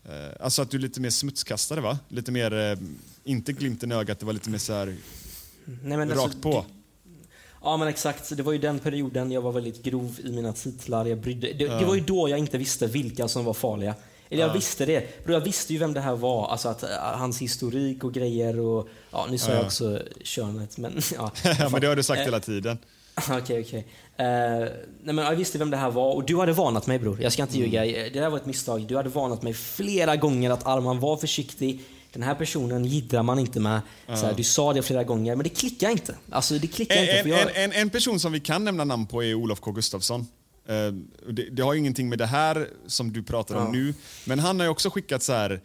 Eh, 0.04 0.36
alltså 0.40 0.62
att 0.62 0.70
du 0.70 0.76
är 0.76 0.80
lite 0.80 1.00
mer 1.00 1.10
smutskastare 1.10 1.80
va? 1.80 1.98
Lite 2.08 2.32
mer, 2.32 2.52
eh, 2.52 2.78
inte 3.24 3.52
glimten 3.52 3.92
i 3.92 3.94
ögat, 3.94 4.18
det 4.18 4.26
var 4.26 4.32
lite 4.32 4.50
mer 4.50 4.58
så 4.58 4.72
här 4.72 4.96
Nej, 5.64 5.98
men 5.98 6.08
rakt 6.08 6.20
alltså, 6.20 6.38
på. 6.38 6.64
Ja 7.62 7.76
men 7.76 7.88
exakt, 7.88 8.36
det 8.36 8.42
var 8.42 8.52
ju 8.52 8.58
den 8.58 8.78
perioden 8.78 9.32
jag 9.32 9.42
var 9.42 9.52
väldigt 9.52 9.82
grov 9.82 10.20
i 10.24 10.32
mina 10.32 10.52
titlar. 10.52 11.06
Jag 11.06 11.18
brydde, 11.18 11.52
det, 11.52 11.68
det 11.68 11.84
var 11.84 11.94
ju 11.94 12.00
då 12.00 12.28
jag 12.28 12.38
inte 12.38 12.58
visste 12.58 12.86
vilka 12.86 13.28
som 13.28 13.44
var 13.44 13.54
farliga. 13.54 13.94
Eller 14.30 14.42
jag 14.42 14.52
visste 14.52 14.86
det. 14.86 15.24
Bro, 15.24 15.34
jag 15.34 15.40
visste 15.40 15.72
ju 15.72 15.78
vem 15.78 15.94
det 15.94 16.00
här 16.00 16.16
var. 16.16 16.48
Alltså 16.48 16.68
att, 16.68 16.82
äh, 16.82 16.88
hans 16.98 17.38
historik 17.38 18.04
och 18.04 18.14
grejer 18.14 18.60
och... 18.60 18.88
Ja, 19.10 19.26
nu 19.30 19.38
sa 19.38 19.52
jag 19.52 19.64
också 19.64 20.02
könet 20.24 20.78
men... 20.78 20.92
Ja, 21.58 21.68
men 21.72 21.80
det 21.80 21.86
har 21.86 21.96
du 21.96 22.02
sagt 22.02 22.18
Eh, 22.18 22.24
hela 22.24 22.40
tiden. 22.40 22.78
Okej, 23.30 23.64
okej. 23.66 23.86
Eh, 24.16 24.26
nej, 25.02 25.14
men 25.14 25.18
jag 25.18 25.36
visste 25.36 25.58
vem 25.58 25.70
det 25.70 25.76
här 25.76 25.90
var 25.90 26.14
och 26.14 26.24
du 26.24 26.36
hade 26.36 26.52
varnat 26.52 26.86
mig 26.86 26.98
bror. 26.98 27.22
Jag 27.22 27.32
ska 27.32 27.42
inte 27.42 27.58
ljuga. 27.58 27.84
Det 27.84 28.10
där 28.10 28.30
var 28.30 28.36
ett 28.36 28.46
misstag. 28.46 28.86
Du 28.86 28.96
hade 28.96 29.08
varnat 29.08 29.42
mig 29.42 29.54
flera 29.54 30.16
gånger 30.16 30.50
att 30.50 30.66
Arman 30.66 31.00
var 31.00 31.16
försiktig. 31.16 31.80
Den 32.12 32.22
här 32.22 32.34
personen 32.34 32.84
jiddrar 32.84 33.22
man 33.22 33.38
inte 33.38 33.60
med. 33.60 33.80
Så 34.06 34.26
här, 34.26 34.34
du 34.34 34.44
sa 34.44 34.72
det 34.72 34.82
flera 34.82 35.04
gånger, 35.04 35.36
men 35.36 35.44
det 35.44 35.50
klickar 35.50 35.90
inte. 35.90 36.14
Alltså 36.30 36.54
det 36.54 36.66
klickar 36.66 37.00
inte. 37.00 37.12
En, 37.12 37.22
För 37.22 37.30
jag... 37.30 37.40
en, 37.40 37.70
en, 37.70 37.72
en 37.72 37.90
person 37.90 38.20
som 38.20 38.32
vi 38.32 38.40
kan 38.40 38.64
nämna 38.64 38.84
namn 38.84 39.06
på 39.06 39.24
är 39.24 39.34
Olof 39.34 39.60
K 39.60 39.72
Gustafsson. 39.72 40.26
Eh, 40.66 40.92
det, 41.32 41.42
det 41.50 41.62
har 41.62 41.74
ingenting 41.74 42.08
med 42.08 42.18
det 42.18 42.26
här 42.26 42.68
som 42.86 43.12
du 43.12 43.22
pratar 43.22 43.54
om 43.54 43.64
Ja. 43.64 43.70
nu, 43.72 43.94
men 44.24 44.38
han 44.38 44.58
har 44.60 44.66
ju 44.66 44.70
också 44.70 44.90
skickat 44.90 45.22
så 45.22 45.32
här 45.32 45.60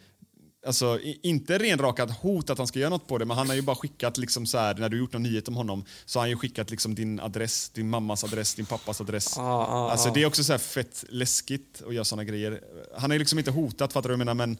Alltså, 0.67 0.99
inte 1.21 1.57
renrakat 1.57 2.11
hot 2.17 2.49
att 2.49 2.57
han 2.57 2.67
ska 2.67 2.79
göra 2.79 2.89
något 2.89 3.07
på 3.07 3.17
det, 3.17 3.25
men 3.25 3.37
han 3.37 3.47
har 3.47 3.55
ju 3.55 3.61
bara 3.61 3.75
skickat, 3.75 4.17
liksom 4.17 4.45
så 4.45 4.57
här, 4.57 4.75
när 4.75 4.89
du 4.89 4.97
gjort 4.97 5.13
någon 5.13 5.23
nyhet 5.23 5.47
om 5.47 5.55
honom, 5.55 5.85
så 6.05 6.19
har 6.19 6.23
han 6.23 6.29
ju 6.29 6.35
skickat 6.37 6.71
liksom 6.71 6.95
din 6.95 7.19
adress, 7.19 7.69
din 7.69 7.89
mammas 7.89 8.23
adress, 8.23 8.55
din 8.55 8.65
pappas 8.65 9.01
adress. 9.01 9.33
Ja, 9.37 9.43
ja, 9.69 9.91
alltså. 9.91 10.09
Det 10.13 10.21
är 10.21 10.25
också 10.25 10.43
så 10.43 10.53
här 10.53 10.57
fett 10.57 11.03
läskigt 11.09 11.81
att 11.87 11.93
göra 11.93 12.05
såna 12.05 12.23
grejer. 12.23 12.61
Han 12.97 13.09
har 13.09 13.15
ju 13.15 13.19
liksom 13.19 13.39
inte 13.39 13.51
hotat, 13.51 13.93
fattar 13.93 14.09
du 14.09 14.15
vad 14.15 14.19
jag 14.27 14.35
menar? 14.35 14.47
Men 14.47 14.57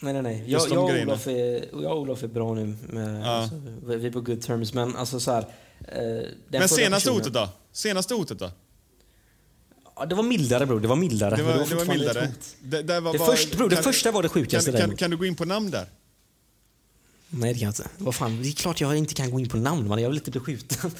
Nej, 0.00 0.12
nej, 0.12 0.22
nej. 0.22 0.44
Jag, 0.46 0.62
jag, 0.70 0.84
och. 0.84 0.90
Olof 0.90 1.26
är, 1.26 1.82
jag 1.82 1.92
och 1.92 1.98
Olof 2.00 2.22
är 2.22 2.28
bra 2.28 2.54
nu. 2.54 2.76
Med, 2.88 3.26
alltså, 3.28 3.56
vi 3.86 4.06
är 4.06 4.10
på 4.10 4.20
good 4.20 4.42
terms. 4.42 4.74
Men 4.74 4.96
alltså 4.96 5.20
så 5.20 5.30
här, 5.32 5.40
eh, 5.78 6.28
Men 6.48 6.68
senaste 6.68 6.90
personen- 6.90 7.14
hotet 7.18 7.32
då? 7.32 7.48
Senaste 7.72 8.14
hotet 8.14 8.38
då? 8.38 8.50
Ja, 9.98 10.06
det 10.06 10.14
var 10.14 10.22
mildare 10.22 10.66
bror. 10.66 10.80
Det 10.80 10.88
var 10.88 10.96
mildare. 10.96 11.36
Det 11.36 11.42
var, 11.42 11.52
det 11.52 11.58
var 11.58 11.64
fortfarande 11.66 11.94
ett 11.94 11.98
mildare. 12.16 12.28
Det, 12.62 12.82
där 12.82 13.00
var, 13.00 13.12
Det 13.12 13.18
var- 13.18 13.26
först- 13.26 13.56
bror, 13.56 13.68
det 13.68 13.76
första 13.76 14.10
var 14.10 14.22
det 14.22 14.28
sjukaste 14.28 14.72
kan, 14.72 14.80
kan, 14.80 14.96
kan 14.96 15.10
du 15.10 15.16
gå 15.16 15.24
in 15.24 15.34
på 15.34 15.44
namn 15.44 15.70
där? 15.70 15.86
Nej, 17.30 17.52
det 17.52 17.58
kan 17.58 17.66
jag 17.66 17.70
inte. 17.70 17.88
Vad 17.98 18.14
fan, 18.14 18.42
det 18.42 18.48
är 18.48 18.52
klart 18.52 18.80
jag 18.80 18.96
inte 18.96 19.14
kan 19.14 19.30
gå 19.30 19.40
in 19.40 19.48
på 19.48 19.56
namn, 19.56 19.88
man. 19.88 20.02
Jag 20.02 20.08
vill 20.08 20.18
inte 20.18 20.30
bli 20.30 20.40
skjuten. 20.40 20.90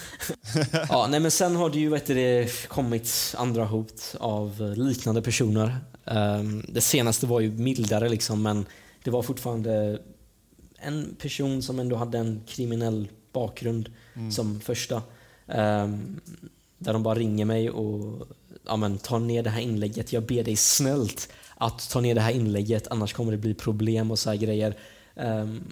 ja, 0.89 1.07
nej, 1.11 1.21
men 1.21 1.31
sen 1.31 1.57
har 1.57 1.71
det 1.71 1.79
ju 1.79 1.89
vet 1.89 2.07
du, 2.07 2.15
det, 2.15 2.69
kommit 2.69 3.35
andra 3.39 3.65
hot 3.65 4.15
av 4.21 4.75
liknande 4.77 5.23
personer. 5.23 5.77
Ehm, 6.05 6.65
det 6.69 6.81
senaste 6.81 7.27
var 7.27 7.41
ju 7.41 7.51
mildare, 7.51 8.09
liksom, 8.09 8.43
men 8.43 8.67
det 9.05 9.11
var 9.11 9.23
fortfarande 9.23 9.99
en 10.79 11.17
person 11.19 11.63
som 11.63 11.79
ändå 11.81 11.97
hade 11.97 12.19
en 12.19 12.43
kriminell 12.47 13.09
bakgrund 13.33 13.89
som 14.33 14.61
första. 14.61 15.03
Ehm, 15.49 16.21
där 16.79 16.93
de 16.93 17.03
bara 17.03 17.15
ringer 17.19 17.45
mig 17.45 17.71
och 17.71 18.27
ja, 18.69 18.77
men, 18.77 18.99
ta 18.99 19.19
ner 19.19 19.43
det 19.43 19.51
här 19.51 19.61
inlägget. 19.61 20.13
Jag 20.13 20.23
ber 20.23 20.45
dig 20.45 20.57
snällt 20.57 21.29
att 21.57 21.91
ta 21.91 22.01
ner 22.01 22.15
det 22.15 22.21
här 22.21 22.33
inlägget, 22.33 22.89
annars 22.89 23.13
kommer 23.13 23.33
det 23.33 23.39
bli 23.39 23.55
problem 23.55 24.11
och 24.11 24.19
så 24.19 24.31
här 24.31 24.37
grejer. 24.37 24.77
Um, 25.15 25.65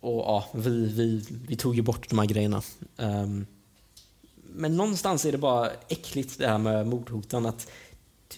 och 0.00 0.18
ja, 0.18 0.46
vi, 0.54 0.86
vi, 0.86 1.24
vi 1.48 1.56
tog 1.56 1.76
ju 1.76 1.82
bort 1.82 2.10
de 2.10 2.18
här 2.18 2.26
grejerna. 2.26 2.62
Um, 2.96 3.46
men 4.54 4.76
någonstans 4.76 5.24
är 5.24 5.32
det 5.32 5.38
bara 5.38 5.70
äckligt 5.88 6.38
det 6.38 6.48
här 6.48 6.58
med 6.58 6.86
mordhoten. 6.86 7.46
Att 7.46 7.66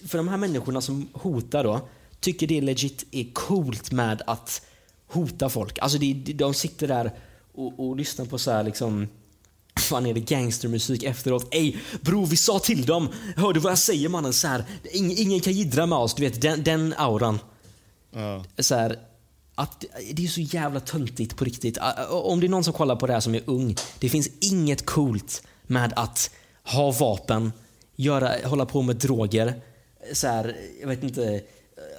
för 0.05 0.17
de 0.17 0.27
här 0.27 0.37
människorna 0.37 0.81
som 0.81 1.09
hotar 1.13 1.63
då, 1.63 1.87
tycker 2.19 2.47
det 2.47 2.61
legit 2.61 3.05
är 3.11 3.33
coolt 3.33 3.91
med 3.91 4.21
att 4.27 4.61
hota 5.07 5.49
folk. 5.49 5.79
Alltså 5.79 5.97
det, 5.97 6.13
de 6.13 6.53
sitter 6.53 6.87
där 6.87 7.11
och, 7.53 7.79
och 7.79 7.95
lyssnar 7.95 8.25
på 8.25 8.37
så 8.37 8.51
här 8.51 8.63
liksom 8.63 9.07
fan 9.85 10.05
är 10.05 10.13
det 10.13 10.19
gangstermusik 10.19 11.03
efteråt. 11.03 11.47
Ey 11.51 11.75
bror 12.01 12.25
vi 12.25 12.37
sa 12.37 12.59
till 12.59 12.85
dem. 12.85 13.09
Hör 13.35 13.53
du 13.53 13.59
vad 13.59 13.71
jag 13.71 13.79
säger 13.79 14.09
mannen? 14.09 14.33
Så 14.33 14.47
här, 14.47 14.63
ingen, 14.91 15.17
ingen 15.17 15.39
kan 15.39 15.53
jiddra 15.53 15.85
med 15.85 15.97
oss. 15.97 16.13
Du 16.13 16.23
vet 16.23 16.41
den, 16.41 16.63
den 16.63 16.93
auran. 16.97 17.39
Ja. 18.11 18.43
Så 18.59 18.75
här, 18.75 18.99
att, 19.55 19.85
det 20.13 20.23
är 20.23 20.27
så 20.27 20.41
jävla 20.41 20.79
töntigt 20.79 21.37
på 21.37 21.45
riktigt. 21.45 21.77
Om 22.09 22.39
det 22.39 22.47
är 22.47 22.49
någon 22.49 22.63
som 22.63 22.73
kollar 22.73 22.95
på 22.95 23.07
det 23.07 23.13
här 23.13 23.19
som 23.19 23.35
är 23.35 23.41
ung. 23.45 23.75
Det 23.99 24.09
finns 24.09 24.29
inget 24.39 24.85
coolt 24.85 25.43
med 25.67 25.93
att 25.95 26.31
ha 26.63 26.91
vapen, 26.91 27.51
göra, 27.95 28.47
hålla 28.47 28.65
på 28.65 28.81
med 28.81 28.95
droger. 28.95 29.61
Så 30.13 30.27
här, 30.27 30.55
jag 30.81 30.87
vet 30.87 31.03
inte, 31.03 31.41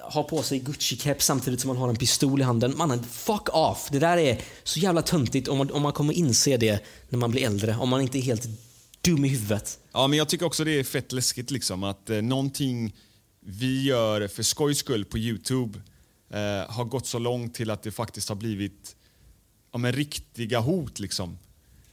ha 0.01 0.23
på 0.23 0.43
sig 0.43 0.59
Gucci-keps 0.59 1.19
samtidigt 1.19 1.61
som 1.61 1.67
man 1.67 1.77
har 1.77 1.89
en 1.89 1.95
pistol 1.95 2.41
i 2.41 2.43
handen. 2.43 2.77
Mannen, 2.77 3.03
fuck 3.03 3.55
off! 3.55 3.87
Det 3.91 3.99
där 3.99 4.17
är 4.17 4.41
så 4.63 4.79
jävla 4.79 5.01
töntigt 5.01 5.47
om 5.47 5.57
man, 5.57 5.71
om 5.71 5.81
man 5.81 5.93
kommer 5.93 6.13
inse 6.13 6.57
det 6.57 6.83
när 7.09 7.19
man 7.19 7.31
blir 7.31 7.45
äldre. 7.45 7.75
Om 7.75 7.89
man 7.89 8.01
inte 8.01 8.17
är 8.17 8.21
helt 8.21 8.47
dum 9.01 9.25
i 9.25 9.27
huvudet. 9.27 9.79
Ja, 9.93 10.07
men 10.07 10.17
jag 10.17 10.29
tycker 10.29 10.45
också 10.45 10.63
det 10.63 10.71
är 10.71 10.83
fett 10.83 11.11
läskigt 11.11 11.51
liksom 11.51 11.83
att 11.83 12.09
eh, 12.09 12.21
någonting 12.21 12.93
vi 13.39 13.83
gör 13.83 14.27
för 14.27 14.43
skojs 14.43 14.77
skull 14.77 15.05
på 15.05 15.17
Youtube 15.17 15.79
eh, 16.29 16.71
har 16.71 16.83
gått 16.85 17.07
så 17.07 17.19
långt 17.19 17.55
till 17.55 17.71
att 17.71 17.83
det 17.83 17.91
faktiskt 17.91 18.29
har 18.29 18.35
blivit 18.35 18.95
ja, 19.71 19.77
men, 19.77 19.91
riktiga 19.91 20.59
hot. 20.59 20.99
Liksom. 20.99 21.37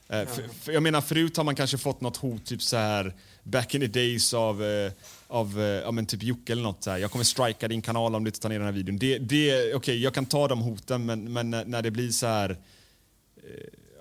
Eh, 0.08 0.26
för, 0.26 0.48
för, 0.62 0.72
jag 0.72 0.82
menar, 0.82 1.00
förut 1.00 1.36
har 1.36 1.44
man 1.44 1.54
kanske 1.54 1.78
fått 1.78 2.00
något 2.00 2.16
hot, 2.16 2.44
typ 2.44 2.62
så 2.62 2.76
här 2.76 3.14
back 3.42 3.74
in 3.74 3.80
the 3.80 3.86
days 3.86 4.34
av, 4.34 4.64
eh, 4.64 4.92
av 5.34 5.60
eh, 5.60 5.66
ja, 5.66 5.90
men 5.90 6.06
typ 6.06 6.22
Jocke 6.22 6.52
eller 6.52 6.62
något. 6.62 6.84
Så 6.84 6.90
här. 6.90 6.98
Jag 6.98 7.10
kommer 7.10 7.24
strika 7.24 7.68
din 7.68 7.82
kanal 7.82 8.14
om 8.14 8.24
du 8.24 8.28
inte 8.28 8.40
tar 8.40 8.48
ner 8.48 8.58
den 8.58 8.66
här 8.66 8.72
videon. 8.72 8.98
Det, 8.98 9.18
det, 9.18 9.74
Okej, 9.74 10.02
jag 10.02 10.14
kan 10.14 10.26
ta 10.26 10.48
de 10.48 10.60
hoten, 10.60 11.06
men, 11.06 11.32
men 11.32 11.50
när, 11.50 11.82
det 11.82 11.90
blir 11.90 12.10
så 12.10 12.26
här 12.26 12.58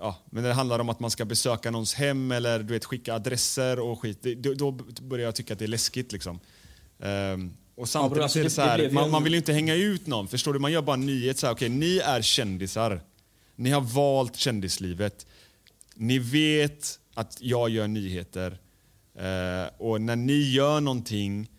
ja, 0.04 0.16
men 0.30 0.44
när 0.44 0.50
det 0.50 0.56
handlar 0.56 0.80
om 0.80 0.90
att 0.90 1.00
man 1.00 1.12
ska 1.12 1.26
besöka 1.26 1.72
någons 1.72 1.94
hem 1.94 2.32
eller 2.32 2.60
du 2.60 2.74
vet, 2.74 2.86
skicka 2.86 3.14
adresser 3.14 3.80
och 3.80 4.02
skit, 4.02 4.18
det, 4.22 4.36
då, 4.36 4.54
då 4.54 4.72
börjar 5.02 5.26
jag 5.26 5.36
tycka 5.36 5.54
att 5.54 5.60
det 5.60 5.66
är 5.66 5.68
läskigt. 5.68 6.12
Liksom. 6.12 6.40
Ehm, 7.00 7.54
och 7.76 7.90
samtidigt 7.90 8.24
alltså, 8.24 8.34
så 8.34 8.40
är 8.40 8.44
det 8.44 8.50
så 8.50 8.62
här, 8.62 8.90
man, 8.92 9.12
man 9.12 9.24
vill 9.24 9.34
ju 9.34 9.38
inte 9.38 9.54
hänga 9.54 9.76
ut 9.76 10.08
någon. 10.08 10.28
Förstår 10.28 10.54
du? 10.54 10.60
Man 10.60 10.72
gör 10.72 10.82
bara 10.82 10.94
en 10.94 11.06
nyhet 11.06 11.38
så 11.38 11.48
här, 11.48 11.54
okej, 11.54 11.70
ni 11.70 11.98
är 11.98 12.22
kändisar. 12.22 13.02
Ni 13.56 13.70
har 13.70 13.82
valt 13.82 14.36
kändislivet. 14.36 15.26
Ni 15.96 16.20
vet 16.20 17.00
att 17.14 17.38
jag 17.40 17.70
gör 17.70 17.88
nyheter. 17.88 18.58
Eh, 19.16 19.70
och 19.78 20.02
när 20.02 20.16
ni 20.16 20.52
gör 20.52 20.82
någonting 20.82 21.50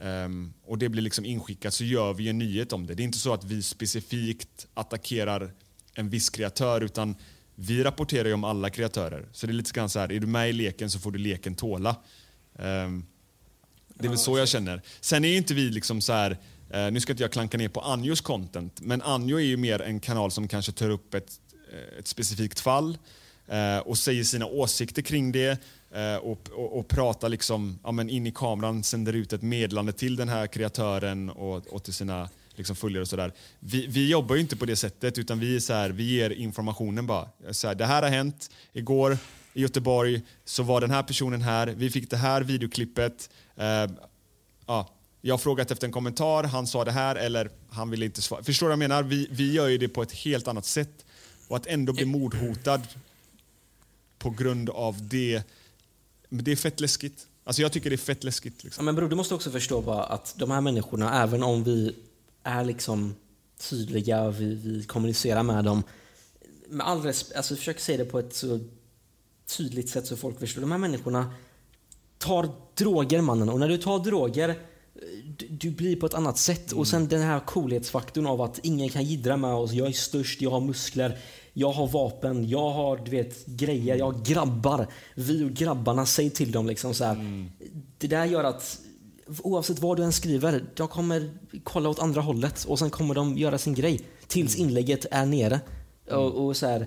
ehm, 0.00 0.52
och 0.64 0.78
det 0.78 0.88
blir 0.88 1.02
liksom 1.02 1.24
inskickat 1.24 1.74
så 1.74 1.84
gör 1.84 2.14
vi 2.14 2.28
en 2.28 2.38
nyhet 2.38 2.72
om 2.72 2.86
det. 2.86 2.94
Det 2.94 3.02
är 3.02 3.04
inte 3.04 3.18
så 3.18 3.32
att 3.32 3.44
vi 3.44 3.62
specifikt 3.62 4.66
attackerar 4.74 5.52
en 5.94 6.08
viss 6.08 6.30
kreatör 6.30 6.80
utan 6.80 7.16
vi 7.54 7.84
rapporterar 7.84 8.28
ju 8.28 8.34
om 8.34 8.44
alla 8.44 8.70
kreatörer. 8.70 9.28
Så 9.32 9.46
det 9.46 9.52
är 9.52 9.54
lite 9.54 9.72
grann 9.72 9.88
så 9.88 9.98
här, 9.98 10.12
är 10.12 10.20
du 10.20 10.26
med 10.26 10.50
i 10.50 10.52
leken 10.52 10.90
så 10.90 10.98
får 10.98 11.10
du 11.10 11.18
leken 11.18 11.54
tåla. 11.54 11.96
Ehm, 12.58 13.06
det 13.94 14.06
är 14.06 14.08
väl 14.08 14.18
så 14.18 14.38
jag 14.38 14.48
känner. 14.48 14.82
Sen 15.00 15.24
är 15.24 15.28
ju 15.28 15.36
inte 15.36 15.54
vi 15.54 15.70
liksom 15.70 16.00
så 16.00 16.12
här, 16.12 16.38
eh, 16.70 16.90
nu 16.90 17.00
ska 17.00 17.12
inte 17.12 17.22
jag 17.22 17.32
klanka 17.32 17.58
ner 17.58 17.68
på 17.68 17.80
Anjos 17.80 18.20
content, 18.20 18.80
men 18.80 19.02
Anjo 19.02 19.36
är 19.36 19.44
ju 19.44 19.56
mer 19.56 19.82
en 19.82 20.00
kanal 20.00 20.30
som 20.30 20.48
kanske 20.48 20.72
tar 20.72 20.90
upp 20.90 21.14
ett, 21.14 21.40
eh, 21.72 21.98
ett 21.98 22.06
specifikt 22.06 22.60
fall 22.60 22.98
och 23.84 23.98
säger 23.98 24.24
sina 24.24 24.46
åsikter 24.46 25.02
kring 25.02 25.32
det 25.32 25.60
Eh, 25.94 26.16
och, 26.16 26.50
och, 26.52 26.78
och 26.78 26.88
pratar 26.88 27.28
liksom, 27.28 27.78
ja, 27.84 27.92
men 27.92 28.10
in 28.10 28.26
i 28.26 28.32
kameran, 28.32 28.82
sänder 28.82 29.12
ut 29.12 29.32
ett 29.32 29.42
meddelande 29.42 29.92
till 29.92 30.16
den 30.16 30.28
här 30.28 30.46
kreatören 30.46 31.30
och, 31.30 31.66
och 31.66 31.84
till 31.84 31.94
sina 31.94 32.28
liksom, 32.54 32.76
följare 32.76 33.02
och 33.02 33.08
sådär. 33.08 33.32
Vi, 33.60 33.86
vi 33.86 34.10
jobbar 34.10 34.34
ju 34.34 34.40
inte 34.40 34.56
på 34.56 34.66
det 34.66 34.76
sättet 34.76 35.18
utan 35.18 35.38
vi, 35.38 35.56
är 35.56 35.60
så 35.60 35.72
här, 35.72 35.90
vi 35.90 36.04
ger 36.04 36.30
informationen 36.30 37.06
bara. 37.06 37.28
Så 37.52 37.68
här, 37.68 37.74
det 37.74 37.86
här 37.86 38.02
har 38.02 38.08
hänt 38.08 38.50
igår 38.72 39.18
i 39.52 39.62
Göteborg 39.62 40.22
så 40.44 40.62
var 40.62 40.80
den 40.80 40.90
här 40.90 41.02
personen 41.02 41.42
här, 41.42 41.66
vi 41.66 41.90
fick 41.90 42.10
det 42.10 42.16
här 42.16 42.42
videoklippet. 42.42 43.30
Eh, 43.56 43.86
ja, 44.66 44.88
jag 45.20 45.32
har 45.32 45.38
frågat 45.38 45.70
efter 45.70 45.86
en 45.86 45.92
kommentar, 45.92 46.44
han 46.44 46.66
sa 46.66 46.84
det 46.84 46.92
här 46.92 47.16
eller 47.16 47.50
han 47.70 47.90
ville 47.90 48.04
inte 48.04 48.22
svara. 48.22 48.42
Förstår 48.42 48.66
du 48.66 48.68
vad 48.68 48.72
jag 48.72 48.88
menar? 48.88 49.02
Vi, 49.02 49.28
vi 49.30 49.52
gör 49.52 49.68
ju 49.68 49.78
det 49.78 49.88
på 49.88 50.02
ett 50.02 50.12
helt 50.12 50.48
annat 50.48 50.66
sätt. 50.66 51.04
Och 51.48 51.56
att 51.56 51.66
ändå 51.66 51.92
bli 51.92 52.04
mordhotad 52.04 52.80
på 54.18 54.30
grund 54.30 54.70
av 54.70 55.08
det, 55.08 55.42
det 56.30 56.52
är 56.52 56.56
fett 56.56 56.80
läskigt. 56.80 57.26
Alltså 57.44 57.62
jag 57.62 57.72
tycker 57.72 57.90
det 57.90 57.96
är 57.96 57.98
fett 57.98 58.24
läskigt. 58.24 58.54
Ja, 58.56 58.64
Liksom. 58.64 58.84
men 58.84 58.94
bror, 58.94 59.08
du 59.08 59.16
måste 59.16 59.34
också 59.34 59.50
förstå 59.50 59.80
bara 59.80 60.02
att 60.04 60.34
de 60.36 60.50
här 60.50 60.60
människorna, 60.60 61.22
även 61.22 61.42
om 61.42 61.64
vi 61.64 61.94
är 62.42 62.64
liksom 62.64 63.14
tydliga 63.58 64.22
och 64.22 64.40
vi, 64.40 64.54
vi 64.54 64.84
kommunicerar 64.84 65.42
med 65.42 65.64
dem, 65.64 65.82
med 66.68 66.86
all 66.86 67.02
respekt, 67.02 67.36
alltså 67.36 67.56
försök 67.56 67.80
säga 67.80 67.98
det 67.98 68.04
på 68.04 68.18
ett 68.18 68.34
så 68.34 68.60
tydligt 69.56 69.88
sätt 69.88 70.06
så 70.06 70.16
folk 70.16 70.38
förstår. 70.38 70.60
De 70.60 70.70
här 70.70 70.78
människorna 70.78 71.34
tar 72.18 72.48
droger 72.74 73.20
mannen 73.20 73.48
och 73.48 73.60
när 73.60 73.68
du 73.68 73.78
tar 73.78 73.98
droger 73.98 74.58
du, 75.24 75.48
du 75.48 75.70
blir 75.70 75.96
på 75.96 76.06
ett 76.06 76.14
annat 76.14 76.38
sätt 76.38 76.72
och 76.72 76.88
sen 76.88 77.08
den 77.08 77.22
här 77.22 77.40
coolhetsfaktorn 77.40 78.26
av 78.26 78.42
att 78.42 78.58
ingen 78.62 78.88
kan 78.88 79.04
jiddra 79.04 79.36
med 79.36 79.54
oss. 79.54 79.72
Jag 79.72 79.88
är 79.88 79.92
störst, 79.92 80.42
jag 80.42 80.50
har 80.50 80.60
muskler, 80.60 81.18
jag 81.52 81.72
har 81.72 81.86
vapen, 81.86 82.48
jag 82.48 82.70
har 82.70 82.96
du 82.96 83.10
vet 83.10 83.46
grejer, 83.46 83.96
jag 83.96 84.12
har 84.12 84.24
grabbar. 84.24 84.86
Vi 85.14 85.44
och 85.44 85.50
grabbarna, 85.50 86.06
säg 86.06 86.30
till 86.30 86.52
dem 86.52 86.66
liksom 86.66 86.94
så 86.94 87.04
här. 87.04 87.46
Det 87.98 88.06
där 88.06 88.24
gör 88.24 88.44
att 88.44 88.80
oavsett 89.42 89.78
vad 89.78 89.96
du 89.96 90.04
än 90.04 90.12
skriver, 90.12 90.64
de 90.74 90.88
kommer 90.88 91.30
kolla 91.64 91.88
åt 91.88 91.98
andra 91.98 92.20
hållet 92.20 92.64
och 92.64 92.78
sen 92.78 92.90
kommer 92.90 93.14
de 93.14 93.38
göra 93.38 93.58
sin 93.58 93.74
grej 93.74 94.00
tills 94.26 94.56
inlägget 94.56 95.06
är 95.10 95.26
nere. 95.26 95.60
Och, 96.10 96.46
och 96.46 96.56
så 96.56 96.66
här, 96.66 96.86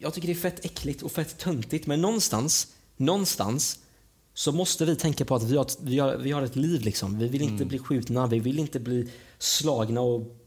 jag 0.00 0.14
tycker 0.14 0.28
det 0.28 0.32
är 0.32 0.50
fett 0.50 0.64
äckligt 0.64 1.02
och 1.02 1.12
fett 1.12 1.38
töntigt 1.38 1.86
men 1.86 2.00
någonstans, 2.00 2.66
någonstans 2.96 3.78
så 4.34 4.52
måste 4.52 4.84
vi 4.84 4.96
tänka 4.96 5.24
på 5.24 5.34
att 5.34 5.42
vi 5.42 5.56
har 5.56 5.66
vi 5.80 5.98
har, 5.98 6.16
vi 6.16 6.32
har 6.32 6.42
ett 6.42 6.56
liv. 6.56 6.80
Liksom. 6.80 7.18
Vi 7.18 7.28
vill 7.28 7.42
inte 7.42 7.64
bli 7.64 7.78
skjutna, 7.78 8.26
vi 8.26 8.40
vill 8.40 8.58
inte 8.58 8.80
bli 8.80 9.10
slagna 9.38 10.00
och 10.00 10.39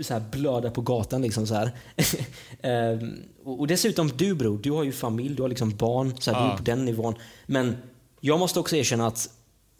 så 0.00 0.14
här 0.14 0.22
blöda 0.30 0.70
på 0.70 0.80
gatan. 0.80 1.22
Liksom, 1.22 1.46
så 1.46 1.54
här. 1.54 1.72
Ehm, 2.62 3.22
och, 3.44 3.66
dessutom 3.66 4.08
du 4.16 4.34
bror, 4.34 4.58
du 4.58 4.70
har 4.70 4.84
ju 4.84 4.92
familj, 4.92 5.34
du 5.34 5.42
har 5.42 5.48
liksom 5.48 5.76
barn, 5.76 6.14
så 6.18 6.32
här, 6.32 6.46
du 6.46 6.52
är 6.52 6.56
på 6.56 6.62
den 6.62 6.84
nivån. 6.84 7.14
Men 7.46 7.76
jag 8.20 8.38
måste 8.38 8.60
också 8.60 8.76
erkänna 8.76 9.06
att 9.06 9.30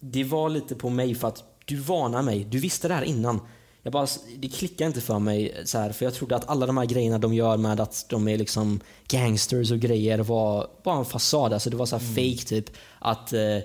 det 0.00 0.24
var 0.24 0.48
lite 0.48 0.74
på 0.74 0.90
mig 0.90 1.14
för 1.14 1.28
att 1.28 1.44
du 1.64 1.76
varnar 1.76 2.22
mig. 2.22 2.44
Du 2.44 2.58
visste 2.58 2.88
det 2.88 2.94
här 2.94 3.02
innan. 3.02 3.40
Jag 3.82 3.92
bara, 3.92 4.06
det 4.38 4.48
klickade 4.48 4.88
inte 4.88 5.00
för 5.00 5.18
mig, 5.18 5.62
så 5.64 5.78
här, 5.78 5.92
för 5.92 6.04
jag 6.04 6.14
trodde 6.14 6.36
att 6.36 6.48
alla 6.48 6.66
de 6.66 6.76
här 6.76 6.84
grejerna 6.84 7.18
de 7.18 7.34
gör 7.34 7.56
med 7.56 7.80
att 7.80 8.06
de 8.08 8.28
är 8.28 8.38
liksom 8.38 8.80
gangsters 9.08 9.70
och 9.70 9.78
grejer 9.78 10.18
var 10.18 10.66
bara 10.84 10.98
en 10.98 11.04
fasad. 11.04 11.52
Alltså 11.52 11.70
det 11.70 11.76
var 11.76 11.86
så 11.86 11.96
här 11.96 12.06
fake 12.06 12.48
typ. 12.48 12.70
Att 12.98 13.32
eh, 13.32 13.58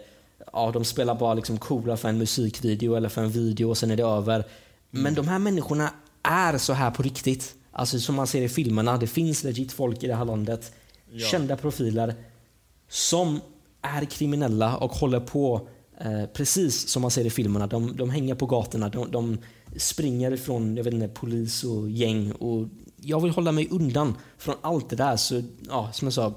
ja, 0.53 0.71
de 0.73 0.85
spelar 0.85 1.15
bara 1.15 1.33
liksom 1.33 1.57
coola 1.57 1.97
för 1.97 2.09
en 2.09 2.17
musikvideo 2.17 2.95
eller 2.95 3.09
för 3.09 3.21
en 3.21 3.29
video 3.29 3.69
och 3.69 3.77
sen 3.77 3.91
är 3.91 3.97
det 3.97 4.03
över. 4.03 4.43
Men 4.89 5.13
de 5.13 5.27
här 5.27 5.39
människorna 5.39 5.91
är 6.27 6.57
så 6.57 6.73
här 6.73 6.91
på 6.91 7.03
riktigt. 7.03 7.55
Alltså 7.71 7.99
som 7.99 8.15
man 8.15 8.27
ser 8.27 8.41
i 8.41 8.49
filmerna. 8.49 8.97
Det 8.97 9.07
finns 9.07 9.43
legit 9.43 9.71
folk 9.71 10.03
i 10.03 10.07
det 10.07 10.15
här 10.15 10.25
landet. 10.25 10.71
Kända 11.31 11.57
profiler 11.57 12.15
som 12.89 13.39
är 13.81 14.05
kriminella 14.05 14.77
och 14.77 14.91
håller 14.91 15.19
på 15.19 15.67
eh, 16.01 16.25
precis 16.33 16.89
som 16.89 17.01
man 17.01 17.11
ser 17.11 17.25
i 17.25 17.29
filmerna. 17.29 17.67
De, 17.67 17.97
de 17.97 18.09
hänger 18.09 18.35
på 18.35 18.45
gatorna, 18.45 18.89
de, 18.89 19.11
de 19.11 19.37
springer 19.77 20.31
ifrån 20.31 20.77
jag 20.77 20.83
vet 20.83 20.93
inte, 20.93 21.07
polis 21.07 21.63
och 21.63 21.89
gäng. 21.89 22.31
Och 22.31 22.67
jag 23.01 23.19
vill 23.21 23.31
hålla 23.31 23.51
mig 23.51 23.67
undan 23.71 24.15
från 24.37 24.55
allt 24.61 24.89
det 24.89 24.95
där. 24.95 25.17
Så, 25.17 25.43
ja, 25.69 25.91
som, 25.93 26.05
jag 26.05 26.13
sa, 26.13 26.33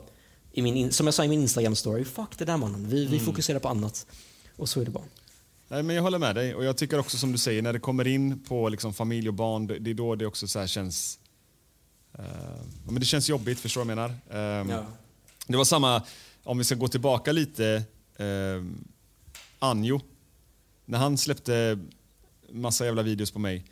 i 0.52 0.62
min, 0.62 0.76
in- 0.76 0.92
som 0.92 1.06
jag 1.06 1.14
sa 1.14 1.24
i 1.24 1.28
min 1.28 1.46
Instagram-story, 1.46 2.04
fuck 2.04 2.38
det 2.38 2.44
där 2.44 2.56
mannen. 2.56 2.88
Vi, 2.88 3.06
vi 3.06 3.18
fokuserar 3.18 3.58
på 3.58 3.68
annat. 3.68 4.06
Och 4.56 4.68
så 4.68 4.80
är 4.80 4.84
det 4.84 4.90
bara. 4.90 5.04
Nej, 5.70 5.82
men 5.82 5.96
jag 5.96 6.02
håller 6.02 6.18
med 6.18 6.34
dig. 6.34 6.54
Och 6.54 6.64
jag 6.64 6.76
tycker 6.76 6.98
också 6.98 7.16
som 7.18 7.32
du 7.32 7.38
säger, 7.38 7.62
när 7.62 7.72
det 7.72 7.78
kommer 7.78 8.06
in 8.06 8.38
på 8.44 8.68
liksom 8.68 8.94
familj 8.94 9.28
och 9.28 9.34
barn, 9.34 9.66
det 9.66 9.90
är 9.90 9.94
då 9.94 10.14
det 10.14 10.26
också 10.26 10.48
så 10.48 10.58
här 10.58 10.66
känns... 10.66 11.18
ja, 12.18 12.24
men 12.90 12.94
det 12.94 13.04
känns 13.04 13.28
jobbigt, 13.28 13.60
förstår 13.60 13.84
du 13.84 13.94
vad 13.94 13.98
jag 13.98 14.10
menar? 14.30 14.60
Ehm, 14.60 14.70
Ja. 14.70 14.86
Det 15.46 15.56
var 15.56 15.64
samma, 15.64 16.02
om 16.42 16.58
vi 16.58 16.64
ska 16.64 16.74
gå 16.74 16.88
tillbaka 16.88 17.32
lite, 17.32 17.82
eh, 18.16 18.64
Anjo. 19.58 20.00
När 20.84 20.98
han 20.98 21.18
släppte 21.18 21.78
massa 22.52 22.84
jävla 22.84 23.02
videos 23.02 23.30
på 23.30 23.38
mig. 23.38 23.64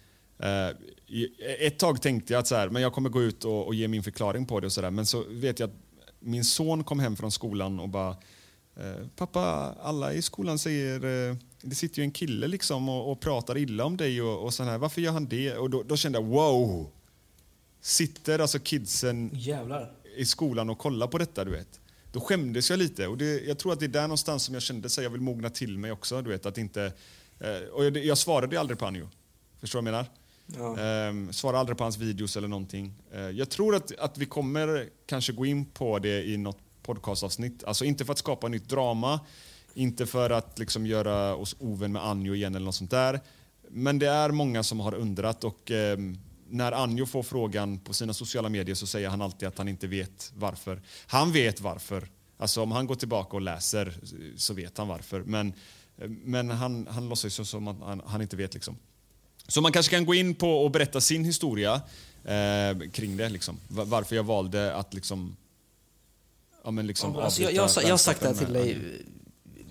I- 1.07 1.29
ett 1.67 1.79
tag 1.79 2.03
tänkte 2.03 2.33
jag 2.33 2.41
att 2.41 2.47
så 2.47 2.55
här, 2.55 2.69
men 2.69 2.83
jag 2.83 2.93
kommer 2.93 3.11
gå 3.11 3.23
ut 3.23 3.45
och, 3.45 3.67
och 3.67 3.75
ge 3.75 3.89
min 3.89 4.03
förklaring 4.03 4.47
på 4.47 4.61
det 4.61 4.67
och 4.67 4.73
sådär. 4.73 4.91
Men 4.91 5.07
så 5.07 5.25
vet 5.29 5.59
jag 5.61 5.71
att 5.71 5.77
min 6.21 6.45
son 6.45 6.85
kom 6.85 6.99
hem 7.01 7.17
från 7.17 7.33
skolan 7.33 7.81
och 7.81 7.89
bara 7.89 8.17
eh, 8.77 9.07
Pappa, 9.17 9.75
alla 9.83 10.13
i 10.13 10.23
skolan 10.23 10.59
säger 10.59 11.37
det 11.63 11.75
sitter 11.75 11.99
ju 11.99 12.05
en 12.05 12.11
kille 12.11 12.49
liksom 12.49 12.89
och, 12.89 13.13
och 13.13 13.21
pratar 13.21 13.59
illa 13.59 13.85
om 13.85 13.97
dig 13.97 14.23
och, 14.23 14.45
och 14.45 14.55
sån 14.55 14.69
här. 14.69 14.79
Varför 14.79 15.01
gör 15.01 15.13
han 15.13 15.27
det? 15.27 15.57
Och 15.57 15.71
då, 15.71 15.83
då 15.83 15.97
kände 15.97 16.19
jag 16.19 16.27
wow! 16.27 16.91
Sitter 17.81 18.39
alltså 18.39 18.59
kidsen 18.59 19.31
Jävlar. 19.35 19.93
i 20.17 20.27
skolan 20.27 20.71
och 20.71 20.79
kolla 20.79 21.07
på 21.07 21.19
detta, 21.19 21.45
du 21.45 21.51
vet. 21.51 21.81
Då 22.13 22.21
skämdes 22.21 22.71
jag 22.71 22.79
lite. 22.79 23.07
Och 23.07 23.19
det, 23.19 23.41
jag 23.41 23.59
tror 23.59 23.73
att 23.73 23.81
det 23.81 23.87
är 23.87 23.89
där 23.89 24.03
någonstans 24.03 24.45
som 24.45 24.55
jag 24.55 24.63
kände 24.63 24.87
att 24.87 24.97
jag 24.97 25.11
vill 25.11 25.21
mogna 25.21 25.51
till 25.51 25.79
mig 25.79 25.93
också. 25.93 26.23
Du 26.23 26.31
vet, 26.31 26.47
att 26.47 26.59
inte, 26.59 26.93
eh, 27.41 27.69
och 27.73 27.85
jag, 27.85 27.97
jag 27.97 28.19
svarade 28.19 28.61
aldrig 28.61 28.79
på 28.79 28.87
Anjo. 28.87 29.09
Förstår 29.61 29.83
du 29.83 29.91
vad 29.91 29.95
jag 29.95 30.07
menar? 30.07 30.19
Ehm, 31.09 31.33
svarade 31.33 31.59
aldrig 31.59 31.79
på 31.79 31.85
hans 31.85 31.99
videos 31.99 32.37
eller 32.37 32.49
någonting. 32.49 32.93
Eh, 33.13 33.21
jag 33.21 33.51
tror 33.51 33.75
att, 33.75 33.99
att 33.99 34.19
vi 34.19 34.27
kommer 34.27 34.89
kanske 35.07 35.33
gå 35.33 35.47
in 35.47 35.65
på 35.65 35.99
det 35.99 36.25
i 36.25 36.37
något 36.37 36.59
podcastavsnitt. 36.83 37.65
Alltså 37.65 37.85
inte 37.85 38.05
för 38.05 38.13
att 38.13 38.19
skapa 38.19 38.49
nytt 38.49 38.69
drama, 38.69 39.21
inte 39.75 40.07
för 40.07 40.31
att 40.31 40.59
liksom 40.59 40.87
göra 40.87 41.35
oss 41.35 41.57
ovän 41.59 41.93
med 41.93 42.07
Anjo 42.07 42.35
igen 42.35 42.55
eller 42.55 42.67
något 42.67 42.75
sånt 42.75 42.91
där. 42.91 43.21
Men 43.71 43.99
det 43.99 44.09
är 44.09 44.31
många 44.31 44.63
som 44.63 44.81
har 44.81 44.95
undrat 44.95 45.45
och 45.45 45.71
eh, 45.71 45.99
när 46.49 46.73
Anjo 46.73 47.07
får 47.07 47.23
frågan 47.23 47.79
på 47.79 47.93
sina 47.93 48.15
sociala 48.15 48.49
medier 48.49 48.75
så 48.75 48.87
säger 48.87 49.09
han 49.09 49.23
alltid 49.23 49.49
att 49.49 49.59
han 49.59 49.69
inte 49.69 49.87
vet 49.87 50.33
varför. 50.37 50.83
Han 51.07 51.33
vet 51.33 51.61
varför. 51.61 52.09
Alltså 52.39 52.63
om 52.63 52.73
han 52.73 52.87
går 52.87 52.95
tillbaka 52.95 53.37
och 53.37 53.43
läser 53.43 53.95
så 54.37 54.55
vet 54.55 54.79
han 54.79 54.89
varför. 54.89 55.23
Men, 55.23 55.53
men 56.07 56.51
han, 56.51 56.87
han 56.91 57.09
låtsas 57.09 57.41
ju 57.41 57.45
som 57.45 57.69
att 57.69 57.81
han, 57.81 58.03
han 58.07 58.23
inte 58.23 58.37
vet. 58.37 58.55
Liksom. 58.55 58.77
Så 59.49 59.61
man 59.61 59.73
kanske 59.73 59.97
kan 59.97 60.07
gå 60.07 60.15
in 60.15 60.35
på 60.35 60.51
och 60.65 60.71
berätta 60.71 61.01
sin 61.01 61.25
historia 61.25 61.81
eh, 62.25 62.91
kring 62.93 63.17
det. 63.17 63.29
Liksom. 63.29 63.57
Varför 63.69 64.17
jag 64.17 64.25
valde 64.25 64.75
att 64.75 64.95
liksom, 64.95 65.37
ja, 66.65 66.71
men 66.71 66.87
liksom 66.87 67.17
alltså, 67.17 67.43
jag, 67.43 67.53
jag, 67.53 67.71
jag 67.83 67.91
har 67.91 67.97
sagt 67.97 68.21
det 68.21 68.27
här 68.27 68.35
till 68.35 68.53
dig. 68.53 68.79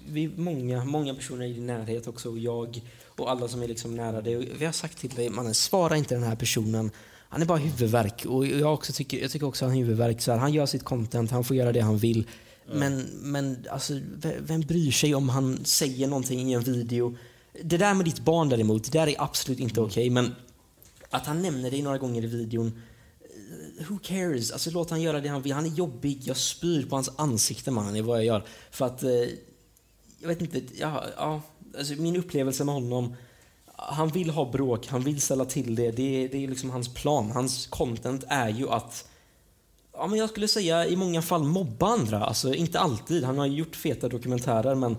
Vi 0.09 0.27
många, 0.27 0.85
många 0.85 1.13
personer 1.13 1.45
i 1.45 1.53
din 1.53 1.67
närhet 1.67 2.07
också. 2.07 2.29
Och 2.29 2.39
jag 2.39 2.81
och 3.05 3.31
alla 3.31 3.47
som 3.47 3.63
är 3.63 3.67
liksom 3.67 3.95
nära 3.95 4.21
dig. 4.21 4.49
Vi 4.59 4.65
har 4.65 4.71
sagt 4.71 4.97
till 4.97 5.09
dig, 5.09 5.29
mannen, 5.29 5.53
svara 5.53 5.97
inte 5.97 6.15
den 6.15 6.23
här 6.23 6.35
personen. 6.35 6.91
Han 7.29 7.41
är 7.41 7.45
bara 7.45 7.57
huvudvärk. 7.57 8.25
Och 8.25 8.47
jag, 8.47 8.73
också 8.73 8.93
tycker, 8.93 9.21
jag 9.21 9.31
tycker 9.31 9.47
också 9.47 9.65
att 9.65 9.71
han 9.71 9.77
är 9.77 9.83
huvudvärk. 9.83 10.21
Så 10.21 10.31
här, 10.31 10.39
han 10.39 10.53
gör 10.53 10.65
sitt 10.65 10.83
content, 10.83 11.31
han 11.31 11.43
får 11.43 11.55
göra 11.55 11.71
det 11.71 11.81
han 11.81 11.97
vill. 11.97 12.27
Mm. 12.67 12.79
Men, 12.79 13.05
men 13.31 13.65
alltså, 13.71 13.99
vem 14.39 14.61
bryr 14.61 14.91
sig 14.91 15.15
om 15.15 15.29
han 15.29 15.65
säger 15.65 16.07
någonting 16.07 16.49
i 16.49 16.53
en 16.53 16.63
video? 16.63 17.17
Det 17.63 17.77
där 17.77 17.93
med 17.93 18.05
ditt 18.05 18.19
barn 18.19 18.49
däremot, 18.49 18.83
det 18.83 18.99
där 18.99 19.07
är 19.07 19.21
absolut 19.21 19.59
inte 19.59 19.79
mm. 19.79 19.89
okej. 19.89 20.03
Okay, 20.03 20.09
men 20.09 20.35
att 21.09 21.25
han 21.25 21.41
nämner 21.41 21.71
dig 21.71 21.81
några 21.81 21.97
gånger 21.97 22.23
i 22.23 22.27
videon, 22.27 22.81
eh, 23.79 23.89
who 23.89 23.99
cares? 24.03 24.51
Alltså 24.51 24.71
låt 24.71 24.89
han 24.89 25.01
göra 25.01 25.21
det 25.21 25.29
han 25.29 25.41
vill. 25.41 25.53
Han 25.53 25.65
är 25.65 25.69
jobbig, 25.69 26.21
jag 26.23 26.37
spyr 26.37 26.85
på 26.85 26.95
hans 26.95 27.09
ansikte 27.15 27.71
mannen, 27.71 27.95
är 27.95 28.01
vad 28.01 28.17
jag 28.17 28.25
gör. 28.25 28.45
För 28.71 28.85
att, 28.85 29.03
eh, 29.03 29.09
jag 30.19 30.27
vet 30.27 30.41
inte, 30.41 30.61
ja, 30.79 31.03
ja, 31.17 31.41
alltså 31.77 31.93
min 31.93 32.15
upplevelse 32.15 32.63
med 32.63 32.75
honom, 32.75 33.15
han 33.75 34.09
vill 34.09 34.29
ha 34.29 34.51
bråk, 34.51 34.87
han 34.87 35.01
vill 35.01 35.21
ställa 35.21 35.45
till 35.45 35.75
det. 35.75 35.91
Det, 35.91 36.27
det 36.27 36.43
är 36.43 36.47
liksom 36.47 36.69
hans 36.69 36.93
plan. 36.93 37.31
Hans 37.31 37.67
content 37.67 38.23
är 38.27 38.49
ju 38.49 38.69
att 38.69 39.09
ja, 39.93 40.07
men 40.07 40.19
jag 40.19 40.29
skulle 40.29 40.47
säga 40.47 40.85
i 40.85 40.95
många 40.95 41.21
fall 41.21 41.43
mobba 41.43 41.87
andra. 41.87 42.25
Alltså 42.25 42.53
inte 42.53 42.79
alltid. 42.79 43.23
Han 43.23 43.37
har 43.37 43.45
gjort 43.45 43.75
feta 43.75 44.09
dokumentärer 44.09 44.75
men 44.75 44.97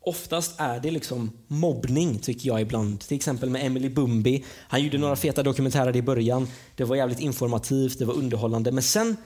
oftast 0.00 0.60
är 0.60 0.80
det 0.80 0.90
liksom 0.90 1.30
mobbning 1.46 2.18
tycker 2.18 2.48
jag 2.48 2.60
ibland. 2.60 3.00
Till 3.00 3.16
exempel 3.16 3.50
med 3.50 3.66
Emily 3.66 3.88
Bumbi. 3.88 4.44
Han 4.68 4.82
gjorde 4.82 4.98
några 4.98 5.16
feta 5.16 5.42
dokumentärer 5.42 5.96
i 5.96 6.02
början. 6.02 6.48
Det 6.76 6.84
var 6.84 6.96
jävligt 6.96 7.20
informativt, 7.20 7.98
det 7.98 8.04
var 8.04 8.14
underhållande. 8.14 8.72
Men 8.72 8.82
sen 8.82 9.16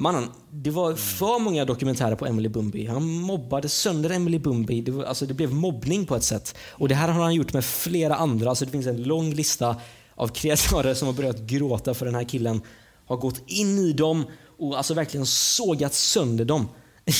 Mannen, 0.00 0.28
det 0.50 0.70
var 0.70 0.94
för 0.94 1.38
många 1.38 1.64
dokumentärer 1.64 2.16
på 2.16 2.26
Emily 2.26 2.48
Bumbi. 2.48 2.86
Han 2.86 3.06
mobbade 3.06 3.68
sönder 3.68 4.10
Emily 4.10 4.38
Bumbi. 4.38 4.80
Det, 4.80 4.92
var, 4.92 5.04
alltså 5.04 5.26
det 5.26 5.34
blev 5.34 5.54
mobbning 5.54 6.06
på 6.06 6.16
ett 6.16 6.24
sätt. 6.24 6.54
Och 6.68 6.88
Det 6.88 6.94
här 6.94 7.08
har 7.08 7.22
han 7.22 7.34
gjort 7.34 7.52
med 7.52 7.64
flera 7.64 8.14
andra. 8.14 8.48
Alltså 8.48 8.64
det 8.64 8.70
finns 8.70 8.86
en 8.86 9.02
lång 9.02 9.34
lista 9.34 9.76
av 10.14 10.28
kreatörer 10.28 10.94
som 10.94 11.06
har 11.06 11.12
börjat 11.12 11.38
gråta 11.40 11.94
för 11.94 12.06
den 12.06 12.14
här 12.14 12.24
killen. 12.24 12.62
Har 13.06 13.16
gått 13.16 13.42
in 13.46 13.78
i 13.78 13.92
dem 13.92 14.26
och 14.58 14.76
alltså 14.76 14.94
verkligen 14.94 15.26
sågat 15.26 15.94
sönder 15.94 16.44
dem. 16.44 16.68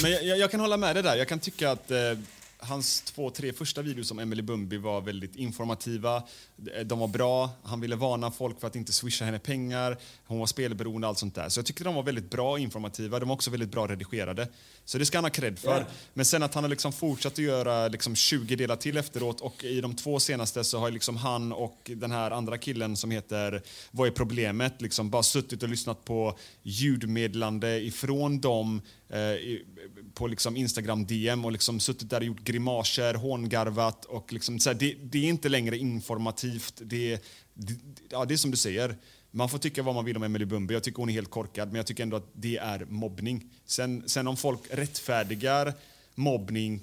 Men 0.02 0.10
jag, 0.12 0.38
jag 0.38 0.50
kan 0.50 0.60
hålla 0.60 0.76
med 0.76 0.96
dig 0.96 1.02
där. 1.02 1.16
Jag 1.16 1.28
kan 1.28 1.38
tycka 1.38 1.70
att 1.70 1.90
eh, 1.90 1.98
hans 2.62 3.00
två, 3.00 3.30
tre 3.30 3.52
första 3.52 3.82
videos 3.82 4.10
om 4.10 4.18
Emily 4.18 4.42
Bumbi 4.42 4.76
var 4.76 5.00
väldigt 5.00 5.36
informativa. 5.36 6.22
De 6.84 6.98
var 6.98 7.08
bra. 7.08 7.50
Han 7.62 7.80
ville 7.80 7.96
varna 7.96 8.30
folk 8.30 8.60
för 8.60 8.66
att 8.66 8.76
inte 8.76 8.92
swisha 8.92 9.24
henne 9.24 9.38
pengar. 9.38 9.98
Hon 10.26 10.38
var 10.38 10.46
spelberoende 10.46 11.06
och 11.06 11.08
allt 11.08 11.18
sånt 11.18 11.34
där. 11.34 11.48
Så 11.48 11.58
jag 11.58 11.66
tyckte 11.66 11.84
de 11.84 11.94
var 11.94 12.02
väldigt 12.02 12.30
bra 12.30 12.50
och 12.50 12.58
informativa. 12.58 13.18
De 13.18 13.28
var 13.28 13.34
också 13.34 13.50
väldigt 13.50 13.70
bra 13.70 13.86
redigerade. 13.86 14.48
Så 14.90 14.98
det 14.98 15.06
ska 15.06 15.18
han 15.18 15.24
ha 15.24 15.30
cred 15.30 15.58
för. 15.58 15.76
Yeah. 15.76 15.86
Men 16.14 16.24
sen 16.24 16.42
att 16.42 16.54
han 16.54 16.64
har 16.64 16.68
liksom 16.68 16.92
fortsatt 16.92 17.32
att 17.32 17.38
göra 17.38 17.88
liksom 17.88 18.16
20 18.16 18.56
delar 18.56 18.76
till 18.76 18.96
efteråt 18.96 19.40
och 19.40 19.64
i 19.64 19.80
de 19.80 19.96
två 19.96 20.20
senaste 20.20 20.64
så 20.64 20.78
har 20.78 20.90
liksom 20.90 21.16
han 21.16 21.52
och 21.52 21.90
den 21.96 22.10
här 22.10 22.30
andra 22.30 22.58
killen 22.58 22.96
som 22.96 23.10
heter 23.10 23.62
Vad 23.90 24.08
är 24.08 24.12
problemet? 24.12 24.82
Liksom 24.82 25.10
bara 25.10 25.22
suttit 25.22 25.62
och 25.62 25.68
lyssnat 25.68 26.04
på 26.04 26.38
ljudmedlande 26.62 27.80
ifrån 27.80 28.40
dem 28.40 28.82
eh, 29.08 29.58
på 30.14 30.26
liksom 30.26 30.56
Instagram 30.56 31.06
DM 31.06 31.44
och 31.44 31.52
liksom 31.52 31.80
suttit 31.80 32.10
där 32.10 32.20
och 32.20 32.26
gjort 32.26 32.44
grimaser, 32.44 33.14
hångarvat 33.14 34.04
och 34.04 34.32
liksom 34.32 34.58
så 34.58 34.70
här, 34.70 34.74
det, 34.74 34.96
det, 35.02 35.18
är 35.18 35.28
inte 35.28 35.48
längre 35.48 35.78
informativt. 35.78 36.80
Det, 36.84 37.22
det, 37.54 37.74
ja, 38.10 38.24
det 38.24 38.34
är 38.34 38.38
som 38.38 38.50
du 38.50 38.56
säger. 38.56 38.96
Man 39.30 39.48
får 39.48 39.58
tycka 39.58 39.82
vad 39.82 39.94
man 39.94 40.04
vill 40.04 40.16
om 40.16 40.22
Emily 40.22 40.44
Bumbi. 40.44 40.74
Jag 40.74 40.82
tycker 40.82 40.98
hon 40.98 41.08
är 41.08 41.12
helt 41.12 41.30
korkad, 41.30 41.68
men 41.68 41.76
jag 41.76 41.86
tycker 41.86 42.02
ändå 42.02 42.16
att 42.16 42.28
det 42.32 42.56
är 42.56 42.84
mobbning. 42.88 43.50
Sen, 43.64 44.02
sen 44.06 44.26
om 44.26 44.36
folk 44.36 44.60
rättfärdigar 44.70 45.74
mobbning 46.14 46.80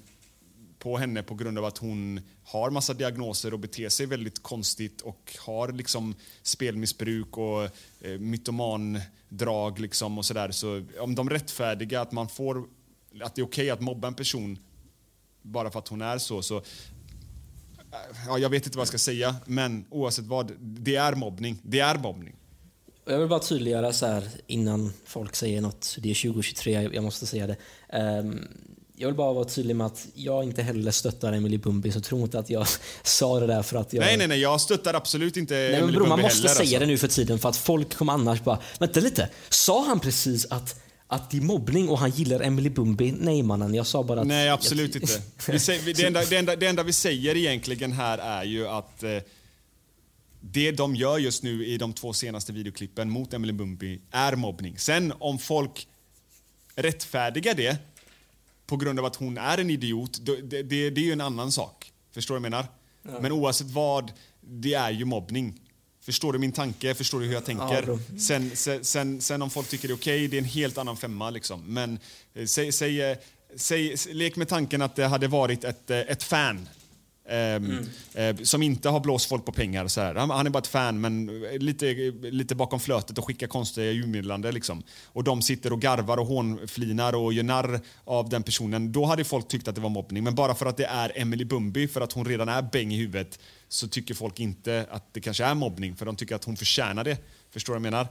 på 0.78 0.98
henne 0.98 1.22
på 1.22 1.34
grund 1.34 1.58
av 1.58 1.64
att 1.64 1.78
hon 1.78 2.20
har 2.44 2.70
massa 2.70 2.94
diagnoser 2.94 3.52
och 3.52 3.58
beter 3.58 3.88
sig 3.88 4.06
väldigt 4.06 4.42
konstigt 4.42 5.00
och 5.00 5.36
har 5.38 5.72
liksom 5.72 6.14
spelmissbruk 6.42 7.38
och 7.38 7.62
eh, 8.00 8.18
mytomandrag 8.18 9.78
liksom 9.78 10.18
och 10.18 10.24
sådär. 10.24 10.50
Så 10.50 10.84
om 11.00 11.14
de 11.14 11.30
rättfärdigar 11.30 12.02
att 12.02 12.12
man 12.12 12.28
får 12.28 12.64
att 13.22 13.34
det 13.34 13.40
är 13.40 13.44
okej 13.44 13.44
okay 13.44 13.70
att 13.70 13.80
mobba 13.80 14.08
en 14.08 14.14
person 14.14 14.58
bara 15.42 15.70
för 15.70 15.78
att 15.78 15.88
hon 15.88 16.02
är 16.02 16.18
så, 16.18 16.42
så 16.42 16.56
eh, 16.56 16.62
ja, 18.26 18.38
jag 18.38 18.50
vet 18.50 18.66
inte 18.66 18.78
vad 18.78 18.82
jag 18.82 18.88
ska 18.88 18.98
säga, 18.98 19.36
men 19.46 19.84
oavsett 19.90 20.24
vad, 20.24 20.52
det 20.58 20.96
är 20.96 21.14
mobbning. 21.14 21.58
Det 21.62 21.80
är 21.80 21.98
mobbning. 21.98 22.37
Jag 23.08 23.18
vill 23.18 23.28
bara 23.28 23.40
tydliggöra 23.40 23.92
så 23.92 24.06
här 24.06 24.22
innan 24.46 24.92
folk 25.04 25.36
säger 25.36 25.60
något, 25.60 25.96
det 25.98 26.10
är 26.10 26.14
2023, 26.14 26.90
jag 26.92 27.04
måste 27.04 27.26
säga 27.26 27.46
det. 27.46 27.56
Um, 27.98 28.48
jag 28.96 29.08
vill 29.08 29.16
bara 29.16 29.32
vara 29.32 29.44
tydlig 29.44 29.76
med 29.76 29.86
att 29.86 30.06
jag 30.14 30.44
inte 30.44 30.62
heller 30.62 30.90
stöttar 30.90 31.32
Emily 31.32 31.58
Bumbi, 31.58 31.92
så 31.92 32.00
tro 32.00 32.22
inte 32.22 32.38
att 32.38 32.50
jag 32.50 32.66
sa 33.02 33.40
det 33.40 33.46
där 33.46 33.62
för 33.62 33.76
att 33.76 33.92
jag... 33.92 34.00
Nej, 34.00 34.16
nej, 34.16 34.28
nej, 34.28 34.40
jag 34.40 34.60
stöttar 34.60 34.94
absolut 34.94 35.36
inte 35.36 35.54
nej, 35.54 35.74
Emily 35.74 35.96
bro, 35.96 36.06
Man 36.06 36.20
måste 36.20 36.36
heller, 36.38 36.48
säga 36.48 36.60
alltså. 36.60 36.78
det 36.78 36.86
nu 36.86 36.98
för 36.98 37.08
tiden 37.08 37.38
för 37.38 37.48
att 37.48 37.56
folk 37.56 37.94
kommer 37.94 38.12
annars 38.12 38.42
bara, 38.42 38.58
vänta 38.78 39.00
lite, 39.00 39.28
sa 39.48 39.84
han 39.84 40.00
precis 40.00 40.46
att 40.50 40.80
att 41.10 41.30
det 41.30 41.36
är 41.36 41.40
mobbning 41.40 41.88
och 41.88 41.98
han 41.98 42.10
gillar 42.10 42.40
Emily 42.40 42.70
Bumbi. 42.70 43.12
Nej 43.12 43.42
mannen, 43.42 43.74
jag 43.74 43.86
sa 43.86 44.02
bara 44.02 44.20
att... 44.20 44.26
Nej, 44.26 44.48
absolut 44.48 44.94
jag... 44.94 45.02
inte. 45.02 45.22
Vi 45.52 45.58
säger, 45.58 45.94
det, 45.94 46.04
enda, 46.04 46.24
det, 46.24 46.36
enda, 46.36 46.56
det 46.56 46.66
enda 46.66 46.82
vi 46.82 46.92
säger 46.92 47.36
egentligen 47.36 47.92
här 47.92 48.18
är 48.18 48.44
ju 48.44 48.68
att 48.68 49.02
eh, 49.02 49.10
det 50.40 50.72
de 50.72 50.96
gör 50.96 51.18
just 51.18 51.42
nu 51.42 51.66
i 51.66 51.78
de 51.78 51.92
två 51.92 52.12
senaste 52.12 52.52
videoklippen 52.52 53.10
mot 53.10 53.34
Emily 53.34 53.52
Bumbi 53.52 54.00
är 54.10 54.36
mobbning. 54.36 54.78
Sen 54.78 55.12
om 55.18 55.38
folk 55.38 55.88
rättfärdigar 56.74 57.54
det 57.54 57.76
på 58.66 58.76
grund 58.76 58.98
av 58.98 59.04
att 59.04 59.16
hon 59.16 59.38
är 59.38 59.58
en 59.58 59.70
idiot, 59.70 60.18
det, 60.26 60.36
det, 60.42 60.62
det 60.90 61.00
är 61.00 61.04
ju 61.04 61.12
en 61.12 61.20
annan 61.20 61.52
sak. 61.52 61.92
Förstår 62.12 62.34
du 62.34 62.40
vad 62.40 62.46
jag 62.46 62.50
menar? 62.50 62.66
Ja. 63.02 63.20
Men 63.20 63.32
oavsett 63.32 63.70
vad, 63.70 64.12
det 64.40 64.74
är 64.74 64.90
ju 64.90 65.04
mobbning. 65.04 65.60
Förstår 66.00 66.32
du 66.32 66.38
min 66.38 66.52
tanke? 66.52 66.94
Förstår 66.94 67.20
du 67.20 67.26
hur 67.26 67.32
jag 67.32 67.44
tänker? 67.44 67.88
Ja, 67.88 68.18
sen, 68.18 68.50
sen, 68.84 69.20
sen, 69.20 69.42
om 69.42 69.50
folk 69.50 69.68
tycker 69.68 69.88
det 69.88 69.94
är 69.94 69.96
okej, 69.96 70.16
okay, 70.16 70.28
det 70.28 70.36
är 70.36 70.38
en 70.38 70.44
helt 70.44 70.78
annan 70.78 70.96
femma. 70.96 71.30
Liksom. 71.30 71.64
Men 71.66 71.98
eh, 72.34 72.46
säg, 72.46 72.72
säg, 72.72 73.02
eh, 73.02 73.16
säg, 73.56 73.96
lek 74.12 74.36
med 74.36 74.48
tanken 74.48 74.82
att 74.82 74.96
det 74.96 75.06
hade 75.06 75.28
varit 75.28 75.64
ett, 75.64 75.90
eh, 75.90 75.98
ett 75.98 76.22
fan 76.22 76.68
Mm. 77.28 77.86
Eh, 78.14 78.36
som 78.36 78.62
inte 78.62 78.88
har 78.88 79.00
blåst 79.00 79.28
folk 79.28 79.44
på 79.44 79.52
pengar. 79.52 79.88
Så 79.88 80.00
här. 80.00 80.14
Han, 80.14 80.30
han, 80.30 80.46
är 80.46 80.50
bara 80.50 80.58
ett 80.58 80.66
fan, 80.66 81.00
men 81.00 81.26
lite, 81.58 81.86
lite 82.30 82.54
bakom 82.54 82.80
flötet 82.80 83.18
och 83.18 83.26
skickar 83.26 83.46
konstiga 83.46 83.92
ljudmeddelanden. 83.92 84.54
Liksom. 84.54 84.82
Och 85.04 85.24
de 85.24 85.42
sitter 85.42 85.72
och 85.72 85.80
garvar 85.80 86.16
och 86.16 86.26
hånflinar 86.26 87.14
och 87.14 87.32
gör 87.32 87.42
narr 87.42 87.80
av 88.04 88.28
den 88.28 88.42
personen. 88.42 88.92
Då 88.92 89.04
hade 89.04 89.24
folk 89.24 89.48
tyckt 89.48 89.68
att 89.68 89.74
det 89.74 89.80
var 89.80 89.90
mobbning. 89.90 90.24
Men 90.24 90.34
bara 90.34 90.54
för 90.54 90.66
att 90.66 90.76
det 90.76 90.86
är 90.86 91.12
Emily 91.14 91.44
Bumbi, 91.44 91.88
för 91.88 92.00
att 92.00 92.12
hon 92.12 92.24
redan 92.24 92.48
är 92.48 92.62
bäng 92.62 92.92
i 92.92 92.96
huvudet, 92.96 93.38
så 93.68 93.88
tycker 93.88 94.14
folk 94.14 94.40
inte 94.40 94.86
att 94.90 95.14
det 95.14 95.20
kanske 95.20 95.44
är 95.44 95.54
mobbning, 95.54 95.96
för 95.96 96.06
de 96.06 96.16
tycker 96.16 96.34
att 96.34 96.44
hon 96.44 96.56
förtjänar 96.56 97.04
det. 97.04 97.18
Förstår 97.50 97.74
du 97.74 97.80
vad 97.80 97.86
jag 97.86 97.92
menar? 97.92 98.08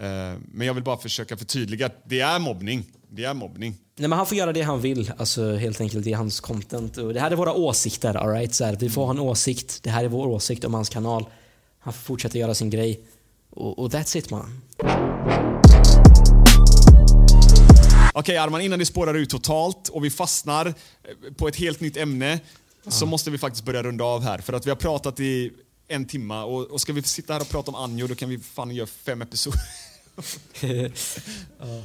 Eh, 0.00 0.38
men 0.52 0.66
jag 0.66 0.74
vill 0.74 0.84
bara 0.84 0.96
försöka 0.96 1.36
förtydliga 1.36 1.86
att 1.86 2.02
det 2.04 2.20
är 2.20 2.38
mobbning. 2.38 2.84
Det 3.10 3.24
är 3.24 3.34
mobbning. 3.34 3.74
Nej, 3.96 4.08
men 4.08 4.18
han 4.18 4.26
får 4.26 4.36
göra 4.36 4.52
det 4.52 4.62
han 4.62 4.80
vill, 4.80 5.12
alltså 5.16 5.56
helt 5.56 5.80
enkelt 5.80 6.06
i 6.06 6.12
hans 6.12 6.40
content. 6.40 6.96
Och 6.96 7.14
det 7.14 7.20
här 7.20 7.30
är 7.30 7.36
våra 7.36 7.52
åsikter, 7.52 8.14
all 8.14 8.28
right? 8.28 8.54
Så 8.54 8.64
här, 8.64 8.76
vi 8.80 8.90
får 8.90 9.04
ha 9.04 9.10
en 9.10 9.18
åsikt. 9.18 9.82
Det 9.82 9.90
här 9.90 10.04
är 10.04 10.08
vår 10.08 10.26
åsikt 10.26 10.64
om 10.64 10.74
hans 10.74 10.88
kanal. 10.88 11.26
Han 11.78 11.92
får 11.92 12.00
fortsätta 12.00 12.38
göra 12.38 12.54
sin 12.54 12.70
grej. 12.70 13.00
Och, 13.50 13.78
och 13.78 13.90
that's 13.90 14.16
it 14.16 14.30
man. 14.30 14.60
Okej 18.08 18.20
okay, 18.20 18.36
Arman, 18.36 18.60
innan 18.60 18.78
det 18.78 18.86
spårar 18.86 19.14
ut 19.14 19.30
totalt 19.30 19.88
och 19.88 20.04
vi 20.04 20.10
fastnar 20.10 20.66
eh, 20.66 20.74
på 21.36 21.48
ett 21.48 21.56
helt 21.56 21.80
nytt 21.80 21.96
ämne 21.96 22.40
ja. 22.84 22.90
så 22.90 23.06
måste 23.06 23.30
vi 23.30 23.38
faktiskt 23.38 23.64
börja 23.64 23.82
runda 23.82 24.04
av 24.04 24.22
här. 24.22 24.38
För 24.38 24.52
att 24.52 24.66
vi 24.66 24.70
har 24.70 24.76
pratat 24.76 25.20
i 25.20 25.52
en 25.88 26.04
timme 26.04 26.42
och, 26.42 26.64
och 26.64 26.80
ska 26.80 26.92
vi 26.92 27.02
sitta 27.02 27.32
här 27.32 27.40
och 27.40 27.48
prata 27.48 27.70
om 27.70 27.74
Anjo 27.74 28.06
då 28.06 28.14
kan 28.14 28.28
vi 28.28 28.38
fan 28.38 28.70
göra 28.70 28.86
fem 28.86 29.22
episoder. 29.22 29.60
ja. 31.58 31.82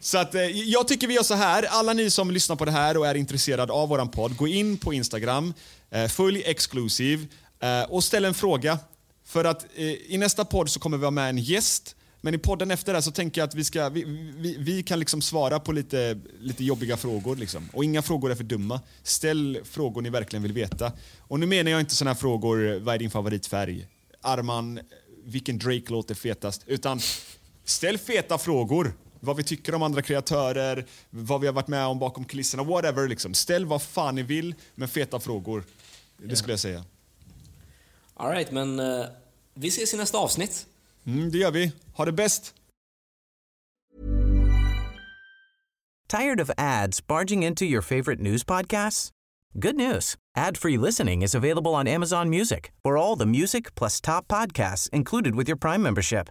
Så 0.00 0.18
att, 0.18 0.34
eh, 0.34 0.42
jag 0.42 0.88
tycker 0.88 1.06
vi 1.06 1.14
gör 1.14 1.22
så 1.22 1.34
här. 1.34 1.62
Alla 1.62 1.92
ni 1.92 2.10
som 2.10 2.30
lyssnar 2.30 2.56
på 2.56 2.64
det 2.64 2.70
här 2.70 2.96
och 2.96 3.06
är 3.06 3.14
intresserade 3.14 3.72
av 3.72 3.88
våran 3.88 4.08
podd, 4.08 4.36
gå 4.36 4.48
in 4.48 4.78
på 4.78 4.92
Instagram, 4.92 5.54
eh, 5.90 6.06
följ 6.06 6.42
Exclusive 6.46 7.26
eh, 7.60 7.82
och 7.82 8.04
ställ 8.04 8.24
en 8.24 8.34
fråga. 8.34 8.78
För 9.26 9.44
att 9.44 9.66
i 10.08 10.18
nästa 10.18 10.44
podd 10.44 10.70
så 10.70 10.80
kommer 10.80 10.98
vi 10.98 11.04
ha 11.04 11.10
med 11.10 11.28
en 11.28 11.38
gäst 11.38 11.94
Men 12.20 12.34
i 12.34 12.38
podden 12.38 12.70
efter 12.70 12.92
det 12.92 12.96
här 12.96 13.02
så 13.02 13.10
tänker 13.10 13.40
jag 13.40 13.48
att 13.48 13.54
vi, 13.54 13.64
ska, 13.64 13.88
vi, 13.88 14.04
vi, 14.36 14.56
vi 14.58 14.82
kan 14.82 14.98
liksom 14.98 15.22
svara 15.22 15.60
på 15.60 15.72
lite, 15.72 16.18
lite 16.40 16.64
jobbiga 16.64 16.96
frågor. 16.96 17.36
Liksom. 17.36 17.68
Och 17.72 17.84
inga 17.84 18.02
frågor 18.02 18.30
är 18.30 18.34
för 18.34 18.44
dumma. 18.44 18.80
Ställ 19.02 19.58
frågor 19.64 20.02
ni 20.02 20.10
verkligen 20.10 20.42
vill 20.42 20.52
veta. 20.52 20.92
Och 21.18 21.40
nu 21.40 21.46
menar 21.46 21.70
jag 21.70 21.80
inte 21.80 21.94
såna 21.94 22.10
här 22.10 22.18
frågor, 22.18 22.80
vad 22.80 22.94
är 22.94 22.98
din 22.98 23.10
favoritfärg? 23.10 23.86
Arman, 24.22 24.80
vilken 25.24 25.58
Drake 25.58 25.92
låter 25.92 26.14
fetast? 26.14 26.62
Utan 26.66 27.00
ställ 27.64 27.98
feta 27.98 28.38
frågor. 28.38 28.92
Vad 29.20 29.36
vi 29.36 29.42
tycker 29.42 29.74
om 29.74 29.82
andra 29.82 30.02
kreatörer, 30.02 30.86
vad 31.10 31.40
vi 31.40 31.46
har 31.46 31.54
varit 31.54 31.68
med 31.68 31.86
om 31.86 31.98
bakom 31.98 32.24
kulisserna, 32.24 32.62
whatever. 32.62 33.08
Liksom. 33.08 33.34
Ställ 33.34 33.66
vad 33.66 33.82
fan 33.82 34.14
ni 34.14 34.22
vill, 34.22 34.54
men 34.74 34.88
feta 34.88 35.20
frågor. 35.20 35.64
Det 36.16 36.36
skulle 36.36 36.52
jag 36.52 36.60
säga. 36.60 36.84
Alright, 38.14 38.50
men 38.50 38.78
eh, 38.78 39.06
vi 39.54 39.68
ses 39.68 39.94
i 39.94 39.96
nästa 39.96 40.18
avsnitt. 40.18 40.66
Mm, 41.06 41.30
det 41.30 41.38
gör 41.38 41.50
vi. 41.50 41.72
Ha 41.94 42.04
det 42.04 42.12
bäst! 42.12 42.54
Tired 46.08 46.40
of 46.40 46.50
ads 46.56 47.06
barging 47.06 47.42
into 47.44 47.64
your 47.64 47.82
favorite 47.82 48.20
news 48.22 48.44
podcasts? 48.44 49.10
Good 49.54 49.76
news. 49.76 50.16
Ad-free 50.36 50.78
listening 50.78 51.22
is 51.22 51.34
available 51.34 51.74
on 51.74 51.86
Amazon 51.86 52.30
Music 52.30 52.72
for 52.82 52.96
all 52.96 53.16
the 53.16 53.26
music 53.26 53.74
plus 53.74 54.00
top 54.00 54.28
podcasts 54.28 54.88
included 54.90 55.34
with 55.34 55.48
your 55.48 55.58
Prime 55.58 55.82
membership. 55.82 56.30